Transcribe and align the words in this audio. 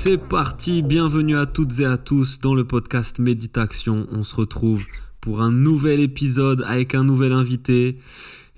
C'est 0.00 0.16
parti, 0.28 0.82
bienvenue 0.82 1.36
à 1.36 1.44
toutes 1.44 1.80
et 1.80 1.84
à 1.84 1.96
tous 1.96 2.38
dans 2.38 2.54
le 2.54 2.62
podcast 2.62 3.18
Méditation. 3.18 4.06
On 4.12 4.22
se 4.22 4.36
retrouve 4.36 4.84
pour 5.20 5.40
un 5.42 5.50
nouvel 5.50 5.98
épisode 5.98 6.62
avec 6.68 6.94
un 6.94 7.02
nouvel 7.02 7.32
invité. 7.32 7.96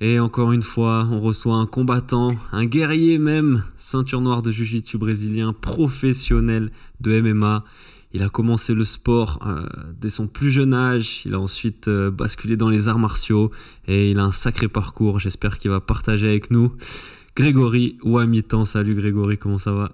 Et 0.02 0.20
encore 0.20 0.52
une 0.52 0.62
fois, 0.62 1.08
on 1.10 1.18
reçoit 1.18 1.54
un 1.54 1.64
combattant, 1.64 2.32
un 2.52 2.66
guerrier 2.66 3.16
même, 3.16 3.64
ceinture 3.78 4.20
noire 4.20 4.42
de 4.42 4.50
Jiu-Jitsu 4.50 4.98
brésilien, 4.98 5.54
professionnel 5.54 6.70
de 7.00 7.18
MMA. 7.22 7.64
Il 8.12 8.22
a 8.22 8.28
commencé 8.28 8.74
le 8.74 8.84
sport 8.84 9.38
euh, 9.46 9.64
dès 9.98 10.10
son 10.10 10.26
plus 10.26 10.50
jeune 10.50 10.74
âge, 10.74 11.22
il 11.24 11.32
a 11.32 11.40
ensuite 11.40 11.88
euh, 11.88 12.10
basculé 12.10 12.58
dans 12.58 12.68
les 12.68 12.86
arts 12.86 12.98
martiaux 12.98 13.50
et 13.88 14.10
il 14.10 14.18
a 14.18 14.24
un 14.24 14.32
sacré 14.32 14.68
parcours, 14.68 15.18
j'espère 15.18 15.58
qu'il 15.58 15.70
va 15.70 15.80
partager 15.80 16.28
avec 16.28 16.50
nous. 16.50 16.74
Grégory 17.34 17.96
Ouamitan, 18.02 18.66
salut 18.66 18.94
Grégory, 18.94 19.38
comment 19.38 19.58
ça 19.58 19.72
va? 19.72 19.92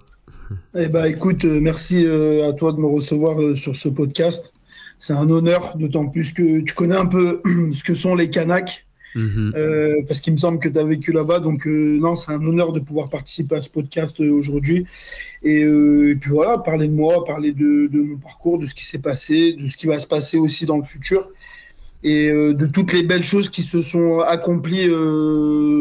Eh 0.75 0.87
ben, 0.87 1.05
écoute, 1.05 1.45
euh, 1.45 1.59
merci 1.59 2.05
euh, 2.05 2.49
à 2.49 2.53
toi 2.53 2.71
de 2.71 2.79
me 2.79 2.85
recevoir 2.85 3.41
euh, 3.41 3.55
sur 3.55 3.75
ce 3.75 3.89
podcast. 3.89 4.53
C'est 4.99 5.13
un 5.13 5.29
honneur, 5.29 5.77
d'autant 5.77 6.07
plus 6.07 6.31
que 6.31 6.61
tu 6.61 6.73
connais 6.73 6.95
un 6.95 7.05
peu 7.05 7.41
ce 7.71 7.83
que 7.83 7.93
sont 7.93 8.15
les 8.15 8.29
Kanaks. 8.29 8.83
Mhm. 9.15 9.51
parce 10.07 10.19
qu'il 10.19 10.33
me 10.33 10.37
semble 10.37 10.59
que 10.59 10.69
tu 10.69 10.77
as 10.77 10.83
vécu 10.83 11.11
là-bas. 11.11 11.39
Donc, 11.39 11.65
non, 11.65 12.15
c'est 12.15 12.31
un 12.31 12.45
honneur 12.45 12.71
de 12.71 12.79
pouvoir 12.79 13.09
participer 13.09 13.55
à 13.55 13.61
ce 13.61 13.69
podcast 13.69 14.19
aujourd'hui. 14.19 14.85
Et, 15.41 15.65
puis 16.21 16.29
voilà, 16.29 16.59
parler 16.59 16.87
de 16.87 16.93
moi, 16.93 17.25
parler 17.25 17.51
de, 17.51 17.89
mon 17.91 18.17
parcours, 18.17 18.59
de 18.59 18.67
ce 18.67 18.75
qui 18.75 18.85
s'est 18.85 18.99
passé, 18.99 19.53
de 19.53 19.67
ce 19.67 19.75
qui 19.75 19.87
va 19.87 19.99
se 19.99 20.05
passer 20.05 20.37
aussi 20.37 20.67
dans 20.67 20.77
le 20.77 20.83
futur. 20.83 21.31
Et 22.03 22.29
de 22.29 22.65
toutes 22.67 22.93
les 22.93 23.01
belles 23.01 23.23
choses 23.23 23.49
qui 23.49 23.63
se 23.63 23.81
sont 23.81 24.19
accomplies 24.19 24.87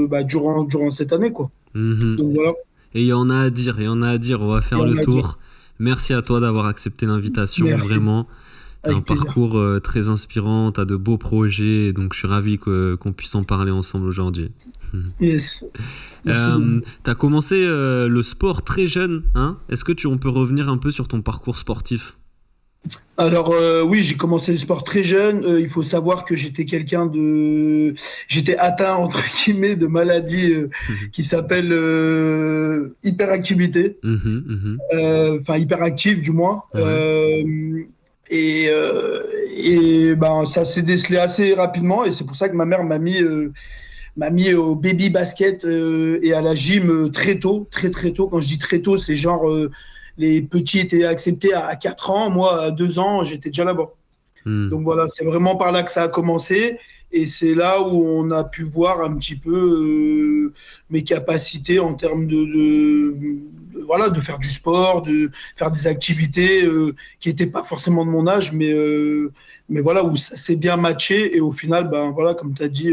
bah, 0.09 0.23
durant, 0.23 0.65
durant 0.65 0.91
cette 0.91 1.13
année. 1.13 1.33
Quoi. 1.33 1.51
Mhm. 1.75 2.17
Donc 2.17 2.33
voilà. 2.33 2.53
Et 2.97 3.03
il 3.03 3.07
y 3.09 3.13
en 3.13 3.29
a 3.29 3.41
à 3.41 3.51
dire, 3.51 3.75
il 3.79 3.85
y 3.85 3.89
en 3.89 4.01
a 4.01 4.09
à 4.09 4.17
dire. 4.17 4.41
On 4.41 4.49
va 4.49 4.63
faire 4.63 4.83
le 4.83 5.05
tour. 5.05 5.39
Merci 5.79 6.15
à 6.15 6.23
toi 6.23 6.41
d'avoir 6.41 6.65
accepté 6.65 7.05
l'invitation, 7.05 7.67
vraiment. 7.77 8.27
T'as 8.83 8.95
un 8.95 9.03
parcours 9.03 9.59
euh, 9.59 9.81
très 9.81 10.09
inspirant, 10.09 10.73
tu 10.73 10.81
as 10.81 10.85
de 10.87 10.97
beaux 10.97 11.19
projets, 11.19 11.93
donc 11.93 12.15
je 12.15 12.21
suis 12.21 12.29
ravi 12.29 12.57
qu'on 12.57 13.13
puisse 13.15 13.35
en 13.35 13.45
parler 13.45 13.71
ensemble 13.71 14.07
aujourd'hui. 14.07 14.51
Yes. 15.21 15.65
euh, 16.27 16.81
tu 17.05 17.11
as 17.11 17.15
commencé 17.15 17.67
euh, 17.67 18.09
le 18.09 18.23
sport 18.23 18.63
très 18.63 18.87
jeune, 18.87 19.25
hein? 19.35 19.59
Est-ce 19.69 19.85
que 19.85 19.93
tu, 19.93 20.07
on 20.07 20.17
peut 20.17 20.29
revenir 20.29 20.69
un 20.71 20.79
peu 20.79 20.91
sur 20.91 21.09
ton 21.09 21.21
parcours 21.21 21.59
sportif? 21.59 22.17
Alors 23.19 23.51
euh, 23.51 23.83
oui, 23.83 24.03
j'ai 24.03 24.15
commencé 24.15 24.53
le 24.53 24.59
sport 24.59 24.85
très 24.85 25.03
jeune. 25.03 25.45
Euh, 25.45 25.61
il 25.61 25.69
faut 25.69 25.83
savoir 25.83 26.25
que 26.27 26.37
j'étais 26.37 26.67
quelqu'un 26.67 27.07
de, 27.07 27.95
j'étais 28.29 28.57
atteint 28.59 28.95
entre 28.97 29.23
guillemets 29.45 29.77
de 29.77 29.87
maladie 29.87 30.53
euh, 30.53 30.69
mhm. 30.89 31.11
qui 31.13 31.23
s'appelle 31.23 31.73
hyperactivité, 33.03 33.99
mhm, 34.03 34.79
mhm. 34.93 35.39
enfin 35.41 35.57
hyperactive 35.57 36.21
du 36.21 36.33
moins. 36.33 36.65
et 38.31 38.69
et 39.59 40.15
ben 40.17 40.45
ça 40.45 40.65
s'est 40.65 40.83
décelé 40.83 41.17
assez 41.17 41.55
rapidement 41.55 42.05
et 42.05 42.13
c'est 42.13 42.25
pour 42.25 42.37
ça 42.37 42.49
que 42.49 42.57
ma 42.57 42.67
mère 42.67 42.85
m'a 42.85 42.99
mis 42.99 43.21
m'a 44.17 44.31
mis 44.31 44.53
au 44.53 44.75
baby 44.75 45.09
basket 45.11 45.65
et 45.65 46.33
à 46.35 46.43
la 46.43 46.55
gym 46.55 47.11
très 47.13 47.39
tôt, 47.39 47.67
très 47.71 47.91
très 47.91 48.11
tôt. 48.11 48.29
Quand 48.29 48.41
je 48.41 48.49
dis 48.49 48.59
très 48.59 48.81
tôt, 48.81 48.99
c'est 48.99 49.17
genre 49.17 49.47
les 50.19 50.43
petits 50.43 50.79
étaient 50.79 51.05
acceptés 51.05 51.53
à 51.55 51.75
4 51.77 52.11
ans. 52.11 52.31
Moi, 52.31 52.63
à 52.63 52.71
2 52.71 52.99
ans, 52.99 53.23
j'étais 53.23 53.51
déjà 53.51 53.65
là-bas. 53.65 53.91
Hmm. 54.45 54.69
Donc 54.69 54.83
voilà, 54.83 55.09
c'est 55.09 55.25
vraiment 55.25 55.57
par 55.57 55.73
là 55.73 55.83
que 55.83 55.91
ça 55.91 56.05
a 56.05 56.09
commencé. 56.09 56.79
Et 57.13 57.27
c'est 57.27 57.55
là 57.55 57.81
où 57.81 58.05
on 58.05 58.31
a 58.31 58.45
pu 58.45 58.65
voir 58.65 59.01
un 59.01 59.15
petit 59.17 59.37
peu 59.37 59.55
euh, 59.55 60.53
mes 60.91 61.03
capacités 61.03 61.79
en 61.79 61.95
termes 61.95 62.27
de, 62.27 63.09
voilà, 63.87 64.11
de 64.11 64.21
faire 64.21 64.39
du 64.39 64.49
sport, 64.49 65.03
de 65.03 65.31
faire 65.55 65.71
des 65.71 65.87
activités 65.87 66.65
euh, 66.65 66.95
qui 67.21 67.29
n'étaient 67.29 67.47
pas 67.47 67.63
forcément 67.63 68.05
de 68.05 68.11
mon 68.11 68.27
âge, 68.27 68.53
mais, 68.53 68.73
euh, 68.73 69.33
mais 69.69 69.81
voilà, 69.81 70.05
où 70.05 70.17
ça 70.17 70.37
s'est 70.37 70.57
bien 70.57 70.77
matché. 70.77 71.37
Et 71.37 71.41
au 71.41 71.53
final, 71.53 71.89
ben, 71.89 72.11
voilà, 72.11 72.35
comme 72.35 72.55
tu 72.55 72.63
as 72.65 72.69
dit, 72.69 72.93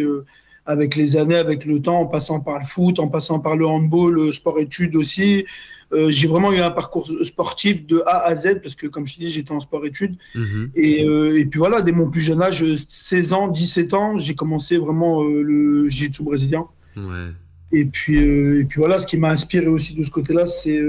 avec 0.65 0.95
les 0.95 1.17
années, 1.17 1.35
avec 1.35 1.65
le 1.65 1.81
temps, 1.81 1.99
en 1.99 2.05
passant 2.05 2.39
par 2.39 2.59
le 2.59 2.65
foot, 2.65 2.99
en 2.99 3.07
passant 3.07 3.39
par 3.39 3.57
le 3.57 3.65
handball, 3.65 4.13
le 4.13 4.31
sport-études 4.31 4.95
aussi, 4.95 5.45
euh, 5.93 6.09
j'ai 6.09 6.27
vraiment 6.27 6.51
eu 6.51 6.59
un 6.59 6.71
parcours 6.71 7.09
sportif 7.23 7.85
de 7.85 8.01
A 8.05 8.25
à 8.25 8.35
Z 8.35 8.61
parce 8.61 8.75
que, 8.75 8.87
comme 8.87 9.05
je 9.05 9.15
te 9.15 9.19
dis, 9.19 9.29
j'étais 9.29 9.51
en 9.51 9.59
sport-études. 9.59 10.15
Mhm. 10.35 10.71
Et, 10.75 11.05
euh, 11.05 11.39
et, 11.39 11.45
puis 11.45 11.59
voilà, 11.59 11.81
dès 11.81 11.91
mon 11.91 12.09
plus 12.09 12.21
jeune 12.21 12.41
âge, 12.41 12.63
16 12.75 13.33
ans, 13.33 13.47
17 13.47 13.93
ans, 13.93 14.17
j'ai 14.17 14.35
commencé 14.35 14.77
vraiment 14.77 15.23
euh, 15.23 15.41
le 15.41 15.87
jiu-jitsu 15.89 16.23
brésilien. 16.23 16.67
Ouais. 16.97 17.31
Et 17.71 17.85
puis, 17.85 18.17
et 18.17 18.65
puis 18.65 18.77
voilà, 18.77 18.99
ce 18.99 19.07
qui 19.07 19.17
m'a 19.17 19.31
inspiré 19.31 19.67
aussi 19.67 19.95
de 19.95 20.03
ce 20.03 20.11
côté-là, 20.11 20.45
c'est 20.45 20.79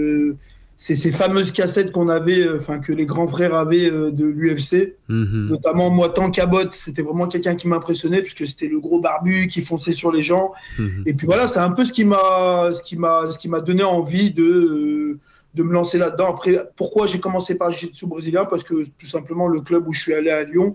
c'est 0.76 0.94
ces 0.94 1.12
fameuses 1.12 1.52
cassettes 1.52 1.92
qu'on 1.92 2.08
avait, 2.08 2.46
euh, 2.46 2.56
enfin 2.56 2.80
que 2.80 2.92
les 2.92 3.06
grands 3.06 3.28
frères 3.28 3.54
avaient 3.54 3.90
euh, 3.90 4.10
de 4.10 4.24
l'UFC. 4.24 4.96
Mhm. 5.08 5.48
Notamment 5.50 5.90
moi, 5.90 6.08
tant 6.08 6.30
Cabot, 6.30 6.70
c'était 6.72 7.02
vraiment 7.02 7.28
quelqu'un 7.28 7.54
qui 7.54 7.68
m'impressionnait 7.68 8.22
puisque 8.22 8.46
c'était 8.46 8.66
le 8.66 8.80
gros 8.80 9.00
barbu 9.00 9.46
qui 9.46 9.60
fonçait 9.60 9.92
sur 9.92 10.10
les 10.10 10.22
gens. 10.22 10.52
Mhm. 10.78 11.04
Et 11.06 11.14
puis 11.14 11.26
voilà, 11.26 11.46
c'est 11.46 11.60
un 11.60 11.70
peu 11.70 11.84
ce 11.84 11.92
qui 11.92 12.04
m'a, 12.04 12.70
ce 12.72 12.82
qui 12.82 12.96
m'a, 12.96 13.30
ce 13.30 13.38
qui 13.38 13.48
m'a 13.48 13.60
donné 13.60 13.84
envie 13.84 14.32
de 14.32 14.42
euh, 14.42 15.18
de 15.54 15.62
me 15.62 15.72
lancer 15.72 15.98
là-dedans. 15.98 16.30
Après, 16.30 16.58
pourquoi 16.74 17.06
j'ai 17.06 17.20
commencé 17.20 17.56
par 17.56 17.70
jiu-jitsu 17.70 18.08
brésilien? 18.08 18.44
Parce 18.44 18.64
que 18.64 18.84
tout 18.98 19.06
simplement 19.06 19.46
le 19.46 19.60
club 19.60 19.86
où 19.86 19.92
je 19.92 20.00
suis 20.00 20.14
allé 20.14 20.30
à 20.30 20.42
Lyon 20.42 20.74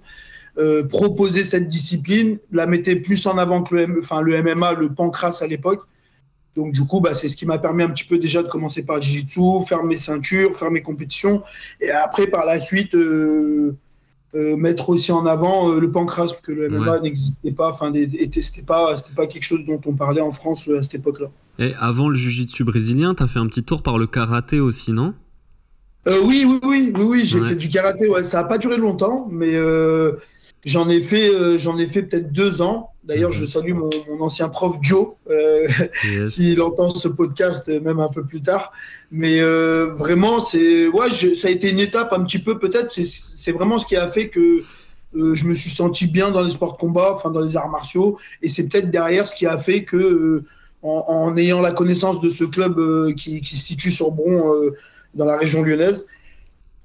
proposait 0.90 1.44
cette 1.46 1.70
discipline, 1.70 2.38
la 2.52 2.66
mettait 2.66 2.98
plus 2.98 3.26
en 3.28 3.38
avant 3.38 3.62
que 3.62 3.76
le, 3.76 4.00
enfin, 4.00 4.22
le 4.22 4.42
MMA, 4.42 4.74
le 4.74 4.90
pancras 4.90 5.40
à 5.42 5.48
l'époque. 5.48 5.84
Donc 6.56 6.74
du 6.74 6.86
coup, 6.86 7.00
bah, 7.00 7.14
c'est 7.14 7.30
ce 7.30 7.36
qui 7.36 7.46
m'a 7.46 7.58
permis 7.58 7.84
un 7.84 7.90
petit 7.90 8.04
peu 8.04 8.18
déjà 8.18 8.44
de 8.44 8.48
commencer 8.48 8.84
par 8.84 8.98
le 8.98 9.02
jiu-jitsu, 9.02 9.66
faire 9.68 9.84
mes 9.84 9.98
ceintures, 9.98 10.56
faire 10.56 10.72
mes 10.72 10.82
compétitions, 10.82 11.44
et 11.80 11.92
après 11.92 12.28
par 12.28 12.46
la 12.46 12.60
suite 12.60 12.96
euh, 12.96 13.76
euh, 14.36 14.56
mettre 14.58 14.90
aussi 14.90 15.12
en 15.12 15.26
avant 15.26 15.72
euh, 15.72 15.80
le 15.80 15.92
pancras, 15.92 16.28
parce 16.28 16.42
que 16.42 16.52
le 16.52 16.70
MMA 16.70 17.00
n'existait 17.00 17.52
pas, 17.52 17.70
enfin 17.70 17.94
c'était 17.94 18.62
pas, 18.62 18.96
c'était 18.98 19.14
pas 19.16 19.28
quelque 19.28 19.44
chose 19.44 19.66
dont 19.66 19.80
on 19.86 19.94
parlait 19.94 20.22
en 20.22 20.32
France 20.32 20.68
à 20.68 20.82
cette 20.82 20.96
époque-là. 20.96 21.28
Et 21.60 21.74
avant 21.80 22.10
le 22.10 22.16
jiu-jitsu 22.16 22.64
brésilien, 22.64 23.16
tu 23.16 23.24
as 23.24 23.28
fait 23.28 23.40
un 23.40 23.48
petit 23.48 23.64
tour 23.64 23.84
par 23.84 23.98
le 23.98 24.08
karaté 24.08 24.60
aussi, 24.60 24.92
non? 24.92 25.14
Oui, 26.08 26.46
oui, 26.48 26.60
oui, 26.64 26.94
oui, 26.96 27.04
oui, 27.04 27.26
j'ai 27.26 27.42
fait 27.42 27.56
du 27.56 27.70
karaté. 27.70 28.08
Ouais, 28.08 28.24
ça 28.24 28.42
n'a 28.42 28.48
pas 28.48 28.58
duré 28.58 28.78
longtemps, 28.78 29.28
mais 29.30 29.54
J'en 30.66 30.90
ai 30.90 31.00
fait, 31.00 31.30
euh, 31.30 31.58
j'en 31.58 31.78
ai 31.78 31.88
fait 31.88 32.03
peut-être 32.03 32.34
deux 32.34 32.62
ans. 32.62 32.92
D'ailleurs, 33.06 33.31
je 33.31 33.44
mhm. 33.44 33.47
salue 33.47 33.74
mon, 33.74 33.90
ancien 34.20 34.50
prof 34.50 34.75
Joe, 34.81 35.14
euh, 35.30 35.68
s'il 36.30 36.62
entend 36.62 36.90
ce 36.90 37.08
podcast 37.08 37.70
euh, 37.70 37.80
même 37.80 38.00
un 38.00 38.09
peu 38.09 38.24
plus 38.24 38.42
tard. 38.42 38.74
Mais 39.12 39.42
vraiment, 39.42 40.40
c'est, 40.40 40.88
ouais, 40.88 41.09
ça 41.09 41.48
a 41.48 41.52
été 41.52 41.72
une 41.72 41.80
étape 41.80 42.14
un 42.14 42.24
petit 42.24 42.38
peu 42.38 42.59
peut-être. 42.59 42.92
C'est 42.92 43.52
vraiment 43.52 43.80
ce 43.80 43.88
qui 43.88 43.96
a 43.96 44.08
fait 44.08 44.30
que 44.30 44.64
je 45.16 45.46
me 45.46 45.56
suis 45.56 45.72
senti 45.72 46.06
bien 46.06 46.30
dans 46.30 46.44
les 46.44 46.52
sports 46.52 46.74
de 46.74 46.78
combat, 46.78 47.14
enfin 47.16 47.31
dans 47.31 47.42
les 47.42 47.57
arts 47.57 47.69
martiaux. 47.69 48.19
Et 48.44 48.50
c'est 48.50 48.68
peut-être 48.68 48.92
derrière 48.92 49.25
ce 49.25 49.34
qui 49.34 49.48
a 49.48 49.57
fait 49.57 49.84
que, 49.84 50.44
en, 50.84 51.36
ayant 51.38 51.60
la 51.60 51.72
connaissance 51.72 52.19
de 52.19 52.30
ce 52.30 52.44
club 52.44 53.16
qui, 53.16 53.42
qui, 53.42 53.57
se 53.57 53.66
situe 53.66 53.89
sur 53.89 54.12
Bron, 54.12 54.54
dans 55.16 55.25
la 55.25 55.38
région 55.38 55.63
lyonnaise, 55.63 56.06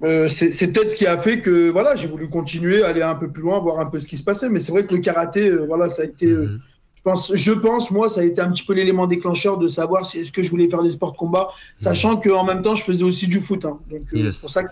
euh, 0.03 0.29
c'est 0.29 0.73
peut-être 0.73 0.91
ce 0.91 0.97
qui 0.97 1.07
a 1.07 1.17
fait 1.17 1.41
que 1.41 1.71
voilà, 1.71 1.95
j'ai 1.95 2.09
voulu 2.09 2.29
continuer, 2.29 2.83
aller 2.83 3.03
un 3.03 3.15
peu 3.15 3.31
plus 3.31 3.43
loin, 3.43 3.59
voir 3.61 3.79
un 3.79 3.87
peu 3.87 3.99
ce 3.99 4.07
qui 4.07 4.17
se 4.17 4.25
passait. 4.25 4.51
Mais 4.51 4.61
c'est 4.61 4.73
vrai 4.73 4.87
que 4.87 4.95
le 4.95 5.01
karaté, 5.01 5.49
euh, 5.49 5.65
voilà, 5.67 5.89
ça 5.89 6.03
a 6.03 6.05
été, 6.05 6.27
euh, 6.27 6.47
mhm. 6.47 6.61
je 6.97 7.03
pense, 7.03 7.35
je 7.35 7.53
pense, 7.53 7.91
moi, 7.91 8.09
ça 8.09 8.21
a 8.21 8.25
été 8.25 8.41
un 8.41 8.51
petit 8.51 8.65
peu 8.65 8.75
l'élément 8.75 9.07
déclencheur 9.07 9.57
de 9.59 9.69
savoir 9.69 10.05
si 10.05 10.19
est-ce 10.19 10.33
que 10.33 10.43
je 10.43 10.51
voulais 10.51 10.69
faire 10.69 10.83
des 10.83 10.91
sports 10.91 11.13
de 11.13 11.17
combat, 11.17 11.49
sachant 11.77 12.17
qu'en 12.17 12.45
même 12.45 12.61
temps, 12.61 12.75
je 12.75 12.85
faisais 12.85 13.05
aussi 13.05 13.29
du 13.29 13.41
foot. 13.41 13.65
Hein. 13.65 13.79
Donc 13.91 14.03
c'est 14.13 14.41
pour 14.41 14.51
ça 14.51 14.65
que 14.65 14.71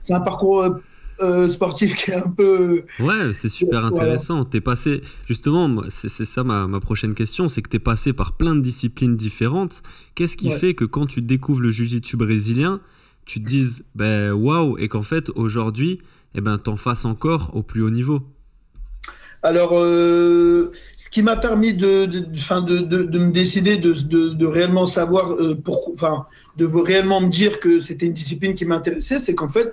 c'est 0.00 0.14
un 0.14 0.20
parcours 0.20 0.64
sportif 1.48 1.94
qui 1.94 2.10
est 2.10 2.16
un 2.16 2.28
peu. 2.28 2.82
Ouais, 2.98 3.32
c'est 3.34 3.50
super 3.50 3.84
intéressant. 3.84 4.44
T'es 4.44 4.60
passé, 4.60 5.02
justement, 5.28 5.82
c'est 5.90 6.08
ça 6.08 6.42
ma, 6.42 6.66
ma, 6.66 6.80
prochaine 6.80 7.14
question, 7.14 7.48
c'est 7.48 7.62
que 7.62 7.68
tu 7.68 7.76
es 7.76 7.80
passé 7.80 8.12
par 8.12 8.36
plein 8.36 8.56
de 8.56 8.62
disciplines 8.62 9.16
différentes. 9.16 9.82
Qu'est-ce 10.16 10.36
qui 10.36 10.50
fait 10.50 10.74
que 10.74 10.86
quand 10.86 11.06
tu 11.06 11.20
découvres 11.20 11.60
le 11.60 11.70
jiu-jitsu 11.70 12.16
brésilien, 12.16 12.80
tu 13.24 13.40
te 13.40 13.46
dises 13.46 13.84
ben 13.94 14.32
waouh 14.32 14.78
et 14.78 14.88
qu'en 14.88 15.02
fait 15.02 15.30
aujourd'hui 15.34 16.00
eh 16.34 16.40
ben 16.40 16.58
t'en 16.58 16.76
fasses 16.76 17.04
encore 17.04 17.50
au 17.54 17.62
plus 17.62 17.82
haut 17.82 17.90
niveau. 17.90 18.20
Alors, 19.44 19.72
ce 19.72 20.70
qui 21.10 21.20
m'a 21.20 21.36
permis 21.36 21.74
de, 21.74 22.06
de, 22.06 22.20
de, 22.20 23.02
de, 23.02 23.18
me 23.18 23.32
décider 23.32 23.76
de, 23.76 24.46
réellement 24.46 24.86
savoir 24.86 25.36
pourquoi, 25.64 25.94
enfin, 25.94 26.26
de 26.56 26.64
réellement 26.64 27.20
me 27.20 27.28
dire 27.28 27.58
que 27.58 27.80
c'était 27.80 28.06
une 28.06 28.12
discipline 28.12 28.54
qui 28.54 28.64
m'intéressait, 28.64 29.18
c'est 29.18 29.34
qu'en 29.34 29.48
fait, 29.48 29.72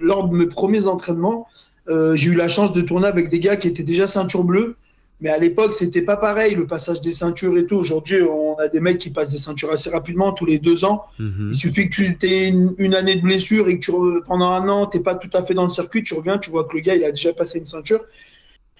lors 0.00 0.26
de 0.26 0.34
mes 0.34 0.46
premiers 0.46 0.86
entraînements, 0.86 1.46
j'ai 1.86 2.30
eu 2.30 2.34
la 2.34 2.48
chance 2.48 2.72
de 2.72 2.80
tourner 2.80 3.08
avec 3.08 3.28
des 3.28 3.40
gars 3.40 3.56
qui 3.56 3.68
étaient 3.68 3.82
déjà 3.82 4.06
ceinture 4.06 4.42
bleue 4.44 4.76
mais 5.20 5.30
à 5.30 5.38
l'époque, 5.38 5.74
c'était 5.74 6.02
pas 6.02 6.16
pareil, 6.16 6.54
le 6.54 6.66
passage 6.66 7.00
des 7.02 7.12
ceintures 7.12 7.56
et 7.58 7.66
tout. 7.66 7.76
Aujourd'hui, 7.76 8.22
on 8.22 8.56
a 8.58 8.68
des 8.68 8.80
mecs 8.80 8.98
qui 8.98 9.10
passent 9.10 9.30
des 9.30 9.36
ceintures 9.36 9.70
assez 9.70 9.90
rapidement, 9.90 10.32
tous 10.32 10.46
les 10.46 10.58
deux 10.58 10.84
ans. 10.84 11.04
Mhm. 11.18 11.50
Il 11.52 11.54
suffit 11.54 11.88
que 11.88 11.94
tu 11.94 12.16
aies 12.22 12.48
une, 12.48 12.94
année 12.94 13.16
de 13.16 13.22
blessure 13.22 13.68
et 13.68 13.78
que 13.78 13.84
tu, 13.84 13.92
pendant 14.26 14.50
un 14.50 14.68
an, 14.68 14.86
tu 14.86 14.96
n'es 14.96 15.02
pas 15.02 15.14
tout 15.14 15.30
à 15.34 15.42
fait 15.42 15.52
dans 15.52 15.64
le 15.64 15.70
circuit, 15.70 16.02
tu 16.02 16.14
reviens, 16.14 16.38
tu 16.38 16.50
vois 16.50 16.64
que 16.64 16.74
le 16.74 16.80
gars, 16.80 16.94
il 16.94 17.04
a 17.04 17.10
déjà 17.10 17.32
passé 17.34 17.58
une 17.58 17.66
ceinture. 17.66 18.00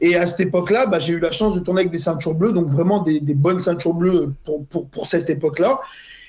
Et 0.00 0.16
à 0.16 0.25
cette 0.25 0.40
époque-là, 0.40 0.87
bah, 0.87 0.98
j'ai 0.98 1.12
eu 1.12 1.20
la 1.20 1.31
chance 1.31 1.54
de 1.54 1.60
tourner 1.60 1.82
avec 1.82 1.92
des 1.92 1.98
ceintures 1.98 2.34
bleues, 2.34 2.52
donc 2.52 2.69
vraiment 2.69 3.02
des, 3.02 3.20
bonnes 3.20 3.60
ceintures 3.60 3.94
bleues 3.94 4.32
pour, 4.44 4.64
pour, 4.66 4.88
pour 4.88 5.06
cette 5.06 5.28
époque-là. 5.28 5.81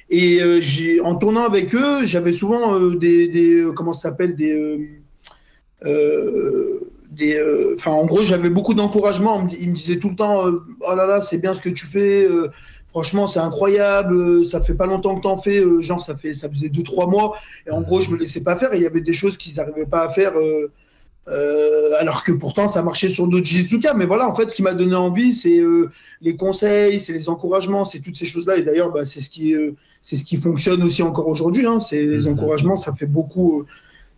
Et 0.10 0.42
euh, 0.42 0.60
j'ai, 0.60 1.00
en 1.00 1.16
tournant 1.16 1.46
avec 1.46 1.74
eux, 1.74 2.06
j'avais 2.06 2.34
souvent 2.34 2.75
euh, 2.78 2.96
des, 2.96 3.30
des, 3.30 3.66
comment 3.74 3.94
ça 3.94 4.10
s'appelle, 4.10 4.36
des, 4.36 4.90
euh, 5.86 6.91
euh, 7.19 7.75
en 7.86 8.06
gros, 8.06 8.24
j'avais 8.24 8.50
beaucoup 8.50 8.74
d'encouragement. 8.74 9.48
Il 9.60 9.69
me 9.69 9.75
disait 9.75 9.98
tout 9.98 10.10
le 10.10 10.16
temps, 10.16 10.48
euh, 10.48 10.63
oh 10.81 10.96
là 10.96 11.06
là, 11.06 11.22
c'est 11.22 11.38
bien 11.38 11.54
ce 11.54 11.62
que 11.62 11.69
tu 11.69 11.86
fais. 11.86 12.24
Euh, 12.24 12.50
franchement, 12.88 13.28
c'est 13.28 13.40
incroyable. 13.40 14.46
Ça 14.46 14.62
fait 14.62 14.74
pas 14.74 14.86
longtemps 14.86 15.16
que 15.16 15.22
t'en 15.22 15.38
fais. 15.38 15.63
genre, 15.81 16.02
ça 16.02 16.16
fait, 16.16 16.34
ça 16.34 16.50
faisait 16.50 16.69
deux 16.69 16.84
trois 16.84 17.08
mois. 17.08 17.38
Et 17.68 17.72
en 17.72 17.81
gros, 17.81 18.02
je 18.02 18.12
me 18.12 18.18
laissais 18.18 18.42
pas 18.42 18.56
faire. 18.56 18.74
Et 18.74 18.78
il 18.78 18.84
y 18.84 18.88
avait 18.88 19.02
des 19.02 19.13
choses 19.13 19.38
qu'ils 19.38 19.56
n'arrivaient 19.56 19.86
pas 19.86 20.04
à 20.04 20.10
faire. 20.10 20.34
alors 22.00 22.24
que 22.24 22.31
pourtant 22.31 22.68
ça 22.68 22.81
marchait 22.81 23.10
sur 23.10 23.28
d'autres 23.28 23.46
Jitsuka. 23.46 23.94
Mais 23.94 24.06
voilà, 24.06 24.28
en 24.28 24.36
fait, 24.36 24.50
ce 24.50 24.56
qui 24.56 24.63
m'a 24.63 24.74
donné 24.74 24.96
envie, 24.96 25.34
c'est 25.34 25.62
les 26.22 26.36
conseils, 26.36 27.00
c'est 27.00 27.13
les 27.13 27.30
encouragements, 27.30 27.84
c'est 27.84 28.00
toutes 28.00 28.16
ces 28.18 28.25
choses-là. 28.25 28.58
Et 28.58 28.63
d'ailleurs, 28.63 28.92
bah, 28.92 29.06
c'est 29.06 29.22
ce 29.22 29.30
qui, 29.30 29.54
c'est 30.02 30.16
ce 30.16 30.24
qui 30.24 30.38
fonctionne 30.38 30.81
aussi 30.84 31.04
encore 31.04 31.28
aujourd'hui. 31.28 31.66
Hein. 31.66 31.80
C'est 31.80 32.04
les 32.04 32.28
encouragements, 32.28 32.78
ça 32.78 32.94
fait 32.94 33.06
beaucoup, 33.06 33.66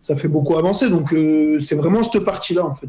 ça 0.04 0.14
fait 0.16 0.28
beaucoup 0.28 0.56
avancer. 0.56 0.90
Donc 0.90 1.12
euh, 1.12 1.58
c'est 1.58 1.74
vraiment 1.74 2.02
cette 2.02 2.24
partie-là 2.24 2.64
en 2.64 2.74
fait. 2.74 2.88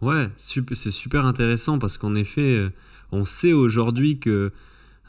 Ouais, 0.00 0.28
c'est 0.36 0.90
super 0.90 1.24
intéressant 1.26 1.78
parce 1.78 1.98
qu'en 1.98 2.14
effet, 2.14 2.40
euh, 2.40 2.70
on 3.12 3.24
sait 3.24 3.52
aujourd'hui 3.52 4.18
que 4.18 4.50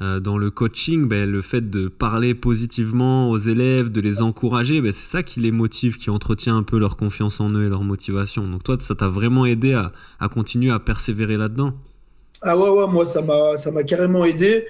euh, 0.01 0.19
dans 0.19 0.37
le 0.37 0.51
coaching, 0.51 1.07
ben, 1.07 1.29
le 1.29 1.41
fait 1.41 1.69
de 1.69 1.87
parler 1.87 2.35
positivement 2.35 3.29
aux 3.29 3.37
élèves, 3.37 3.89
de 3.89 4.01
les 4.01 4.21
encourager, 4.21 4.81
ben, 4.81 4.91
c'est 4.91 5.09
ça 5.09 5.23
qui 5.23 5.39
les 5.39 5.51
motive, 5.51 5.97
qui 5.97 6.09
entretient 6.09 6.57
un 6.57 6.63
peu 6.63 6.77
leur 6.77 6.97
confiance 6.97 7.39
en 7.39 7.49
eux 7.51 7.65
et 7.65 7.69
leur 7.69 7.83
motivation. 7.83 8.45
Donc 8.45 8.63
toi, 8.63 8.75
ça 8.79 8.93
t'a 8.93 9.07
vraiment 9.07 9.45
aidé 9.45 9.73
à, 9.73 9.93
à, 10.19 10.27
continuer 10.27 10.71
à 10.71 10.79
persévérer 10.79 11.37
là-dedans? 11.37 11.73
Ah 12.41 12.57
ouais, 12.57 12.69
ouais, 12.69 12.87
moi, 12.87 13.05
ça 13.07 13.21
m'a 13.71 13.83
carrément 13.83 14.25
aidé. 14.25 14.65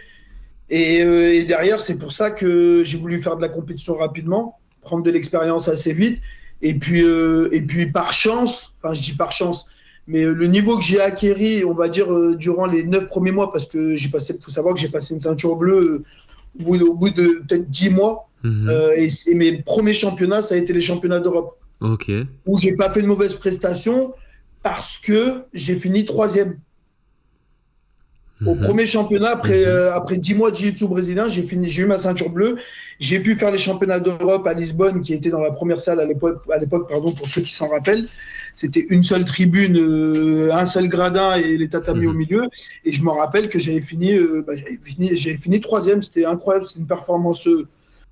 Et, 0.70 0.98
et 0.98 1.46
derrière, 1.46 1.80
c'est 1.80 1.98
pour 1.98 2.12
ça 2.12 2.30
que 2.30 2.84
j'ai 2.84 2.98
voulu 2.98 3.20
faire 3.22 3.36
de 3.36 3.42
la 3.42 3.50
compétition 3.50 3.98
rapidement, 3.98 4.60
prendre 4.82 5.04
de 5.04 5.12
l'expérience 5.12 5.68
assez 5.68 5.92
vite. 5.94 6.20
Et 6.62 6.74
puis, 6.74 7.04
euh, 7.04 7.50
et 7.52 7.62
puis 7.62 7.88
par 7.92 8.14
chance, 8.14 8.72
enfin 8.78 8.94
je 8.94 9.02
dis 9.02 9.14
par 9.14 9.32
chance, 9.32 9.66
mais 10.08 10.24
euh, 10.24 10.34
le 10.34 10.48
niveau 10.48 10.78
que 10.78 10.84
j'ai 10.84 11.02
acquis, 11.02 11.64
on 11.66 11.74
va 11.74 11.90
dire, 11.90 12.12
euh, 12.12 12.36
durant 12.36 12.66
les 12.66 12.84
neuf 12.84 13.08
premiers 13.08 13.32
mois, 13.32 13.52
parce 13.52 13.68
que 13.68 13.96
j'ai 13.96 14.10
passé, 14.10 14.38
faut 14.42 14.52
savoir 14.52 14.74
que 14.74 14.80
j'ai 14.80 14.90
passé 14.90 15.14
une 15.14 15.20
ceinture 15.20 15.56
bleue 15.56 16.04
au 16.66 16.94
bout 16.94 17.10
de, 17.10 17.44
peut-être 17.48 17.70
dix 17.70 17.90
mois. 17.90 18.30
Mhm. 18.44 18.70
et, 18.96 19.34
mes 19.34 19.64
premiers 19.64 19.96
championnats, 19.96 20.44
ça 20.44 20.54
a 20.54 20.58
été 20.60 20.72
les 20.72 20.82
championnats 20.82 21.20
d'Europe. 21.20 21.58
Ok. 21.82 22.12
Où 22.46 22.58
j'ai 22.60 22.76
pas 22.76 22.92
fait 22.92 23.02
de 23.02 23.08
mauvaise 23.08 23.34
prestation 23.34 24.14
parce 24.62 25.00
que 25.00 25.46
j'ai 25.54 25.76
fini 25.76 26.06
troisième. 26.06 26.60
Au 28.46 28.54
mhm. 28.54 28.62
premier 28.62 28.86
championnat, 28.86 29.30
après, 29.30 29.62
mhm. 29.62 29.68
euh, 29.68 29.94
après 29.94 30.18
10 30.18 30.36
mois 30.36 30.52
de 30.52 30.58
jiu-jitsu 30.58 30.88
brésilien, 30.88 31.30
j'ai 31.30 31.44
fini, 31.44 31.70
j'ai 31.70 31.84
eu 31.84 31.86
ma 31.86 31.98
ceinture 31.98 32.30
bleue. 32.30 32.58
J'ai 33.00 33.20
pu 33.20 33.36
faire 33.36 33.52
les 33.52 33.58
championnats 33.58 34.00
d'Europe 34.00 34.46
à 34.46 34.54
Lisbonne, 34.54 35.02
qui 35.02 35.14
était 35.14 35.30
dans 35.30 35.40
la 35.40 35.52
première 35.52 35.80
salle 35.80 36.02
à 36.02 36.06
l'époque, 36.06 36.42
à 36.52 36.58
l'époque 36.58 36.90
pardon, 36.90 37.14
pour 37.14 37.30
ceux 37.30 37.42
qui 37.42 37.54
s'en 37.54 37.70
rappellent. 37.70 38.08
C'était 38.54 38.86
une 38.90 39.04
seule 39.04 39.24
tribune, 39.24 39.78
euh, 39.78 40.54
un 40.54 40.66
seul 40.66 40.88
gradin 40.88 41.36
et 41.36 41.58
les 41.58 41.70
tatamis 41.70 42.08
au 42.08 42.12
mhm. 42.12 42.18
milieu. 42.18 42.44
Et 42.84 42.92
je 42.92 43.04
me 43.04 43.12
rappelle 43.12 43.48
que 43.48 43.60
j'avais 43.60 43.82
fini, 43.82 44.14
euh, 44.14 44.44
bah, 44.46 44.54
j'avais 44.56 44.80
fini, 44.84 45.16
j'avais 45.16 45.38
fini 45.38 45.62
troisième. 45.62 46.02
C'était 46.02 46.26
incroyable, 46.26 46.66
c'était 46.66 46.82
une 46.82 46.88
performance. 46.88 47.48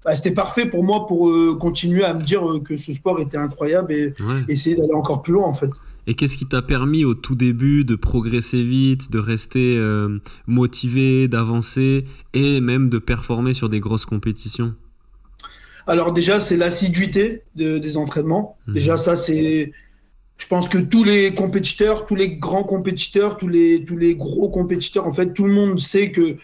Bah, 0.05 0.15
c'était 0.15 0.31
parfait 0.31 0.65
pour 0.65 0.85
moi 0.85 1.05
pour 1.05 1.31
continuer 1.59 2.03
à 2.03 2.13
me 2.13 2.21
dire 2.21 2.43
que 2.63 2.77
ce 2.77 2.93
sport 2.93 3.19
était 3.19 3.37
incroyable 3.37 3.91
et 3.93 4.13
essayer 4.47 4.75
d'aller 4.75 4.93
encore 4.93 5.21
plus 5.21 5.33
loin 5.33 5.47
en 5.47 5.53
fait. 5.53 5.69
Et 6.05 6.15
qu'est-ce 6.15 6.37
qui 6.37 6.45
t'a 6.45 6.61
permis 6.61 7.05
au 7.05 7.13
tout 7.13 7.35
début 7.35 7.85
de 7.85 7.95
progresser 7.95 8.61
vite, 8.61 9.11
de 9.11 9.19
rester 9.19 9.77
euh, 9.77 10.19
motivé, 10.47 11.27
d'avancer 11.27 12.05
et 12.33 12.59
même 12.59 12.89
de 12.89 12.99
performer 12.99 13.53
sur 13.53 13.69
des 13.69 13.79
grosses 13.79 14.05
compétitions? 14.05 14.75
Alors 15.87 16.13
déjà, 16.13 16.39
c'est 16.39 16.57
l'assiduité 16.57 17.43
des 17.55 17.97
entraînements. 17.97 18.57
Mhm. 18.67 18.73
Déjà, 18.73 18.97
ça, 18.97 19.15
c'est... 19.15 19.71
Je 20.37 20.47
pense 20.47 20.67
que 20.67 20.79
tous 20.79 21.03
les 21.03 21.33
compétiteurs, 21.35 22.05
tous 22.05 22.15
les 22.15 22.37
grands 22.37 22.63
compétiteurs, 22.63 23.37
tous 23.37 23.47
les, 23.47 23.85
tous 23.85 23.97
les 23.97 24.15
gros 24.15 24.49
compétiteurs, 24.49 25.05
en 25.05 25.11
fait, 25.11 25.33
tout 25.33 25.45
le 25.45 25.53
monde 25.53 25.79
sait 25.79 26.11
que 26.11 26.37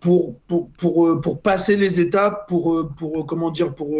pour, 0.00 0.38
pour, 0.48 0.70
pour, 0.70 1.06
euh, 1.06 1.20
pour 1.20 1.42
passer 1.42 1.76
les 1.76 2.00
étapes, 2.00 2.48
pour, 2.48 2.74
euh, 2.74 2.90
pour 2.96 3.26
comment 3.26 3.50
dire, 3.50 3.74
pour 3.74 3.98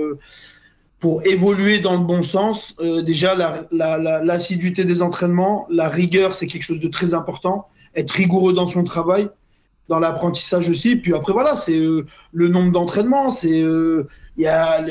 pour 1.00 1.24
évoluer 1.26 1.78
dans 1.78 1.92
le 1.92 2.04
bon 2.04 2.22
sens, 2.22 2.74
euh, 2.80 3.02
déjà 3.02 3.34
l'assiduité 3.70 4.82
la, 4.82 4.88
des 4.88 5.02
entraînements, 5.02 5.66
la 5.68 5.88
rigueur, 5.88 6.34
c'est 6.34 6.46
quelque 6.46 6.62
chose 6.62 6.80
de 6.80 6.88
très 6.88 7.12
important. 7.12 7.68
Être 7.94 8.12
rigoureux 8.12 8.54
dans 8.54 8.66
son 8.66 8.82
travail, 8.82 9.28
dans 9.88 9.98
l'apprentissage 9.98 10.68
aussi. 10.68 10.96
Puis 10.96 11.14
après, 11.14 11.32
voilà, 11.32 11.56
c'est 11.56 11.78
euh, 11.78 12.06
le 12.32 12.48
nombre 12.48 12.72
d'entraînements. 12.72 13.30
C'est 13.30 13.62
euh, 13.62 14.08
il 14.38 14.44
y 14.44 14.46
a 14.46 14.84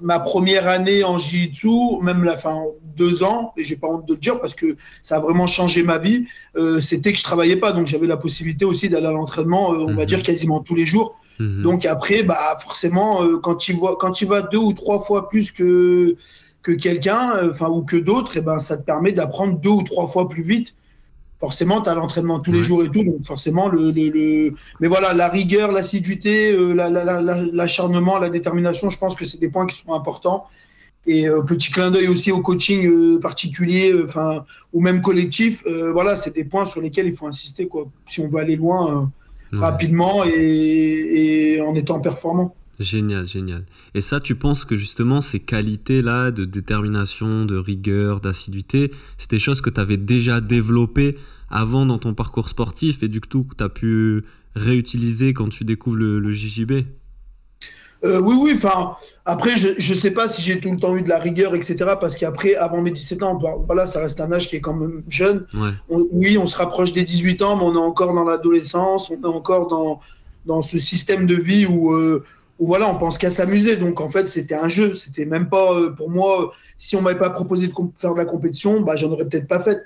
ma 0.00 0.20
première 0.20 0.68
année 0.68 1.02
en 1.02 1.18
jiu-jitsu, 1.18 2.00
même 2.02 2.24
la 2.24 2.36
fin 2.36 2.62
deux 2.96 3.24
ans, 3.24 3.52
et 3.56 3.64
j'ai 3.64 3.76
pas 3.76 3.88
honte 3.88 4.06
de 4.06 4.14
le 4.14 4.20
dire 4.20 4.38
parce 4.40 4.54
que 4.54 4.76
ça 5.02 5.16
a 5.16 5.20
vraiment 5.20 5.46
changé 5.46 5.82
ma 5.82 5.98
vie. 5.98 6.26
C'était 6.80 7.12
que 7.12 7.18
je 7.18 7.24
travaillais 7.24 7.56
pas, 7.56 7.72
donc 7.72 7.88
j'avais 7.88 8.06
la 8.06 8.16
possibilité 8.16 8.64
aussi 8.64 8.88
d'aller 8.88 9.08
à 9.08 9.10
l'entraînement, 9.10 9.70
on 9.70 9.86
va 9.86 10.02
mhm. 10.02 10.04
dire 10.04 10.22
quasiment 10.22 10.60
tous 10.60 10.76
les 10.76 10.86
jours. 10.86 11.16
Mhm. 11.38 11.62
Donc 11.62 11.86
après, 11.86 12.22
bah 12.22 12.58
forcément, 12.60 13.22
euh, 13.22 13.38
quand 13.38 13.56
tu 13.56 13.72
vois, 13.72 13.96
quand 13.96 14.10
tu 14.10 14.26
vas 14.26 14.42
deux 14.42 14.58
ou 14.58 14.72
trois 14.72 15.00
fois 15.00 15.28
plus 15.28 15.52
que 15.52 16.16
que 16.62 16.72
quelqu'un, 16.72 17.36
euh, 17.36 17.50
enfin 17.52 17.68
ou 17.68 17.82
que 17.82 17.96
d'autres, 17.96 18.36
et 18.36 18.40
eh 18.40 18.42
ben 18.42 18.58
ça 18.58 18.76
te 18.76 18.82
permet 18.82 19.12
d'apprendre 19.12 19.58
deux 19.58 19.70
ou 19.70 19.82
trois 19.82 20.08
fois 20.08 20.28
plus 20.28 20.42
vite. 20.42 20.74
Forcément, 21.40 21.80
tu 21.80 21.88
as 21.88 21.94
l'entraînement 21.94 22.40
tous 22.40 22.50
les 22.50 22.64
jours 22.64 22.82
et 22.82 22.88
tout, 22.88 23.04
donc 23.04 23.24
forcément 23.24 23.68
le, 23.68 23.92
le, 23.92 24.52
mais 24.80 24.88
voilà, 24.88 25.14
la 25.14 25.28
rigueur, 25.28 25.70
l'assiduité, 25.70 26.50
euh, 26.50 26.72
l'acharnement, 27.52 28.18
la, 28.18 28.28
détermination, 28.28 28.90
je 28.90 28.98
pense 28.98 29.14
que 29.14 29.24
c'est 29.24 29.38
des 29.38 29.48
points 29.48 29.66
qui 29.66 29.76
sont 29.76 29.92
importants. 29.92 30.46
Et 31.06 31.26
petit 31.46 31.70
clin 31.70 31.92
d'œil 31.92 32.08
aussi 32.08 32.32
au 32.32 32.42
coaching 32.42 33.20
particulier, 33.20 33.94
enfin 34.04 34.44
ou 34.72 34.80
même 34.80 35.00
collectif. 35.00 35.62
voilà, 35.92 36.16
c'est 36.16 36.34
des 36.34 36.44
points 36.44 36.64
sur 36.66 36.80
lesquels 36.80 37.06
il 37.06 37.14
faut 37.14 37.28
insister 37.28 37.68
quoi. 37.68 37.88
Si 38.04 38.20
on 38.20 38.28
veut 38.28 38.40
aller 38.40 38.56
loin 38.56 39.10
rapidement 39.52 40.24
et, 40.24 41.60
en 41.66 41.74
étant 41.74 42.00
performant. 42.00 42.54
Génial, 42.78 43.26
génial. 43.26 43.64
Et 43.94 44.00
ça, 44.00 44.20
tu 44.20 44.36
penses 44.36 44.64
que 44.64 44.76
justement 44.76 45.20
ces 45.20 45.40
qualités-là 45.40 46.30
de 46.30 46.44
détermination, 46.44 47.44
de 47.44 47.56
rigueur, 47.56 48.20
d'assiduité, 48.20 48.92
c'est 49.16 49.30
des 49.30 49.40
choses 49.40 49.60
que 49.60 49.70
tu 49.70 49.80
avais 49.80 49.96
déjà 49.96 50.40
développées 50.40 51.16
avant 51.50 51.86
dans 51.86 51.98
ton 51.98 52.14
parcours 52.14 52.48
sportif 52.48 53.02
et 53.02 53.08
du 53.08 53.20
coup 53.20 53.42
que 53.42 53.56
tu 53.56 53.64
as 53.64 53.68
pu 53.68 54.22
réutiliser 54.54 55.32
quand 55.32 55.48
tu 55.48 55.64
découvres 55.64 55.96
le, 55.96 56.20
le 56.20 56.30
JJB 56.30 56.84
euh, 58.04 58.20
oui, 58.20 58.36
oui, 58.40 58.52
enfin, 58.54 58.96
après, 59.24 59.56
je 59.56 59.68
ne 59.70 59.98
sais 59.98 60.12
pas 60.12 60.28
si 60.28 60.42
j'ai 60.42 60.60
tout 60.60 60.70
le 60.70 60.78
temps 60.78 60.96
eu 60.96 61.02
de 61.02 61.08
la 61.08 61.18
rigueur, 61.18 61.54
etc. 61.54 61.76
Parce 62.00 62.16
qu'après, 62.16 62.54
avant 62.54 62.80
mes 62.80 62.92
17 62.92 63.22
ans, 63.24 63.38
voilà, 63.66 63.86
ça 63.86 64.00
reste 64.00 64.20
un 64.20 64.30
âge 64.32 64.48
qui 64.48 64.56
est 64.56 64.60
quand 64.60 64.74
même 64.74 65.02
jeune. 65.08 65.46
oui, 65.88 66.38
on 66.38 66.46
se 66.46 66.56
rapproche 66.56 66.92
des 66.92 67.02
18 67.02 67.42
ans, 67.42 67.56
mais 67.56 67.64
on 67.64 67.74
est 67.74 67.86
encore 67.86 68.14
dans 68.14 68.24
l'adolescence, 68.24 69.10
on 69.10 69.20
est 69.20 69.26
encore 69.26 69.66
dans, 69.66 70.00
dans 70.46 70.62
ce 70.62 70.78
système 70.78 71.26
de 71.26 71.34
vie 71.34 71.66
où, 71.66 71.92
euh, 71.92 72.24
où 72.60 72.68
voilà, 72.68 72.88
on 72.88 72.96
pense 72.96 73.18
qu'à 73.18 73.32
s'amuser. 73.32 73.76
Donc, 73.76 74.00
en 74.00 74.10
fait, 74.10 74.28
c'était 74.28 74.54
un 74.54 74.68
jeu. 74.68 74.94
C'était 74.94 75.26
même 75.26 75.48
pas, 75.48 75.72
euh, 75.74 75.90
pour 75.90 76.08
moi, 76.08 76.52
si 76.76 76.94
on 76.94 77.02
m'avait 77.02 77.18
pas 77.18 77.30
proposé 77.30 77.66
de 77.66 77.72
faire 77.96 78.12
de 78.12 78.18
la 78.18 78.26
compétition, 78.26 78.80
bah, 78.80 78.94
j'en 78.94 79.10
aurais 79.10 79.24
peut-être 79.24 79.48
pas 79.48 79.60
fait. 79.60 79.82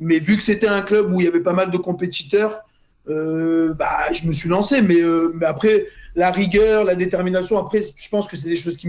Mais 0.00 0.18
vu 0.18 0.36
que 0.36 0.42
c'était 0.42 0.68
un 0.68 0.82
club 0.82 1.10
où 1.12 1.20
il 1.20 1.24
y 1.24 1.28
avait 1.28 1.40
pas 1.40 1.54
mal 1.54 1.70
de 1.70 1.78
compétiteurs, 1.78 2.60
bah, 3.06 4.12
je 4.12 4.26
me 4.26 4.32
suis 4.32 4.50
lancé. 4.50 4.82
Mais, 4.82 5.00
mais 5.34 5.46
après 5.46 5.86
la 6.16 6.30
rigueur, 6.30 6.84
la 6.84 6.94
détermination. 6.94 7.58
Après, 7.58 7.80
je 7.82 8.08
pense 8.08 8.28
que 8.28 8.36
c'est 8.36 8.48
des 8.48 8.56
choses 8.56 8.76
qui, 8.76 8.88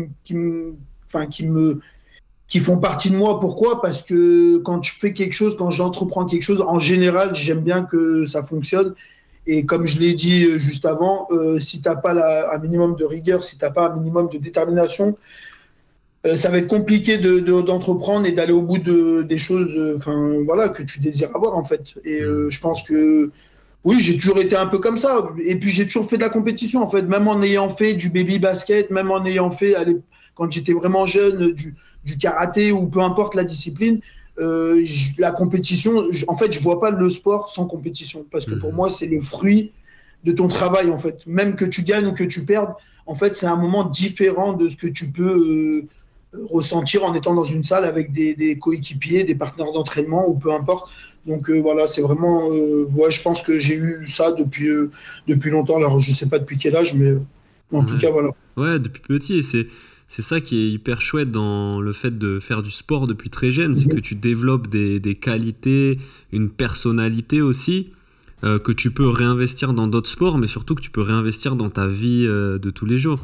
enfin, 1.08 1.26
qui 1.28 1.46
me 1.48 1.80
qui 2.48 2.60
font 2.60 2.78
partie 2.78 3.10
de 3.10 3.18
moi. 3.18 3.40
Pourquoi? 3.40 3.82
Parce 3.82 4.04
que 4.04 4.58
quand 4.60 4.84
je 4.84 4.94
fais 4.94 5.14
quelque 5.14 5.34
chose, 5.34 5.58
quand 5.58 5.72
j'entreprends 5.72 6.26
quelque 6.26 6.44
chose, 6.44 6.62
en 6.62 6.80
général, 6.80 7.34
j'aime 7.34 7.62
bien 7.62 7.84
que 7.84 8.26
ça 8.26 8.44
fonctionne. 8.44 8.94
Et 9.48 9.66
comme 9.66 9.86
je 9.86 10.00
l'ai 10.00 10.14
dit 10.14 10.46
euh, 10.46 10.58
juste 10.58 10.86
avant, 10.86 11.28
euh, 11.32 11.60
si 11.60 11.82
tu 11.82 11.90
n'as 11.90 11.96
pas 11.96 12.14
un 12.54 12.58
minimum 12.60 12.96
de 12.96 13.06
rigueur, 13.06 13.44
si 13.44 13.58
tu 13.58 13.66
n'as 13.66 13.72
pas 13.72 13.90
un 13.90 13.96
minimum 13.96 14.30
de 14.30 14.38
détermination, 14.38 15.18
ça 16.36 16.50
va 16.50 16.58
être 16.58 16.68
compliqué 16.68 17.20
d'entreprendre 17.20 18.26
et 18.26 18.32
d'aller 18.32 18.52
au 18.52 18.64
bout 18.64 18.80
de, 18.80 19.22
des 19.22 19.38
choses 19.38 19.78
voilà, 20.46 20.70
que 20.70 20.82
tu 20.82 21.00
désires 21.00 21.30
avoir, 21.36 21.56
en 21.56 21.64
fait. 21.64 21.94
Et 22.04 22.22
je 22.22 22.60
pense 22.60 22.82
que 22.82 23.30
oui, 23.86 24.00
j'ai 24.00 24.18
toujours 24.18 24.40
été 24.40 24.56
un 24.56 24.66
peu 24.66 24.80
comme 24.80 24.98
ça. 24.98 25.30
Et 25.46 25.58
puis 25.58 25.72
j'ai 25.72 25.86
toujours 25.86 26.10
fait 26.10 26.18
de 26.18 26.24
la 26.24 26.30
compétition, 26.30 26.82
en 26.82 26.88
fait, 26.88 27.04
même 27.04 27.28
en 27.28 27.42
ayant 27.44 27.70
fait 27.70 27.94
du 27.94 28.10
baby 28.10 28.40
basket, 28.40 28.90
même 28.90 29.12
en 29.12 29.24
ayant 29.26 29.52
fait, 29.52 29.76
quand 30.34 30.52
j'étais 30.52 30.74
vraiment 30.74 31.06
jeune, 31.06 31.52
du, 31.52 31.76
du, 32.04 32.18
karaté 32.18 32.72
ou 32.72 32.88
peu 32.88 33.00
importe 33.02 33.36
la 33.36 33.44
discipline. 33.44 34.02
Euh, 34.40 34.84
la 35.18 35.32
compétition, 35.32 36.04
en 36.28 36.36
fait, 36.36 36.52
je 36.52 36.60
vois 36.60 36.80
pas 36.80 36.90
le 36.90 37.10
sport 37.10 37.50
sans 37.50 37.68
compétition 37.68 38.26
parce 38.32 38.46
que 38.46 38.56
pour 38.56 38.72
mhm. 38.72 38.76
moi, 38.76 38.90
c'est 38.90 39.06
le 39.06 39.22
fruit 39.22 39.72
de 40.24 40.32
ton 40.32 40.48
travail, 40.48 40.90
en 40.90 40.98
fait. 40.98 41.26
Même 41.28 41.56
que 41.56 41.64
tu 41.64 41.84
gagnes 41.84 42.08
ou 42.08 42.14
que 42.14 42.24
tu 42.24 42.44
perdes, 42.44 42.74
en 43.06 43.14
fait, 43.14 43.36
c'est 43.36 43.46
un 43.46 43.56
moment 43.56 43.84
différent 43.84 44.54
de 44.54 44.68
ce 44.68 44.78
que 44.78 44.88
tu 44.88 45.12
peux 45.12 45.88
euh, 46.34 46.44
ressentir 46.50 47.06
en 47.06 47.14
étant 47.14 47.36
dans 47.36 47.44
une 47.44 47.64
salle 47.64 47.86
avec 47.86 48.12
des, 48.12 48.34
des 48.34 48.58
coéquipiers, 48.58 49.24
des 49.24 49.36
partenaires 49.36 49.72
d'entraînement 49.72 50.28
ou 50.28 50.34
peu 50.34 50.52
importe. 50.52 50.90
Donc 51.26 51.50
euh, 51.50 51.60
voilà, 51.60 51.88
c'est 51.88 52.02
vraiment. 52.02 52.52
Euh, 52.52 52.86
ouais, 52.96 53.10
je 53.10 53.22
pense 53.22 53.42
que 53.42 53.60
j'ai 53.60 53.76
eu 53.76 54.06
ça 54.08 54.32
depuis, 54.34 54.70
euh, 54.70 54.90
depuis 55.28 55.50
longtemps. 55.50 55.78
Alors 55.78 56.00
je 56.00 56.12
sais 56.12 56.28
pas 56.28 56.40
depuis 56.40 56.58
quel 56.58 56.76
âge, 56.76 56.94
mais 56.94 57.16
en 57.72 57.84
tout 57.84 57.98
cas, 57.98 58.12
voilà. 58.12 58.30
Ouais, 58.58 58.80
depuis 58.80 59.02
petit. 59.02 59.40
Et 59.40 59.44
c'est. 59.44 59.68
C'est 60.08 60.22
ça 60.22 60.40
qui 60.40 60.60
est 60.60 60.70
hyper 60.70 61.02
chouette 61.02 61.32
dans 61.32 61.82
le 61.82 61.92
fait 61.92 62.16
de 62.16 62.40
faire 62.40 62.62
du 62.62 62.70
sport 62.70 63.08
depuis 63.08 63.32
très 63.32 63.52
jeune, 63.52 63.74
c'est 63.74 63.90
que 63.90 64.00
tu 64.00 64.14
développes 64.14 64.68
des, 64.68 65.00
des, 65.00 65.16
qualités, 65.16 65.98
une 66.32 66.52
personnalité 66.52 67.42
aussi, 67.42 67.92
que 68.44 68.72
tu 68.72 68.92
peux 68.92 69.10
réinvestir 69.10 69.74
dans 69.74 69.88
d'autres 69.88 70.08
sports, 70.08 70.38
mais 70.38 70.46
surtout 70.46 70.76
que 70.76 70.84
tu 70.84 70.92
peux 70.92 71.02
réinvestir 71.02 71.56
dans 71.56 71.72
ta 71.72 71.88
vie 71.88 72.28
de 72.28 72.70
tous 72.70 72.86
les 72.86 73.00
jours. 73.00 73.18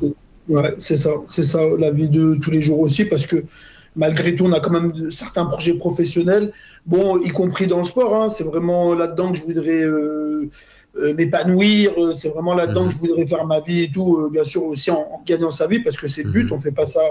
Ouais, 0.49 0.73
c'est 0.79 0.97
ça, 0.97 1.11
c'est 1.27 1.43
ça, 1.43 1.59
la 1.77 1.91
vie 1.91 2.09
de 2.09 2.33
tous 2.33 2.49
les 2.49 2.63
jours 2.63 2.79
aussi, 2.79 3.05
parce 3.05 3.27
que 3.27 3.35
malgré 3.95 4.35
tout, 4.35 4.45
on 4.45 4.51
a 4.51 4.59
quand 4.59 4.71
même 4.71 5.09
certains 5.09 5.45
projets 5.45 5.73
professionnels, 5.73 6.51
bon, 6.85 7.17
y 7.21 7.29
compris 7.29 7.67
dans 7.67 7.79
le 7.79 7.83
sport. 7.83 8.15
Hein, 8.15 8.29
c'est 8.29 8.43
vraiment 8.43 8.93
là-dedans 8.93 9.31
que 9.31 9.37
je 9.37 9.43
voudrais 9.43 9.83
euh, 9.83 10.49
euh, 10.97 11.13
m'épanouir. 11.13 11.93
Euh, 11.97 12.13
c'est 12.13 12.29
vraiment 12.29 12.53
là-dedans 12.53 12.87
que 12.87 12.93
je 12.93 12.97
voudrais 12.97 13.25
faire 13.27 13.45
ma 13.45 13.59
vie 13.59 13.83
et 13.83 13.91
tout. 13.91 14.29
bien 14.31 14.43
sûr 14.43 14.63
aussi 14.63 14.91
en, 14.91 15.21
gagnant 15.25 15.51
sa 15.51 15.67
vie 15.67 15.79
parce 15.79 15.97
que 15.97 16.07
c'est 16.07 16.23
le 16.23 16.31
but. 16.31 16.45
Mhm. 16.45 16.53
On 16.53 16.59
fait 16.59 16.71
pas 16.71 16.85
ça 16.85 17.01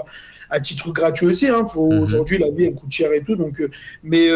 à 0.49 0.59
titre 0.59 0.91
gratuit 0.91 1.27
aussi. 1.27 1.47
Hein, 1.47 1.65
faut, 1.65 1.91
mhm. 1.91 2.01
Aujourd'hui, 2.01 2.37
la 2.37 2.49
vie 2.49 2.65
elle 2.65 2.75
coûte 2.75 2.91
cher 2.91 3.11
et 3.11 3.21
tout. 3.21 3.35
Donc, 3.35 3.61
mais 4.03 4.27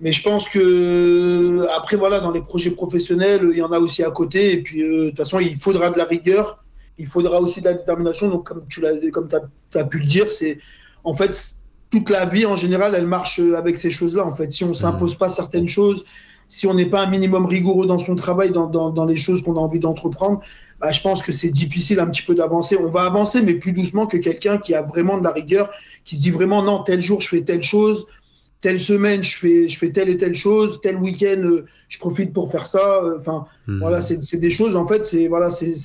mais 0.00 0.12
je 0.12 0.22
pense 0.22 0.48
que 0.48 1.66
après 1.76 1.96
voilà, 1.96 2.20
dans 2.20 2.32
les 2.32 2.42
projets 2.42 2.72
professionnels, 2.72 3.48
il 3.50 3.58
y 3.58 3.62
en 3.62 3.72
a 3.72 3.78
aussi 3.78 4.02
à 4.04 4.10
côté. 4.10 4.52
Et 4.52 4.62
puis 4.62 4.82
de 4.82 5.08
toute 5.08 5.16
façon, 5.16 5.40
il 5.40 5.56
faudra 5.56 5.90
de 5.90 5.98
la 5.98 6.04
rigueur. 6.04 6.60
Il 6.96 7.08
faudra 7.08 7.40
aussi 7.40 7.60
de 7.60 7.66
la 7.66 7.74
détermination. 7.74 8.28
Donc, 8.28 8.46
comme 8.46 8.64
tu 8.68 8.80
l'as, 8.80 8.92
comme 9.10 9.28
tu 9.28 9.78
as 9.78 9.84
pu 9.84 9.98
le 9.98 10.06
dire, 10.06 10.30
c'est 10.30 10.58
en 11.04 11.14
fait, 11.14 11.54
toute 11.90 12.10
la 12.10 12.24
vie 12.24 12.46
en 12.46 12.56
général, 12.56 12.94
elle 12.96 13.06
marche 13.06 13.38
avec 13.38 13.78
ces 13.78 13.90
choses-là. 13.90 14.24
En 14.24 14.32
fait, 14.32 14.52
si 14.52 14.64
on 14.64 14.70
ne 14.70 14.74
s'impose 14.74 15.14
pas 15.14 15.28
certaines 15.28 15.68
choses, 15.68 16.04
si 16.48 16.66
on 16.66 16.74
n'est 16.74 16.86
pas 16.86 17.04
un 17.04 17.10
minimum 17.10 17.46
rigoureux 17.46 17.86
dans 17.86 17.98
son 17.98 18.16
travail, 18.16 18.50
dans, 18.50 18.66
dans, 18.68 19.04
les 19.04 19.16
choses 19.16 19.42
qu'on 19.42 19.56
a 19.56 19.60
envie 19.60 19.78
d'entreprendre, 19.78 20.40
bah, 20.80 20.90
je 20.90 21.00
pense 21.00 21.22
que 21.22 21.32
c'est 21.32 21.50
difficile 21.50 22.00
un 22.00 22.06
petit 22.06 22.22
peu 22.22 22.34
d'avancer. 22.34 22.76
On 22.76 22.90
va 22.90 23.02
avancer, 23.02 23.42
mais 23.42 23.54
plus 23.54 23.72
doucement 23.72 24.06
que 24.06 24.16
quelqu'un 24.16 24.58
qui 24.58 24.74
a 24.74 24.82
vraiment 24.82 25.18
de 25.18 25.24
la 25.24 25.30
rigueur, 25.30 25.70
qui 26.04 26.16
se 26.16 26.22
dit 26.22 26.30
vraiment 26.30 26.62
non, 26.62 26.82
tel 26.82 27.00
jour 27.00 27.20
je 27.20 27.28
fais 27.28 27.42
telle 27.42 27.62
chose, 27.62 28.06
telle 28.60 28.78
semaine 28.78 29.22
je 29.22 29.36
fais, 29.36 29.68
je 29.68 29.78
fais 29.78 29.90
telle 29.90 30.08
et 30.08 30.16
telle 30.16 30.34
chose, 30.34 30.80
tel 30.82 30.96
week-end 30.96 31.42
euh, 31.42 31.64
je 31.88 31.98
profite 31.98 32.32
pour 32.32 32.50
faire 32.50 32.66
ça. 32.66 33.02
Euh, 33.02 33.18
enfin, 33.18 33.46
hmm. 33.66 33.78
voilà, 33.78 34.02
c'est 34.02 34.36
des 34.36 34.50
choses. 34.50 34.76
En 34.76 34.86
fait, 34.86 35.06
c'est 35.06 35.28
voilà, 35.28 35.50
c'est 35.50 35.76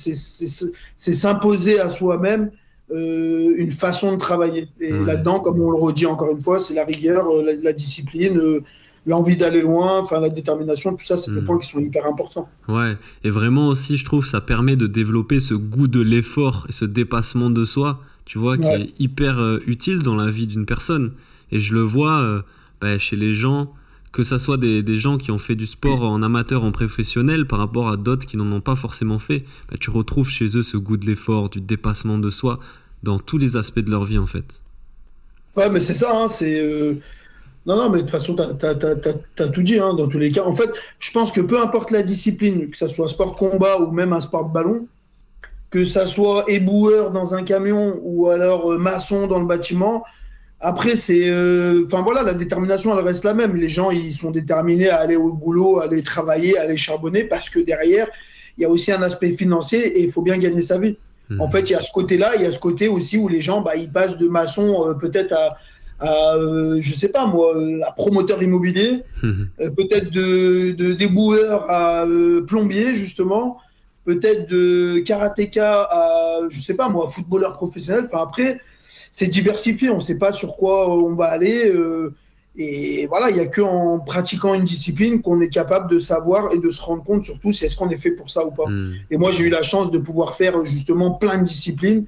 s'imposer 0.96 1.80
à 1.80 1.88
soi-même 1.88 2.50
euh, 2.92 3.54
une 3.56 3.70
façon 3.70 4.12
de 4.12 4.16
travailler. 4.16 4.66
Et 4.80 4.90
là-dedans, 4.90 5.38
comme 5.38 5.60
on 5.60 5.70
le 5.70 5.76
redit 5.76 6.06
encore 6.06 6.32
une 6.32 6.40
fois, 6.40 6.58
c'est 6.58 6.74
la 6.74 6.84
rigueur, 6.84 7.24
euh, 7.28 7.56
la, 7.62 7.72
discipline, 7.72 8.36
euh, 8.36 8.64
l'envie 9.06 9.36
d'aller 9.36 9.60
loin, 9.60 10.00
enfin 10.00 10.18
la 10.18 10.28
détermination, 10.28 10.96
tout 10.96 11.04
ça, 11.04 11.16
c'est 11.16 11.30
des 11.30 11.40
hmm. 11.40 11.44
points 11.44 11.58
qui 11.58 11.68
sont 11.68 11.78
hyper 11.78 12.04
importants. 12.04 12.48
Ouais, 12.66 12.96
et 13.22 13.30
vraiment 13.30 13.68
aussi, 13.68 13.96
je 13.96 14.04
trouve, 14.04 14.26
ça 14.26 14.40
permet 14.40 14.74
de 14.74 14.88
développer 14.88 15.38
ce 15.38 15.54
goût 15.54 15.86
de 15.86 16.00
l'effort 16.00 16.66
et 16.68 16.72
ce 16.72 16.84
dépassement 16.84 17.50
de 17.50 17.64
soi, 17.64 18.00
tu 18.24 18.38
vois, 18.38 18.56
qui 18.56 18.66
est 18.66 18.90
hyper 18.98 19.60
utile 19.68 20.00
dans 20.00 20.16
la 20.16 20.30
vie 20.30 20.48
d'une 20.48 20.66
personne. 20.66 21.12
Et 21.52 21.60
je 21.60 21.74
le 21.74 21.82
vois 21.82 22.42
bah, 22.80 22.98
chez 22.98 23.16
les 23.16 23.34
gens, 23.34 23.72
que 24.12 24.24
ça 24.24 24.40
soit 24.40 24.56
des, 24.56 24.82
des, 24.82 24.98
gens 24.98 25.18
qui 25.18 25.30
ont 25.30 25.38
fait 25.38 25.54
du 25.54 25.66
sport 25.66 26.02
en 26.02 26.22
amateur, 26.22 26.64
en 26.64 26.72
professionnel, 26.72 27.46
par 27.46 27.60
rapport 27.60 27.88
à 27.88 27.96
d'autres 27.96 28.26
qui 28.26 28.36
n'en 28.36 28.50
ont 28.50 28.60
pas 28.60 28.74
forcément 28.74 29.20
fait, 29.20 29.44
bah, 29.70 29.76
tu 29.78 29.90
retrouves 29.90 30.28
chez 30.28 30.56
eux 30.56 30.62
ce 30.62 30.76
goût 30.76 30.96
de 30.96 31.06
l'effort, 31.06 31.50
du 31.50 31.60
dépassement 31.60 32.18
de 32.18 32.30
soi 32.30 32.58
dans 33.02 33.18
tous 33.18 33.38
les 33.38 33.56
aspects 33.56 33.80
de 33.80 33.90
leur 33.90 34.04
vie 34.04 34.18
en 34.18 34.26
fait. 34.26 34.60
Ouais, 35.56 35.68
mais 35.68 35.80
c'est 35.80 35.94
ça, 35.94 36.10
hein, 36.14 36.28
c'est. 36.28 36.60
Euh, 36.60 36.94
non, 37.66 37.76
non, 37.76 37.90
mais 37.90 37.98
de 37.98 38.02
toute 38.02 38.10
façon, 38.10 38.34
tu 38.34 38.42
as, 38.42 39.48
tout 39.48 39.62
dit, 39.62 39.78
hein, 39.78 39.94
dans 39.94 40.08
tous 40.08 40.18
les 40.18 40.30
cas. 40.30 40.44
En 40.44 40.52
fait, 40.52 40.70
je 40.98 41.10
pense 41.10 41.30
que 41.30 41.40
peu 41.40 41.60
importe 41.60 41.90
la 41.90 42.02
discipline, 42.02 42.70
que 42.70 42.76
ce 42.76 42.88
soit 42.88 43.08
sport 43.08 43.36
combat 43.36 43.78
ou 43.78 43.90
même 43.90 44.12
un 44.12 44.20
sport 44.20 44.46
de 44.48 44.52
ballon, 44.52 44.86
que 45.68 45.84
ça 45.84 46.06
soit 46.06 46.44
éboueur 46.48 47.10
dans 47.10 47.34
un 47.34 47.42
camion 47.42 48.00
ou 48.02 48.28
alors 48.28 48.72
euh, 48.72 48.78
maçon 48.78 49.26
dans 49.26 49.38
le 49.38 49.46
bâtiment, 49.46 50.04
après, 50.60 50.94
c'est. 50.94 51.28
Euh, 51.28 51.84
enfin 51.86 52.02
voilà, 52.02 52.22
la 52.22 52.34
détermination, 52.34 52.96
elle 52.96 53.04
reste 53.04 53.24
la 53.24 53.34
même. 53.34 53.56
Les 53.56 53.68
gens, 53.68 53.90
ils 53.90 54.12
sont 54.12 54.30
déterminés 54.30 54.90
à 54.90 54.98
aller 54.98 55.16
au 55.16 55.32
boulot, 55.32 55.80
à 55.80 55.84
aller 55.84 56.02
travailler, 56.02 56.58
à 56.58 56.62
aller 56.62 56.76
charbonner, 56.76 57.24
parce 57.24 57.48
que 57.48 57.60
derrière, 57.60 58.08
il 58.58 58.62
y 58.62 58.64
a 58.64 58.68
aussi 58.68 58.92
un 58.92 59.02
aspect 59.02 59.32
financier 59.32 59.98
et 59.98 60.02
il 60.02 60.10
faut 60.10 60.22
bien 60.22 60.36
gagner 60.36 60.60
sa 60.60 60.78
vie. 60.78 60.96
En 61.38 61.48
fait, 61.48 61.70
il 61.70 61.72
y 61.72 61.76
a 61.76 61.82
ce 61.82 61.92
côté-là, 61.92 62.32
il 62.36 62.42
y 62.42 62.46
a 62.46 62.52
ce 62.52 62.58
côté 62.58 62.88
aussi 62.88 63.16
où 63.16 63.28
les 63.28 63.40
gens, 63.40 63.60
bah, 63.60 63.76
ils 63.76 63.90
passent 63.90 64.16
de 64.16 64.26
maçon 64.28 64.88
euh, 64.88 64.94
peut-être 64.94 65.32
à, 65.32 65.56
à 66.00 66.34
euh, 66.34 66.78
je 66.80 66.94
sais 66.94 67.10
pas 67.10 67.26
moi, 67.26 67.56
euh, 67.56 67.80
à 67.86 67.92
promoteur 67.92 68.42
immobilier, 68.42 69.04
peut-être 69.22 70.10
de, 70.10 70.72
de 70.72 70.92
déboueur 70.92 71.70
à 71.70 72.04
plombier 72.46 72.94
justement, 72.94 73.58
peut-être 74.04 74.48
de 74.48 74.98
karatéka 75.00 75.82
à, 75.90 76.40
je 76.48 76.58
sais 76.58 76.74
pas 76.74 76.88
moi, 76.88 77.08
footballeur 77.08 77.52
professionnel. 77.54 78.04
Enfin 78.06 78.22
après, 78.22 78.60
c'est 79.12 79.28
diversifié, 79.28 79.90
on 79.90 79.96
ne 79.96 80.00
sait 80.00 80.18
pas 80.18 80.32
sur 80.32 80.56
quoi 80.56 80.90
on 80.90 81.14
va 81.14 81.26
aller. 81.26 81.72
Et 82.56 83.06
voilà, 83.06 83.30
il 83.30 83.36
n'y 83.36 83.40
a 83.40 83.46
qu'en 83.46 84.00
pratiquant 84.00 84.54
une 84.54 84.64
discipline 84.64 85.22
qu'on 85.22 85.40
est 85.40 85.48
capable 85.48 85.88
de 85.88 86.00
savoir 86.00 86.52
et 86.52 86.58
de 86.58 86.70
se 86.70 86.82
rendre 86.82 87.04
compte 87.04 87.22
surtout 87.22 87.52
si 87.52 87.64
est-ce 87.64 87.76
qu'on 87.76 87.90
est 87.90 87.96
fait 87.96 88.10
pour 88.10 88.30
ça 88.30 88.44
ou 88.44 88.50
pas. 88.50 88.66
Hmm. 88.66 88.94
Et 89.10 89.16
moi, 89.16 89.30
j'ai 89.30 89.44
eu 89.44 89.50
la 89.50 89.62
chance 89.62 89.90
de 89.90 89.98
pouvoir 89.98 90.34
faire 90.34 90.64
justement 90.64 91.12
plein 91.12 91.38
de 91.38 91.44
disciplines, 91.44 92.06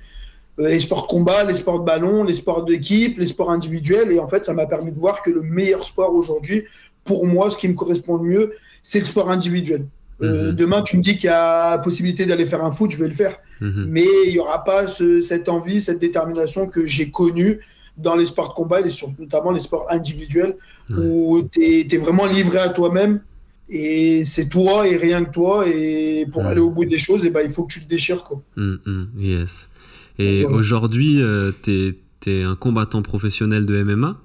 euh, 0.58 0.68
les 0.68 0.80
sports 0.80 1.02
de 1.02 1.06
combat, 1.06 1.44
les 1.44 1.54
sports 1.54 1.78
de 1.80 1.84
ballon, 1.84 2.24
les 2.24 2.34
sports 2.34 2.64
d'équipe, 2.64 3.18
les 3.18 3.26
sports 3.26 3.52
individuels. 3.52 4.10
Et 4.10 4.18
en 4.18 4.26
fait, 4.26 4.44
ça 4.44 4.52
m'a 4.52 4.66
permis 4.66 4.90
de 4.90 4.98
voir 4.98 5.22
que 5.22 5.30
le 5.30 5.42
meilleur 5.42 5.84
sport 5.84 6.12
aujourd'hui, 6.12 6.64
pour 7.04 7.24
moi, 7.24 7.50
ce 7.50 7.56
qui 7.56 7.68
me 7.68 7.74
correspond 7.74 8.16
le 8.16 8.28
mieux, 8.28 8.52
c'est 8.82 8.98
le 8.98 9.04
sport 9.04 9.30
individuel. 9.30 9.86
Euh, 10.22 10.50
hmm. 10.50 10.56
demain, 10.56 10.82
tu 10.82 10.96
me 10.96 11.02
dis 11.02 11.16
qu'il 11.16 11.30
y 11.30 11.32
a 11.32 11.78
possibilité 11.78 12.26
d'aller 12.26 12.46
faire 12.46 12.64
un 12.64 12.72
foot, 12.72 12.90
je 12.90 12.98
vais 12.98 13.08
le 13.08 13.14
faire. 13.14 13.38
Hmm. 13.60 13.86
Mais 13.88 14.04
il 14.26 14.32
n'y 14.32 14.40
aura 14.40 14.64
pas 14.64 14.88
cette 14.88 15.48
envie, 15.48 15.80
cette 15.80 16.00
détermination 16.00 16.66
que 16.66 16.84
j'ai 16.84 17.10
connue 17.10 17.60
dans 18.02 18.16
les 18.16 18.26
sports 18.26 18.50
de 18.50 18.54
combat, 18.54 18.80
et 18.80 18.88
notamment 19.18 19.50
les 19.50 19.60
sports 19.60 19.86
individuels, 19.90 20.56
où 20.90 21.48
tu 21.50 21.60
es, 21.62 21.96
vraiment 21.98 22.26
livré 22.26 22.58
à 22.58 22.68
toi-même. 22.68 23.20
Et 23.68 24.24
c'est 24.24 24.48
toi 24.48 24.86
et 24.86 24.96
rien 24.96 25.24
que 25.24 25.30
toi. 25.30 25.66
Et 25.66 26.26
pour 26.30 26.44
aller 26.44 26.60
au 26.60 26.70
bout 26.70 26.84
des 26.84 26.98
choses, 26.98 27.24
et 27.24 27.30
ben, 27.30 27.42
il 27.44 27.50
faut 27.50 27.64
que 27.64 27.72
tu 27.72 27.80
te 27.82 27.88
déchires. 27.88 28.22
Quoi. 28.24 28.42
Hum, 28.56 28.78
hum, 28.86 29.08
yes. 29.16 29.70
Et 30.18 30.44
aujourd'hui, 30.44 31.22
euh, 31.22 31.52
tu 31.62 31.96
es, 32.26 32.42
un 32.42 32.54
combattant 32.54 33.02
professionnel 33.02 33.66
de 33.66 33.82
MMA. 33.82 34.20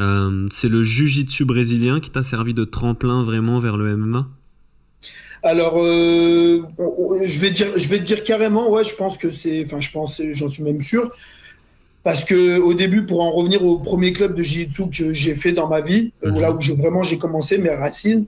Euh, 0.00 0.48
c'est 0.50 0.68
le 0.68 0.82
Jiu-Jitsu 0.82 1.44
brésilien 1.44 2.00
qui 2.00 2.10
t'a 2.10 2.22
servi 2.22 2.54
de 2.54 2.64
tremplin 2.64 3.22
vraiment 3.22 3.60
vers 3.60 3.76
le 3.76 3.96
MMA 3.96 4.28
alors, 5.42 5.78
euh, 5.78 6.60
je 7.24 7.40
vais 7.40 7.50
dire, 7.50 7.66
je 7.74 7.88
vais 7.88 7.98
te 7.98 8.04
dire 8.04 8.24
carrément, 8.24 8.70
ouais, 8.70 8.84
je 8.84 8.94
pense 8.94 9.16
que 9.16 9.30
c'est, 9.30 9.64
enfin, 9.64 9.80
je 9.80 9.90
pense, 9.90 10.20
j'en 10.32 10.48
suis 10.48 10.62
même 10.62 10.82
sûr, 10.82 11.10
parce 12.02 12.24
que 12.24 12.58
au 12.60 12.74
début, 12.74 13.04
pour 13.04 13.20
en 13.22 13.30
revenir 13.30 13.64
au 13.64 13.78
premier 13.78 14.12
club 14.12 14.34
de 14.34 14.42
jiu-jitsu 14.42 14.90
que 14.90 15.12
j'ai 15.12 15.34
fait 15.34 15.52
dans 15.52 15.68
ma 15.68 15.80
vie, 15.80 16.12
euh, 16.24 16.30
mhm. 16.30 16.40
là 16.40 16.52
où 16.52 16.60
j'ai 16.60 16.74
vraiment 16.74 17.02
j'ai 17.02 17.18
commencé 17.18 17.58
mes 17.58 17.74
racines, 17.74 18.24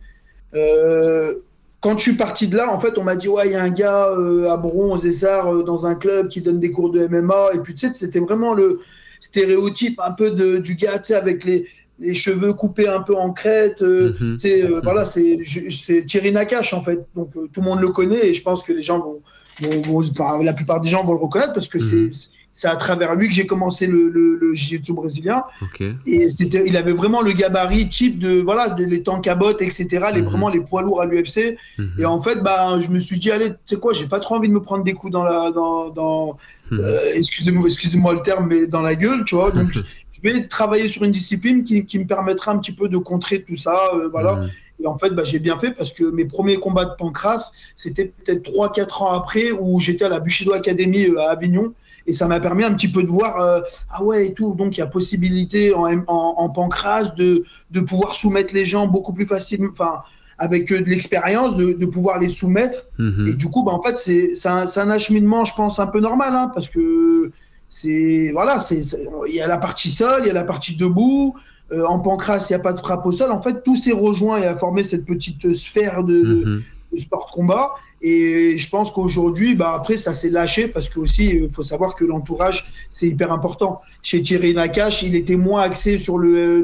euh, 0.55 1.35
quand 1.81 1.97
je 1.97 2.03
suis 2.03 2.17
parti 2.17 2.47
de 2.49 2.57
là, 2.57 2.73
en 2.73 2.79
fait, 2.79 2.99
on 2.99 3.03
m'a 3.03 3.17
dit 3.17 3.29
ouais, 3.29 3.49
il 3.49 3.53
y 3.53 3.57
a 3.57 3.63
un 3.63 3.71
gars 3.71 4.09
euh, 4.09 4.51
à 4.51 4.57
Bron, 4.57 4.95
aux 4.97 5.63
dans 5.63 5.87
un 5.87 5.95
club 5.95 6.29
qui 6.29 6.41
donne 6.41 6.61
des 6.61 6.71
cours 6.71 6.91
de 6.91 7.07
MMA. 7.07 7.55
Et 7.55 7.59
puis 7.59 7.75
tu 7.75 7.89
sais, 7.89 7.95
c'était 7.95 8.21
vraiment 8.21 8.55
le 8.55 8.81
stéréotype 9.21 9.99
un 10.01 10.13
peu 10.13 10.31
de, 10.31 10.59
du 10.59 10.75
gars, 10.75 10.99
tu 10.99 11.07
sais, 11.07 11.15
avec 11.15 11.45
les, 11.45 11.67
les 11.99 12.15
cheveux 12.15 12.53
coupés 12.53 12.89
un 12.89 13.01
peu 13.01 13.17
en 13.17 13.33
crête. 13.33 13.79
Tu 13.79 14.39
sais, 14.39 14.69
voilà, 14.83 15.05
c'est 15.07 16.05
Thierry 16.05 16.31
Nakache 16.31 16.75
en 16.75 16.83
fait. 16.83 17.01
Donc 17.17 17.33
tout 17.33 17.61
le 17.61 17.67
monde 17.67 17.81
le 17.81 17.89
connaît 17.89 18.29
et 18.29 18.35
je 18.35 18.43
pense 18.43 18.63
que 18.63 18.73
les 18.73 18.83
gens 18.83 19.01
vont, 19.01 19.21
vont, 19.63 19.83
vont 19.83 20.11
enfin, 20.11 20.41
la 20.43 20.53
plupart 20.53 20.81
des 20.83 20.91
gens 20.91 21.03
vont 21.03 21.15
le 21.15 21.21
reconnaître 21.21 21.55
parce 21.55 21.69
que 21.69 21.81
c'est 21.81 21.97
mhm 21.97 22.11
c'est 22.42 22.42
à 22.65 22.77
travers 22.77 23.15
lui 23.15 23.29
que 23.29 23.35
j'ai 23.35 23.47
commencé 23.47 23.87
le, 23.87 24.09
le, 24.09 24.55
jiu-jitsu 24.55 24.93
brésilien. 24.93 25.43
Et 26.07 26.31
c'était, 26.31 26.65
il 26.67 26.77
avait 26.77 26.93
vraiment 26.93 27.23
le 27.23 27.33
gabarit 27.33 27.89
type 27.89 28.19
de, 28.19 28.41
voilà, 28.41 28.69
de, 28.69 28.85
les 28.85 29.03
tanks 29.03 29.27
à 29.27 29.35
bottes, 29.35 29.63
etc., 29.63 29.89
les, 30.15 30.21
mhm. 30.21 30.29
vraiment 30.29 30.49
les 30.49 30.61
poids 30.61 30.83
lourds 30.83 31.01
à 31.01 31.07
l'UFC. 31.07 31.57
Mhm. 31.79 31.91
Et 31.99 32.05
en 32.05 32.21
fait, 32.21 32.43
bah, 32.43 32.79
je 32.79 32.89
me 32.89 32.99
suis 32.99 33.19
dit, 33.19 33.31
allez, 33.31 33.51
tu 33.51 33.57
sais 33.67 33.77
quoi, 33.77 33.93
j'ai 33.93 34.07
pas 34.07 34.21
trop 34.21 34.37
envie 34.37 34.49
de 34.49 34.53
me 34.53 34.61
prendre 34.61 34.85
des 34.85 34.93
coups 34.93 35.13
dans 35.13 35.25
la, 35.25 35.51
dans, 35.51 35.91
dans 35.91 36.37
mhm. 36.71 36.81
euh, 36.81 36.99
excusez-moi, 37.15 37.67
excusez-moi 37.67 38.15
le 38.15 38.23
terme, 38.23 38.47
mais 38.49 38.67
dans 38.67 38.83
la 38.83 38.95
gueule, 38.95 39.25
tu 39.25 39.35
vois. 39.35 39.51
Donc, 39.51 39.73
je 40.13 40.21
vais 40.23 40.47
travailler 40.47 40.89
sur 40.89 41.05
une 41.05 41.13
discipline 41.13 41.65
qui, 41.65 41.85
qui, 41.85 41.99
me 41.99 42.07
permettra 42.07 42.53
un 42.53 42.59
petit 42.59 42.73
peu 42.73 42.89
de 42.89 42.99
contrer 42.99 43.43
tout 43.43 43.57
ça, 43.57 43.79
euh, 43.95 44.09
voilà. 44.09 44.45
Et 44.83 44.87
en 44.87 44.99
fait, 44.99 45.11
bah, 45.11 45.23
j'ai 45.25 45.39
bien 45.39 45.57
fait 45.57 45.71
parce 45.71 45.93
que 45.93 46.05
mes 46.05 46.25
premiers 46.25 46.57
combats 46.57 46.85
de 46.85 46.95
pancras, 46.99 47.53
c'était 47.77 48.07
peut-être 48.07 48.51
3-4 48.51 49.03
ans 49.03 49.13
après 49.13 49.53
où 49.53 49.79
j'étais 49.81 50.05
à 50.05 50.09
la 50.09 50.21
Bushido 50.21 50.53
Academy 50.53 51.07
euh, 51.07 51.21
à 51.21 51.31
Avignon 51.31 51.73
et 52.07 52.13
ça 52.13 52.27
m'a 52.27 52.41
permis 52.41 52.65
un 52.65 52.73
petit 52.73 52.89
peu 52.89 53.03
de 53.03 53.09
voir 53.09 53.41
euh, 53.41 53.61
ah 53.91 54.03
ouais 54.03 54.29
et 54.29 54.35
tout 54.35 54.55
donc 54.55 54.77
il 54.77 54.81
y 54.81 54.83
a 54.83 54.87
possibilité 54.87 55.75
en, 55.75 55.87
en, 56.07 56.49
pancras 56.51 57.11
de, 57.17 57.45
de 57.71 57.81
pouvoir 57.81 58.15
soumettre 58.15 58.55
les 58.55 58.65
gens 58.65 58.87
beaucoup 58.87 59.13
plus 59.13 59.27
facilement 59.27 59.69
enfin 59.71 60.03
avec 60.39 60.73
euh, 60.73 60.81
de 60.81 60.87
l'expérience 60.87 61.57
de, 61.57 61.73
de, 61.73 61.87
pouvoir 61.87 62.19
les 62.19 62.29
soumettre 62.29 62.87
mhm. 62.99 63.29
et 63.29 63.35
du 63.35 63.47
coup 63.47 63.63
bah 63.63 63.73
en 63.73 63.81
fait 63.81 63.99
c'est 63.99 64.49
un, 64.49 64.65
un, 64.77 64.91
acheminement 64.91 65.45
je 65.45 65.55
pense 65.55 65.79
un 65.79 65.87
peu 65.87 66.01
normal 66.01 66.35
hein, 66.35 66.51
parce 66.55 66.69
que 66.69 67.31
c'est 67.69 68.31
voilà 68.33 68.61
c'est 68.61 68.81
il 69.29 69.35
y 69.35 69.41
a 69.41 69.47
la 69.47 69.59
partie 69.59 69.91
sol 69.91 70.23
il 70.25 70.27
y 70.27 70.31
a 70.31 70.35
la 70.35 70.45
partie 70.45 70.77
debout 70.77 71.35
euh, 71.73 71.85
en 71.87 72.01
pancras 72.01 72.47
il 72.51 72.53
n'y 72.53 72.57
a 72.57 72.63
pas 72.63 72.73
de 72.73 72.81
frappe 72.81 73.07
au 73.07 73.13
sol 73.13 73.31
en 73.31 73.41
fait 73.41 73.63
tout 73.63 73.77
s'est 73.77 73.93
rejoint 73.93 74.39
et 74.39 74.47
a 74.47 74.57
formé 74.57 74.83
cette 74.83 75.05
petite 75.05 75.55
sphère 75.55 76.03
de, 76.03 76.45
mhm. 76.45 76.63
de 76.93 76.97
sport 76.99 77.31
combat 77.31 77.73
et 78.03 78.59
je 78.59 78.69
pense 78.69 78.91
qu'aujourd'hui, 78.91 79.55
bah 79.55 79.75
après, 79.77 79.97
ça 79.97 80.13
s'est 80.13 80.31
lâché 80.31 80.67
parce 80.67 80.89
que 80.89 80.99
aussi, 80.99 81.27
il 81.27 81.51
faut 81.51 81.63
savoir 81.63 81.95
que 81.95 82.05
l'entourage, 82.05 82.69
c'est 82.91 83.07
hyper 83.07 83.33
important. 83.33 83.81
Chez 84.03 84.21
Thierry 84.21 84.55
Nakache, 84.55 85.05
il 85.05 85.15
était 85.15 85.37
moins 85.37 85.63
axé 85.63 85.99
sur 85.99 86.19
le, 86.19 86.63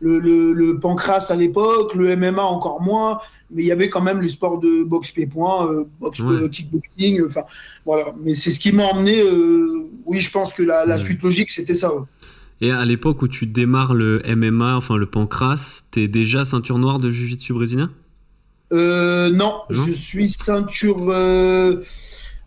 le, 0.00 0.52
le, 0.52 0.78
pancras 0.80 1.26
à 1.28 1.36
l'époque, 1.36 1.94
le 1.94 2.16
MMA 2.16 2.42
encore 2.42 2.82
moins, 2.82 3.18
mais 3.52 3.62
il 3.62 3.66
y 3.66 3.72
avait 3.72 3.88
quand 3.88 4.02
même 4.02 4.20
les 4.20 4.28
sports 4.28 4.58
de 4.58 4.82
boxe 4.82 5.12
pied-point, 5.12 5.70
euh, 5.70 5.84
boxe 6.00 6.20
euh, 6.20 6.48
kickboxing, 6.48 7.24
enfin 7.24 7.42
voilà. 7.84 8.12
Mais 8.20 8.34
c'est 8.34 8.50
ce 8.50 8.58
qui 8.58 8.72
m'a 8.72 8.86
emmené. 8.86 9.20
Euh, 9.20 9.88
oui, 10.04 10.18
je 10.18 10.32
pense 10.32 10.52
que 10.52 10.64
la, 10.64 10.84
la 10.84 10.98
suite 10.98 11.22
logique, 11.22 11.50
c'était 11.50 11.74
ça. 11.74 11.92
Et 12.60 12.72
à 12.72 12.84
l'époque 12.84 13.22
où 13.22 13.28
tu 13.28 13.46
démarres 13.46 13.94
le 13.94 14.20
MMA, 14.34 14.74
enfin 14.74 14.96
le 14.96 15.06
pancras, 15.06 15.82
t'es 15.92 16.08
déjà 16.08 16.44
ceinture 16.44 16.78
noire 16.78 16.98
de 16.98 17.10
jiu-jitsu 17.10 17.52
brésilien? 17.52 17.92
Euh, 18.72 19.30
non, 19.30 19.60
je 19.70 19.92
suis 19.92 20.28
ceinture. 20.28 21.10
Euh, 21.10 21.80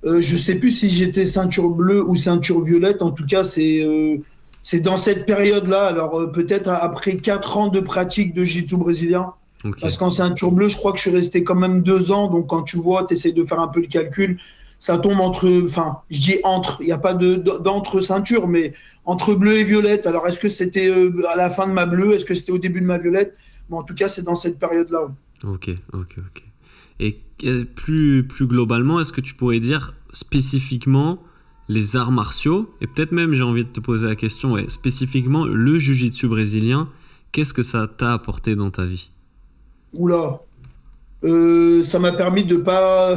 euh, 0.05 0.21
je 0.21 0.35
sais 0.35 0.55
plus 0.55 0.71
si 0.71 0.89
j'étais 0.89 1.25
ceinture 1.25 1.69
bleue 1.69 2.03
ou 2.03 2.15
ceinture 2.15 2.63
violette. 2.63 3.01
En 3.01 3.11
tout 3.11 3.25
cas, 3.25 3.43
c'est 3.43 3.83
euh, 3.83 4.17
c'est 4.63 4.81
dans 4.81 4.97
cette 4.97 5.25
période-là. 5.25 5.88
Alors 5.88 6.31
peut-être 6.31 6.69
après 6.69 7.15
4 7.17 7.57
ans 7.57 7.67
de 7.67 7.79
pratique 7.79 8.33
de 8.33 8.43
jiu-jitsu 8.43 8.77
brésilien. 8.77 9.33
Parce 9.81 9.97
qu'en 9.97 10.09
ceinture 10.09 10.53
bleue, 10.53 10.69
je 10.69 10.77
crois 10.77 10.93
que 10.93 10.97
je 10.97 11.09
suis 11.09 11.11
resté 11.11 11.43
quand 11.43 11.55
même 11.55 11.81
deux 11.81 12.11
ans. 12.11 12.29
Donc 12.29 12.47
quand 12.47 12.63
tu 12.63 12.77
vois, 12.77 13.05
tu 13.05 13.15
essaies 13.15 13.33
de 13.33 13.43
faire 13.43 13.59
un 13.59 13.67
peu 13.67 13.81
le 13.81 13.88
calcul. 13.88 14.39
Ça 14.81 14.97
tombe 14.97 15.19
entre, 15.19 15.49
enfin, 15.65 15.97
je 16.09 16.21
dis 16.21 16.35
entre, 16.45 16.77
il 16.79 16.85
n'y 16.85 16.93
a 16.93 16.97
pas 16.97 17.13
de 17.13 17.35
d'entre 17.35 17.99
ceinture, 17.99 18.47
mais 18.47 18.73
entre 19.03 19.35
bleu 19.35 19.57
et 19.57 19.65
violette. 19.65 20.07
Alors 20.07 20.25
est-ce 20.27 20.39
que 20.39 20.47
c'était 20.47 20.89
à 21.29 21.35
la 21.35 21.49
fin 21.49 21.67
de 21.67 21.73
ma 21.73 21.85
bleue? 21.85 22.13
Est-ce 22.13 22.23
que 22.23 22.35
c'était 22.35 22.53
au 22.53 22.57
début 22.57 22.79
de 22.79 22.85
ma 22.85 22.97
violette? 22.97 23.35
Mais 23.69 23.77
en 23.77 23.83
tout 23.83 23.95
cas, 23.95 24.07
c'est 24.07 24.23
dans 24.23 24.35
cette 24.35 24.57
période-là. 24.59 25.09
Ok, 25.43 25.69
ok, 25.93 26.15
ok. 26.17 26.43
Et 27.00 27.22
plus, 27.75 28.27
plus 28.27 28.48
globalement, 28.48 29.00
est-ce 29.00 29.13
que 29.13 29.22
tu 29.22 29.34
pourrais 29.34 29.60
dire 29.60 29.93
spécifiquement 30.12 31.24
les 31.69 31.96
arts 31.96 32.12
martiaux, 32.12 32.74
et 32.81 32.88
peut-être 32.88 33.12
même 33.12 33.34
j'ai 33.34 33.43
envie 33.43 33.63
de 33.63 33.69
te 33.69 33.79
poser 33.79 34.08
la 34.08 34.15
question, 34.15 34.53
ouais, 34.53 34.67
spécifiquement 34.69 35.46
le 35.46 35.77
jiu-jitsu 35.77 36.27
brésilien, 36.27 36.89
qu'est-ce 37.31 37.53
que 37.53 37.63
ça 37.63 37.88
t'a 37.88 38.13
apporté 38.13 38.55
dans 38.55 38.72
ta 38.72 38.86
vie? 38.86 39.12
Oula, 39.93 40.41
euh, 41.24 41.84
ça 41.84 42.00
m'a 42.00 42.12
permis 42.12 42.43
de 42.43 42.58
pas 42.58 43.15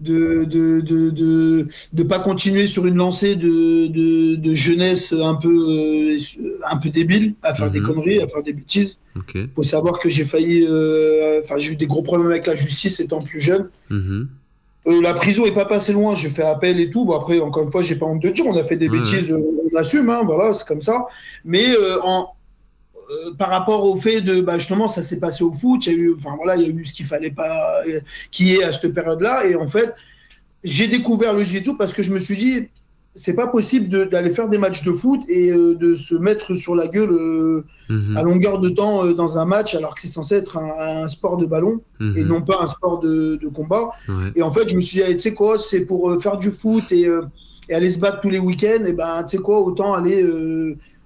de 0.00 0.44
de, 0.44 0.80
de, 0.80 1.10
de, 1.10 1.66
de, 1.92 2.02
pas 2.02 2.18
continuer 2.18 2.66
sur 2.66 2.86
une 2.86 2.96
lancée 2.96 3.36
de, 3.36 3.86
de, 3.88 4.36
de 4.36 4.54
jeunesse 4.54 5.12
un 5.12 5.34
peu, 5.34 5.48
euh, 5.48 6.18
un 6.70 6.76
peu 6.76 6.90
débile, 6.90 7.34
à 7.42 7.54
faire 7.54 7.70
des 7.70 7.80
mhm. 7.80 7.86
conneries, 7.86 8.20
à 8.20 8.26
faire 8.26 8.42
des 8.42 8.52
bêtises. 8.52 8.98
Il 9.34 9.48
faut 9.54 9.62
savoir 9.62 9.98
que 9.98 10.08
j'ai 10.08 10.24
failli. 10.24 10.66
Euh, 10.68 11.40
enfin, 11.42 11.56
j'ai 11.58 11.72
eu 11.72 11.76
des 11.76 11.86
gros 11.86 12.02
problèmes 12.02 12.30
avec 12.30 12.46
la 12.46 12.54
justice 12.54 13.00
étant 13.00 13.20
plus 13.20 13.40
jeune. 13.40 13.68
Mhm. 13.90 14.28
Euh, 14.88 15.00
la 15.00 15.14
prison 15.14 15.46
est 15.46 15.54
pas 15.54 15.64
passée 15.64 15.92
loin, 15.92 16.14
j'ai 16.14 16.28
fait 16.28 16.42
appel 16.42 16.80
et 16.80 16.90
tout. 16.90 17.04
Bon, 17.04 17.16
après, 17.16 17.38
encore 17.38 17.62
une 17.62 17.70
fois, 17.70 17.82
j'ai 17.82 17.94
pas 17.94 18.06
honte 18.06 18.22
de 18.22 18.30
dire, 18.30 18.44
on 18.46 18.56
a 18.56 18.64
fait 18.64 18.76
des 18.76 18.88
bêtises, 18.88 19.32
on 19.32 19.76
assume, 19.76 20.10
hein, 20.10 20.22
voilà, 20.24 20.52
c'est 20.52 20.66
comme 20.66 20.80
ça. 20.80 21.06
Mais 21.44 21.66
en, 22.02 22.32
par 23.38 23.50
rapport 23.50 23.84
au 23.84 23.96
fait 23.96 24.20
de 24.20 24.40
bah, 24.40 24.58
justement 24.58 24.88
ça 24.88 25.02
s'est 25.02 25.18
passé 25.18 25.44
au 25.44 25.52
foot, 25.52 25.86
il 25.86 25.92
y 25.92 25.94
a 25.94 25.98
eu 25.98 26.14
enfin 26.14 26.34
voilà, 26.36 26.56
il 26.56 26.62
y 26.62 26.66
a 26.66 26.68
eu 26.68 26.84
ce 26.84 26.94
qu'il 26.94 27.06
fallait 27.06 27.30
pas 27.30 27.82
euh, 27.86 28.00
qui 28.30 28.54
est 28.54 28.62
à 28.62 28.72
cette 28.72 28.92
période-là 28.94 29.46
et 29.46 29.54
en 29.54 29.66
fait, 29.66 29.92
j'ai 30.64 30.86
découvert 30.86 31.32
le 31.32 31.44
jiu 31.44 31.62
parce 31.78 31.92
que 31.92 32.02
je 32.02 32.12
me 32.12 32.18
suis 32.18 32.36
dit 32.36 32.68
c'est 33.14 33.34
pas 33.34 33.46
possible 33.46 34.08
d'aller 34.08 34.30
faire 34.30 34.48
des 34.48 34.56
matchs 34.56 34.84
de 34.84 34.92
foot 34.92 35.20
et 35.28 35.50
euh, 35.50 35.74
de 35.74 35.94
se 35.94 36.14
mettre 36.14 36.54
sur 36.54 36.74
la 36.74 36.86
gueule 36.88 37.64
mhm. 37.90 38.16
à 38.16 38.22
longueur 38.22 38.58
de 38.58 38.70
temps 38.70 39.04
dans 39.12 39.38
un 39.38 39.44
match 39.44 39.74
alors 39.74 39.94
que 39.94 40.00
c'est 40.00 40.08
censé 40.08 40.36
être 40.36 40.56
un, 40.58 41.08
sport 41.08 41.36
de 41.36 41.44
ballon 41.44 41.80
mhm. 42.00 42.16
et 42.16 42.24
non 42.24 42.40
pas 42.40 42.60
un 42.62 42.66
sport 42.66 43.00
de, 43.00 43.38
combat. 43.52 43.90
Et 44.34 44.42
en 44.42 44.50
fait, 44.50 44.68
je 44.68 44.76
me 44.76 44.80
suis 44.80 45.02
dit, 45.02 45.16
tu 45.16 45.20
sais 45.20 45.34
quoi, 45.34 45.58
c'est 45.58 45.84
pour 45.84 46.16
faire 46.22 46.38
du 46.38 46.50
foot 46.50 46.90
et, 46.90 47.08
et, 47.68 47.74
aller 47.74 47.90
se 47.90 47.98
battre 47.98 48.20
tous 48.20 48.30
les 48.30 48.38
week-ends, 48.38 48.84
et 48.86 48.92
ben 48.94 49.22
tu 49.24 49.36
sais 49.36 49.42
quoi, 49.42 49.60
autant 49.60 49.92
aller 49.92 50.24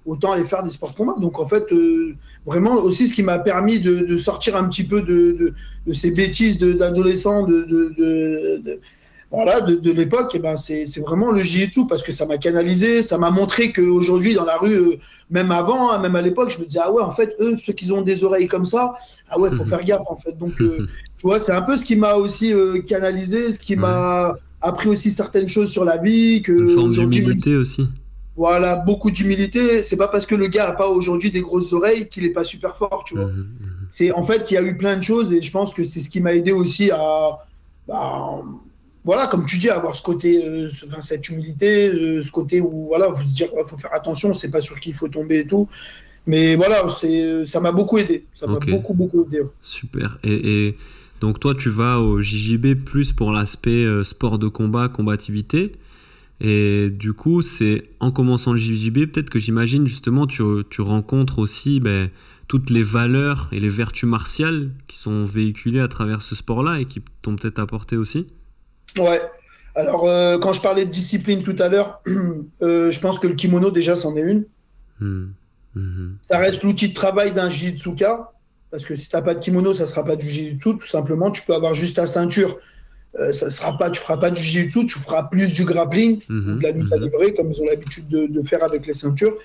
autant 0.06 0.32
aller 0.32 0.44
faire 0.44 0.62
des 0.62 0.70
sports 0.70 0.94
combat. 0.94 1.14
Donc 1.20 1.38
en 1.38 1.46
fait, 1.46 1.70
euh, 1.72 2.14
vraiment 2.46 2.74
aussi 2.74 3.08
ce 3.08 3.14
qui 3.14 3.22
m'a 3.22 3.38
permis 3.38 3.80
de, 3.80 4.16
sortir 4.16 4.56
un 4.56 4.64
petit 4.64 4.84
peu 4.84 5.02
de, 5.02 5.52
ces 5.92 6.10
bêtises 6.10 6.58
d'adolescents 6.58 7.46
de, 7.46 8.80
voilà, 9.30 9.60
de, 9.60 9.92
l'époque, 9.92 10.34
et 10.34 10.38
eh 10.38 10.40
ben 10.40 10.56
c'est 10.56 11.00
vraiment 11.00 11.32
le 11.32 11.40
jiu-jitsu 11.40 11.86
parce 11.88 12.04
que 12.04 12.12
ça 12.12 12.26
m'a 12.26 12.38
canalisé, 12.38 13.02
ça 13.02 13.18
m'a 13.18 13.30
montré 13.30 13.72
qu'aujourd'hui 13.72 14.34
dans 14.34 14.44
la 14.44 14.56
rue, 14.56 14.74
euh, 14.74 14.96
même 15.30 15.50
avant, 15.50 15.90
hein, 15.90 15.98
même 15.98 16.14
à 16.14 16.22
l'époque, 16.22 16.50
je 16.50 16.60
me 16.60 16.64
disais 16.64 16.78
ah 16.82 16.92
ouais 16.92 17.02
en 17.02 17.10
fait 17.10 17.34
eux 17.40 17.56
ceux 17.58 17.72
qui 17.72 17.90
ont 17.90 18.02
des 18.02 18.22
oreilles 18.22 18.46
comme 18.46 18.64
ça, 18.64 18.94
ah 19.28 19.38
ouais 19.38 19.50
faut 19.50 19.64
faire 19.72 19.84
gaffe 19.84 20.08
en 20.08 20.16
fait. 20.16 20.38
Donc 20.38 20.60
euh, 20.60 20.86
tu 21.18 21.26
vois 21.26 21.40
c'est 21.40 21.52
un 21.52 21.62
peu 21.62 21.76
ce 21.76 21.84
qui 21.84 21.96
m'a 21.96 22.14
aussi 22.14 22.52
canalisé, 22.86 23.52
ce 23.52 23.58
qui 23.58 23.74
m'a 23.74 24.36
appris 24.62 24.88
aussi 24.88 25.10
certaines 25.10 25.48
choses 25.48 25.70
sur 25.70 25.84
la 25.84 25.96
vie 25.96 26.40
que 26.40 26.52
Une 26.52 26.74
forme 26.74 27.10
d'humilité 27.10 27.56
aussi. 27.56 27.88
Voilà, 28.36 28.76
beaucoup 28.76 29.10
d'humilité. 29.10 29.82
C'est 29.82 29.96
pas 29.96 30.08
parce 30.08 30.26
que 30.26 30.34
le 30.34 30.48
gars 30.48 30.68
a 30.68 30.72
pas 30.72 30.88
aujourd'hui 30.88 31.30
des 31.30 31.40
grosses 31.40 31.72
oreilles 31.72 32.08
qu'il 32.08 32.24
est 32.24 32.30
pas 32.30 32.44
super 32.44 32.76
fort, 32.76 33.02
tu 33.06 33.14
vois. 33.14 33.26
Mhm, 33.26 33.38
mhm. 33.38 33.86
C'est 33.90 34.12
en 34.12 34.22
fait, 34.22 34.50
il 34.50 34.54
y 34.54 34.56
a 34.58 34.62
eu 34.62 34.76
plein 34.76 34.96
de 34.96 35.02
choses 35.02 35.32
et 35.32 35.40
je 35.40 35.50
pense 35.50 35.72
que 35.72 35.84
c'est 35.84 36.00
ce 36.00 36.10
qui 36.10 36.20
m'a 36.20 36.34
aidé 36.34 36.52
aussi 36.52 36.90
à, 36.90 37.38
bah, 37.88 38.42
voilà, 39.04 39.28
comme 39.28 39.46
tu 39.46 39.56
dis, 39.56 39.70
avoir 39.70 39.94
ce 39.94 40.02
côté, 40.02 40.46
euh, 40.46 40.68
cette 41.00 41.28
humilité, 41.28 41.88
euh, 41.88 42.20
ce 42.20 42.30
côté 42.30 42.60
où 42.60 42.88
voilà, 42.88 43.08
vous 43.08 43.22
dire, 43.24 43.48
il 43.56 43.68
faut 43.68 43.78
faire 43.78 43.94
attention, 43.94 44.34
c'est 44.34 44.50
pas 44.50 44.60
sur 44.60 44.78
qui 44.80 44.90
il 44.90 44.94
faut 44.94 45.08
tomber 45.08 45.38
et 45.38 45.46
tout. 45.46 45.68
Mais 46.26 46.56
voilà, 46.56 46.88
c'est, 46.88 47.46
ça 47.46 47.60
m'a 47.60 47.70
beaucoup 47.72 47.98
aidé. 47.98 48.24
Ça 48.34 48.46
m'a 48.48 48.58
beaucoup 48.58 48.94
beaucoup 48.94 49.24
aidé. 49.24 49.42
Super. 49.62 50.18
Et, 50.24 50.66
et, 50.66 50.78
donc 51.20 51.40
toi, 51.40 51.54
tu 51.54 51.70
vas 51.70 52.00
au 52.00 52.20
JJB 52.20 52.74
plus 52.84 53.12
pour 53.12 53.30
l'aspect 53.30 53.84
euh, 53.84 54.04
sport 54.04 54.38
de 54.38 54.48
combat, 54.48 54.88
combativité. 54.88 55.76
Et 56.40 56.90
du 56.90 57.12
coup, 57.12 57.40
c'est 57.40 57.88
en 58.00 58.10
commençant 58.10 58.52
le 58.52 58.58
JJB, 58.58 59.10
peut-être 59.10 59.30
que 59.30 59.38
j'imagine 59.38 59.86
justement, 59.86 60.26
tu, 60.26 60.42
tu 60.68 60.82
rencontres 60.82 61.38
aussi 61.38 61.80
ben, 61.80 62.10
toutes 62.46 62.70
les 62.70 62.82
valeurs 62.82 63.48
et 63.52 63.60
les 63.60 63.70
vertus 63.70 64.08
martiales 64.08 64.70
qui 64.86 64.98
sont 64.98 65.24
véhiculées 65.24 65.80
à 65.80 65.88
travers 65.88 66.22
ce 66.22 66.34
sport-là 66.34 66.80
et 66.80 66.84
qui 66.84 67.02
t'ont 67.22 67.36
peut-être 67.36 67.58
apporté 67.58 67.96
aussi. 67.96 68.26
Ouais. 68.98 69.20
Alors, 69.74 70.08
euh, 70.08 70.38
quand 70.38 70.52
je 70.52 70.60
parlais 70.60 70.84
de 70.84 70.90
discipline 70.90 71.42
tout 71.42 71.56
à 71.58 71.68
l'heure, 71.68 72.02
euh, 72.62 72.90
je 72.90 73.00
pense 73.00 73.18
que 73.18 73.26
le 73.26 73.34
kimono, 73.34 73.70
déjà, 73.70 73.96
c'en 73.96 74.16
est 74.16 74.22
une. 74.22 74.44
Hmm. 75.00 75.26
Mhm. 75.74 76.16
Ça 76.22 76.38
reste 76.38 76.62
l'outil 76.62 76.88
de 76.88 76.94
travail 76.94 77.32
d'un 77.32 77.48
jitsuka. 77.48 78.32
Parce 78.70 78.84
que 78.84 78.96
si 78.96 79.08
tu 79.08 79.16
n'as 79.16 79.22
pas 79.22 79.34
de 79.34 79.38
kimono, 79.38 79.72
ça 79.72 79.84
ne 79.84 79.88
sera 79.88 80.04
pas 80.04 80.16
du 80.16 80.28
jitsu, 80.28 80.76
tout 80.76 80.86
simplement. 80.86 81.30
Tu 81.30 81.42
peux 81.42 81.54
avoir 81.54 81.74
juste 81.74 81.96
ta 81.96 82.06
ceinture 82.06 82.58
euh, 83.18 83.32
ça 83.32 83.48
sera 83.48 83.76
pas, 83.78 83.90
tu 83.90 84.00
feras 84.00 84.18
pas 84.18 84.30
du 84.30 84.42
jiu-jitsu, 84.42 84.86
tu 84.86 84.98
feras 84.98 85.24
plus 85.24 85.54
du 85.54 85.64
grappling 85.64 86.20
mhm, 86.28 86.52
ou 86.52 86.58
de 86.58 86.62
la 86.62 86.70
lutte 86.72 86.92
à 86.92 86.96
mhm. 86.96 87.04
livrer, 87.04 87.32
comme 87.32 87.50
ils 87.50 87.62
ont 87.62 87.64
l'habitude 87.64 88.08
de, 88.08 88.42
faire 88.42 88.62
avec 88.62 88.86
les 88.86 88.94
ceintures. 88.94 89.36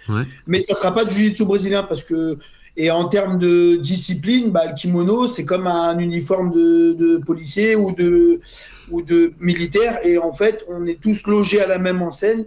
Mais 0.47 0.60
ça 0.60 0.75
sera 0.75 0.93
pas 0.93 1.05
du 1.05 1.13
jiu-jitsu 1.13 1.45
brésilien 1.45 1.84
parce 1.84 2.03
que, 2.03 2.38
et 2.77 2.91
en 2.91 3.07
termes 3.07 3.39
de 3.39 3.75
discipline, 3.77 4.49
bah, 4.49 4.67
le 4.67 4.73
kimono, 4.73 5.27
c'est 5.27 5.45
comme 5.45 5.67
un 5.67 5.97
uniforme 5.99 6.51
de, 6.51 7.17
policier 7.19 7.75
ou 7.75 7.91
de, 7.91 8.41
ou 8.89 9.01
de 9.01 9.34
militaire. 9.39 9.99
Et 10.05 10.17
en 10.17 10.34
fait, 10.34 10.65
on 10.67 10.86
est 10.86 10.99
tous 10.99 11.25
logés 11.27 11.62
à 11.62 11.67
la 11.67 11.79
même 11.79 12.01
enseigne. 12.01 12.45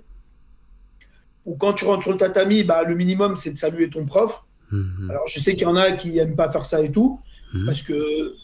Ou 1.47 1.57
quand 1.57 1.75
tu 1.75 1.85
rentres 1.85 2.03
sur 2.03 2.13
le 2.13 2.19
tatami, 2.19 2.65
bah, 2.65 2.85
le 2.85 2.95
minimum, 2.95 3.37
c'est 3.37 3.51
de 3.51 3.59
saluer 3.59 3.91
ton 3.91 4.07
prof. 4.07 4.45
Mhm. 4.71 5.11
Alors, 5.11 5.27
je 5.27 5.39
sais 5.39 5.55
qu'il 5.55 5.63
y 5.63 5.71
en 5.71 5.77
a 5.77 5.93
qui 5.93 6.19
aiment 6.19 6.37
pas 6.37 6.51
faire 6.51 6.67
ça 6.67 6.83
et 6.83 6.91
tout, 6.91 7.21
parce 7.67 7.83
que 7.83 8.35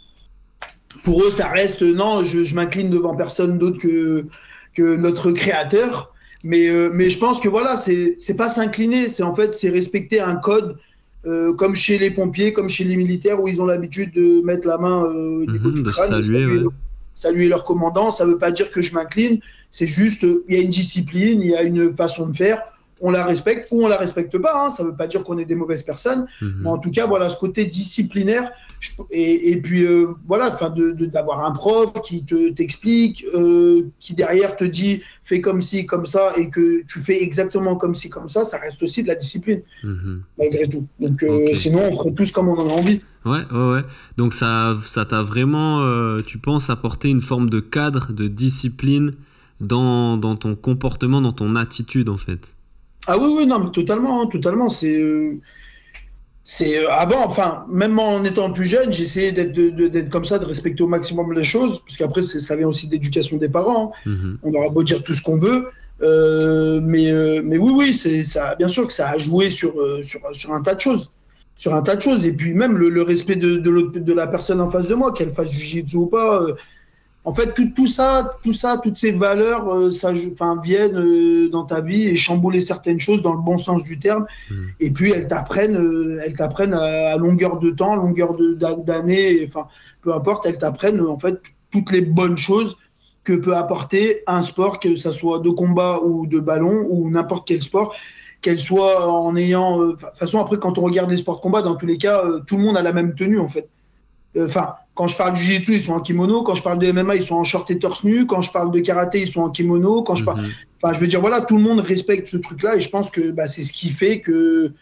pour 1.05 1.23
eux, 1.23 1.31
ça 1.31 1.49
reste 1.49 1.83
non, 1.83 2.25
je, 2.25 2.45
je 2.45 2.55
m'incline 2.55 2.91
devant 2.91 3.15
personne 3.15 3.59
d'autre 3.59 3.79
que, 3.79 4.27
que 4.75 4.97
notre 4.97 5.31
créateur. 5.33 6.13
Mais, 6.43 6.69
euh, 6.71 6.91
mais 6.93 7.11
je 7.11 7.19
pense 7.19 7.39
que 7.39 7.49
voilà, 7.49 7.77
c'est 7.77 8.17
pas 8.37 8.49
s'incliner, 8.49 9.09
c'est 9.09 9.23
en 9.23 9.35
fait 9.35 9.57
c'est 9.57 9.69
respecter 9.71 10.21
un 10.21 10.37
code. 10.37 10.77
euh, 11.27 11.53
comme 11.53 11.75
chez 11.75 11.99
les 11.99 12.11
pompiers, 12.11 12.55
comme 12.55 12.71
chez 12.71 12.85
les 12.85 12.97
militaires, 12.97 13.43
où 13.43 13.47
ils 13.47 13.61
ont 13.61 13.67
l'habitude 13.67 14.11
de 14.15 14.41
mettre 14.43 14.67
la 14.67 14.79
main 14.79 15.05
euh, 15.05 15.45
niveau 15.47 15.69
Mhm, 15.69 15.75
du 15.75 15.83
crâne, 15.83 16.23
saluer, 16.23 16.47
ouais. 16.47 16.61
leur, 16.61 16.73
saluer 17.15 17.49
leur 17.49 17.65
commandant. 17.65 18.11
Ça 18.11 18.25
veut 18.25 18.39
pas 18.39 18.51
dire 18.51 18.71
que 18.71 18.81
je 18.81 18.95
m'incline, 18.95 19.39
c'est 19.71 19.87
juste, 19.87 20.23
il 20.49 20.55
y 20.55 20.59
a 20.59 20.63
une 20.63 20.71
discipline, 20.71 21.43
il 21.43 21.51
y 21.51 21.55
a 21.55 21.63
une 21.63 21.95
façon 21.95 22.27
de 22.27 22.35
faire. 22.35 22.63
On 23.03 23.11
la 23.11 23.23
respecte 23.25 23.69
ou 23.71 23.85
on 23.85 23.89
la 23.89 23.99
respecte 23.99 24.39
pas. 24.39 24.55
Hein. 24.67 24.71
Ça 24.71 24.83
veut 24.83 24.95
pas 24.97 25.07
dire 25.09 25.23
qu'on 25.23 25.37
est 25.37 25.45
des 25.45 25.55
mauvaises 25.55 25.83
personnes. 25.83 26.27
Mhm. 26.41 26.61
Mais 26.63 26.71
en 26.71 26.79
tout 26.79 26.91
cas, 26.91 27.07
voilà, 27.07 27.29
ce 27.29 27.37
côté 27.39 27.67
disciplinaire, 27.67 28.51
je- 28.81 28.91
et, 29.13 29.51
et 29.53 29.61
puis 29.61 29.85
euh, 29.85 30.09
voilà, 30.27 30.53
enfin, 30.55 30.75
d'avoir 31.15 31.45
un 31.45 31.53
prof 31.53 31.93
qui 32.05 32.25
te 32.25 32.51
t'explique, 32.51 33.25
euh, 33.35 33.85
qui 34.01 34.15
derrière 34.15 34.57
te 34.57 34.65
dit 34.65 35.03
fais 35.23 35.41
comme 35.41 35.63
ci, 35.63 35.87
comme 35.87 36.07
ça, 36.07 36.33
et 36.39 36.51
que 36.51 36.83
tu 36.87 36.99
fais 37.01 37.23
exactement 37.23 37.77
comme 37.77 37.95
ci, 37.95 38.09
comme 38.09 38.29
ça, 38.29 38.43
ça 38.45 38.59
reste 38.59 38.83
aussi 38.83 39.03
de 39.03 39.09
la 39.09 39.15
discipline 39.15 39.63
Mhm. 39.85 40.23
malgré 40.39 40.67
tout. 40.69 40.87
Donc 40.99 41.23
euh, 41.23 41.55
sinon, 41.55 41.83
on 41.89 41.93
ferait 41.93 42.15
tous 42.15 42.33
comme 42.33 42.49
on 42.49 42.59
en 42.59 42.69
a 42.69 42.73
envie. 42.73 43.01
Ouais, 43.27 43.45
ouais, 43.53 43.71
ouais. 43.73 43.85
Donc 44.17 44.33
ça, 44.33 44.77
ça 44.85 45.05
t'a 45.05 45.23
vraiment, 45.23 46.17
tu 46.27 46.39
penses, 46.39 46.71
apporté 46.71 47.11
une 47.11 47.21
forme 47.21 47.51
de 47.51 47.61
cadre, 47.61 48.13
de 48.15 48.29
discipline 48.29 49.13
dans, 49.61 50.17
dans 50.17 50.37
ton 50.37 50.55
comportement, 50.57 51.21
dans 51.21 51.33
ton 51.33 51.55
attitude, 51.55 52.09
en 52.09 52.17
fait? 52.17 52.57
Ah 53.07 53.19
oui, 53.19 53.29
oui, 53.37 53.47
non, 53.47 53.59
mais 53.61 53.71
totalement, 53.71 54.23
hein, 54.23 54.27
totalement. 54.33 54.71
C'est, 54.71 55.01
euh, 55.03 55.39
c'est 56.43 56.79
euh, 56.79 56.91
avant, 56.91 57.25
enfin, 57.25 57.65
même 57.71 57.99
en 57.99 58.25
étant 58.25 58.51
plus 58.51 58.65
jeune, 58.67 58.93
j'essayais 58.93 59.31
d'être, 59.33 59.53
de- 59.53 59.71
de- 59.71 59.89
d'être 59.89 60.09
comme 60.09 60.25
ça, 60.25 60.39
de 60.39 60.47
respecter 60.47 60.83
au 60.83 60.87
maximum 60.89 61.33
les 61.33 61.45
choses, 61.45 61.81
parce 61.81 61.97
qu'après, 61.97 62.23
ça 62.23 62.57
vient 62.57 62.69
aussi 62.69 62.89
d'éducation 62.89 63.37
des 63.37 63.49
parents. 63.49 63.93
hein. 64.07 64.11
Mhm. 64.11 64.39
On 64.43 64.55
aura 64.55 64.69
beau 64.71 64.83
dire 64.83 65.03
tout 65.03 65.15
ce 65.15 65.23
qu'on 65.23 65.39
veut, 65.39 65.67
euh, 66.03 66.81
mais, 66.83 67.11
euh, 67.13 67.43
mais 67.45 67.59
oui, 67.59 67.73
oui, 67.77 67.95
c'est 67.95 68.23
ça. 68.25 68.55
Bien 68.57 68.69
sûr 68.69 68.87
que 68.87 68.93
ça 68.93 69.11
a 69.11 69.19
joué 69.19 69.51
sur, 69.51 69.75
sur, 70.03 70.21
sur 70.33 70.53
un 70.55 70.63
tas 70.63 70.75
de 70.75 70.81
choses, 70.81 71.11
sur 71.57 71.75
un 71.75 71.83
tas 71.83 71.95
de 71.97 72.01
choses, 72.01 72.25
et 72.25 72.33
puis 72.33 72.55
même 72.55 72.79
le, 72.79 72.89
le 72.89 73.03
respect 73.03 73.37
de, 73.37 73.57
de, 73.57 73.71
l'autre- 73.71 73.99
de 73.99 74.13
la 74.13 74.27
personne 74.27 74.61
en 74.63 74.71
face 74.71 74.89
de 74.89 74.95
moi, 74.95 75.13
qu'elle 75.13 75.33
fasse 75.33 75.53
jiu-jitsu 75.53 75.97
ou 75.97 76.07
pas. 76.07 76.43
euh, 76.43 76.55
en 77.25 77.35
fait, 77.35 77.53
tout, 77.53 77.71
tout 77.77 77.87
ça, 77.87 78.33
tout 78.43 78.55
ça, 78.55 78.79
toutes 78.83 78.97
ces 78.97 79.13
valeurs, 79.13 79.69
euh, 79.69 79.93
ça, 79.93 80.13
enfin, 80.33 80.59
viennent 80.63 80.97
euh, 80.97 81.51
dans 81.51 81.65
ta 81.65 81.83
vie 81.83 82.05
et 82.05 82.17
chambouler 82.17 82.63
certaines 82.63 82.99
choses 82.99 83.21
dans 83.21 83.35
le 83.35 83.43
bon 83.43 83.59
sens 83.59 83.85
du 83.85 83.99
terme. 83.99 84.27
Mhm. 84.51 84.69
Et 84.81 84.91
puis 84.91 85.11
elles 85.11 85.29
t'apprennent, 85.29 85.77
euh, 85.77 86.21
elles 86.25 86.35
t'apprennent 86.35 86.73
à, 86.73 87.13
à 87.13 87.17
longueur 87.19 87.59
de 87.59 87.71
temps, 87.71 87.95
longueur 87.95 88.35
d'années, 88.79 89.45
enfin, 89.45 89.67
peu 90.01 90.15
importe, 90.15 90.47
elles 90.47 90.57
t'apprennent 90.57 91.01
en 91.03 91.19
fait 91.19 91.39
toutes 91.71 91.93
les 91.93 92.01
bonnes 92.01 92.39
choses 92.39 92.79
que 93.23 93.35
peut 93.35 93.55
apporter 93.55 94.23
un 94.27 94.43
sport, 94.43 94.81
que 94.81 94.97
ça 94.97 95.13
soit 95.13 95.41
de 95.41 95.51
combat 95.51 96.01
ou 96.03 96.27
de 96.27 96.41
ballon 96.41 96.87
ou 96.89 97.11
n'importe 97.11 97.47
quel 97.47 97.61
sport, 97.61 97.95
qu'elle 98.41 98.59
soit 98.59 99.07
en 99.07 99.37
ayant. 99.37 99.79
De 99.79 99.91
toute 99.93 100.17
façon, 100.17 100.41
après, 100.41 100.57
quand 100.57 100.79
on 100.79 100.83
regarde 100.83 101.11
les 101.11 101.19
sports 101.19 101.37
de 101.37 101.43
combat, 101.43 101.61
dans 101.61 101.77
tous 101.77 101.85
les 101.85 101.99
cas, 101.99 102.25
tout 102.47 102.57
le 102.57 102.63
monde 102.63 102.79
a 102.79 102.83
la 102.83 102.95
même 102.95 103.15
tenue 103.15 103.39
en 103.39 103.49
fait. 103.49 103.69
Euh, 104.37 104.47
Enfin, 104.47 104.75
quand 104.95 105.07
je 105.09 105.17
parle 105.17 105.35
du 105.35 105.41
jiu-jitsu, 105.43 105.75
ils 105.75 105.81
sont 105.81 105.93
en 105.95 106.01
kimono. 106.01 106.43
Quand 106.43 106.55
je 106.55 106.63
parle 106.63 106.79
de 106.79 106.91
MMA, 106.93 107.17
ils 107.17 107.23
sont 107.23 107.37
en 107.37 107.45
short 107.45 107.71
et 107.71 107.79
torse 107.79 108.05
nu. 108.05 108.27
Quand 108.27 108.43
je 108.43 108.53
parle 108.53 108.71
de 108.73 108.81
karaté, 108.81 109.21
ils 109.23 109.29
sont 109.29 109.41
en 109.41 109.51
kimono. 109.51 110.03
Quand 110.03 110.15
je 110.15 110.25
parle, 110.25 110.43
Mhm. 110.43 110.51
Enfin, 110.83 110.95
je 110.95 111.01
veux 111.01 111.07
dire, 111.07 111.21
voilà, 111.21 111.41
tout 111.43 111.57
le 111.57 111.63
monde 111.63 111.81
respecte 111.81 112.27
ce 112.27 112.37
truc-là 112.39 112.77
et 112.77 112.81
je 112.81 112.89
pense 112.89 113.11
que 113.11 113.31
bah, 113.33 113.49
c'est 113.49 113.65
ce 113.65 113.73
qui 113.73 113.91
fait 113.91 114.21
que 114.21 114.73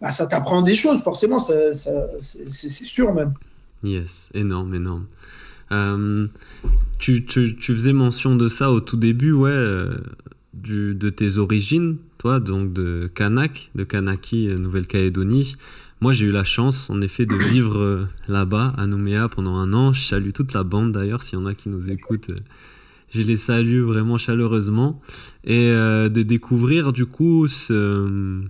bah, 0.00 0.10
ça 0.10 0.26
t'apprend 0.26 0.60
des 0.62 0.74
choses, 0.74 1.02
forcément, 1.02 1.38
ça, 1.38 1.72
ça- 1.72 2.08
c'est 2.18 2.68
sûr 2.68 3.14
même. 3.14 3.32
Yes, 3.82 4.28
énorme, 4.34 4.74
énorme. 4.74 5.06
Euh, 5.72 6.26
tu, 6.98 7.24
tu, 7.24 7.56
tu 7.56 7.72
faisais 7.74 7.92
mention 7.92 8.36
de 8.36 8.48
ça 8.48 8.70
au 8.70 8.80
tout 8.80 8.96
début, 8.96 9.32
ouais, 9.32 9.50
euh, 9.50 9.94
du, 10.54 10.94
de 10.94 11.08
tes 11.10 11.38
origines, 11.38 11.96
toi, 12.18 12.38
donc 12.40 12.72
de 12.72 13.10
Kanak, 13.14 13.70
de 13.74 13.84
Kanaki, 13.84 14.48
Nouvelle-Calédonie. 14.48 15.56
Moi, 16.06 16.14
j'ai 16.14 16.26
eu 16.26 16.30
la 16.30 16.44
chance, 16.44 16.88
en 16.88 17.00
effet, 17.00 17.26
de 17.26 17.34
vivre 17.34 17.78
euh, 17.78 18.06
là-bas, 18.28 18.74
à 18.78 18.86
Nouméa, 18.86 19.28
pendant 19.28 19.56
un 19.56 19.72
an. 19.72 19.92
Je 19.92 20.06
salue 20.06 20.30
toute 20.30 20.52
la 20.52 20.62
bande, 20.62 20.92
d'ailleurs, 20.92 21.20
s'il 21.20 21.36
y 21.36 21.42
en 21.42 21.46
a 21.46 21.54
qui 21.54 21.68
nous 21.68 21.90
écoutent. 21.90 22.30
euh, 22.30 22.38
je 23.12 23.22
les 23.22 23.36
salue 23.36 23.80
vraiment 23.80 24.16
chaleureusement. 24.16 25.02
Et 25.42 25.70
euh, 25.70 26.08
de 26.08 26.22
découvrir, 26.22 26.92
du 26.92 27.06
coup, 27.06 27.48
ce, 27.48 28.40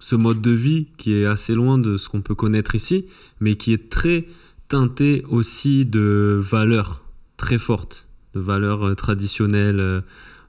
ce 0.00 0.16
mode 0.16 0.42
de 0.42 0.50
vie 0.50 0.88
qui 0.98 1.14
est 1.14 1.24
assez 1.24 1.54
loin 1.54 1.78
de 1.78 1.96
ce 1.96 2.10
qu'on 2.10 2.20
peut 2.20 2.34
connaître 2.34 2.74
ici, 2.74 3.06
mais 3.40 3.54
qui 3.54 3.72
est 3.72 3.88
très 3.88 4.26
teinté 4.68 5.24
aussi 5.30 5.86
de 5.86 6.38
valeurs 6.42 7.06
très 7.38 7.56
fortes, 7.56 8.06
de 8.34 8.40
valeurs 8.40 8.94
traditionnelles, 8.96 10.02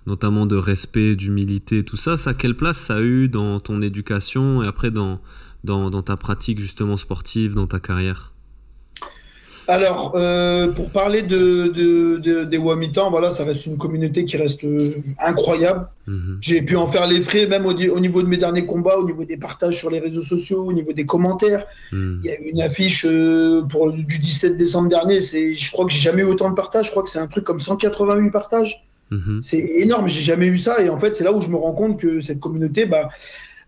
notamment 0.08 0.46
de 0.46 0.58
respect, 0.58 1.16
d'humilité, 1.16 1.86
tout 1.86 1.96
ça. 1.96 2.18
Ça, 2.18 2.34
quelle 2.34 2.58
place 2.58 2.82
ça 2.82 2.96
a 2.96 3.02
eu 3.02 3.30
dans 3.30 3.62
ton 3.62 3.82
éducation 3.82 4.62
et 4.62 4.68
après 4.68 4.92
dans, 4.92 5.22
dans, 5.64 5.90
dans 5.90 6.02
ta 6.02 6.18
pratique 6.18 6.60
justement 6.60 6.98
sportive, 6.98 7.56
dans 7.56 7.68
ta 7.68 7.80
carrière? 7.80 8.34
Alors, 9.68 10.12
euh, 10.16 10.68
pour 10.68 10.90
parler 10.92 11.22
de, 11.22 11.68
de- 11.68 12.18
de- 12.18 12.44
des 12.44 12.58
Wamitans, 12.58 13.10
voilà, 13.10 13.30
ça 13.30 13.46
reste 13.46 13.66
une 13.66 13.78
communauté 13.78 14.26
qui 14.26 14.36
reste 14.36 14.66
euh, 14.66 14.92
incroyable. 15.20 15.88
Mhm. 16.06 16.38
J'ai 16.42 16.62
pu 16.62 16.76
en 16.76 16.86
faire 16.86 17.08
les 17.08 17.22
frais, 17.22 17.48
même 17.48 17.66
au, 17.66 17.74
niveau 17.74 18.22
de 18.22 18.28
mes 18.28 18.36
derniers 18.36 18.66
combats, 18.66 18.98
au 18.98 19.06
niveau 19.06 19.24
des 19.24 19.38
partages 19.38 19.78
sur 19.78 19.90
les 19.90 20.00
réseaux 20.00 20.22
sociaux, 20.22 20.66
au 20.66 20.74
niveau 20.74 20.92
des 20.92 21.06
commentaires. 21.06 21.66
Mhm. 21.94 22.22
Il 22.24 22.30
y 22.30 22.34
a 22.34 22.40
eu 22.42 22.50
une 22.52 22.62
affiche 22.62 23.06
euh, 23.08 23.62
pour, 23.62 23.90
du 23.94 24.04
17 24.20 24.58
décembre 24.58 24.90
dernier. 24.90 25.22
Je 25.22 25.72
crois 25.72 25.86
que 25.86 25.94
j'ai 25.94 26.00
jamais 26.00 26.24
eu 26.24 26.26
autant 26.26 26.50
de 26.50 26.56
partages. 26.56 26.88
Je 26.88 26.92
crois 26.92 27.04
que 27.04 27.10
c'est 27.10 27.20
un 27.20 27.28
truc 27.28 27.46
comme 27.46 27.62
188 27.62 28.32
partages. 28.32 28.84
Mhm. 29.12 29.40
C'est 29.42 29.60
énorme, 29.80 30.10
j'ai 30.10 30.22
jamais 30.22 30.48
eu 30.48 30.58
ça. 30.58 30.82
Et 30.84 30.90
en 30.90 31.00
fait, 31.00 31.16
c'est 31.16 31.24
là 31.24 31.32
où 31.32 31.40
je 31.40 31.48
me 31.48 31.56
rends 31.56 31.74
compte 31.74 32.00
que 32.00 32.20
cette 32.20 32.42
communauté, 32.42 32.86
bah, 32.86 33.10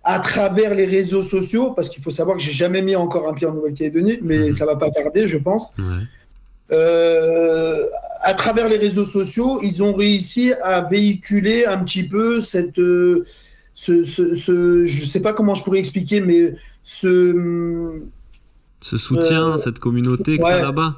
à 0.08 0.20
travers 0.20 0.74
les 0.76 0.86
réseaux 0.86 1.24
sociaux, 1.24 1.72
parce 1.72 1.90
qu'il 1.90 2.02
faut 2.04 2.12
savoir 2.12 2.38
que 2.38 2.44
j'ai 2.44 2.52
jamais 2.52 2.82
mis 2.84 2.96
encore 2.96 3.28
un 3.28 3.34
pied 3.34 3.48
en 3.48 3.54
Nouvelle-Calédonie, 3.54 4.20
mais 4.22 4.38
Mhm. 4.38 4.52
ça 4.52 4.66
va 4.66 4.76
pas 4.76 4.92
tarder, 4.92 5.28
je 5.28 5.38
pense. 5.38 5.74
Euh, 6.72 7.86
à 8.22 8.34
travers 8.34 8.68
les 8.68 8.78
réseaux 8.78 9.06
sociaux, 9.06 9.60
ils 9.62 9.84
ont 9.84 9.94
réussi 9.94 10.54
à 10.64 10.82
véhiculer 10.82 11.66
un 11.66 11.78
petit 11.80 12.04
peu 12.04 12.42
cette, 12.42 12.80
euh, 12.80 13.24
ce, 13.76 14.04
ce, 14.04 14.36
ce- 14.36 14.86
je 14.86 15.06
sais 15.06 15.20
pas 15.22 15.34
comment 15.34 15.54
je 15.54 15.64
pourrais 15.64 15.80
expliquer, 15.80 16.22
mais 16.22 16.56
ce, 16.84 18.00
Ce 18.82 18.98
soutien, 18.98 19.54
Euh, 19.54 19.58
cette 19.58 19.80
communauté 19.80 20.40
ouais. 20.42 20.62
là-bas. 20.62 20.96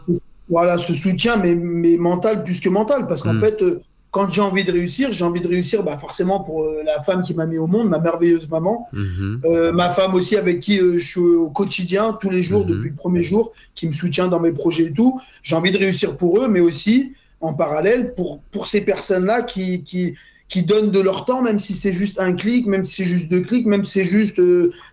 voilà, 0.50 0.78
ce 0.78 0.93
soutien, 0.93 1.38
mais, 1.38 1.56
mais 1.56 1.96
mental 1.98 2.43
plus 2.43 2.60
que 2.60 2.70
mental, 2.70 3.08
parce 3.08 3.22
qu'en 3.22 3.34
Mm. 3.34 3.39
fait, 3.39 3.63
quand 4.12 4.30
j'ai 4.32 4.41
envie 4.41 4.63
de 4.63 4.72
réussir, 4.72 5.12
j'ai 5.12 5.26
envie 5.26 5.41
de 5.41 5.48
réussir, 5.48 5.84
bah, 5.84 5.98
forcément 5.98 6.39
pour 6.41 6.63
euh, 6.63 6.82
la 6.86 7.04
femme 7.04 7.22
qui 7.24 7.34
m'a 7.34 7.46
mis 7.46 7.58
au 7.58 7.67
monde, 7.67 7.89
ma 7.89 8.00
merveilleuse 8.00 8.50
maman, 8.50 8.88
Mhm. 8.93 9.41
Euh, 9.46 9.72
ma 9.74 9.89
femme 9.89 10.15
aussi 10.15 10.38
avec 10.38 10.60
qui 10.62 10.80
euh, 10.80 10.98
je 10.98 11.06
suis 11.06 11.20
au 11.20 11.50
quotidien, 11.50 12.13
tous 12.20 12.30
les 12.30 12.41
jours, 12.41 12.62
Mhm. 12.62 12.67
depuis 12.72 12.89
le 12.89 12.96
premier 12.96 13.24
jour, 13.24 13.52
qui 13.76 13.86
me 13.88 13.91
soutient 13.91 14.28
dans 14.28 14.39
mes 14.39 14.52
projets 14.54 14.86
et 14.86 14.93
tout. 14.93 15.20
J'ai 15.43 15.56
envie 15.56 15.72
de 15.72 15.78
réussir 15.78 16.15
pour 16.17 16.39
eux, 16.41 16.48
mais 16.48 16.62
aussi 16.62 17.12
en 17.41 17.54
parallèle 17.54 18.13
pour, 18.15 18.39
pour 18.52 18.65
ces 18.67 18.82
personnes-là 18.82 19.41
qui, 19.43 19.84
qui, 19.84 20.15
qui 20.48 20.63
donnent 20.63 20.91
de 20.91 21.02
leur 21.02 21.26
temps, 21.26 21.41
même 21.41 21.60
si 21.60 21.74
c'est 21.74 21.91
juste 21.91 22.20
un 22.20 22.34
clic, 22.34 22.65
même 22.65 22.86
si 22.86 22.93
c'est 23.04 23.10
juste 23.10 23.30
deux 23.30 23.41
clics, 23.41 23.67
même 23.67 23.84
si 23.84 23.91
c'est 24.00 24.06
juste 24.06 24.41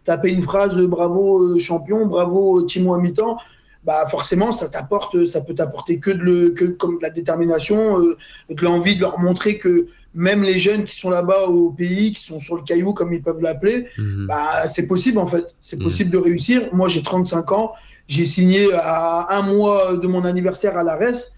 taper 0.04 0.30
une 0.30 0.42
phrase 0.42 0.76
bravo 0.86 1.58
champion, 1.60 2.06
bravo 2.06 2.60
Timo 2.62 2.92
à 2.94 2.98
mi-temps. 2.98 3.38
Bah 3.84 4.06
forcément, 4.08 4.50
ça 4.50 4.68
t'apporte, 4.68 5.26
ça 5.26 5.40
peut 5.42 5.54
t'apporter 5.54 5.98
que 5.98 6.10
de 6.10 6.18
le, 6.22 6.50
que 6.50 6.64
comme 6.64 6.96
de 6.98 7.02
la 7.02 7.10
détermination, 7.10 7.98
euh, 8.00 8.16
de 8.48 8.64
l'envie 8.64 8.96
de 8.96 9.02
leur 9.02 9.18
montrer 9.18 9.58
que 9.58 9.86
même 10.14 10.42
les 10.42 10.58
jeunes 10.58 10.84
qui 10.84 10.96
sont 10.96 11.10
là-bas 11.10 11.48
au 11.48 11.70
pays, 11.70 12.12
qui 12.12 12.22
sont 12.22 12.40
sur 12.40 12.56
le 12.56 12.62
caillou 12.62 12.92
comme 12.94 13.12
ils 13.12 13.22
peuvent 13.22 13.42
l'appeler, 13.42 13.86
Mhm. 13.98 14.26
bah, 14.26 14.66
c'est 14.68 14.86
possible 14.86 15.18
en 15.18 15.26
fait. 15.26 15.44
C'est 15.60 15.76
Yes. 15.76 15.84
possible 15.84 16.10
de 16.10 16.18
réussir. 16.18 16.68
Moi, 16.72 16.88
j'ai 16.88 17.02
35 17.02 17.52
ans. 17.52 17.72
J'ai 18.06 18.24
signé 18.24 18.68
à 18.74 19.36
un 19.38 19.42
mois 19.42 19.96
de 19.96 20.06
mon 20.06 20.24
anniversaire 20.24 20.78
à 20.78 20.82
l'ARES. 20.84 21.32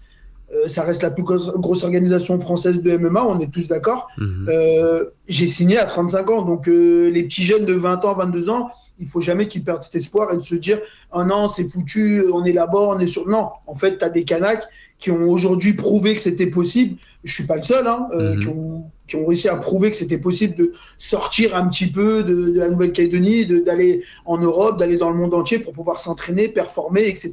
Euh, 0.53 0.69
ça 0.69 0.83
reste 0.83 1.03
la 1.03 1.11
plus 1.11 1.23
grosse, 1.23 1.47
grosse 1.55 1.83
organisation 1.83 2.39
française 2.39 2.81
de 2.81 2.91
MMA, 2.97 3.25
on 3.25 3.39
est 3.39 3.51
tous 3.51 3.67
d'accord. 3.67 4.07
Mhm. 4.17 4.45
Euh, 4.49 5.05
j'ai 5.27 5.47
signé 5.47 5.77
à 5.77 5.83
35 5.85 6.29
ans. 6.29 6.41
Donc, 6.43 6.67
les 6.67 7.23
petits 7.23 7.43
jeunes 7.43 7.65
de 7.65 7.73
20 7.73 8.05
ans, 8.05 8.13
22 8.15 8.49
ans, 8.49 8.69
il 8.99 9.07
faut 9.07 9.21
jamais 9.21 9.47
qu'ils 9.47 9.63
perdent 9.63 9.83
cet 9.83 9.95
espoir 9.95 10.33
et 10.33 10.37
de 10.37 10.41
se 10.41 10.55
dire 10.55 10.79
Ah 11.11 11.23
non, 11.23 11.47
c'est 11.47 11.67
foutu, 11.69 12.23
on 12.33 12.43
est 12.45 12.53
là-bas, 12.53 12.79
on 12.79 12.99
est 12.99 13.07
sur. 13.07 13.27
Non, 13.27 13.49
en 13.67 13.75
fait, 13.75 13.97
tu 13.99 14.05
as 14.05 14.09
des 14.09 14.23
Kanaks 14.23 14.63
qui 14.99 15.11
ont 15.11 15.29
aujourd'hui 15.29 15.73
prouvé 15.73 16.15
que 16.15 16.21
c'était 16.21 16.47
possible. 16.47 16.97
Je 17.23 17.31
suis 17.31 17.45
pas 17.45 17.55
le 17.57 17.61
seul, 17.61 17.85
hein, 17.87 18.07
euh, 18.13 18.33
Mhm. 18.33 18.39
qui, 18.39 18.47
ont, 18.47 18.83
qui 19.07 19.15
ont 19.15 19.25
réussi 19.27 19.47
à 19.47 19.55
prouver 19.57 19.91
que 19.91 19.97
c'était 19.97 20.17
possible 20.17 20.55
de 20.55 20.73
sortir 20.97 21.55
un 21.55 21.67
petit 21.67 21.85
peu 21.87 22.23
de, 22.23 22.49
de 22.51 22.59
la 22.59 22.69
Nouvelle-Calédonie, 22.69 23.45
d'aller 23.63 24.03
en 24.25 24.37
Europe, 24.39 24.79
d'aller 24.79 24.97
dans 24.97 25.11
le 25.11 25.15
monde 25.17 25.33
entier 25.35 25.59
pour 25.59 25.73
pouvoir 25.73 25.99
s'entraîner, 25.99 26.47
performer, 26.49 27.07
etc. 27.07 27.31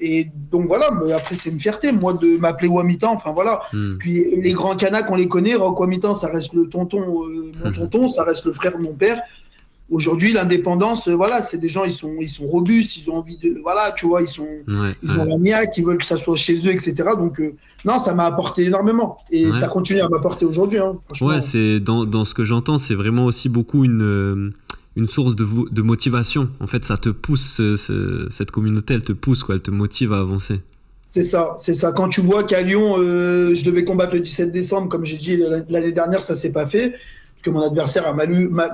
Et 0.00 0.28
donc 0.50 0.66
voilà, 0.68 0.90
mais 0.92 1.12
après 1.12 1.34
c'est 1.34 1.50
une 1.50 1.58
fierté, 1.60 1.90
moi, 1.92 2.14
de 2.14 2.36
m'appeler 2.36 2.68
Wamitan, 2.68 3.12
enfin 3.12 3.32
voilà. 3.32 3.60
Mhm. 3.72 3.96
Puis 3.98 4.24
les 4.40 4.52
grands 4.52 4.76
Kanaks, 4.76 5.10
on 5.10 5.16
les 5.16 5.28
connaît. 5.28 5.54
Rock 5.54 5.78
Wamitan, 5.80 6.14
ça 6.14 6.28
reste 6.28 6.52
le 6.54 6.68
tonton, 6.68 7.00
euh, 7.24 7.52
mon 7.62 7.68
Mhm. 7.70 7.74
tonton, 7.74 8.08
ça 8.08 8.24
reste 8.24 8.44
le 8.46 8.52
frère 8.52 8.76
de 8.78 8.82
mon 8.82 8.92
père. 8.94 9.20
Aujourd'hui, 9.90 10.34
l'indépendance, 10.34 11.08
euh, 11.08 11.14
voilà, 11.14 11.40
c'est 11.40 11.56
des 11.56 11.70
gens, 11.70 11.84
ils 11.84 11.92
sont, 11.92 12.16
ils 12.20 12.28
sont 12.28 12.46
robustes, 12.46 12.98
ils 12.98 13.10
ont 13.10 13.16
envie 13.16 13.38
de, 13.38 13.58
voilà, 13.62 13.90
tu 13.96 14.06
vois, 14.06 14.20
ils 14.20 14.28
sont, 14.28 14.46
ils 15.02 15.18
ont 15.18 15.24
la 15.24 15.38
niaque, 15.38 15.78
ils 15.78 15.84
veulent 15.84 15.96
que 15.96 16.04
ça 16.04 16.18
soit 16.18 16.36
chez 16.36 16.56
eux, 16.68 16.72
etc. 16.72 16.94
Donc, 17.16 17.40
euh, 17.40 17.54
non, 17.86 17.98
ça 17.98 18.12
m'a 18.12 18.26
apporté 18.26 18.64
énormément 18.64 19.16
et 19.30 19.50
ça 19.52 19.66
continue 19.68 20.00
à 20.00 20.08
m'apporter 20.10 20.44
aujourd'hui. 20.44 20.78
Hein, 20.78 20.98
ouais, 21.22 21.40
c'est 21.40 21.80
dans, 21.80 22.04
dans, 22.04 22.26
ce 22.26 22.34
que 22.34 22.44
j'entends, 22.44 22.76
c'est 22.76 22.94
vraiment 22.94 23.24
aussi 23.24 23.48
beaucoup 23.48 23.82
une, 23.82 24.02
euh, 24.02 24.50
une 24.96 25.08
source 25.08 25.34
de, 25.34 25.46
de 25.70 25.82
motivation. 25.82 26.50
En 26.60 26.66
fait, 26.66 26.84
ça 26.84 26.98
te 26.98 27.08
pousse, 27.08 27.62
cette 28.30 28.50
communauté, 28.50 28.92
elle 28.92 29.04
te 29.04 29.12
pousse, 29.12 29.42
quoi, 29.42 29.54
elle 29.54 29.62
te 29.62 29.70
motive 29.70 30.12
à 30.12 30.18
avancer. 30.18 30.60
C'est 31.06 31.24
ça, 31.24 31.54
c'est 31.56 31.72
ça. 31.72 31.92
Quand 31.92 32.10
tu 32.10 32.20
vois 32.20 32.44
qu'à 32.44 32.60
Lyon, 32.60 32.96
je 32.98 33.64
devais 33.64 33.84
combattre 33.84 34.16
le 34.16 34.20
17 34.20 34.52
décembre, 34.52 34.90
comme 34.90 35.06
j'ai 35.06 35.16
dit 35.16 35.42
l'année 35.70 35.92
dernière, 35.92 36.20
ça 36.20 36.36
s'est 36.36 36.52
pas 36.52 36.66
fait 36.66 36.94
que 37.42 37.50
mon 37.50 37.60
adversaire 37.60 38.06
a 38.06 38.14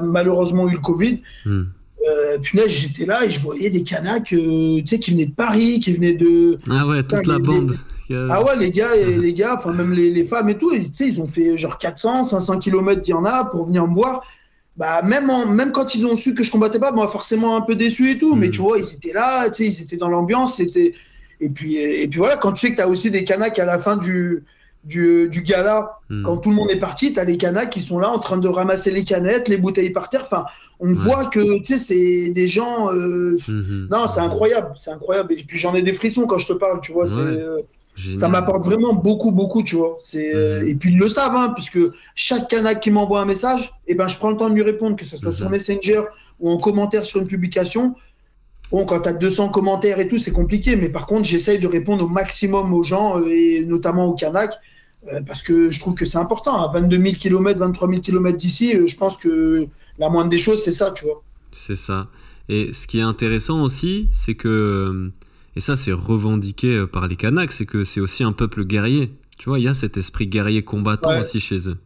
malheureusement 0.02 0.68
eu 0.68 0.72
le 0.72 0.78
Covid. 0.78 1.20
Hmm. 1.44 1.64
Euh, 2.06 2.38
là, 2.52 2.62
j'étais 2.66 3.06
là 3.06 3.24
et 3.24 3.30
je 3.30 3.40
voyais 3.40 3.70
des 3.70 3.82
Kanaks 3.82 4.32
euh, 4.32 4.78
tu 4.80 4.86
sais, 4.86 4.98
qui 4.98 5.12
venaient 5.12 5.26
de 5.26 5.34
Paris, 5.34 5.80
qui 5.80 5.94
venaient 5.94 6.14
de. 6.14 6.58
Ah 6.70 6.86
ouais, 6.86 7.02
toute 7.02 7.26
la 7.26 7.38
bande. 7.38 7.76
Ah 8.10 8.44
ouais, 8.44 8.56
les 8.58 8.70
gars, 8.70 8.94
et 8.94 9.16
les 9.16 9.32
gars, 9.32 9.54
enfin 9.54 9.72
même 9.72 9.92
les, 9.92 10.24
femmes 10.24 10.50
et 10.50 10.58
tout, 10.58 10.72
tu 10.76 10.84
sais, 10.92 11.08
ils 11.08 11.22
ont 11.22 11.26
fait 11.26 11.56
genre 11.56 11.78
400, 11.78 12.24
500 12.24 12.58
km, 12.58 13.00
il 13.06 13.10
y 13.10 13.14
en 13.14 13.24
a, 13.24 13.44
pour 13.46 13.66
venir 13.66 13.86
me 13.86 13.94
voir. 13.94 14.22
Bah, 14.76 15.02
même, 15.02 15.30
même 15.54 15.72
quand 15.72 15.94
ils 15.94 16.06
ont 16.06 16.16
su 16.16 16.34
que 16.34 16.42
je 16.42 16.50
combattais 16.50 16.80
pas, 16.80 16.92
moi, 16.92 17.08
forcément 17.08 17.56
un 17.56 17.62
peu 17.62 17.76
déçu 17.76 18.10
et 18.10 18.18
tout, 18.18 18.34
mais 18.34 18.48
hmm. 18.48 18.52
tu 18.52 18.60
vois, 18.60 18.78
ils 18.78 18.94
étaient 18.94 19.14
là, 19.14 19.48
tu 19.48 19.64
sais, 19.64 19.66
ils 19.70 19.82
étaient 19.82 19.96
dans 19.96 20.08
l'ambiance, 20.08 20.56
c'était. 20.56 20.92
Et 21.40 21.48
puis, 21.48 21.76
et 21.76 22.06
puis 22.08 22.18
voilà, 22.18 22.36
quand 22.36 22.52
tu 22.52 22.66
sais 22.66 22.72
que 22.72 22.76
tu 22.76 22.82
as 22.82 22.88
aussi 22.88 23.10
des 23.10 23.24
Kanaks 23.24 23.58
à 23.58 23.64
la 23.64 23.78
fin 23.78 23.96
du, 23.96 24.44
du, 24.84 25.28
du 25.28 25.42
gala, 25.42 25.98
hmm. 26.10 26.22
quand 26.22 26.36
tout 26.38 26.50
le 26.50 26.56
monde 26.56 26.70
est 26.70 26.78
parti, 26.78 27.12
tu 27.12 27.20
as 27.20 27.24
les 27.24 27.36
canas 27.36 27.66
qui 27.66 27.80
sont 27.80 27.98
là 27.98 28.10
en 28.10 28.18
train 28.18 28.36
de 28.36 28.48
ramasser 28.48 28.90
les 28.90 29.04
canettes, 29.04 29.48
les 29.48 29.56
bouteilles 29.56 29.90
par 29.90 30.10
terre. 30.10 30.22
Enfin, 30.24 30.44
on 30.80 30.92
voit 30.92 31.26
que 31.26 31.40
c'est 31.78 32.30
des 32.30 32.48
gens. 32.48 32.92
Euh, 32.92 33.36
hmm. 33.48 33.88
Non, 33.90 34.08
c'est 34.08 34.20
incroyable, 34.20 34.72
c'est 34.76 34.90
incroyable. 34.90 35.32
Et 35.32 35.36
puis 35.36 35.58
j'en 35.58 35.74
ai 35.74 35.82
des 35.82 35.92
frissons 35.92 36.26
quand 36.26 36.38
je 36.38 36.48
te 36.48 36.52
parle, 36.52 36.80
tu 36.80 36.92
vois. 36.92 37.06
Euh, 37.18 37.60
ça 38.16 38.28
m'apporte 38.28 38.64
vraiment 38.64 38.92
beaucoup, 38.92 39.30
beaucoup, 39.30 39.62
tu 39.62 39.76
vois. 39.76 39.98
C'est 40.00 40.34
euh, 40.34 40.66
et 40.66 40.74
puis 40.74 40.92
ils 40.92 40.98
le 40.98 41.08
savent, 41.08 41.36
hein, 41.36 41.52
puisque 41.54 41.78
chaque 42.14 42.48
canac 42.48 42.80
qui 42.80 42.90
m'envoie 42.90 43.20
un 43.20 43.24
message, 43.24 43.72
eh 43.86 43.94
ben 43.94 44.08
je 44.08 44.16
prends 44.16 44.30
le 44.30 44.36
temps 44.36 44.50
de 44.50 44.54
lui 44.54 44.62
répondre, 44.62 44.96
que 44.96 45.04
ce 45.04 45.16
soit 45.16 45.32
sur 45.32 45.48
Messenger 45.48 46.02
ou 46.40 46.50
en 46.50 46.58
commentaire 46.58 47.04
sur 47.04 47.20
une 47.20 47.28
publication. 47.28 47.94
Bon, 48.70 48.84
quand 48.84 49.00
tu 49.00 49.08
as 49.08 49.12
200 49.12 49.50
commentaires 49.50 50.00
et 50.00 50.08
tout, 50.08 50.18
c'est 50.18 50.32
compliqué, 50.32 50.74
mais 50.74 50.88
par 50.88 51.06
contre, 51.06 51.28
j'essaye 51.28 51.60
de 51.60 51.68
répondre 51.68 52.04
au 52.04 52.08
maximum 52.08 52.74
aux 52.74 52.82
gens, 52.82 53.20
et 53.24 53.64
notamment 53.64 54.06
aux 54.06 54.14
Kanaks, 54.14 54.50
euh, 54.50 54.54
parce 55.26 55.42
que 55.42 55.70
je 55.70 55.80
trouve 55.80 55.94
que 55.94 56.04
c'est 56.04 56.18
important. 56.18 56.56
À 56.56 56.72
22 56.72 57.02
000 57.02 57.14
km, 57.16 57.58
23 57.58 57.88
000 57.88 58.00
km 58.00 58.36
d'ici, 58.36 58.76
euh, 58.76 58.86
je 58.86 58.96
pense 58.96 59.16
que 59.16 59.66
la 59.98 60.08
moindre 60.08 60.30
des 60.30 60.38
choses, 60.38 60.62
c'est 60.62 60.72
ça, 60.72 60.90
tu 60.90 61.04
vois. 61.04 61.22
C'est 61.52 61.76
ça. 61.76 62.08
Et 62.48 62.72
ce 62.72 62.86
qui 62.86 62.98
est 62.98 63.02
intéressant 63.02 63.62
aussi, 63.62 64.08
c'est 64.12 64.34
que, 64.34 65.10
et 65.56 65.60
ça 65.60 65.76
c'est 65.76 65.92
revendiqué 65.92 66.76
euh, 66.76 66.86
par 66.86 67.06
les 67.08 67.16
Kanaks, 67.16 67.52
c'est 67.52 67.66
que 67.66 67.84
c'est 67.84 68.00
aussi 68.00 68.22
un 68.22 68.32
peuple 68.32 68.64
guerrier. 68.64 69.12
Tu 69.38 69.48
vois, 69.48 69.58
il 69.58 69.64
y 69.64 69.68
a 69.68 69.74
cet 69.74 69.96
esprit 69.96 70.26
guerrier 70.26 70.62
combattant 70.62 71.18
aussi 71.18 71.40
chez 71.40 71.68
eux. 71.68 71.76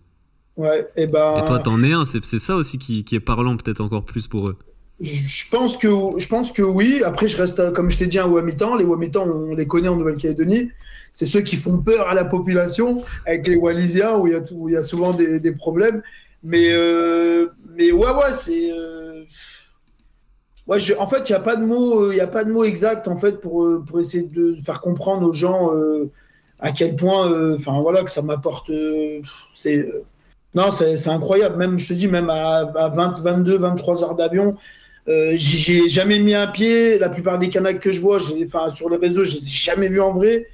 Ouais, 0.57 0.89
et 0.97 1.07
ben. 1.07 1.39
Et 1.39 1.47
toi, 1.47 1.61
t'en 1.61 1.83
es 1.83 1.93
un, 1.93 2.05
c'est 2.05 2.39
ça 2.39 2.57
aussi 2.57 2.79
qui, 2.79 3.05
qui 3.05 3.15
est 3.15 3.21
parlant 3.21 3.57
peut-être 3.57 3.81
encore 3.81 4.05
plus 4.05 4.27
pour 4.27 4.49
eux. 4.49 4.57
Je 5.01 5.49
pense 5.51 5.77
que 5.77 5.89
je 6.19 6.27
pense 6.27 6.51
que 6.51 6.63
oui. 6.63 7.03
Après, 7.05 7.29
je 7.29 7.37
reste 7.37 7.73
comme 7.73 7.89
je 7.89 7.99
t'ai 7.99 8.09
dit 8.09 8.19
un 8.19 8.27
Wamitan. 8.27 8.75
Les 8.75 8.85
Wamitan, 8.85 9.25
on 9.25 9.55
les 9.55 9.67
connaît 9.67 9.87
en 9.87 9.97
Nouvelle-Calédonie 9.97 10.71
c'est 11.19 11.27
ceux 11.27 11.41
qui 11.41 11.57
font 11.57 11.79
peur 11.79 12.07
à 12.07 12.15
la 12.15 12.25
population 12.25 13.03
avec 13.27 13.49
les 13.49 13.57
Wallisiens 13.57 14.19
où 14.19 14.29
il 14.29 14.73
y 14.75 14.77
a, 14.77 14.83
souvent 14.83 15.13
des, 15.13 15.53
problèmes. 15.53 16.01
Mais, 16.45 16.69
euh, 16.71 17.49
mais 17.75 17.91
ouais, 17.91 18.13
ouais, 18.13 18.33
c'est. 18.35 18.71
Euh, 18.71 19.25
en 20.69 21.09
fait, 21.09 21.29
il 21.29 21.33
n'y 21.33 21.37
a 21.37 21.41
pas 21.41 21.57
de 21.57 21.65
mot, 21.65 22.05
euh, 22.05 22.15
il 22.15 22.21
a 22.21 22.29
pas 22.29 22.45
de 22.45 22.53
mot 22.53 22.63
exact 22.63 23.09
en 23.09 23.17
fait 23.17 23.41
pour, 23.41 23.67
essayer 23.99 24.23
de 24.23 24.59
faire 24.65 24.81
comprendre 24.81 25.27
aux 25.27 25.33
gens 25.33 25.73
à 26.61 26.71
quel 26.71 26.95
point, 26.95 27.53
enfin 27.53 27.81
voilà, 27.81 28.05
que 28.05 28.13
ça 28.13 28.23
m'apporte. 28.23 28.71
non, 30.55 30.71
c'est 30.71 31.09
incroyable. 31.09 31.57
Même, 31.57 31.81
je 31.81 31.89
te 31.89 31.95
dis, 31.95 32.07
même 32.07 32.31
à, 32.31 32.59
à 32.77 32.91
20, 32.91 33.23
22, 33.23 33.59
23 33.59 34.05
heures 34.05 34.15
d'avion, 34.15 34.57
euh, 35.09 35.33
j'ai 35.37 35.89
jamais 35.89 36.19
mis 36.19 36.35
un 36.35 36.47
pied. 36.47 36.99
La 36.99 37.09
plupart 37.09 37.39
des 37.39 37.49
Kanaks 37.49 37.81
que 37.81 37.91
je 37.91 38.01
vois, 38.01 38.19
enfin, 38.45 38.69
sur 38.69 38.91
les 38.91 38.99
réseaux, 38.99 39.25
je 39.25 39.33
les 39.33 39.39
ai 39.39 39.51
jamais 39.51 39.89
vus 39.89 40.01
en 40.01 40.13
vrai. 40.13 40.47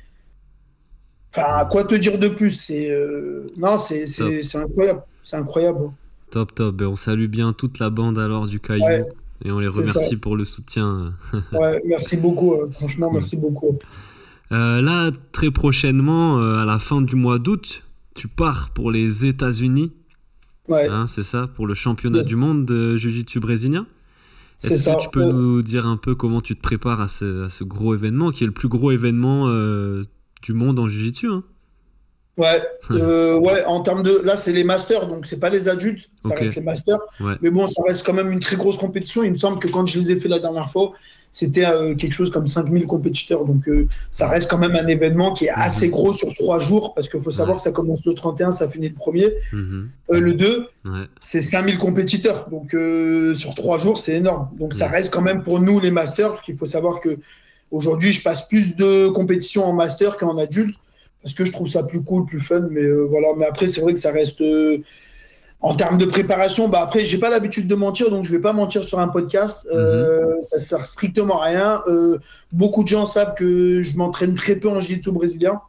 Enfin, 1.37 1.65
quoi 1.65 1.85
te 1.85 1.95
dire 1.95 2.19
de 2.19 2.29
plus 2.29 2.53
C'est 2.53 2.91
euh, 2.91 3.47
non, 3.57 3.79
c'est 3.79 4.05
incroyable, 4.55 5.03
c'est 5.23 5.37
incroyable. 5.37 5.91
Top, 6.31 6.55
top. 6.55 6.77
Ben, 6.77 6.87
on 6.87 6.97
salue 6.97 7.27
bien 7.27 7.53
toute 7.53 7.79
la 7.79 7.91
bande 7.91 8.19
alors 8.19 8.47
du 8.47 8.61
Caillou 8.61 9.07
et 9.45 9.51
on 9.51 9.59
les 9.59 9.69
remercie 9.69 10.17
pour 10.17 10.37
le 10.37 10.45
soutien. 10.45 11.15
ouais, 11.53 11.83
merci 11.85 12.17
beaucoup. 12.17 12.55
Euh, 12.55 12.71
franchement, 12.71 13.11
merci 13.13 13.37
beaucoup. 13.37 13.79
Euh, 14.53 14.81
là, 14.81 15.11
très 15.33 15.51
prochainement, 15.51 16.39
à 16.39 16.65
la 16.65 16.79
fin 16.79 17.03
du 17.03 17.17
mois 17.17 17.39
d'août, 17.39 17.83
tu 18.15 18.29
pars 18.29 18.71
pour 18.71 18.93
les 18.93 19.27
États-Unis. 19.27 19.93
Ouais. 20.69 20.89
Hein, 20.89 21.07
c'est 21.09 21.25
ça, 21.25 21.49
pour 21.49 21.67
le 21.67 21.75
championnat 21.75 22.23
du 22.23 22.37
monde 22.37 22.65
de 22.65 22.97
Jiu-Jitsu 22.97 23.41
brésilien. 23.41 23.87
Est-ce 24.63 24.89
que 24.89 25.03
tu 25.03 25.09
peux 25.11 25.25
nous 25.25 25.63
dire 25.63 25.87
un 25.87 25.97
peu 25.97 26.15
comment 26.15 26.41
tu 26.41 26.55
te 26.57 26.63
prépares 26.63 27.01
à 27.01 27.09
ce, 27.09 27.47
à 27.47 27.51
ce, 27.51 27.65
gros 27.65 27.95
événement, 27.95 28.31
qui 28.31 28.45
est 28.45 28.47
le 28.47 28.53
plus 28.53 28.69
gros 28.69 28.93
événement 28.93 29.47
du 30.45 30.53
monde 30.53 30.79
en 30.79 30.89
jiu-jitsu. 30.89 31.29
Hein. 31.29 31.43
Ouais, 32.37 32.63
euh, 32.91 33.39
ouais, 33.39 33.65
en 33.65 33.81
termes 33.81 34.03
de. 34.03 34.21
Là, 34.25 34.37
c'est 34.37 34.53
les 34.53 34.65
masters, 34.65 35.07
donc 35.07 35.27
c'est 35.27 35.39
pas 35.39 35.51
les 35.51 35.69
adultes, 35.69 36.11
ça 36.27 36.35
reste 36.35 36.57
les 36.57 36.63
masters. 36.63 36.99
Mais 37.41 37.51
bon, 37.51 37.67
ça 37.67 37.83
reste 37.87 38.05
quand 38.05 38.13
même 38.13 38.31
une 38.31 38.41
très 38.41 38.57
grosse 38.57 38.79
compétition. 38.79 39.23
Il 39.23 39.31
me 39.31 39.37
semble 39.37 39.59
que 39.59 39.69
quand 39.69 39.87
je 39.87 39.99
les 39.99 40.13
ai 40.13 40.17
fait 40.17 40.29
la 40.29 40.41
dernière 40.41 40.69
fois, 40.69 40.93
c'était 41.33 41.65
euh, 41.65 41.95
quelque 41.97 42.13
chose 42.13 42.31
comme 42.31 42.47
5000 42.47 42.87
compétiteurs. 42.87 43.45
Donc 43.45 43.69
euh, 43.69 43.87
ça 44.11 44.29
reste 44.29 44.51
quand 44.51 44.59
même 44.59 44.77
un 44.77 44.87
événement 44.87 45.33
qui 45.33 45.47
est 45.47 45.51
mhm. 45.51 45.63
assez 45.63 45.89
gros 45.91 46.13
sur 46.13 46.33
trois 46.35 46.59
jours, 46.59 46.95
parce 46.95 47.09
qu'il 47.09 47.21
faut 47.21 47.31
savoir 47.31 47.57
que 47.57 47.63
ça 47.63 47.73
commence 47.73 48.05
le 48.05 48.15
31, 48.15 48.51
ça 48.51 48.69
finit 48.69 48.89
le 48.89 48.95
premier. 48.95 49.33
Mhm. 49.53 49.89
le 50.11 50.35
2, 50.35 50.69
c'est 51.21 51.43
5000 51.43 51.79
compétiteurs. 51.79 52.49
Donc 52.51 52.77
sur 53.37 53.55
trois 53.55 53.79
jours, 53.79 53.97
c'est 53.97 54.15
énorme. 54.15 54.49
Donc 54.59 54.75
ça 54.75 54.89
reste 54.89 55.15
quand 55.15 55.23
même 55.23 55.45
pour 55.45 55.61
nous 55.61 55.79
les 55.79 55.93
masters, 55.93 56.31
parce 56.31 56.41
qu'il 56.41 56.57
faut 56.57 56.67
savoir 56.67 56.99
que 56.99 57.17
Aujourd'hui, 57.75 58.13
je 58.13 58.23
passe 58.23 58.47
plus 58.47 58.77
de 58.77 59.09
compétitions 59.09 59.65
en 59.65 59.73
master 59.73 60.17
qu'en 60.17 60.39
adulte 60.39 60.77
parce 61.25 61.35
que 61.35 61.45
je 61.45 61.51
trouve 61.51 61.67
ça 61.67 61.83
plus 61.83 62.03
cool, 62.05 62.25
plus 62.25 62.39
fun. 62.39 62.69
Mais 62.71 62.83
euh, 62.83 63.05
voilà. 63.11 63.29
Mais 63.37 63.47
après, 63.47 63.67
c'est 63.67 63.81
vrai 63.81 63.95
que 63.95 63.99
ça 63.99 64.13
reste. 64.13 64.41
Euh, 64.43 64.79
en 65.61 65.75
termes 65.75 65.99
de 65.99 66.05
préparation, 66.05 66.69
bah 66.69 66.83
après, 66.83 67.05
j'ai 67.07 67.17
pas 67.17 67.31
l'habitude 67.31 67.67
de 67.67 67.75
mentir, 67.75 68.11
donc 68.11 68.27
je 68.27 68.31
vais 68.31 68.39
pas 68.39 68.53
mentir 68.53 68.85
sur 68.85 69.01
un 69.01 69.09
podcast. 69.09 69.67
Euh, 69.75 70.37
mhm. 70.37 70.43
ça 70.43 70.59
sert 70.59 70.85
strictement 70.85 71.41
à 71.41 71.47
rien. 71.47 71.83
beaucoup 72.53 72.83
de 72.83 72.89
gens 72.89 73.07
savent 73.07 73.35
que 73.35 73.83
je 73.83 73.97
m'entraîne 73.97 74.35
très 74.35 74.57
peu 74.57 74.69
en 74.69 74.79
jiu-jitsu 74.79 75.11
brésilien, 75.11 75.63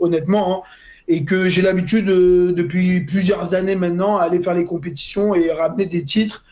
honnêtement, 0.00 0.58
hein. 0.58 0.62
et 1.06 1.24
que 1.24 1.48
j'ai 1.48 1.62
l'habitude 1.62 2.06
depuis 2.06 3.02
plusieurs 3.02 3.54
années 3.54 3.76
maintenant 3.76 4.16
à 4.16 4.24
aller 4.24 4.40
faire 4.40 4.54
les 4.54 4.64
compétitions 4.64 5.32
et 5.32 5.52
ramener 5.52 5.86
des 5.86 6.02
titres 6.02 6.44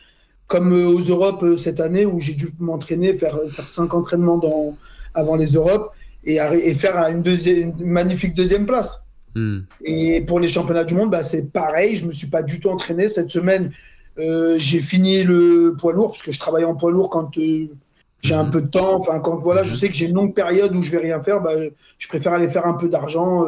comme 0.50 0.72
euh, 0.72 0.88
aux 0.88 1.00
Europes 1.00 1.44
euh, 1.44 1.56
cette 1.56 1.78
année 1.78 2.04
où 2.04 2.18
j'ai 2.18 2.34
dû 2.34 2.48
m'entraîner, 2.58 3.14
faire, 3.14 3.38
faire 3.48 3.68
cinq 3.68 3.94
entraînements 3.94 4.36
dans, 4.36 4.76
avant 5.14 5.36
les 5.36 5.52
Europes 5.52 5.92
et, 6.24 6.38
et 6.38 6.74
faire 6.74 6.96
une, 7.08 7.22
deuxième, 7.22 7.72
magnifique 7.78 8.34
deuxième 8.34 8.66
place. 8.66 9.04
Hmm. 9.36 9.60
Et 9.84 10.20
pour 10.22 10.40
les 10.40 10.48
championnats 10.48 10.82
du 10.82 10.94
monde, 10.94 11.12
bah, 11.12 11.22
c'est 11.22 11.52
pareil. 11.52 11.94
Je 11.94 12.04
me 12.04 12.10
suis 12.10 12.26
pas 12.26 12.42
du 12.42 12.58
tout 12.58 12.68
entraîné 12.68 13.06
cette 13.06 13.30
semaine. 13.30 13.70
Euh, 14.18 14.56
j'ai 14.58 14.80
fini 14.80 15.22
le 15.22 15.76
poids 15.78 15.92
lourd 15.92 16.10
parce 16.10 16.22
que 16.22 16.32
je 16.32 16.40
travaille 16.40 16.64
en 16.64 16.74
poids 16.74 16.90
lourd 16.90 17.10
quand 17.10 17.30
j'ai 17.32 18.34
un 18.34 18.44
hmm. 18.44 18.50
peu 18.50 18.62
de 18.62 18.66
temps. 18.66 18.96
Enfin, 18.96 19.20
quand 19.20 19.36
voilà, 19.36 19.62
je 19.62 19.72
hmm. 19.72 19.76
sais 19.76 19.88
que 19.88 19.94
j'ai 19.94 20.06
une 20.06 20.16
longue 20.16 20.34
période 20.34 20.74
où 20.74 20.82
je 20.82 20.90
vais 20.90 20.98
rien 20.98 21.22
faire, 21.22 21.40
bah, 21.40 21.52
je 21.96 22.08
préfère 22.08 22.32
aller 22.32 22.48
faire 22.48 22.66
un 22.66 22.74
peu 22.74 22.88
d'argent. 22.88 23.46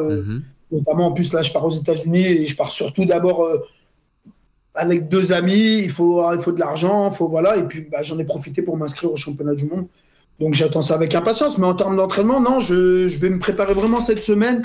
Notamment, 0.71 1.07
en 1.07 1.11
plus, 1.11 1.33
là, 1.33 1.41
je 1.41 1.51
pars 1.51 1.65
aux 1.65 1.69
États-Unis 1.69 2.25
et 2.25 2.45
je 2.47 2.55
pars 2.55 2.71
surtout 2.71 3.03
d'abord 3.03 3.45
avec 4.75 5.07
deux 5.07 5.33
amis, 5.33 5.79
il 5.83 5.91
faut, 5.91 6.23
il 6.33 6.39
faut 6.39 6.51
de 6.51 6.59
l'argent, 6.59 7.09
faut 7.09 7.27
voilà, 7.27 7.57
et 7.57 7.63
puis 7.63 7.87
bah, 7.91 8.01
j'en 8.01 8.17
ai 8.17 8.25
profité 8.25 8.61
pour 8.61 8.77
m'inscrire 8.77 9.11
au 9.11 9.15
championnat 9.15 9.55
du 9.55 9.65
monde. 9.65 9.87
Donc 10.39 10.53
j'attends 10.55 10.81
ça 10.81 10.95
avec 10.95 11.13
impatience. 11.13 11.57
Mais 11.57 11.67
en 11.67 11.75
termes 11.75 11.95
d'entraînement, 11.95 12.41
non, 12.41 12.59
je, 12.59 13.07
je, 13.07 13.19
vais 13.19 13.29
me 13.29 13.39
préparer 13.39 13.73
vraiment 13.73 13.99
cette 13.99 14.23
semaine, 14.23 14.63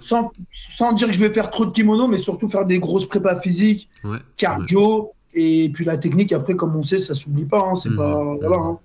sans, 0.00 0.30
sans, 0.50 0.92
dire 0.92 1.08
que 1.08 1.14
je 1.14 1.20
vais 1.20 1.32
faire 1.32 1.50
trop 1.50 1.64
de 1.64 1.70
kimono, 1.70 2.06
mais 2.06 2.18
surtout 2.18 2.48
faire 2.48 2.66
des 2.66 2.78
grosses 2.78 3.06
prépas 3.06 3.40
physiques, 3.40 3.88
cardio, 4.36 5.12
et 5.32 5.70
puis 5.72 5.84
la 5.84 5.96
technique. 5.96 6.32
Après, 6.32 6.54
comme 6.54 6.76
on 6.76 6.82
sait, 6.82 6.98
ça 6.98 7.14
s'oublie 7.14 7.44
pas. 7.44 7.60
Hein, 7.60 7.74
c'est 7.76 7.90
mmh. 7.90 7.96
pas 7.96 8.36
voilà. 8.40 8.56
Hein. 8.56 8.78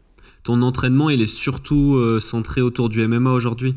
Ton 0.43 0.61
entraînement, 0.61 1.09
il 1.09 1.21
est 1.21 1.27
surtout 1.27 1.95
euh, 1.95 2.19
centré 2.19 2.61
autour 2.61 2.89
du 2.89 3.05
MMA 3.07 3.31
aujourd'hui? 3.31 3.75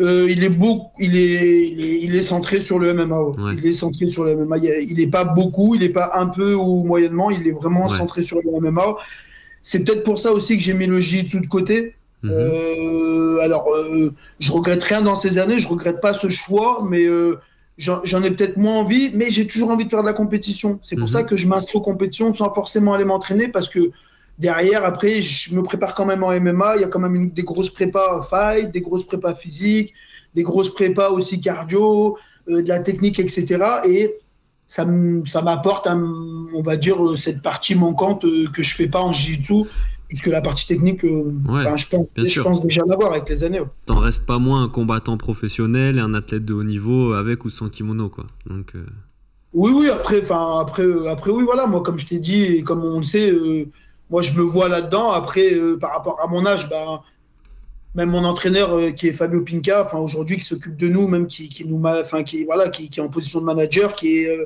Euh, 0.00 0.26
il, 0.28 0.42
est 0.42 0.48
beau, 0.48 0.86
il, 0.98 1.16
est, 1.16 1.68
il, 1.68 2.16
est, 2.16 2.22
centré 2.22 2.58
sur 2.58 2.80
le 2.80 2.92
MMA. 2.92 3.54
Il 3.56 3.64
est 3.64 3.72
centré 3.72 4.06
sur 4.06 4.24
le 4.24 4.34
MMA. 4.34 4.58
Il 4.58 4.96
n'est 4.96 5.06
pas 5.06 5.24
beaucoup, 5.24 5.76
il 5.76 5.82
n'est 5.82 5.88
pas 5.88 6.12
un 6.14 6.26
peu 6.26 6.54
ou 6.54 6.82
moyennement, 6.82 7.30
il 7.30 7.46
est 7.46 7.52
vraiment 7.52 7.86
centré 7.88 8.22
sur 8.22 8.38
le 8.38 8.60
MMA. 8.60 8.96
C'est 9.62 9.84
peut-être 9.84 10.02
pour 10.02 10.18
ça 10.18 10.32
aussi 10.32 10.56
que 10.56 10.62
j'ai 10.62 10.74
mis 10.74 10.86
le 10.86 11.00
jiu-jitsu 11.00 11.40
de 11.40 11.46
côté. 11.46 11.94
Mhm. 12.24 12.30
Euh, 12.32 13.38
alors, 13.42 13.66
euh, 13.68 14.12
je 14.40 14.50
regrette 14.50 14.82
rien 14.82 15.00
dans 15.00 15.14
ces 15.14 15.38
années, 15.38 15.58
je 15.58 15.68
regrette 15.68 16.00
pas 16.00 16.12
ce 16.12 16.28
choix, 16.28 16.84
mais 16.88 17.06
j'en 17.78 18.22
ai 18.22 18.32
peut-être 18.32 18.56
moins 18.56 18.78
envie, 18.78 19.12
mais 19.14 19.30
j'ai 19.30 19.46
toujours 19.46 19.70
envie 19.70 19.84
de 19.84 19.90
faire 19.90 20.02
de 20.02 20.06
la 20.06 20.12
compétition. 20.12 20.80
C'est 20.82 20.96
pour 20.96 21.06
mhm. 21.06 21.14
ça 21.14 21.22
que 21.22 21.36
je 21.36 21.46
m'inscris 21.46 21.78
aux 21.78 21.82
compétitions 21.82 22.34
sans 22.34 22.52
forcément 22.52 22.94
aller 22.94 23.04
m'entraîner 23.04 23.46
parce 23.46 23.68
que 23.68 23.92
derrière, 24.38 24.84
après, 24.84 25.20
je 25.20 25.54
me 25.54 25.62
prépare 25.62 25.94
quand 25.94 26.06
même 26.06 26.22
en 26.22 26.38
MMA. 26.38 26.76
Il 26.76 26.80
y 26.82 26.84
a 26.84 26.88
quand 26.88 27.00
même 27.00 27.30
des 27.30 27.42
grosses 27.42 27.70
prépas 27.70 28.22
fight, 28.22 28.70
des 28.70 28.80
grosses 28.80 29.06
prépas 29.06 29.34
physiques, 29.34 29.92
des 30.34 30.42
grosses 30.42 30.72
prépas 30.72 31.10
aussi 31.10 31.40
cardio, 31.40 32.16
euh, 32.48 32.62
de 32.62 32.68
la 32.68 32.80
technique, 32.80 33.18
etc. 33.18 33.64
Et 33.88 34.14
ça 34.66 34.84
m'apporte, 34.84 35.86
on 35.86 36.62
va 36.62 36.76
dire, 36.76 37.04
euh, 37.04 37.16
cette 37.16 37.42
partie 37.42 37.74
manquante 37.74 38.24
euh, 38.24 38.46
que 38.52 38.62
je 38.62 38.74
fais 38.74 38.88
pas 38.88 39.00
en 39.00 39.12
jiu-jitsu 39.12 39.64
puisque 40.08 40.26
la 40.26 40.40
partie 40.40 40.66
technique, 40.66 41.00
je, 41.02 41.88
pense, 41.88 42.12
je 42.16 42.40
pense 42.40 42.60
déjà 42.60 42.82
l'avoir 42.86 43.12
avec 43.12 43.28
les 43.28 43.42
années. 43.42 43.62
T'en 43.86 43.98
restes 43.98 44.26
pas 44.26 44.38
moins 44.38 44.62
un 44.62 44.68
combattant 44.68 45.16
professionnel 45.16 45.96
et 45.96 46.00
un 46.00 46.14
athlète 46.14 46.44
de 46.44 46.54
haut 46.54 46.62
niveau 46.62 47.14
avec 47.14 47.44
ou 47.44 47.50
sans 47.50 47.68
kimono, 47.68 48.10
quoi. 48.10 48.26
Donc, 48.46 48.72
euh, 48.76 48.86
Oui, 49.54 49.72
oui, 49.74 49.88
après, 49.90 50.22
après, 50.30 51.08
après, 51.08 51.30
oui, 51.30 51.42
voilà, 51.44 51.66
moi, 51.66 51.82
comme 51.82 51.98
je 51.98 52.06
t'ai 52.06 52.18
dit, 52.18 52.44
et 52.44 52.62
comme 52.62 52.84
on 52.84 52.98
le 52.98 53.04
sait, 53.04 53.32
moi, 54.14 54.22
je 54.22 54.32
me 54.34 54.42
vois 54.42 54.68
là-dedans. 54.68 55.10
Après, 55.10 55.50
par 55.80 55.90
rapport 55.90 56.20
à 56.20 56.28
mon 56.28 56.46
âge, 56.46 56.70
bah, 56.70 57.02
même 57.96 58.10
mon 58.10 58.24
entraîneur 58.24 58.94
qui 58.94 59.08
est 59.08 59.12
Fabio 59.12 59.40
Pinca, 59.40 59.82
enfin, 59.84 59.98
aujourd'hui, 59.98 60.36
qui 60.36 60.44
s'occupe 60.44 60.76
de 60.76 60.86
nous, 60.86 61.08
même 61.08 61.26
qui, 61.26 61.48
qui 61.48 61.66
nous, 61.66 61.82
enfin, 61.84 62.22
qui, 62.22 62.44
voilà, 62.44 62.68
qui, 62.68 62.88
qui, 62.88 63.00
est 63.00 63.02
en 63.02 63.08
position 63.08 63.40
de 63.40 63.46
manager, 63.46 63.96
qui 63.96 64.18
est, 64.18 64.38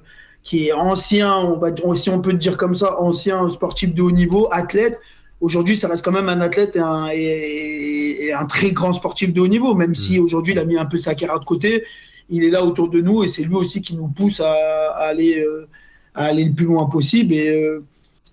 qui 0.43 0.69
est 0.69 0.73
ancien, 0.73 1.37
on 1.37 1.59
va 1.59 1.71
dire, 1.71 1.85
si 1.99 2.09
on 2.09 2.23
peut 2.23 2.33
dire 2.33 2.57
comme 2.57 2.75
ça, 2.75 2.99
ancien 2.99 3.47
sportif 3.51 3.95
de 3.95 4.01
haut 4.01 4.11
niveau, 4.11 4.49
athlète 4.53 4.99
aujourd'hui, 5.43 5.77
ça 5.77 5.89
reste 5.89 6.03
quand 6.03 6.13
même 6.13 6.31
un 6.31 6.41
athlète 6.41 6.75
et 6.77 6.81
un, 6.81 7.09
et, 7.13 8.33
un, 8.33 8.47
très 8.47 8.73
grand 8.73 8.95
sportif 8.95 9.35
de 9.35 9.41
haut 9.43 9.49
niveau, 9.49 9.75
même 9.75 9.95
si 9.95 10.19
mm. 10.19 10.25
aujourd'hui, 10.25 10.55
il 10.55 10.59
a 10.59 10.65
mis 10.65 10.79
un 10.79 10.87
peu 10.87 10.97
sa 10.97 11.15
carrière 11.15 11.41
de 11.41 11.45
côté. 11.45 11.85
Il 12.31 12.43
est 12.43 12.51
là 12.51 12.65
autour 12.65 12.89
de 12.89 13.03
nous 13.03 13.23
et 13.23 13.29
c'est 13.29 13.43
lui 13.43 13.55
aussi 13.55 13.83
qui 13.83 13.95
nous 13.97 14.09
pousse 14.09 14.41
à, 14.41 14.55
aller, 14.97 15.41
euh, 15.41 15.69
à 16.15 16.25
aller 16.25 16.45
le 16.45 16.55
plus 16.55 16.65
loin 16.65 16.87
possible. 16.87 17.35
Et, 17.35 17.79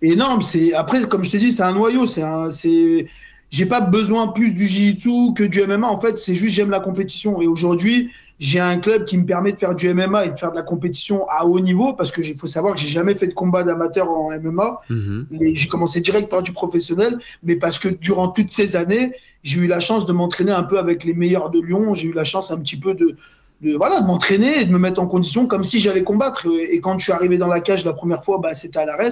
non, 0.03 0.41
c'est 0.41 0.73
après, 0.73 1.01
comme 1.03 1.23
je 1.23 1.31
t'ai 1.31 1.37
dit, 1.37 1.51
c'est 1.51 1.63
un 1.63 1.73
noyau. 1.73 2.05
C'est 2.05 2.23
un, 2.23 2.51
c'est, 2.51 3.07
j'ai 3.49 3.65
pas 3.65 3.81
besoin 3.81 4.27
plus 4.27 4.53
du 4.53 4.65
jiu-jitsu 4.65 5.33
que 5.35 5.43
du 5.43 5.65
MMA. 5.65 5.87
En 5.87 5.99
fait, 5.99 6.17
c'est 6.17 6.35
juste 6.35 6.55
j'aime 6.55 6.69
la 6.69 6.79
compétition. 6.79 7.41
Et 7.41 7.47
aujourd'hui, 7.47 8.11
j'ai 8.39 8.59
un 8.59 8.77
club 8.77 9.05
qui 9.05 9.17
me 9.17 9.25
permet 9.25 9.53
de 9.53 9.57
faire 9.57 9.75
du 9.75 9.93
MMA 9.93 10.25
et 10.25 10.31
de 10.31 10.37
faire 10.37 10.51
de 10.51 10.57
la 10.57 10.63
compétition 10.63 11.25
à 11.29 11.45
haut 11.45 11.59
niveau 11.59 11.93
parce 11.93 12.11
que 12.11 12.21
il 12.21 12.37
faut 12.37 12.47
savoir 12.47 12.73
que 12.73 12.79
j'ai 12.79 12.87
jamais 12.87 13.15
fait 13.15 13.27
de 13.27 13.33
combat 13.33 13.63
d'amateur 13.63 14.09
en 14.09 14.29
MMA. 14.37 14.81
Mhm. 14.89 15.27
J'ai 15.53 15.67
commencé 15.67 16.01
direct 16.01 16.29
par 16.29 16.43
du 16.43 16.51
professionnel, 16.51 17.17
mais 17.43 17.55
parce 17.55 17.79
que 17.79 17.87
durant 17.87 18.27
toutes 18.27 18.51
ces 18.51 18.75
années, 18.75 19.13
j'ai 19.43 19.61
eu 19.61 19.67
la 19.67 19.79
chance 19.79 20.05
de 20.05 20.11
m'entraîner 20.11 20.51
un 20.51 20.63
peu 20.63 20.79
avec 20.79 21.05
les 21.05 21.13
meilleurs 21.13 21.49
de 21.49 21.61
Lyon. 21.61 21.93
J'ai 21.93 22.09
eu 22.09 22.13
la 22.13 22.25
chance 22.25 22.51
un 22.51 22.57
petit 22.57 22.77
peu 22.77 22.93
de, 22.93 23.15
de 23.61 23.73
voilà, 23.77 24.01
de 24.01 24.05
m'entraîner 24.05 24.59
et 24.61 24.65
de 24.65 24.71
me 24.71 24.79
mettre 24.79 25.01
en 25.01 25.07
condition 25.07 25.47
comme 25.47 25.63
si 25.63 25.79
j'allais 25.79 26.03
combattre. 26.03 26.45
Et 26.69 26.81
quand 26.81 26.97
je 26.97 27.05
suis 27.05 27.13
arrivé 27.13 27.37
dans 27.37 27.47
la 27.47 27.61
cage 27.61 27.85
la 27.85 27.93
première 27.93 28.23
fois, 28.23 28.39
bah, 28.39 28.53
c'était 28.53 28.79
à 28.79 28.85
l'arrêt. 28.85 29.11